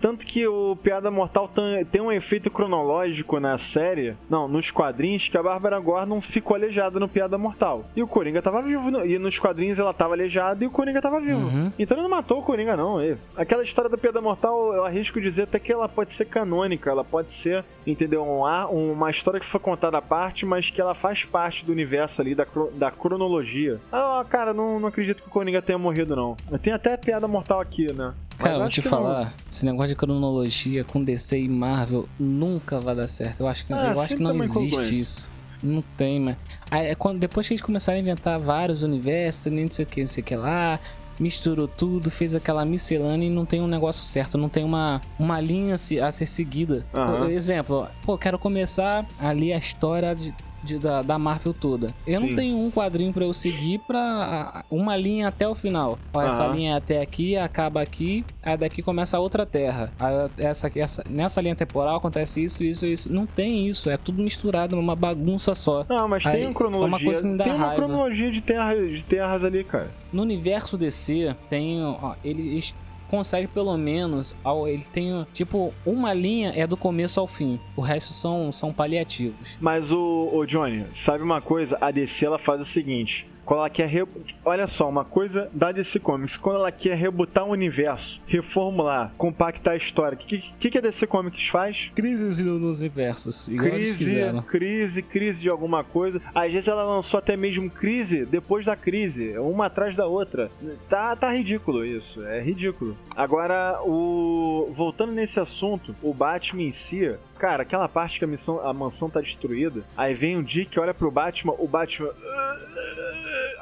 tanto 0.00 0.24
que 0.24 0.46
o 0.46 0.76
Piada 0.76 1.10
Mortal 1.10 1.50
tem 1.90 2.00
um 2.00 2.12
efeito 2.12 2.50
cronológico 2.50 3.40
na 3.40 3.58
série, 3.58 4.14
não, 4.28 4.46
nos 4.46 4.70
quadrinhos, 4.70 5.28
que 5.28 5.36
a 5.36 5.42
Bárbara 5.42 5.78
Gordon 5.78 6.20
ficou 6.20 6.56
aleijada 6.56 7.00
no 7.00 7.08
Piada 7.08 7.36
Mortal. 7.36 7.84
E 7.96 8.02
o 8.02 8.06
Coringa 8.06 8.42
tava 8.42 8.62
vivo. 8.62 9.04
E 9.04 9.18
nos 9.18 9.38
quadrinhos 9.38 9.78
ela 9.78 9.92
tava 9.92 10.14
aleijada 10.14 10.62
e 10.62 10.66
o 10.66 10.70
Coringa 10.70 11.02
tava 11.02 11.20
vivo. 11.20 11.40
Uhum. 11.40 11.72
Então 11.78 11.96
ele 11.96 12.02
não 12.02 12.10
matou 12.10 12.38
o 12.38 12.42
Coringa, 12.42 12.76
não. 12.76 13.02
E 13.02 13.16
Aquela 13.36 13.62
história 13.62 13.90
da 13.90 13.98
Piada 13.98 14.20
Mortal, 14.20 14.74
eu 14.74 14.84
arrisco 14.84 15.20
dizer 15.20 15.44
até 15.44 15.58
que 15.58 15.72
ela 15.72 15.88
pode 15.88 16.12
ser 16.12 16.26
canônica. 16.26 16.90
Ela 16.90 17.04
pode 17.04 17.32
ser, 17.34 17.64
entendeu? 17.86 18.22
Um 18.22 18.90
uma 18.92 19.10
história 19.10 19.40
que 19.40 19.46
foi 19.46 19.60
contada 19.60 19.98
à 19.98 20.02
parte, 20.02 20.44
mas 20.44 20.70
que 20.70 20.80
ela 20.80 20.94
faz 20.94 21.24
parte 21.24 21.49
do 21.64 21.72
universo 21.72 22.20
ali, 22.20 22.34
da, 22.34 22.46
da 22.74 22.90
cronologia. 22.90 23.78
Ah, 23.92 24.24
cara, 24.28 24.52
não, 24.54 24.78
não 24.80 24.88
acredito 24.88 25.22
que 25.22 25.28
o 25.28 25.30
Coringa 25.30 25.60
tenha 25.62 25.78
morrido, 25.78 26.14
não. 26.16 26.36
Tem 26.62 26.72
até 26.72 26.96
Piada 26.96 27.26
Mortal 27.28 27.60
aqui, 27.60 27.92
né? 27.92 28.14
Cara, 28.38 28.54
eu 28.54 28.60
vou 28.60 28.68
te 28.70 28.80
falar, 28.80 29.34
esse 29.50 29.66
negócio 29.66 29.90
de 29.90 29.96
cronologia 29.96 30.82
com 30.84 31.04
DC 31.04 31.38
e 31.40 31.48
Marvel 31.48 32.08
nunca 32.18 32.80
vai 32.80 32.94
dar 32.96 33.06
certo. 33.08 33.40
Eu 33.40 33.46
acho 33.48 33.66
que, 33.66 33.72
Ah, 33.72 33.90
eu 33.92 34.00
acho 34.00 34.16
que 34.16 34.22
não 34.22 34.32
uma 34.32 34.44
existe 34.44 34.98
isso. 35.00 35.30
Não 35.62 35.82
tem, 35.96 36.18
mas. 36.18 36.36
Aí, 36.70 36.86
é 36.86 36.94
quando, 36.94 37.18
depois 37.18 37.46
que 37.46 37.52
eles 37.52 37.60
começaram 37.62 37.98
a 37.98 38.00
inventar 38.00 38.38
vários 38.38 38.82
universos, 38.82 39.52
nem 39.52 39.64
não 39.66 39.70
sei 39.72 39.84
o 39.84 39.88
que, 39.88 40.00
não 40.00 40.06
sei 40.06 40.22
o 40.22 40.24
que 40.24 40.34
lá, 40.36 40.80
misturou 41.18 41.68
tudo, 41.68 42.10
fez 42.10 42.34
aquela 42.34 42.64
miscelânea 42.64 43.26
e 43.26 43.30
não 43.30 43.44
tem 43.44 43.60
um 43.60 43.66
negócio 43.66 44.02
certo, 44.02 44.38
não 44.38 44.48
tem 44.48 44.64
uma, 44.64 45.02
uma 45.18 45.38
linha 45.38 45.74
a 45.74 45.78
se- 45.78 46.00
a 46.00 46.10
ser 46.10 46.24
seguida. 46.24 46.82
Aham. 46.94 47.14
Por 47.18 47.30
exemplo, 47.30 47.86
pô, 48.02 48.16
quero 48.16 48.38
começar 48.38 49.04
ali 49.20 49.52
a 49.52 49.58
história 49.58 50.14
de. 50.14 50.34
De- 50.62 50.78
da, 50.78 51.02
da 51.02 51.18
Marvel 51.18 51.52
toda. 51.54 51.94
Eu 52.06 52.20
Sim. 52.20 52.26
não 52.28 52.34
tenho 52.34 52.58
um 52.58 52.70
quadrinho 52.70 53.12
pra 53.12 53.24
eu 53.24 53.32
seguir 53.32 53.78
pra 53.86 54.64
uma 54.70 54.96
linha 54.96 55.28
até 55.28 55.46
o 55.48 55.54
final. 55.54 55.98
Ó, 56.12 56.22
essa 56.22 56.44
Aham. 56.44 56.54
linha 56.54 56.72
é 56.72 56.76
até 56.76 57.00
aqui, 57.00 57.36
acaba 57.36 57.80
aqui, 57.80 58.24
aí 58.42 58.56
daqui 58.56 58.82
começa 58.82 59.16
a 59.16 59.20
outra 59.20 59.44
terra. 59.46 59.92
Aí 59.98 60.14
essa, 60.38 60.66
aqui- 60.66 60.80
essa, 60.80 61.04
nessa 61.08 61.40
linha 61.40 61.54
temporal 61.56 61.96
acontece 61.96 62.42
isso, 62.42 62.62
isso, 62.62 62.86
isso. 62.86 63.12
Não 63.12 63.26
tem 63.26 63.66
isso, 63.68 63.88
é 63.90 63.96
tudo 63.96 64.22
misturado 64.22 64.76
numa 64.76 64.94
bagunça 64.96 65.54
só. 65.54 65.84
Não, 65.88 66.08
mas 66.08 66.24
Aí, 66.26 66.38
tem 66.38 66.46
uma 66.46 66.54
cronologia. 66.54 66.86
é 66.86 66.88
uma 66.88 67.04
coisa 67.04 67.22
que 67.22 67.28
me 67.28 67.36
dá 67.36 67.44
tem 67.44 67.52
uma 67.54 67.66
raiva. 67.66 67.82
cronologia 67.86 68.30
de, 68.30 68.40
terra, 68.40 68.74
de 68.74 69.02
terras 69.02 69.44
ali, 69.44 69.64
cara. 69.64 69.90
No 70.12 70.22
universo 70.22 70.76
DC, 70.76 71.34
tem. 71.48 71.82
Ó, 71.84 72.14
eles 72.24 72.74
conseguem 73.10 73.48
pelo 73.48 73.76
menos. 73.76 74.34
Ele 74.66 74.84
tem. 74.84 75.26
Tipo, 75.32 75.74
uma 75.84 76.14
linha 76.14 76.52
é 76.54 76.66
do 76.66 76.76
começo 76.76 77.18
ao 77.20 77.26
fim. 77.26 77.58
O 77.76 77.80
resto 77.80 78.12
são, 78.12 78.52
são 78.52 78.72
paliativos. 78.72 79.58
Mas 79.60 79.90
o, 79.90 80.30
o 80.32 80.46
Johnny, 80.46 80.84
sabe 80.94 81.22
uma 81.22 81.40
coisa? 81.40 81.76
A 81.80 81.90
DC 81.90 82.24
ela 82.24 82.38
faz 82.38 82.60
o 82.60 82.64
seguinte. 82.64 83.29
Quando 83.44 83.60
ela 83.60 83.70
quer. 83.70 83.88
Re... 83.88 84.04
Olha 84.44 84.66
só, 84.66 84.88
uma 84.88 85.04
coisa 85.04 85.48
da 85.52 85.72
DC 85.72 85.98
Comics. 85.98 86.36
Quando 86.36 86.56
ela 86.56 86.72
quer 86.72 86.96
rebutar 86.96 87.44
o 87.44 87.50
universo, 87.50 88.20
reformular, 88.26 89.12
compactar 89.18 89.74
a 89.74 89.76
história, 89.76 90.14
o 90.16 90.18
que, 90.18 90.38
que, 90.58 90.70
que 90.70 90.78
a 90.78 90.80
DC 90.80 91.06
Comics 91.06 91.48
faz? 91.48 91.90
Crises 91.94 92.38
no- 92.38 92.58
nos 92.58 92.80
universos. 92.80 93.48
Igual 93.48 93.70
Crise, 93.70 94.04
crise, 94.42 95.02
crise 95.02 95.40
de 95.40 95.48
alguma 95.48 95.82
coisa. 95.84 96.20
Às 96.34 96.52
vezes 96.52 96.68
ela 96.68 96.84
lançou 96.84 97.18
até 97.18 97.36
mesmo 97.36 97.70
crise 97.70 98.24
depois 98.24 98.64
da 98.64 98.76
crise, 98.76 99.36
uma 99.38 99.66
atrás 99.66 99.94
da 99.96 100.06
outra. 100.06 100.50
Tá, 100.88 101.14
tá 101.16 101.32
ridículo 101.32 101.84
isso, 101.84 102.22
é 102.24 102.40
ridículo. 102.40 102.96
Agora, 103.16 103.80
o 103.82 104.72
voltando 104.76 105.12
nesse 105.12 105.38
assunto, 105.40 105.94
o 106.02 106.12
Batman 106.14 106.62
em 106.62 106.72
si, 106.72 107.14
cara, 107.40 107.62
aquela 107.62 107.88
parte 107.88 108.18
que 108.18 108.24
a, 108.24 108.28
missão, 108.28 108.60
a 108.60 108.72
mansão 108.72 109.08
tá 109.08 109.20
destruída, 109.20 109.82
aí 109.96 110.12
vem 110.12 110.36
um 110.36 110.42
dia 110.42 110.66
que 110.66 110.78
olha 110.78 110.92
pro 110.92 111.10
Batman, 111.10 111.54
o 111.58 111.66
Batman. 111.66 112.10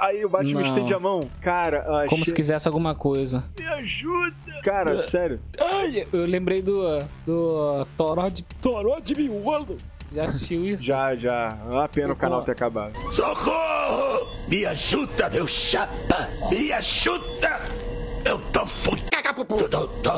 Aí 0.00 0.24
o 0.24 0.28
Batman 0.28 0.60
Não. 0.60 0.68
estende 0.68 0.94
a 0.94 0.98
mão. 0.98 1.28
Cara, 1.40 1.84
achei... 1.88 2.08
Como 2.08 2.24
se 2.24 2.34
quisesse 2.34 2.66
alguma 2.66 2.94
coisa. 2.94 3.44
me 3.58 3.66
ajuda. 3.66 4.36
Cara, 4.62 5.08
sério. 5.08 5.40
Ai, 5.58 6.06
eu 6.12 6.26
lembrei 6.26 6.60
do. 6.60 6.82
do 7.24 7.86
Toró 7.96 8.28
de. 8.28 8.42
Toró 8.60 8.98
de 9.00 9.14
Miolo. 9.14 9.76
Já 10.10 10.24
assistiu 10.24 10.64
isso? 10.64 10.82
Já, 10.82 11.14
já. 11.14 11.56
É 11.70 11.74
uma 11.74 11.88
pena 11.88 12.12
o 12.12 12.16
canal 12.16 12.42
ter 12.42 12.52
acabado. 12.52 12.94
Socorro! 13.12 14.28
Me 14.48 14.64
ajuda, 14.64 15.28
meu 15.30 15.46
chapa! 15.46 16.28
Me 16.50 16.72
ajuda! 16.72 17.88
Eu 18.28 18.38
tô 18.52 18.66
fudido! 18.66 19.08
Eu 19.14 19.88
tô... 20.02 20.12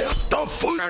Eu 0.00 0.14
tô 0.28 0.46
fudido! 0.46 0.82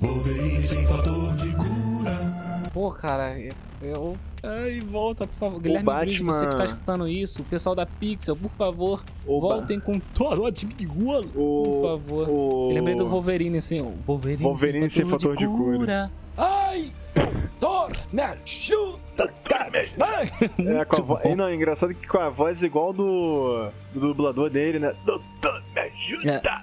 Wolverine 0.00 0.64
sem 0.66 0.86
fator 0.86 1.34
de 1.34 1.50
cura. 1.54 2.62
Pô, 2.72 2.90
cara, 2.90 3.36
eu. 3.82 4.16
Ai, 4.42 4.78
volta, 4.80 5.26
por 5.26 5.34
favor. 5.36 5.60
Guilherme 5.60 5.92
Briggs, 5.92 6.22
você 6.22 6.46
que 6.46 6.56
tá 6.56 6.64
escutando 6.66 7.08
isso, 7.08 7.42
o 7.42 7.44
pessoal 7.44 7.74
da 7.74 7.86
Pixel, 7.86 8.36
por 8.36 8.50
favor, 8.52 9.02
Oba. 9.26 9.48
voltem 9.56 9.80
com 9.80 9.98
Toró 9.98 10.50
de. 10.50 10.66
O- 11.34 11.62
Por 11.64 11.82
favor. 11.98 12.28
o- 12.28 12.68
Eu 12.70 12.74
lembrei 12.74 12.94
do 12.94 13.08
Wolverine, 13.08 13.58
assim, 13.58 13.80
o 13.80 13.94
Wolverine, 14.06 14.42
Wolverine 14.42 14.90
sem 14.90 15.04
fator 15.06 15.36
de 15.36 15.46
cura. 15.46 16.10
Ai, 16.36 16.92
doutor, 17.58 17.96
me 18.12 18.20
ajuda, 18.22 18.98
cara. 19.44 19.84
Ai, 20.00 20.26
É, 20.80 20.84
com 20.84 20.96
a 20.96 21.00
vo... 21.04 21.20
e 21.24 21.34
não, 21.34 21.46
é 21.48 21.54
engraçado 21.54 21.94
que 21.94 22.06
com 22.06 22.18
a 22.18 22.28
voz 22.28 22.62
igual 22.62 22.92
do, 22.92 23.68
do 23.92 24.00
dublador 24.00 24.50
dele, 24.50 24.78
né? 24.78 24.94
Doutor, 25.04 25.62
me 25.74 25.80
ajuda! 25.80 26.62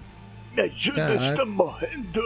Me 0.55 0.61
ajuda, 0.63 0.95
Caraca. 0.95 1.25
estou 1.29 1.45
morrendo! 1.47 2.21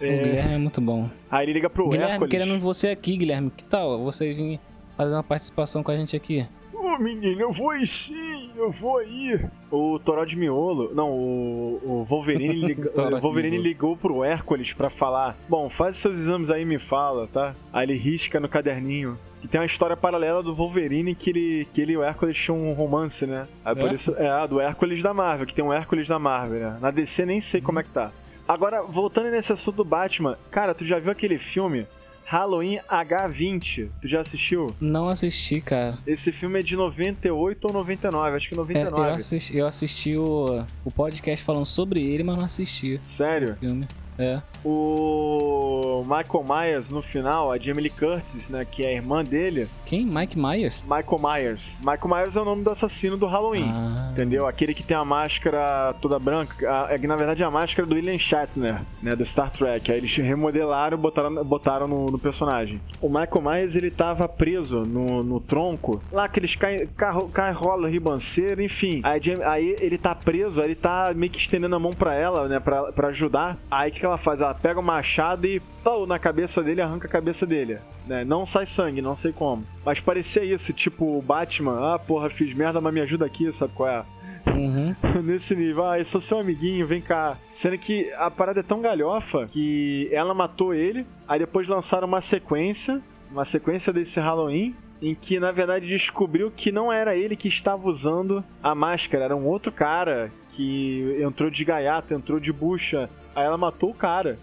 O 0.00 0.04
É, 0.04 0.16
Guilherme 0.16 0.54
é 0.54 0.58
muito 0.58 0.80
bom. 0.80 1.10
aí 1.30 1.44
ele 1.44 1.52
liga 1.54 1.68
pro 1.68 1.88
Guilherme, 1.88 2.12
Hércules. 2.12 2.30
querendo 2.30 2.60
você 2.60 2.88
aqui, 2.88 3.16
Guilherme. 3.16 3.50
Que 3.50 3.64
tal 3.64 3.98
você 4.02 4.32
vir 4.32 4.60
fazer 4.96 5.14
uma 5.14 5.22
participação 5.24 5.82
com 5.82 5.90
a 5.90 5.96
gente 5.96 6.14
aqui? 6.16 6.46
Ô 6.72 6.96
menino, 6.98 7.40
eu 7.40 7.52
vou 7.52 7.74
ir 7.76 7.86
sim, 7.88 8.50
eu 8.56 8.70
vou 8.70 9.02
ir. 9.02 9.50
O 9.70 9.98
Toró 9.98 10.24
de 10.24 10.36
Miolo, 10.36 10.94
não, 10.94 11.10
o, 11.10 11.80
o 11.84 12.04
Wolverine, 12.04 12.54
liga- 12.66 12.92
o 12.96 13.18
Wolverine 13.20 13.58
ligou 13.58 13.96
pro 13.96 14.22
Hércules 14.24 14.72
pra 14.72 14.88
falar: 14.88 15.36
Bom, 15.48 15.68
faz 15.68 15.96
seus 15.98 16.16
exames 16.18 16.48
aí 16.48 16.62
e 16.62 16.64
me 16.64 16.78
fala, 16.78 17.26
tá? 17.26 17.52
Aí 17.72 17.84
ele 17.84 17.96
risca 17.98 18.38
no 18.40 18.48
caderninho. 18.48 19.18
E 19.42 19.46
tem 19.48 19.60
uma 19.60 19.66
história 19.66 19.96
paralela 19.96 20.42
do 20.42 20.54
Wolverine 20.54 21.14
que 21.14 21.30
ele, 21.30 21.68
que 21.72 21.80
ele 21.80 21.92
e 21.92 21.96
o 21.96 22.02
Hércules 22.02 22.36
tinham 22.36 22.58
um 22.58 22.72
romance, 22.72 23.24
né? 23.26 23.46
Aí 23.64 23.74
por 23.74 23.90
É? 23.90 23.94
isso, 23.94 24.14
é, 24.16 24.28
a 24.28 24.46
do 24.46 24.60
Hércules 24.60 25.02
da 25.02 25.14
Marvel, 25.14 25.46
que 25.46 25.54
tem 25.54 25.64
um 25.64 25.72
Hércules 25.72 26.08
da 26.08 26.18
Marvel, 26.18 26.58
né? 26.58 26.78
Na 26.80 26.90
DC 26.90 27.24
nem 27.24 27.40
sei 27.40 27.60
como 27.60 27.78
é 27.78 27.82
que 27.82 27.90
tá. 27.90 28.10
Agora, 28.48 28.82
voltando 28.82 29.30
nesse 29.30 29.52
assunto 29.52 29.76
do 29.76 29.84
Batman, 29.84 30.36
cara, 30.50 30.74
tu 30.74 30.84
já 30.84 30.98
viu 30.98 31.12
aquele 31.12 31.38
filme 31.38 31.86
Halloween 32.24 32.78
H20? 32.90 33.88
Tu 34.00 34.08
já 34.08 34.20
assistiu? 34.22 34.74
Não 34.80 35.08
assisti, 35.08 35.60
cara. 35.60 35.98
Esse 36.06 36.32
filme 36.32 36.58
é 36.58 36.62
de 36.62 36.74
98 36.76 37.64
ou 37.66 37.72
99, 37.72 38.36
acho 38.36 38.48
que 38.48 38.54
É, 38.54 38.58
eu 38.58 38.62
99. 38.64 39.10
assisti, 39.12 39.56
eu 39.56 39.66
assisti 39.66 40.16
o, 40.16 40.64
o 40.84 40.90
podcast 40.90 41.44
falando 41.44 41.64
sobre 41.66 42.02
ele, 42.02 42.22
mas 42.22 42.36
não 42.36 42.44
assisti 42.44 43.00
o 43.06 43.10
Sério? 43.16 43.56
filme. 43.60 43.86
É. 44.18 44.40
O 44.64 46.02
Michael 46.02 46.44
Myers, 46.44 46.88
no 46.90 47.00
final, 47.00 47.52
a 47.52 47.58
Jamie 47.58 47.82
Lee 47.82 47.90
Curtis, 47.90 48.48
né, 48.48 48.64
que 48.64 48.84
é 48.84 48.88
a 48.88 48.92
irmã 48.92 49.22
dele. 49.22 49.68
Quem? 49.86 50.04
Mike 50.04 50.38
Myers? 50.38 50.82
Michael 50.82 51.18
Myers. 51.20 51.62
Michael 51.78 52.08
Myers 52.08 52.36
é 52.36 52.40
o 52.40 52.44
nome 52.44 52.64
do 52.64 52.70
assassino 52.70 53.16
do 53.16 53.26
Halloween. 53.26 53.72
Ah. 53.74 54.10
Entendeu? 54.12 54.46
Aquele 54.46 54.74
que 54.74 54.82
tem 54.82 54.96
a 54.96 55.04
máscara 55.04 55.94
toda 56.00 56.18
branca. 56.18 56.86
É 56.90 56.98
que 56.98 57.06
na 57.06 57.16
verdade 57.16 57.42
é 57.42 57.46
a 57.46 57.50
máscara 57.50 57.86
do 57.86 57.94
William 57.94 58.18
Shatner, 58.18 58.80
né? 59.02 59.14
Do 59.14 59.24
Star 59.24 59.50
Trek. 59.50 59.90
Aí 59.90 59.98
eles 59.98 60.14
remodelaram 60.16 60.98
e 60.98 61.00
botaram, 61.00 61.44
botaram 61.44 61.88
no, 61.88 62.06
no 62.06 62.18
personagem. 62.18 62.80
O 63.00 63.08
Michael 63.08 63.42
Myers, 63.42 63.76
ele 63.76 63.90
tava 63.90 64.28
preso 64.28 64.82
no, 64.82 65.22
no 65.22 65.40
tronco. 65.40 66.02
Lá 66.10 66.24
aqueles 66.24 66.56
cai, 66.56 66.88
carro, 66.96 67.28
carrola 67.28 67.88
ribanceiro, 67.88 68.60
enfim. 68.62 69.00
Aí, 69.04 69.20
aí 69.44 69.76
ele 69.80 69.98
tá 69.98 70.14
preso, 70.14 70.60
aí 70.60 70.66
ele 70.66 70.74
tá 70.74 71.12
meio 71.14 71.30
que 71.30 71.38
estendendo 71.38 71.76
a 71.76 71.78
mão 71.78 71.92
pra 71.92 72.14
ela, 72.14 72.48
né? 72.48 72.58
Pra, 72.58 72.92
pra 72.92 73.08
ajudar. 73.08 73.56
Aí 73.70 73.90
que, 73.90 74.00
que 74.00 74.06
ela 74.08 74.18
faz? 74.18 74.40
Ela 74.40 74.54
pega 74.54 74.80
o 74.80 74.82
machado 74.82 75.46
e 75.46 75.60
pau, 75.82 76.06
na 76.06 76.18
cabeça 76.18 76.62
dele, 76.62 76.80
arranca 76.80 77.06
a 77.06 77.10
cabeça 77.10 77.46
dele. 77.46 77.78
Né? 78.06 78.24
Não 78.24 78.46
sai 78.46 78.66
sangue, 78.66 79.02
não 79.02 79.16
sei 79.16 79.32
como. 79.32 79.64
Mas 79.84 80.00
parecia 80.00 80.44
isso, 80.44 80.72
tipo 80.72 81.18
o 81.18 81.22
Batman. 81.22 81.94
Ah, 81.94 81.98
porra, 81.98 82.30
fiz 82.30 82.54
merda, 82.54 82.80
mas 82.80 82.92
me 82.92 83.00
ajuda 83.00 83.26
aqui, 83.26 83.50
sabe 83.52 83.72
qual 83.74 83.88
é? 83.88 84.04
Uhum. 84.46 84.94
Nesse 85.22 85.54
nível, 85.54 85.86
ah, 85.86 85.98
eu 85.98 86.04
sou 86.04 86.20
seu 86.20 86.38
amiguinho, 86.38 86.86
vem 86.86 87.00
cá. 87.00 87.36
Sendo 87.52 87.78
que 87.78 88.10
a 88.14 88.30
parada 88.30 88.60
é 88.60 88.62
tão 88.62 88.80
galhofa 88.80 89.46
que 89.46 90.08
ela 90.12 90.34
matou 90.34 90.74
ele, 90.74 91.06
aí 91.26 91.38
depois 91.38 91.68
lançaram 91.68 92.06
uma 92.06 92.20
sequência, 92.20 93.00
uma 93.30 93.44
sequência 93.44 93.92
desse 93.92 94.18
Halloween, 94.18 94.74
em 95.00 95.14
que 95.14 95.38
na 95.38 95.52
verdade 95.52 95.86
descobriu 95.86 96.50
que 96.50 96.72
não 96.72 96.92
era 96.92 97.16
ele 97.16 97.36
que 97.36 97.48
estava 97.48 97.88
usando 97.88 98.44
a 98.62 98.74
máscara, 98.74 99.24
era 99.24 99.36
um 99.36 99.46
outro 99.46 99.70
cara 99.70 100.30
que 100.58 101.16
entrou 101.22 101.48
de 101.48 101.64
gaiato, 101.64 102.12
entrou 102.12 102.40
de 102.40 102.52
bucha. 102.52 103.08
Aí 103.38 103.44
ela 103.46 103.56
matou 103.56 103.90
o 103.90 103.94
cara, 103.94 104.38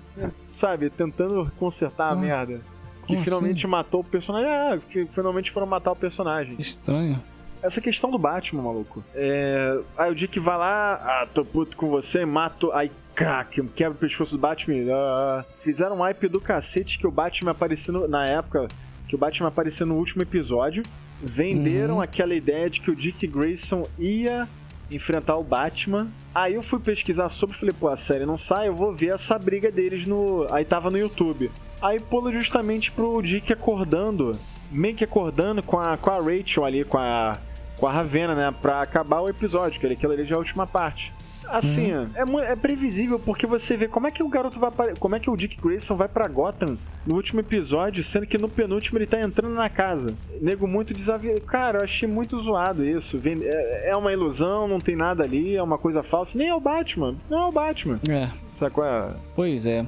sabe? 0.55 0.89
Tentando 0.89 1.51
consertar 1.59 2.09
a 2.09 2.11
Ah, 2.11 2.15
merda. 2.15 2.59
Que 3.05 3.13
como 3.13 3.23
finalmente 3.25 3.67
matou 3.67 4.01
o 4.01 4.03
personagem. 4.03 4.49
Ah, 4.49 4.79
fi- 4.89 5.05
finalmente 5.13 5.51
foram 5.51 5.67
matar 5.67 5.91
o 5.91 5.95
personagem. 5.95 6.55
Estranho. 6.57 7.21
Essa 7.61 7.81
questão 7.81 8.09
do 8.11 8.17
Batman, 8.17 8.61
maluco. 8.63 9.03
É... 9.15 9.79
Aí 9.97 10.11
o 10.11 10.15
Dick 10.15 10.39
vai 10.39 10.57
lá, 10.57 10.93
ah, 10.95 11.27
tô 11.33 11.43
puto 11.43 11.75
com 11.77 11.87
você, 11.89 12.23
mato. 12.25 12.71
Aí, 12.71 12.91
crack, 13.15 13.61
quebra 13.69 13.93
o 13.93 13.97
pescoço 13.99 14.31
do 14.31 14.37
Batman. 14.37 14.75
Ah, 14.93 15.45
fizeram 15.63 15.97
um 15.97 16.01
hype 16.01 16.27
do 16.27 16.39
cacete 16.41 16.97
que 16.99 17.07
o 17.07 17.11
Batman 17.11 17.51
apareceu 17.51 17.93
no- 17.93 18.07
na 18.07 18.25
época, 18.25 18.67
que 19.07 19.15
o 19.15 19.17
Batman 19.17 19.47
apareceu 19.49 19.85
no 19.87 19.95
último 19.95 20.21
episódio. 20.23 20.83
Venderam 21.21 21.95
Uhum. 21.95 22.01
aquela 22.01 22.35
ideia 22.35 22.69
de 22.69 22.81
que 22.81 22.91
o 22.91 22.95
Dick 22.95 23.25
Grayson 23.25 23.83
ia 23.97 24.47
enfrentar 24.91 25.35
o 25.37 25.43
Batman. 25.43 26.07
Aí 26.33 26.53
eu 26.55 26.63
fui 26.63 26.79
pesquisar 26.79 27.29
sobre, 27.29 27.57
falei, 27.57 27.73
pô, 27.77 27.87
a 27.87 27.97
série 27.97 28.25
não 28.25 28.37
sai, 28.37 28.67
eu 28.67 28.75
vou 28.75 28.93
ver 28.93 29.13
essa 29.13 29.37
briga 29.37 29.71
deles 29.71 30.05
no. 30.05 30.45
Aí 30.51 30.65
tava 30.65 30.89
no 30.89 30.97
YouTube. 30.97 31.51
Aí 31.81 31.99
pula 31.99 32.31
justamente 32.31 32.91
pro 32.91 33.21
Dick 33.21 33.51
acordando, 33.51 34.31
meio 34.71 34.95
que 34.95 35.03
acordando 35.03 35.61
com 35.61 35.79
a, 35.79 35.97
com 35.97 36.09
a 36.09 36.17
Rachel 36.19 36.65
ali, 36.65 36.83
com 36.83 36.97
a, 36.97 37.37
com 37.77 37.87
a 37.87 37.91
Ravena, 37.91 38.33
né? 38.33 38.53
Pra 38.61 38.81
acabar 38.81 39.21
o 39.21 39.29
episódio, 39.29 39.79
que 39.79 39.85
ele- 39.85 39.93
aquilo 39.95 40.13
ali 40.13 40.25
já 40.25 40.35
é 40.35 40.37
a 40.37 40.39
última 40.39 40.65
parte. 40.65 41.13
Assim, 41.49 41.91
é, 42.15 42.25
mu- 42.25 42.39
é 42.39 42.55
previsível 42.55 43.19
porque 43.19 43.45
você 43.47 43.77
vê 43.77 43.87
como 43.87 44.07
é 44.07 44.11
que 44.11 44.23
o 44.23 44.27
garoto 44.29 44.59
vai 44.59 44.71
como 44.99 45.15
é 45.15 45.19
que 45.19 45.29
o 45.29 45.35
Dick 45.35 45.57
Grayson 45.61 45.95
vai 45.95 46.07
pra 46.07 46.27
Gotham 46.27 46.77
no 47.05 47.15
último 47.15 47.39
episódio, 47.39 48.03
sendo 48.03 48.25
que 48.25 48.37
no 48.37 48.49
penúltimo 48.49 48.97
ele 48.97 49.05
tá 49.05 49.19
entrando 49.19 49.53
na 49.53 49.69
casa. 49.69 50.13
Nego 50.41 50.67
muito 50.67 50.93
desaviado. 50.93 51.41
Cara, 51.41 51.79
eu 51.79 51.83
achei 51.83 52.07
muito 52.07 52.39
zoado 52.41 52.83
isso. 52.85 53.19
É 53.25 53.91
é 53.91 53.95
uma 53.95 54.11
ilusão, 54.11 54.67
não 54.67 54.79
tem 54.79 54.95
nada 54.95 55.23
ali, 55.23 55.55
é 55.55 55.61
uma 55.63 55.77
coisa 55.77 56.01
falsa. 56.03 56.37
Nem 56.37 56.47
é 56.49 56.55
o 56.55 56.59
Batman, 56.59 57.15
não 57.29 57.43
é 57.43 57.47
o 57.47 57.51
Batman. 57.51 57.99
É. 58.09 58.29
Sabe 58.57 58.71
qual 58.73 58.87
é? 58.87 59.13
Pois 59.35 59.67
é. 59.67 59.85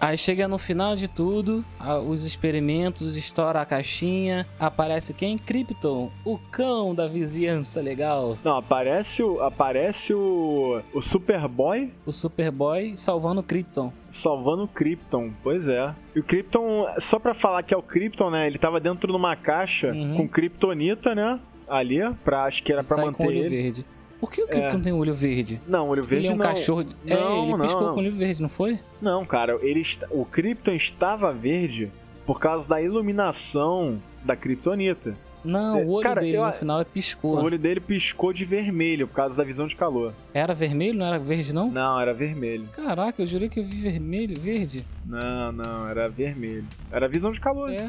Aí 0.00 0.16
chega 0.16 0.46
no 0.46 0.58
final 0.58 0.94
de 0.94 1.08
tudo, 1.08 1.64
os 2.06 2.24
experimentos, 2.24 3.16
estoura 3.16 3.60
a 3.60 3.64
caixinha, 3.66 4.46
aparece 4.60 5.12
quem? 5.12 5.36
Krypton, 5.36 6.10
o 6.24 6.38
cão 6.38 6.94
da 6.94 7.08
vizinhança 7.08 7.80
legal. 7.80 8.38
Não, 8.44 8.56
aparece 8.58 9.22
o, 9.22 9.40
aparece 9.42 10.14
o, 10.14 10.80
o 10.94 11.02
Superboy 11.02 11.90
O 12.06 12.12
Superboy 12.12 12.96
salvando 12.96 13.40
o 13.40 13.42
Krypton. 13.42 13.92
salvando 14.12 14.64
o 14.64 14.68
Krypton. 14.68 15.30
Pois 15.42 15.66
é. 15.66 15.92
E 16.14 16.20
o 16.20 16.22
Krypton, 16.22 16.86
só 17.00 17.18
pra 17.18 17.34
falar 17.34 17.62
que 17.64 17.74
é 17.74 17.76
o 17.76 17.82
Krypton, 17.82 18.30
né? 18.30 18.46
Ele 18.46 18.58
tava 18.58 18.78
dentro 18.78 19.08
de 19.10 19.16
uma 19.16 19.34
caixa 19.34 19.88
Uhum. 19.92 20.16
com 20.16 20.28
Kryptonita, 20.28 21.14
né? 21.14 21.40
Ali, 21.68 21.98
pra, 22.24 22.44
acho 22.44 22.62
que 22.62 22.72
era 22.72 22.82
e 22.82 22.86
pra 22.86 22.96
sai 22.96 23.04
com 23.06 23.10
manter 23.10 23.24
o 23.24 23.26
olho 23.26 23.38
ele. 23.38 23.48
verde. 23.48 23.86
Por 24.20 24.32
que 24.32 24.42
o 24.42 24.48
Krypton 24.48 24.80
tem 24.80 24.92
olho 24.92 25.14
verde? 25.14 25.60
Não, 25.68 25.88
olho 25.88 26.02
verde 26.02 26.26
ele 26.26 26.32
é 26.32 26.34
um 26.34 26.36
não. 26.36 26.44
cachorro. 26.46 26.84
é, 27.06 27.14
Não, 27.14 27.42
ele 27.44 27.52
não, 27.52 27.60
piscou 27.60 27.82
não. 27.86 27.94
com 27.94 28.00
olho 28.00 28.12
verde, 28.12 28.42
não 28.42 28.48
foi? 28.48 28.78
Não, 29.00 29.24
cara, 29.24 29.56
ele 29.62 29.80
est- 29.80 30.02
o 30.10 30.24
Krypton 30.24 30.72
estava 30.72 31.32
verde 31.32 31.90
por 32.26 32.40
causa 32.40 32.66
da 32.68 32.80
iluminação 32.82 34.00
da 34.24 34.34
Kryptonita. 34.36 35.14
Não, 35.44 35.78
É, 35.78 35.84
o 35.84 35.88
olho 35.90 36.02
cara, 36.02 36.20
dele 36.20 36.36
eu- 36.36 36.44
no 36.44 36.52
final 36.52 36.80
é 36.80 36.84
piscou. 36.84 37.36
O 37.36 37.44
olho 37.44 37.56
dele 37.58 37.78
piscou 37.80 38.32
de 38.32 38.44
vermelho 38.44 39.06
por 39.06 39.14
causa 39.14 39.36
da 39.36 39.44
visão 39.44 39.68
de 39.68 39.76
calor. 39.76 40.12
Era 40.34 40.52
vermelho, 40.52 40.98
não 40.98 41.06
era 41.06 41.18
verde, 41.18 41.54
não? 41.54 41.70
Não, 41.70 41.98
era 42.00 42.12
vermelho. 42.12 42.64
Caraca, 42.74 43.22
eu 43.22 43.26
jurei 43.26 43.48
que 43.48 43.60
eu 43.60 43.64
vi 43.64 43.76
vermelho, 43.80 44.38
verde. 44.38 44.84
Não, 45.06 45.52
não, 45.52 45.88
era 45.88 46.08
vermelho. 46.08 46.64
Era 46.90 47.06
visão 47.08 47.30
de 47.30 47.38
calor, 47.40 47.70
É. 47.70 47.88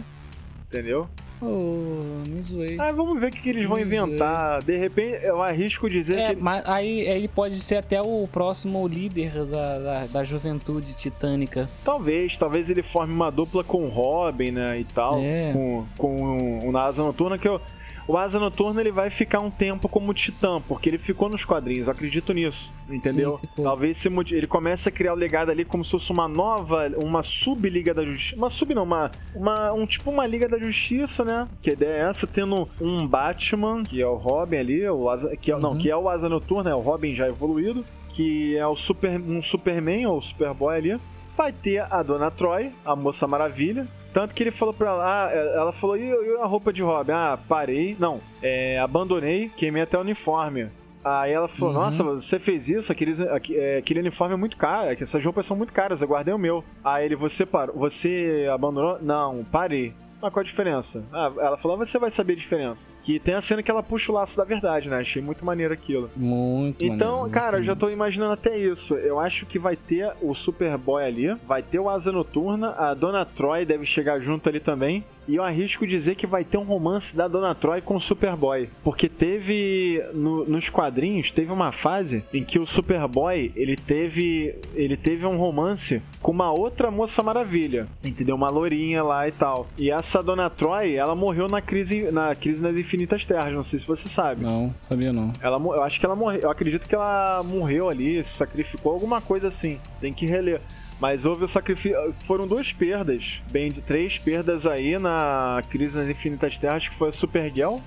entendeu? 0.71 1.07
Oh, 1.41 2.21
me 2.27 2.43
zoei. 2.43 2.77
Ah, 2.77 2.91
vamos 2.93 3.17
ver 3.19 3.27
o 3.27 3.31
que, 3.31 3.41
que 3.41 3.49
eles 3.49 3.63
vão 3.65 3.77
Pois 3.77 3.91
é. 3.91 3.95
inventar. 3.95 4.61
De 4.61 4.77
repente, 4.77 5.23
eu 5.23 5.41
arrisco 5.41 5.89
dizer 5.89 6.17
É, 6.19 6.35
que. 6.35 6.41
mas 6.41 6.67
aí 6.67 6.99
ele 6.99 7.29
pode 7.29 7.55
ser 7.61 7.77
até 7.77 8.01
o 8.01 8.27
próximo 8.29 8.85
líder 8.85 9.45
da, 9.45 9.77
da, 9.79 10.05
da 10.07 10.23
juventude 10.23 10.93
titânica. 10.97 11.69
Talvez, 11.85 12.35
talvez 12.37 12.69
ele 12.69 12.83
forme 12.83 13.13
uma 13.13 13.31
dupla 13.31 13.63
com 13.63 13.85
o 13.85 13.87
Robin, 13.89 14.51
né? 14.51 14.79
E 14.81 14.83
tal. 14.83 15.17
É. 15.19 15.51
Com, 15.53 15.85
com 15.97 16.59
o, 16.65 16.71
o 16.71 16.77
Asa 16.77 17.01
Noturna, 17.01 17.37
que 17.37 17.47
eu. 17.47 17.61
O 18.09 18.17
Asa 18.17 18.39
Noturna 18.39 18.81
ele 18.81 18.91
vai 18.91 19.11
ficar 19.11 19.39
um 19.39 19.51
tempo 19.51 19.87
como 19.87 20.15
titã, 20.15 20.59
porque 20.67 20.89
ele 20.89 20.97
ficou 20.97 21.29
nos 21.29 21.45
quadrinhos, 21.45 21.85
eu 21.85 21.91
acredito 21.91 22.33
nisso, 22.33 22.67
entendeu? 22.89 23.39
Sim. 23.55 23.61
Talvez 23.61 23.97
se 23.97 24.07
ele 24.31 24.47
comece 24.47 24.89
a 24.89 24.91
criar 24.91 25.13
o 25.13 25.15
legado 25.15 25.51
ali 25.51 25.63
como 25.63 25.85
se 25.85 25.91
fosse 25.91 26.11
uma 26.11 26.27
nova, 26.27 26.89
uma 27.03 27.21
sub-liga 27.21 27.93
da 27.93 28.03
justiça. 28.03 28.35
Uma 28.35 28.49
sub 28.49 28.73
não, 28.73 28.81
uma, 28.81 29.11
uma, 29.35 29.73
um 29.73 29.85
tipo 29.85 30.09
uma 30.09 30.25
liga 30.25 30.49
da 30.49 30.57
justiça, 30.57 31.23
né? 31.23 31.47
Que 31.61 31.69
a 31.69 31.73
ideia 31.73 31.91
é 31.91 32.09
essa, 32.09 32.25
tendo 32.25 32.67
um 32.81 33.05
Batman, 33.05 33.83
que 33.83 34.01
é 34.01 34.07
o 34.07 34.15
Robin 34.15 34.57
ali, 34.57 34.89
o 34.89 35.07
Asa, 35.07 35.37
que 35.37 35.51
é, 35.51 35.59
não, 35.59 35.73
Uhum. 35.73 35.77
que 35.77 35.91
é 35.91 35.95
o 35.95 36.09
Asa 36.09 36.27
Noturna, 36.27 36.71
é 36.71 36.75
o 36.75 36.79
Robin 36.79 37.13
já 37.13 37.27
evoluído, 37.27 37.85
que 38.15 38.57
é 38.57 38.65
o 38.65 38.75
super, 38.75 39.21
um 39.21 39.39
Superman 39.43 40.07
ou 40.07 40.19
Superboy 40.19 40.75
ali. 40.75 40.99
Vai 41.37 41.53
ter 41.53 41.85
a 41.93 42.01
Dona 42.01 42.31
Troy, 42.31 42.71
a 42.83 42.95
Moça 42.95 43.27
Maravilha. 43.27 43.87
Tanto 44.13 44.33
que 44.33 44.41
ele 44.43 44.51
falou 44.51 44.73
pra 44.73 44.89
ela, 44.89 45.25
ah, 45.27 45.31
ela 45.31 45.71
falou, 45.73 45.95
e, 45.95 46.01
e 46.09 46.37
a 46.41 46.45
roupa 46.45 46.73
de 46.73 46.81
Robin? 46.81 47.11
Ah, 47.11 47.37
parei, 47.47 47.95
não, 47.99 48.19
é, 48.41 48.79
abandonei, 48.79 49.49
queimei 49.55 49.83
até 49.83 49.97
o 49.97 50.01
uniforme. 50.01 50.67
Aí 51.03 51.31
ela 51.31 51.47
falou, 51.47 51.73
Uhum. 51.73 51.79
nossa, 51.81 52.03
você 52.03 52.39
fez 52.39 52.67
isso? 52.67 52.91
Aquele, 52.91 53.23
aque- 53.29 53.55
é, 53.57 53.77
aquele 53.77 53.99
uniforme 54.01 54.33
é 54.33 54.37
muito 54.37 54.57
caro, 54.57 54.89
é 54.89 54.93
essas 54.99 55.23
roupas 55.23 55.45
são 55.45 55.55
muito 55.55 55.71
caras, 55.71 56.01
eu 56.01 56.07
guardei 56.07 56.33
o 56.33 56.37
meu. 56.39 56.63
Aí 56.83 57.05
ele, 57.05 57.15
você 57.15 57.45
parou, 57.45 57.75
você 57.75 58.47
abandonou? 58.51 58.97
Não, 59.01 59.45
parei. 59.51 59.93
Mas 60.21 60.33
qual 60.33 60.41
a 60.41 60.45
diferença? 60.47 61.03
Ah, 61.13 61.31
ela 61.37 61.57
falou, 61.57 61.77
você 61.77 61.97
vai 61.97 62.11
saber 62.11 62.33
a 62.33 62.37
diferença. 62.37 62.79
Que 63.03 63.17
tem 63.19 63.33
a 63.33 63.41
cena 63.41 63.63
que 63.63 63.71
ela 63.71 63.81
puxa 63.81 64.11
o 64.11 64.15
laço 64.15 64.35
da 64.37 64.43
verdade, 64.43 64.89
né? 64.89 64.97
Achei 64.97 65.21
muito 65.21 65.43
maneiro 65.43 65.73
aquilo. 65.73 66.09
Muito 66.15 66.83
Então, 66.83 67.21
maneiro, 67.21 67.31
cara, 67.39 67.57
eu 67.57 67.63
já 67.63 67.75
tô 67.75 67.89
imaginando 67.89 68.33
até 68.33 68.57
isso. 68.57 68.93
Eu 68.95 69.19
acho 69.19 69.45
que 69.45 69.57
vai 69.57 69.75
ter 69.75 70.11
o 70.21 70.35
Superboy 70.35 71.03
ali, 71.03 71.33
vai 71.47 71.63
ter 71.63 71.79
o 71.79 71.89
Asa 71.89 72.11
Noturna, 72.11 72.71
a 72.77 72.93
Dona 72.93 73.25
Troy 73.25 73.65
deve 73.65 73.85
chegar 73.85 74.19
junto 74.19 74.47
ali 74.49 74.59
também. 74.59 75.03
E 75.27 75.35
eu 75.35 75.43
arrisco 75.43 75.85
dizer 75.87 76.15
que 76.15 76.25
vai 76.25 76.43
ter 76.43 76.57
um 76.57 76.63
romance 76.63 77.15
da 77.15 77.27
Dona 77.27 77.53
Troy 77.55 77.81
com 77.81 77.95
o 77.95 78.01
Superboy. 78.01 78.67
Porque 78.83 79.07
teve. 79.07 80.03
no- 80.13 80.43
nos 80.45 80.69
quadrinhos, 80.69 81.31
teve 81.31 81.51
uma 81.51 81.71
fase 81.71 82.23
em 82.33 82.43
que 82.43 82.57
o 82.59 82.65
Superboy 82.67 83.51
ele 83.55 83.75
teve. 83.75 84.55
ele 84.75 84.97
teve 84.97 85.25
um 85.25 85.37
romance 85.37 86.01
com 86.21 86.31
uma 86.31 86.51
outra 86.51 86.91
moça 86.91 87.23
maravilha. 87.23 87.87
Entendeu? 88.03 88.35
Uma 88.35 88.49
lourinha 88.49 89.03
lá 89.03 89.27
e 89.27 89.31
tal. 89.31 89.67
E 89.77 89.89
essa 89.89 90.21
Dona 90.21 90.49
Troy, 90.49 90.95
ela 90.95 91.15
morreu 91.15 91.47
na 91.47 91.61
crise, 91.61 92.11
na 92.11 92.35
crise 92.35 92.61
nas 92.61 92.77
Infinitas 92.77 93.25
Terras, 93.25 93.53
não 93.53 93.63
sei 93.63 93.79
se 93.79 93.87
você 93.87 94.07
sabe. 94.09 94.43
Não, 94.43 94.73
sabia 94.73 95.13
não. 95.13 95.31
Ela, 95.41 95.57
eu 95.57 95.83
acho 95.83 95.99
que 95.99 96.05
ela 96.05 96.15
morreu. 96.15 96.41
Eu 96.41 96.51
acredito 96.51 96.87
que 96.87 96.95
ela 96.95 97.41
morreu 97.43 97.89
ali, 97.89 98.23
se 98.23 98.35
sacrificou, 98.35 98.91
alguma 98.91 99.21
coisa 99.21 99.47
assim. 99.47 99.79
Tem 100.01 100.13
que 100.13 100.25
reler. 100.25 100.61
Mas 100.99 101.25
houve 101.25 101.45
o 101.45 101.47
sacrifício. 101.47 101.97
Foram 102.27 102.47
duas 102.47 102.73
perdas. 102.73 103.41
Bem, 103.51 103.71
de 103.71 103.81
três 103.81 104.17
perdas 104.17 104.65
aí 104.65 104.97
na 104.99 105.61
Crise 105.69 105.97
nas 105.97 106.09
Infinitas 106.09 106.57
Terras, 106.57 106.87
que 106.87 106.95
foi 106.95 107.09
a 107.09 107.13
Supergirl, 107.13 107.77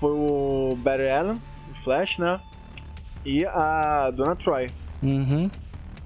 foi 0.00 0.10
o 0.10 0.76
Barry 0.78 1.10
Allen, 1.10 1.36
o 1.70 1.84
Flash, 1.84 2.18
né? 2.18 2.40
E 3.24 3.44
a 3.44 4.10
Dona 4.10 4.34
Troy. 4.36 4.68
Uhum. 5.02 5.50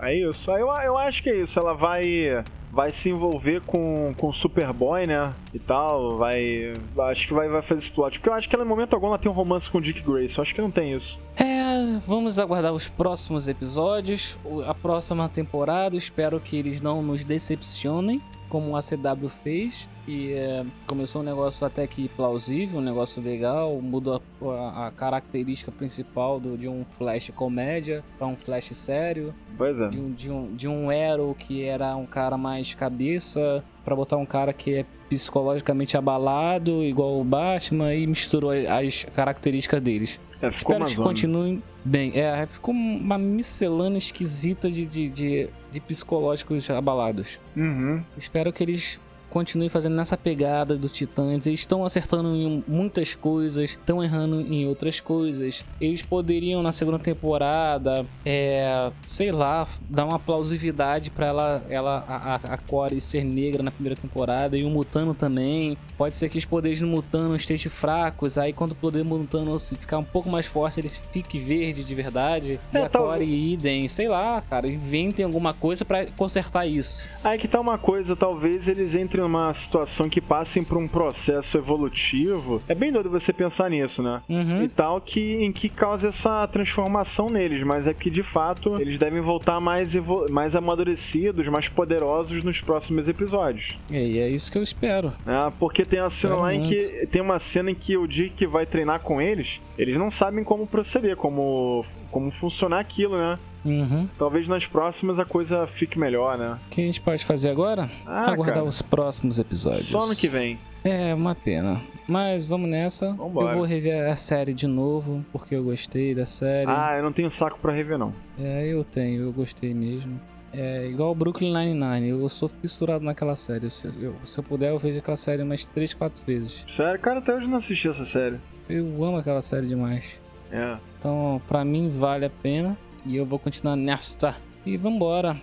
É 0.00 0.14
isso. 0.14 0.50
Eu, 0.50 0.68
eu 0.68 0.98
acho 0.98 1.22
que 1.22 1.30
é 1.30 1.36
isso. 1.36 1.58
Ela 1.58 1.74
vai 1.74 2.42
vai 2.70 2.90
se 2.90 3.08
envolver 3.08 3.62
com, 3.62 4.14
com 4.16 4.32
Superboy, 4.32 5.06
né? 5.06 5.32
E 5.52 5.58
tal. 5.58 6.16
Vai. 6.16 6.72
Acho 7.10 7.26
que 7.26 7.34
vai, 7.34 7.48
vai 7.48 7.62
fazer 7.62 7.80
esse 7.80 7.90
plot. 7.90 8.18
Porque 8.18 8.28
eu 8.28 8.34
acho 8.34 8.48
que 8.48 8.54
ela, 8.54 8.64
em 8.64 8.68
momento 8.68 8.94
algum, 8.94 9.08
ela 9.08 9.18
tem 9.18 9.30
um 9.30 9.34
romance 9.34 9.70
com 9.70 9.78
o 9.78 9.80
Dick. 9.80 10.02
Eu 10.06 10.42
acho 10.42 10.54
que 10.54 10.60
não 10.60 10.70
tem 10.70 10.92
isso. 10.92 11.18
É, 11.36 11.67
vamos 12.06 12.38
aguardar 12.38 12.72
os 12.72 12.88
próximos 12.88 13.48
episódios, 13.48 14.38
a 14.66 14.74
próxima 14.74 15.28
temporada. 15.28 15.96
Espero 15.96 16.38
que 16.40 16.56
eles 16.56 16.80
não 16.80 17.02
nos 17.02 17.24
decepcionem, 17.24 18.20
como 18.48 18.76
a 18.76 18.80
CW 18.82 19.28
fez. 19.28 19.88
E 20.06 20.32
é, 20.32 20.64
começou 20.86 21.20
um 21.20 21.24
negócio 21.24 21.66
até 21.66 21.86
que 21.86 22.08
plausível, 22.08 22.78
um 22.78 22.82
negócio 22.82 23.22
legal. 23.22 23.78
Mudou 23.82 24.22
a, 24.42 24.46
a- 24.46 24.86
a 24.86 24.90
característica 24.90 25.70
principal 25.70 26.40
do, 26.40 26.56
de 26.56 26.66
um 26.68 26.84
Flash 26.96 27.30
comédia 27.36 28.02
para 28.18 28.26
um 28.26 28.36
Flash 28.36 28.70
sério. 28.74 29.34
Pois 29.56 29.78
é. 29.78 29.88
De 29.88 30.00
um, 30.00 30.10
de, 30.12 30.30
um, 30.30 30.54
de 30.54 30.68
um 30.68 30.88
Arrow 30.90 31.34
que 31.34 31.62
era 31.64 31.94
um 31.96 32.06
cara 32.06 32.38
mais 32.38 32.72
cabeça, 32.72 33.62
para 33.84 33.94
botar 33.94 34.16
um 34.16 34.24
cara 34.26 34.52
que 34.52 34.76
é 34.76 34.86
psicologicamente 35.10 35.96
abalado, 35.96 36.82
igual 36.84 37.20
o 37.20 37.24
Batman, 37.24 37.94
e 37.94 38.06
misturou 38.06 38.50
as 38.50 39.04
características 39.14 39.80
deles. 39.82 40.20
É, 40.40 40.50
ficou 40.50 40.76
Espero 40.76 40.86
que 40.86 40.96
continuem 40.96 41.62
bem. 41.84 42.12
É, 42.14 42.46
ficou 42.46 42.72
uma 42.72 43.18
miscelânea 43.18 43.98
esquisita 43.98 44.70
de, 44.70 44.86
de, 44.86 45.10
de, 45.10 45.50
de 45.70 45.80
psicológicos 45.80 46.70
abalados. 46.70 47.40
Uhum. 47.56 48.02
Espero 48.16 48.52
que 48.52 48.62
eles 48.62 49.00
continuem 49.30 49.68
fazendo 49.68 49.94
nessa 49.94 50.16
pegada 50.16 50.76
do 50.76 50.88
Titãs. 50.88 51.46
Eles 51.46 51.60
estão 51.60 51.84
acertando 51.84 52.28
em 52.34 52.64
muitas 52.66 53.14
coisas, 53.14 53.70
estão 53.70 54.02
errando 54.02 54.40
em 54.40 54.66
outras 54.66 55.00
coisas. 55.00 55.64
Eles 55.80 56.02
poderiam 56.02 56.62
na 56.62 56.72
segunda 56.72 56.98
temporada, 56.98 58.04
é, 58.24 58.90
sei 59.06 59.30
lá, 59.30 59.66
dar 59.88 60.04
uma 60.04 60.18
plausibilidade 60.18 61.10
pra 61.10 61.26
ela, 61.26 61.62
ela 61.68 62.04
a, 62.08 62.34
a- 62.36 63.00
ser 63.00 63.24
negra 63.24 63.62
na 63.62 63.70
primeira 63.70 63.94
temporada 63.96 64.56
e 64.56 64.64
o 64.64 64.70
Mutano 64.70 65.14
também. 65.14 65.76
Pode 65.96 66.16
ser 66.16 66.28
que 66.28 66.38
os 66.38 66.44
poderes 66.44 66.80
do 66.80 66.86
Mutano 66.86 67.34
estejam 67.36 67.70
fracos, 67.70 68.38
aí 68.38 68.52
quando 68.52 68.72
o 68.72 68.74
poder 68.74 68.98
do 68.98 69.04
Mutano 69.04 69.58
ficar 69.58 69.98
um 69.98 70.04
pouco 70.04 70.28
mais 70.28 70.46
forte, 70.46 70.80
ele 70.80 70.88
fique 70.88 71.38
verde 71.38 71.84
de 71.84 71.94
verdade. 71.94 72.58
E 72.72 72.78
É, 72.78 72.82
a 72.84 72.88
tal- 72.88 73.04
Core 73.08 73.24
idem, 73.52 73.86
sei 73.88 74.08
lá, 74.08 74.42
cara, 74.42 74.66
inventem 74.68 75.24
alguma 75.24 75.52
coisa 75.54 75.84
pra 75.84 76.06
consertar 76.06 76.66
isso. 76.66 77.06
Aí 77.22 77.38
que 77.38 77.48
tá 77.48 77.60
uma 77.60 77.78
coisa, 77.78 78.14
talvez 78.16 78.66
eles 78.68 78.94
entrem 78.94 79.17
numa 79.20 79.52
situação 79.54 80.08
que 80.08 80.20
passem 80.20 80.64
por 80.64 80.78
um 80.78 80.88
processo 80.88 81.56
evolutivo. 81.58 82.60
É 82.68 82.74
bem 82.74 82.92
doido 82.92 83.10
você 83.10 83.32
pensar 83.32 83.70
nisso, 83.70 84.02
né? 84.02 84.22
Uhum. 84.28 84.64
E 84.64 84.68
tal, 84.68 85.00
que, 85.00 85.34
em 85.34 85.52
que 85.52 85.68
causa 85.68 86.08
essa 86.08 86.46
transformação 86.46 87.26
neles, 87.26 87.62
mas 87.64 87.86
é 87.86 87.94
que 87.94 88.10
de 88.10 88.22
fato 88.22 88.80
eles 88.80 88.98
devem 88.98 89.20
voltar 89.20 89.60
mais, 89.60 89.92
mais 90.30 90.54
amadurecidos, 90.54 91.46
mais 91.48 91.68
poderosos 91.68 92.42
nos 92.44 92.60
próximos 92.60 93.08
episódios. 93.08 93.76
É, 93.92 94.02
e 94.02 94.18
é 94.18 94.28
isso 94.28 94.50
que 94.50 94.58
eu 94.58 94.62
espero. 94.62 95.12
né? 95.26 95.52
porque 95.58 95.84
tem 95.84 96.00
a 96.00 96.10
cena 96.10 96.36
lá 96.36 96.54
em 96.54 96.68
que 96.68 97.06
tem 97.06 97.20
uma 97.20 97.38
cena 97.38 97.70
em 97.70 97.74
que 97.74 97.96
o 97.96 98.06
Dick 98.06 98.46
vai 98.46 98.66
treinar 98.66 99.00
com 99.00 99.20
eles, 99.20 99.60
eles 99.76 99.96
não 99.96 100.10
sabem 100.10 100.44
como 100.44 100.66
proceder, 100.66 101.16
como, 101.16 101.84
como 102.10 102.30
funcionar 102.30 102.80
aquilo, 102.80 103.16
né? 103.16 103.38
Uhum. 103.68 104.08
Talvez 104.18 104.48
nas 104.48 104.66
próximas 104.66 105.18
a 105.18 105.24
coisa 105.24 105.66
fique 105.66 105.98
melhor, 105.98 106.38
né? 106.38 106.58
O 106.66 106.70
que 106.70 106.80
a 106.80 106.84
gente 106.84 107.00
pode 107.00 107.24
fazer 107.24 107.50
agora? 107.50 107.88
Ah, 108.06 108.30
Aguardar 108.30 108.56
cara. 108.56 108.64
os 108.66 108.80
próximos 108.82 109.38
episódios. 109.38 109.88
Só 109.88 110.00
ano 110.00 110.16
que 110.16 110.28
vem. 110.28 110.58
É, 110.84 111.12
uma 111.14 111.34
pena. 111.34 111.80
Mas 112.06 112.44
vamos 112.44 112.68
nessa. 112.70 113.12
Vambora. 113.12 113.52
Eu 113.52 113.58
vou 113.58 113.66
rever 113.66 114.10
a 114.10 114.16
série 114.16 114.54
de 114.54 114.66
novo, 114.66 115.24
porque 115.32 115.54
eu 115.54 115.62
gostei 115.62 116.14
da 116.14 116.24
série. 116.24 116.70
Ah, 116.70 116.94
eu 116.96 117.02
não 117.02 117.12
tenho 117.12 117.30
saco 117.30 117.58
pra 117.60 117.72
rever, 117.72 117.98
não. 117.98 118.12
É, 118.40 118.66
eu 118.66 118.82
tenho, 118.84 119.22
eu 119.22 119.32
gostei 119.32 119.74
mesmo. 119.74 120.18
É 120.52 120.86
igual 120.86 121.10
o 121.12 121.14
Brooklyn 121.14 121.52
Nine-Nine, 121.52 122.08
eu 122.08 122.28
sou 122.30 122.48
fissurado 122.48 123.04
naquela 123.04 123.36
série. 123.36 123.70
Se 123.70 123.86
eu, 124.00 124.14
se 124.24 124.38
eu 124.40 124.44
puder, 124.44 124.70
eu 124.70 124.78
vejo 124.78 124.98
aquela 124.98 125.16
série 125.16 125.42
umas 125.42 125.66
3, 125.66 125.92
4 125.92 126.22
vezes. 126.26 126.64
Sério, 126.74 126.98
cara, 127.00 127.18
até 127.18 127.34
hoje 127.34 127.46
não 127.46 127.58
assisti 127.58 127.88
essa 127.88 128.06
série. 128.06 128.36
Eu 128.68 128.86
amo 129.04 129.18
aquela 129.18 129.42
série 129.42 129.66
demais. 129.66 130.18
É. 130.50 130.76
Então, 130.98 131.40
pra 131.46 131.64
mim, 131.64 131.90
vale 131.90 132.24
a 132.24 132.30
pena. 132.30 132.76
E 133.04 133.16
eu 133.16 133.24
vou 133.24 133.38
continuar 133.38 133.76
nesta. 133.76 134.36
E 134.64 134.76
vambora. 134.76 135.40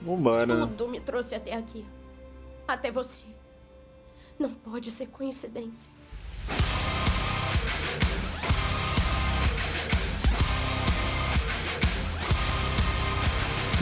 Vambora? 0.00 0.66
Tudo 0.66 0.88
me 0.88 1.00
trouxe 1.00 1.34
até 1.34 1.54
aqui. 1.54 1.84
Até 2.66 2.90
você. 2.90 3.26
Não 4.38 4.50
pode 4.50 4.90
ser 4.90 5.06
coincidência. 5.08 5.92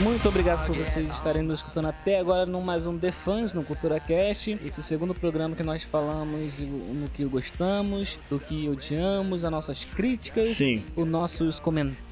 Muito 0.01 0.27
obrigado 0.27 0.65
por 0.65 0.75
vocês 0.75 1.11
estarem 1.11 1.43
nos 1.43 1.59
escutando 1.59 1.87
até 1.87 2.17
agora 2.17 2.43
no 2.43 2.59
mais 2.59 2.87
um 2.87 2.97
The 2.97 3.11
Fans 3.11 3.53
no 3.53 3.63
Cultura 3.63 3.99
Cast. 3.99 4.59
Esse 4.65 4.81
segundo 4.81 5.13
programa 5.13 5.55
que 5.55 5.61
nós 5.61 5.83
falamos 5.83 6.59
no 6.59 7.07
que 7.07 7.23
gostamos, 7.25 8.17
do 8.27 8.39
que 8.39 8.67
odiamos, 8.67 9.45
as 9.45 9.51
nossas 9.51 9.85
críticas, 9.85 10.57
Sim. 10.57 10.83
os 10.95 11.07
nossos 11.07 11.59
comentários. 11.59 12.10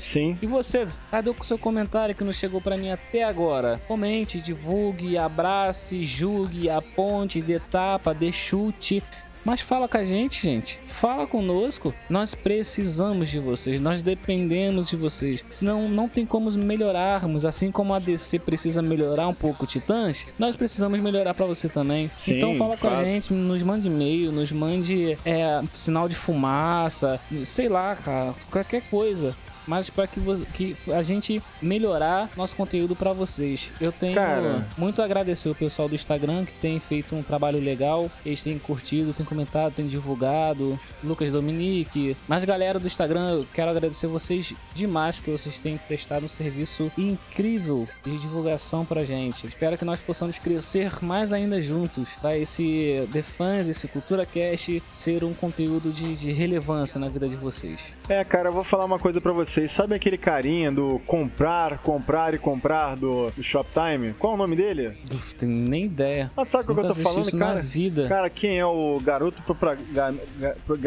Sim. 0.00 0.36
E 0.42 0.46
você, 0.46 0.86
cadê 1.10 1.30
o 1.30 1.44
seu 1.44 1.58
comentário 1.58 2.14
que 2.14 2.24
não 2.24 2.32
chegou 2.32 2.60
pra 2.60 2.76
mim 2.76 2.90
até 2.90 3.24
agora? 3.24 3.80
Comente, 3.86 4.40
divulgue, 4.40 5.16
abrace, 5.16 6.04
julgue, 6.04 6.68
aponte, 6.68 7.40
dê 7.40 7.58
tapa, 7.58 8.12
dê 8.12 8.32
chute. 8.32 9.02
Mas 9.44 9.60
fala 9.60 9.88
com 9.88 9.96
a 9.96 10.04
gente, 10.04 10.42
gente. 10.42 10.80
Fala 10.86 11.26
conosco. 11.26 11.94
Nós 12.08 12.34
precisamos 12.34 13.28
de 13.30 13.38
vocês. 13.38 13.80
Nós 13.80 14.02
dependemos 14.02 14.88
de 14.88 14.96
vocês. 14.96 15.44
Senão 15.50 15.88
não 15.88 16.08
tem 16.08 16.26
como 16.26 16.50
melhorarmos. 16.52 17.44
Assim 17.44 17.70
como 17.70 17.94
a 17.94 17.98
DC 17.98 18.38
precisa 18.40 18.82
melhorar 18.82 19.28
um 19.28 19.34
pouco 19.34 19.64
o 19.64 19.66
Titãs, 19.66 20.26
nós 20.38 20.56
precisamos 20.56 20.98
melhorar 21.00 21.34
pra 21.34 21.46
você 21.46 21.68
também. 21.68 22.10
Sim, 22.24 22.32
então 22.32 22.56
fala 22.56 22.76
com 22.76 22.88
a 22.88 23.02
gente, 23.02 23.32
nos 23.32 23.62
mande 23.62 23.86
e-mail, 23.88 24.32
nos 24.32 24.52
mande 24.52 25.16
é, 25.24 25.62
sinal 25.74 26.08
de 26.08 26.14
fumaça, 26.14 27.20
sei 27.44 27.68
lá, 27.68 27.94
cara, 27.96 28.34
qualquer 28.50 28.82
coisa. 28.82 29.36
Mas 29.68 29.90
para 29.90 30.06
que, 30.06 30.20
que 30.54 30.76
a 30.92 31.02
gente 31.02 31.42
melhorar 31.62 32.30
nosso 32.36 32.56
conteúdo 32.56 32.96
pra 32.96 33.12
vocês. 33.12 33.70
Eu 33.80 33.92
tenho 33.92 34.14
Cara. 34.14 34.66
muito 34.76 35.02
a 35.02 35.04
agradecer 35.04 35.48
o 35.48 35.54
pessoal 35.54 35.88
do 35.88 35.94
Instagram 35.94 36.44
que 36.46 36.52
tem 36.54 36.80
feito 36.80 37.14
um 37.14 37.22
trabalho 37.22 37.60
legal. 37.60 38.10
Eles 38.24 38.42
têm 38.42 38.58
curtido, 38.58 39.12
têm 39.12 39.26
comentado, 39.26 39.74
têm 39.74 39.86
divulgado. 39.86 40.80
Lucas 41.04 41.30
Dominique. 41.30 42.16
Mas 42.26 42.44
galera 42.44 42.78
do 42.78 42.86
Instagram, 42.86 43.30
eu 43.30 43.46
quero 43.52 43.70
agradecer 43.70 44.06
vocês 44.06 44.54
demais 44.74 45.16
porque 45.16 45.30
vocês 45.30 45.60
têm 45.60 45.76
prestado 45.76 46.24
um 46.24 46.28
serviço 46.28 46.90
incrível 46.96 47.86
de 48.04 48.18
divulgação 48.18 48.84
pra 48.84 49.04
gente. 49.04 49.46
Espero 49.46 49.76
que 49.76 49.84
nós 49.84 50.00
possamos 50.00 50.38
crescer 50.38 50.92
mais 51.02 51.32
ainda 51.32 51.60
juntos. 51.60 52.16
Pra 52.20 52.36
esse 52.36 53.06
The 53.12 53.22
Fans, 53.22 53.68
esse 53.68 53.86
Cultura 53.88 54.24
Cast 54.24 54.82
ser 54.92 55.24
um 55.24 55.34
conteúdo 55.34 55.92
de, 55.92 56.14
de 56.14 56.32
relevância 56.32 56.98
na 56.98 57.08
vida 57.08 57.28
de 57.28 57.36
vocês. 57.36 57.96
É, 58.08 58.24
cara, 58.24 58.48
eu 58.48 58.52
vou 58.52 58.64
falar 58.64 58.84
uma 58.84 58.98
coisa 58.98 59.20
pra 59.20 59.32
vocês. 59.58 59.72
Sabe 59.72 59.94
aquele 59.94 60.16
carinha 60.16 60.70
do 60.70 61.00
comprar, 61.06 61.78
comprar 61.78 62.34
e 62.34 62.38
comprar 62.38 62.96
do, 62.96 63.30
do 63.30 63.42
Shoptime? 63.42 64.14
Qual 64.14 64.32
é 64.32 64.36
o 64.36 64.38
nome 64.38 64.54
dele? 64.54 64.96
Uf, 65.12 65.34
tenho 65.34 65.52
nem 65.52 65.86
ideia. 65.86 66.30
Ah, 66.36 66.44
sabe 66.44 66.70
o 66.70 66.74
que 66.74 66.80
eu 66.80 66.88
tô 66.88 66.94
falando, 66.94 67.38
cara? 67.38 67.60
vida. 67.60 68.08
Cara, 68.08 68.30
quem 68.30 68.58
é 68.58 68.66
o 68.66 69.00
garoto 69.00 69.42
propaganda... 69.42 70.20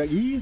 Ih, 0.09 0.41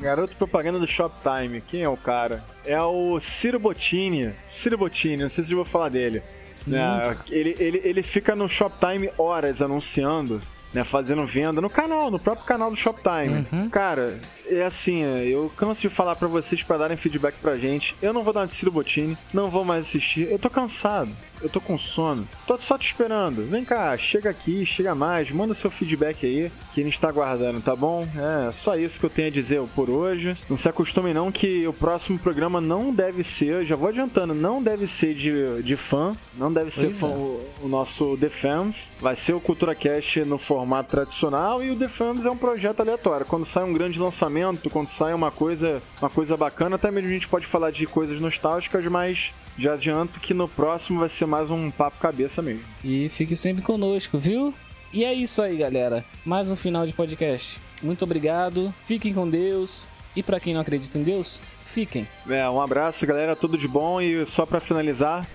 garoto 0.00 0.34
propaganda 0.36 0.78
do 0.78 0.86
Shoptime. 0.86 1.60
Quem 1.60 1.82
é 1.82 1.88
o 1.88 1.96
cara? 1.96 2.44
É 2.64 2.80
o 2.80 3.18
Ciro 3.20 3.58
Bottini. 3.58 4.32
Ciro 4.48 4.78
Bottini, 4.78 5.22
não 5.22 5.30
sei 5.30 5.44
se 5.44 5.50
eu 5.50 5.56
vou 5.56 5.64
falar 5.64 5.88
dele. 5.88 6.22
Né, 6.66 6.80
ele, 7.28 7.54
ele, 7.60 7.80
ele 7.84 8.02
fica 8.02 8.34
no 8.34 8.48
Shoptime 8.48 9.08
horas 9.16 9.62
anunciando, 9.62 10.40
né, 10.76 10.84
fazendo 10.84 11.26
venda 11.26 11.60
no 11.60 11.70
canal, 11.70 12.10
no 12.10 12.18
próprio 12.18 12.44
canal 12.44 12.70
do 12.70 12.76
Shoptime. 12.76 13.46
Cara, 13.70 14.20
é 14.46 14.62
assim, 14.62 15.02
eu 15.02 15.50
canso 15.56 15.80
de 15.80 15.88
falar 15.88 16.14
pra 16.16 16.28
vocês 16.28 16.62
pra 16.62 16.76
darem 16.76 16.96
feedback 16.96 17.34
pra 17.40 17.56
gente. 17.56 17.96
Eu 18.02 18.12
não 18.12 18.22
vou 18.22 18.32
dar 18.32 18.40
uma 18.40 18.46
de 18.46 18.54
Ciro 18.54 18.70
Bottini, 18.70 19.16
não 19.32 19.48
vou 19.48 19.64
mais 19.64 19.86
assistir. 19.86 20.30
Eu 20.30 20.38
tô 20.38 20.50
cansado, 20.50 21.10
eu 21.46 21.50
tô 21.50 21.60
com 21.60 21.78
sono. 21.78 22.26
Tô 22.46 22.58
só 22.58 22.76
te 22.76 22.86
esperando. 22.86 23.46
Vem 23.46 23.64
cá, 23.64 23.96
chega 23.96 24.30
aqui, 24.30 24.66
chega 24.66 24.94
mais, 24.94 25.30
manda 25.30 25.54
seu 25.54 25.70
feedback 25.70 26.26
aí, 26.26 26.50
que 26.74 26.80
a 26.80 26.84
gente 26.84 27.00
tá 27.00 27.08
aguardando, 27.08 27.60
tá 27.60 27.74
bom? 27.74 28.06
É, 28.16 28.52
só 28.62 28.76
isso 28.76 28.98
que 28.98 29.06
eu 29.06 29.10
tenho 29.10 29.28
a 29.28 29.30
dizer 29.30 29.62
por 29.74 29.88
hoje. 29.88 30.36
Não 30.50 30.58
se 30.58 30.68
acostumem 30.68 31.14
não 31.14 31.30
que 31.30 31.66
o 31.66 31.72
próximo 31.72 32.18
programa 32.18 32.60
não 32.60 32.92
deve 32.92 33.22
ser, 33.22 33.64
já 33.64 33.76
vou 33.76 33.88
adiantando, 33.88 34.34
não 34.34 34.62
deve 34.62 34.86
ser 34.86 35.14
de, 35.14 35.62
de 35.62 35.76
fã, 35.76 36.12
não 36.34 36.52
deve 36.52 36.70
ser 36.70 36.92
fã, 36.92 37.06
é. 37.06 37.10
o, 37.10 37.40
o 37.62 37.68
nosso 37.68 38.16
The 38.18 38.28
Fans. 38.28 38.76
Vai 39.00 39.14
ser 39.14 39.34
o 39.34 39.40
Cultura 39.40 39.74
Cast 39.74 40.24
no 40.24 40.38
formato 40.38 40.90
tradicional 40.90 41.62
e 41.62 41.70
o 41.70 41.76
The 41.76 41.88
Fans 41.88 42.24
é 42.24 42.30
um 42.30 42.36
projeto 42.36 42.80
aleatório. 42.80 43.26
Quando 43.26 43.46
sai 43.46 43.64
um 43.64 43.72
grande 43.72 43.98
lançamento, 43.98 44.68
quando 44.70 44.90
sai 44.90 45.14
uma 45.14 45.30
coisa, 45.30 45.82
uma 46.00 46.10
coisa 46.10 46.36
bacana, 46.36 46.76
até 46.76 46.90
mesmo 46.90 47.08
a 47.08 47.12
gente 47.12 47.28
pode 47.28 47.46
falar 47.46 47.70
de 47.70 47.86
coisas 47.86 48.20
nostálgicas, 48.20 48.84
mas 48.86 49.32
já 49.58 49.72
adianto 49.74 50.20
que 50.20 50.34
no 50.34 50.48
próximo 50.48 51.00
vai 51.00 51.08
ser 51.08 51.26
mais 51.26 51.35
um 51.42 51.70
papo 51.70 51.98
cabeça 51.98 52.40
mesmo. 52.42 52.64
E 52.82 53.08
fique 53.08 53.36
sempre 53.36 53.62
conosco, 53.62 54.18
viu? 54.18 54.54
E 54.92 55.04
é 55.04 55.12
isso 55.12 55.42
aí, 55.42 55.56
galera. 55.56 56.04
Mais 56.24 56.50
um 56.50 56.56
final 56.56 56.86
de 56.86 56.92
podcast. 56.92 57.60
Muito 57.82 58.04
obrigado. 58.04 58.74
Fiquem 58.86 59.12
com 59.12 59.28
Deus. 59.28 59.86
E 60.16 60.22
pra 60.22 60.40
quem 60.40 60.54
não 60.54 60.62
acredita 60.62 60.96
em 60.96 61.02
Deus, 61.02 61.42
fiquem. 61.62 62.08
É, 62.26 62.48
um 62.48 62.58
abraço, 62.58 63.04
galera, 63.06 63.36
tudo 63.36 63.58
de 63.58 63.68
bom 63.68 64.00
e 64.00 64.26
só 64.28 64.46
pra 64.46 64.60
finalizar, 64.60 65.26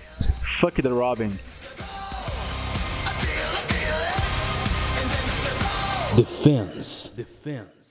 fuck 0.60 0.82
the 0.82 0.88
Robin. 0.88 1.38
Defense. 6.16 7.16
Defense. 7.16 7.81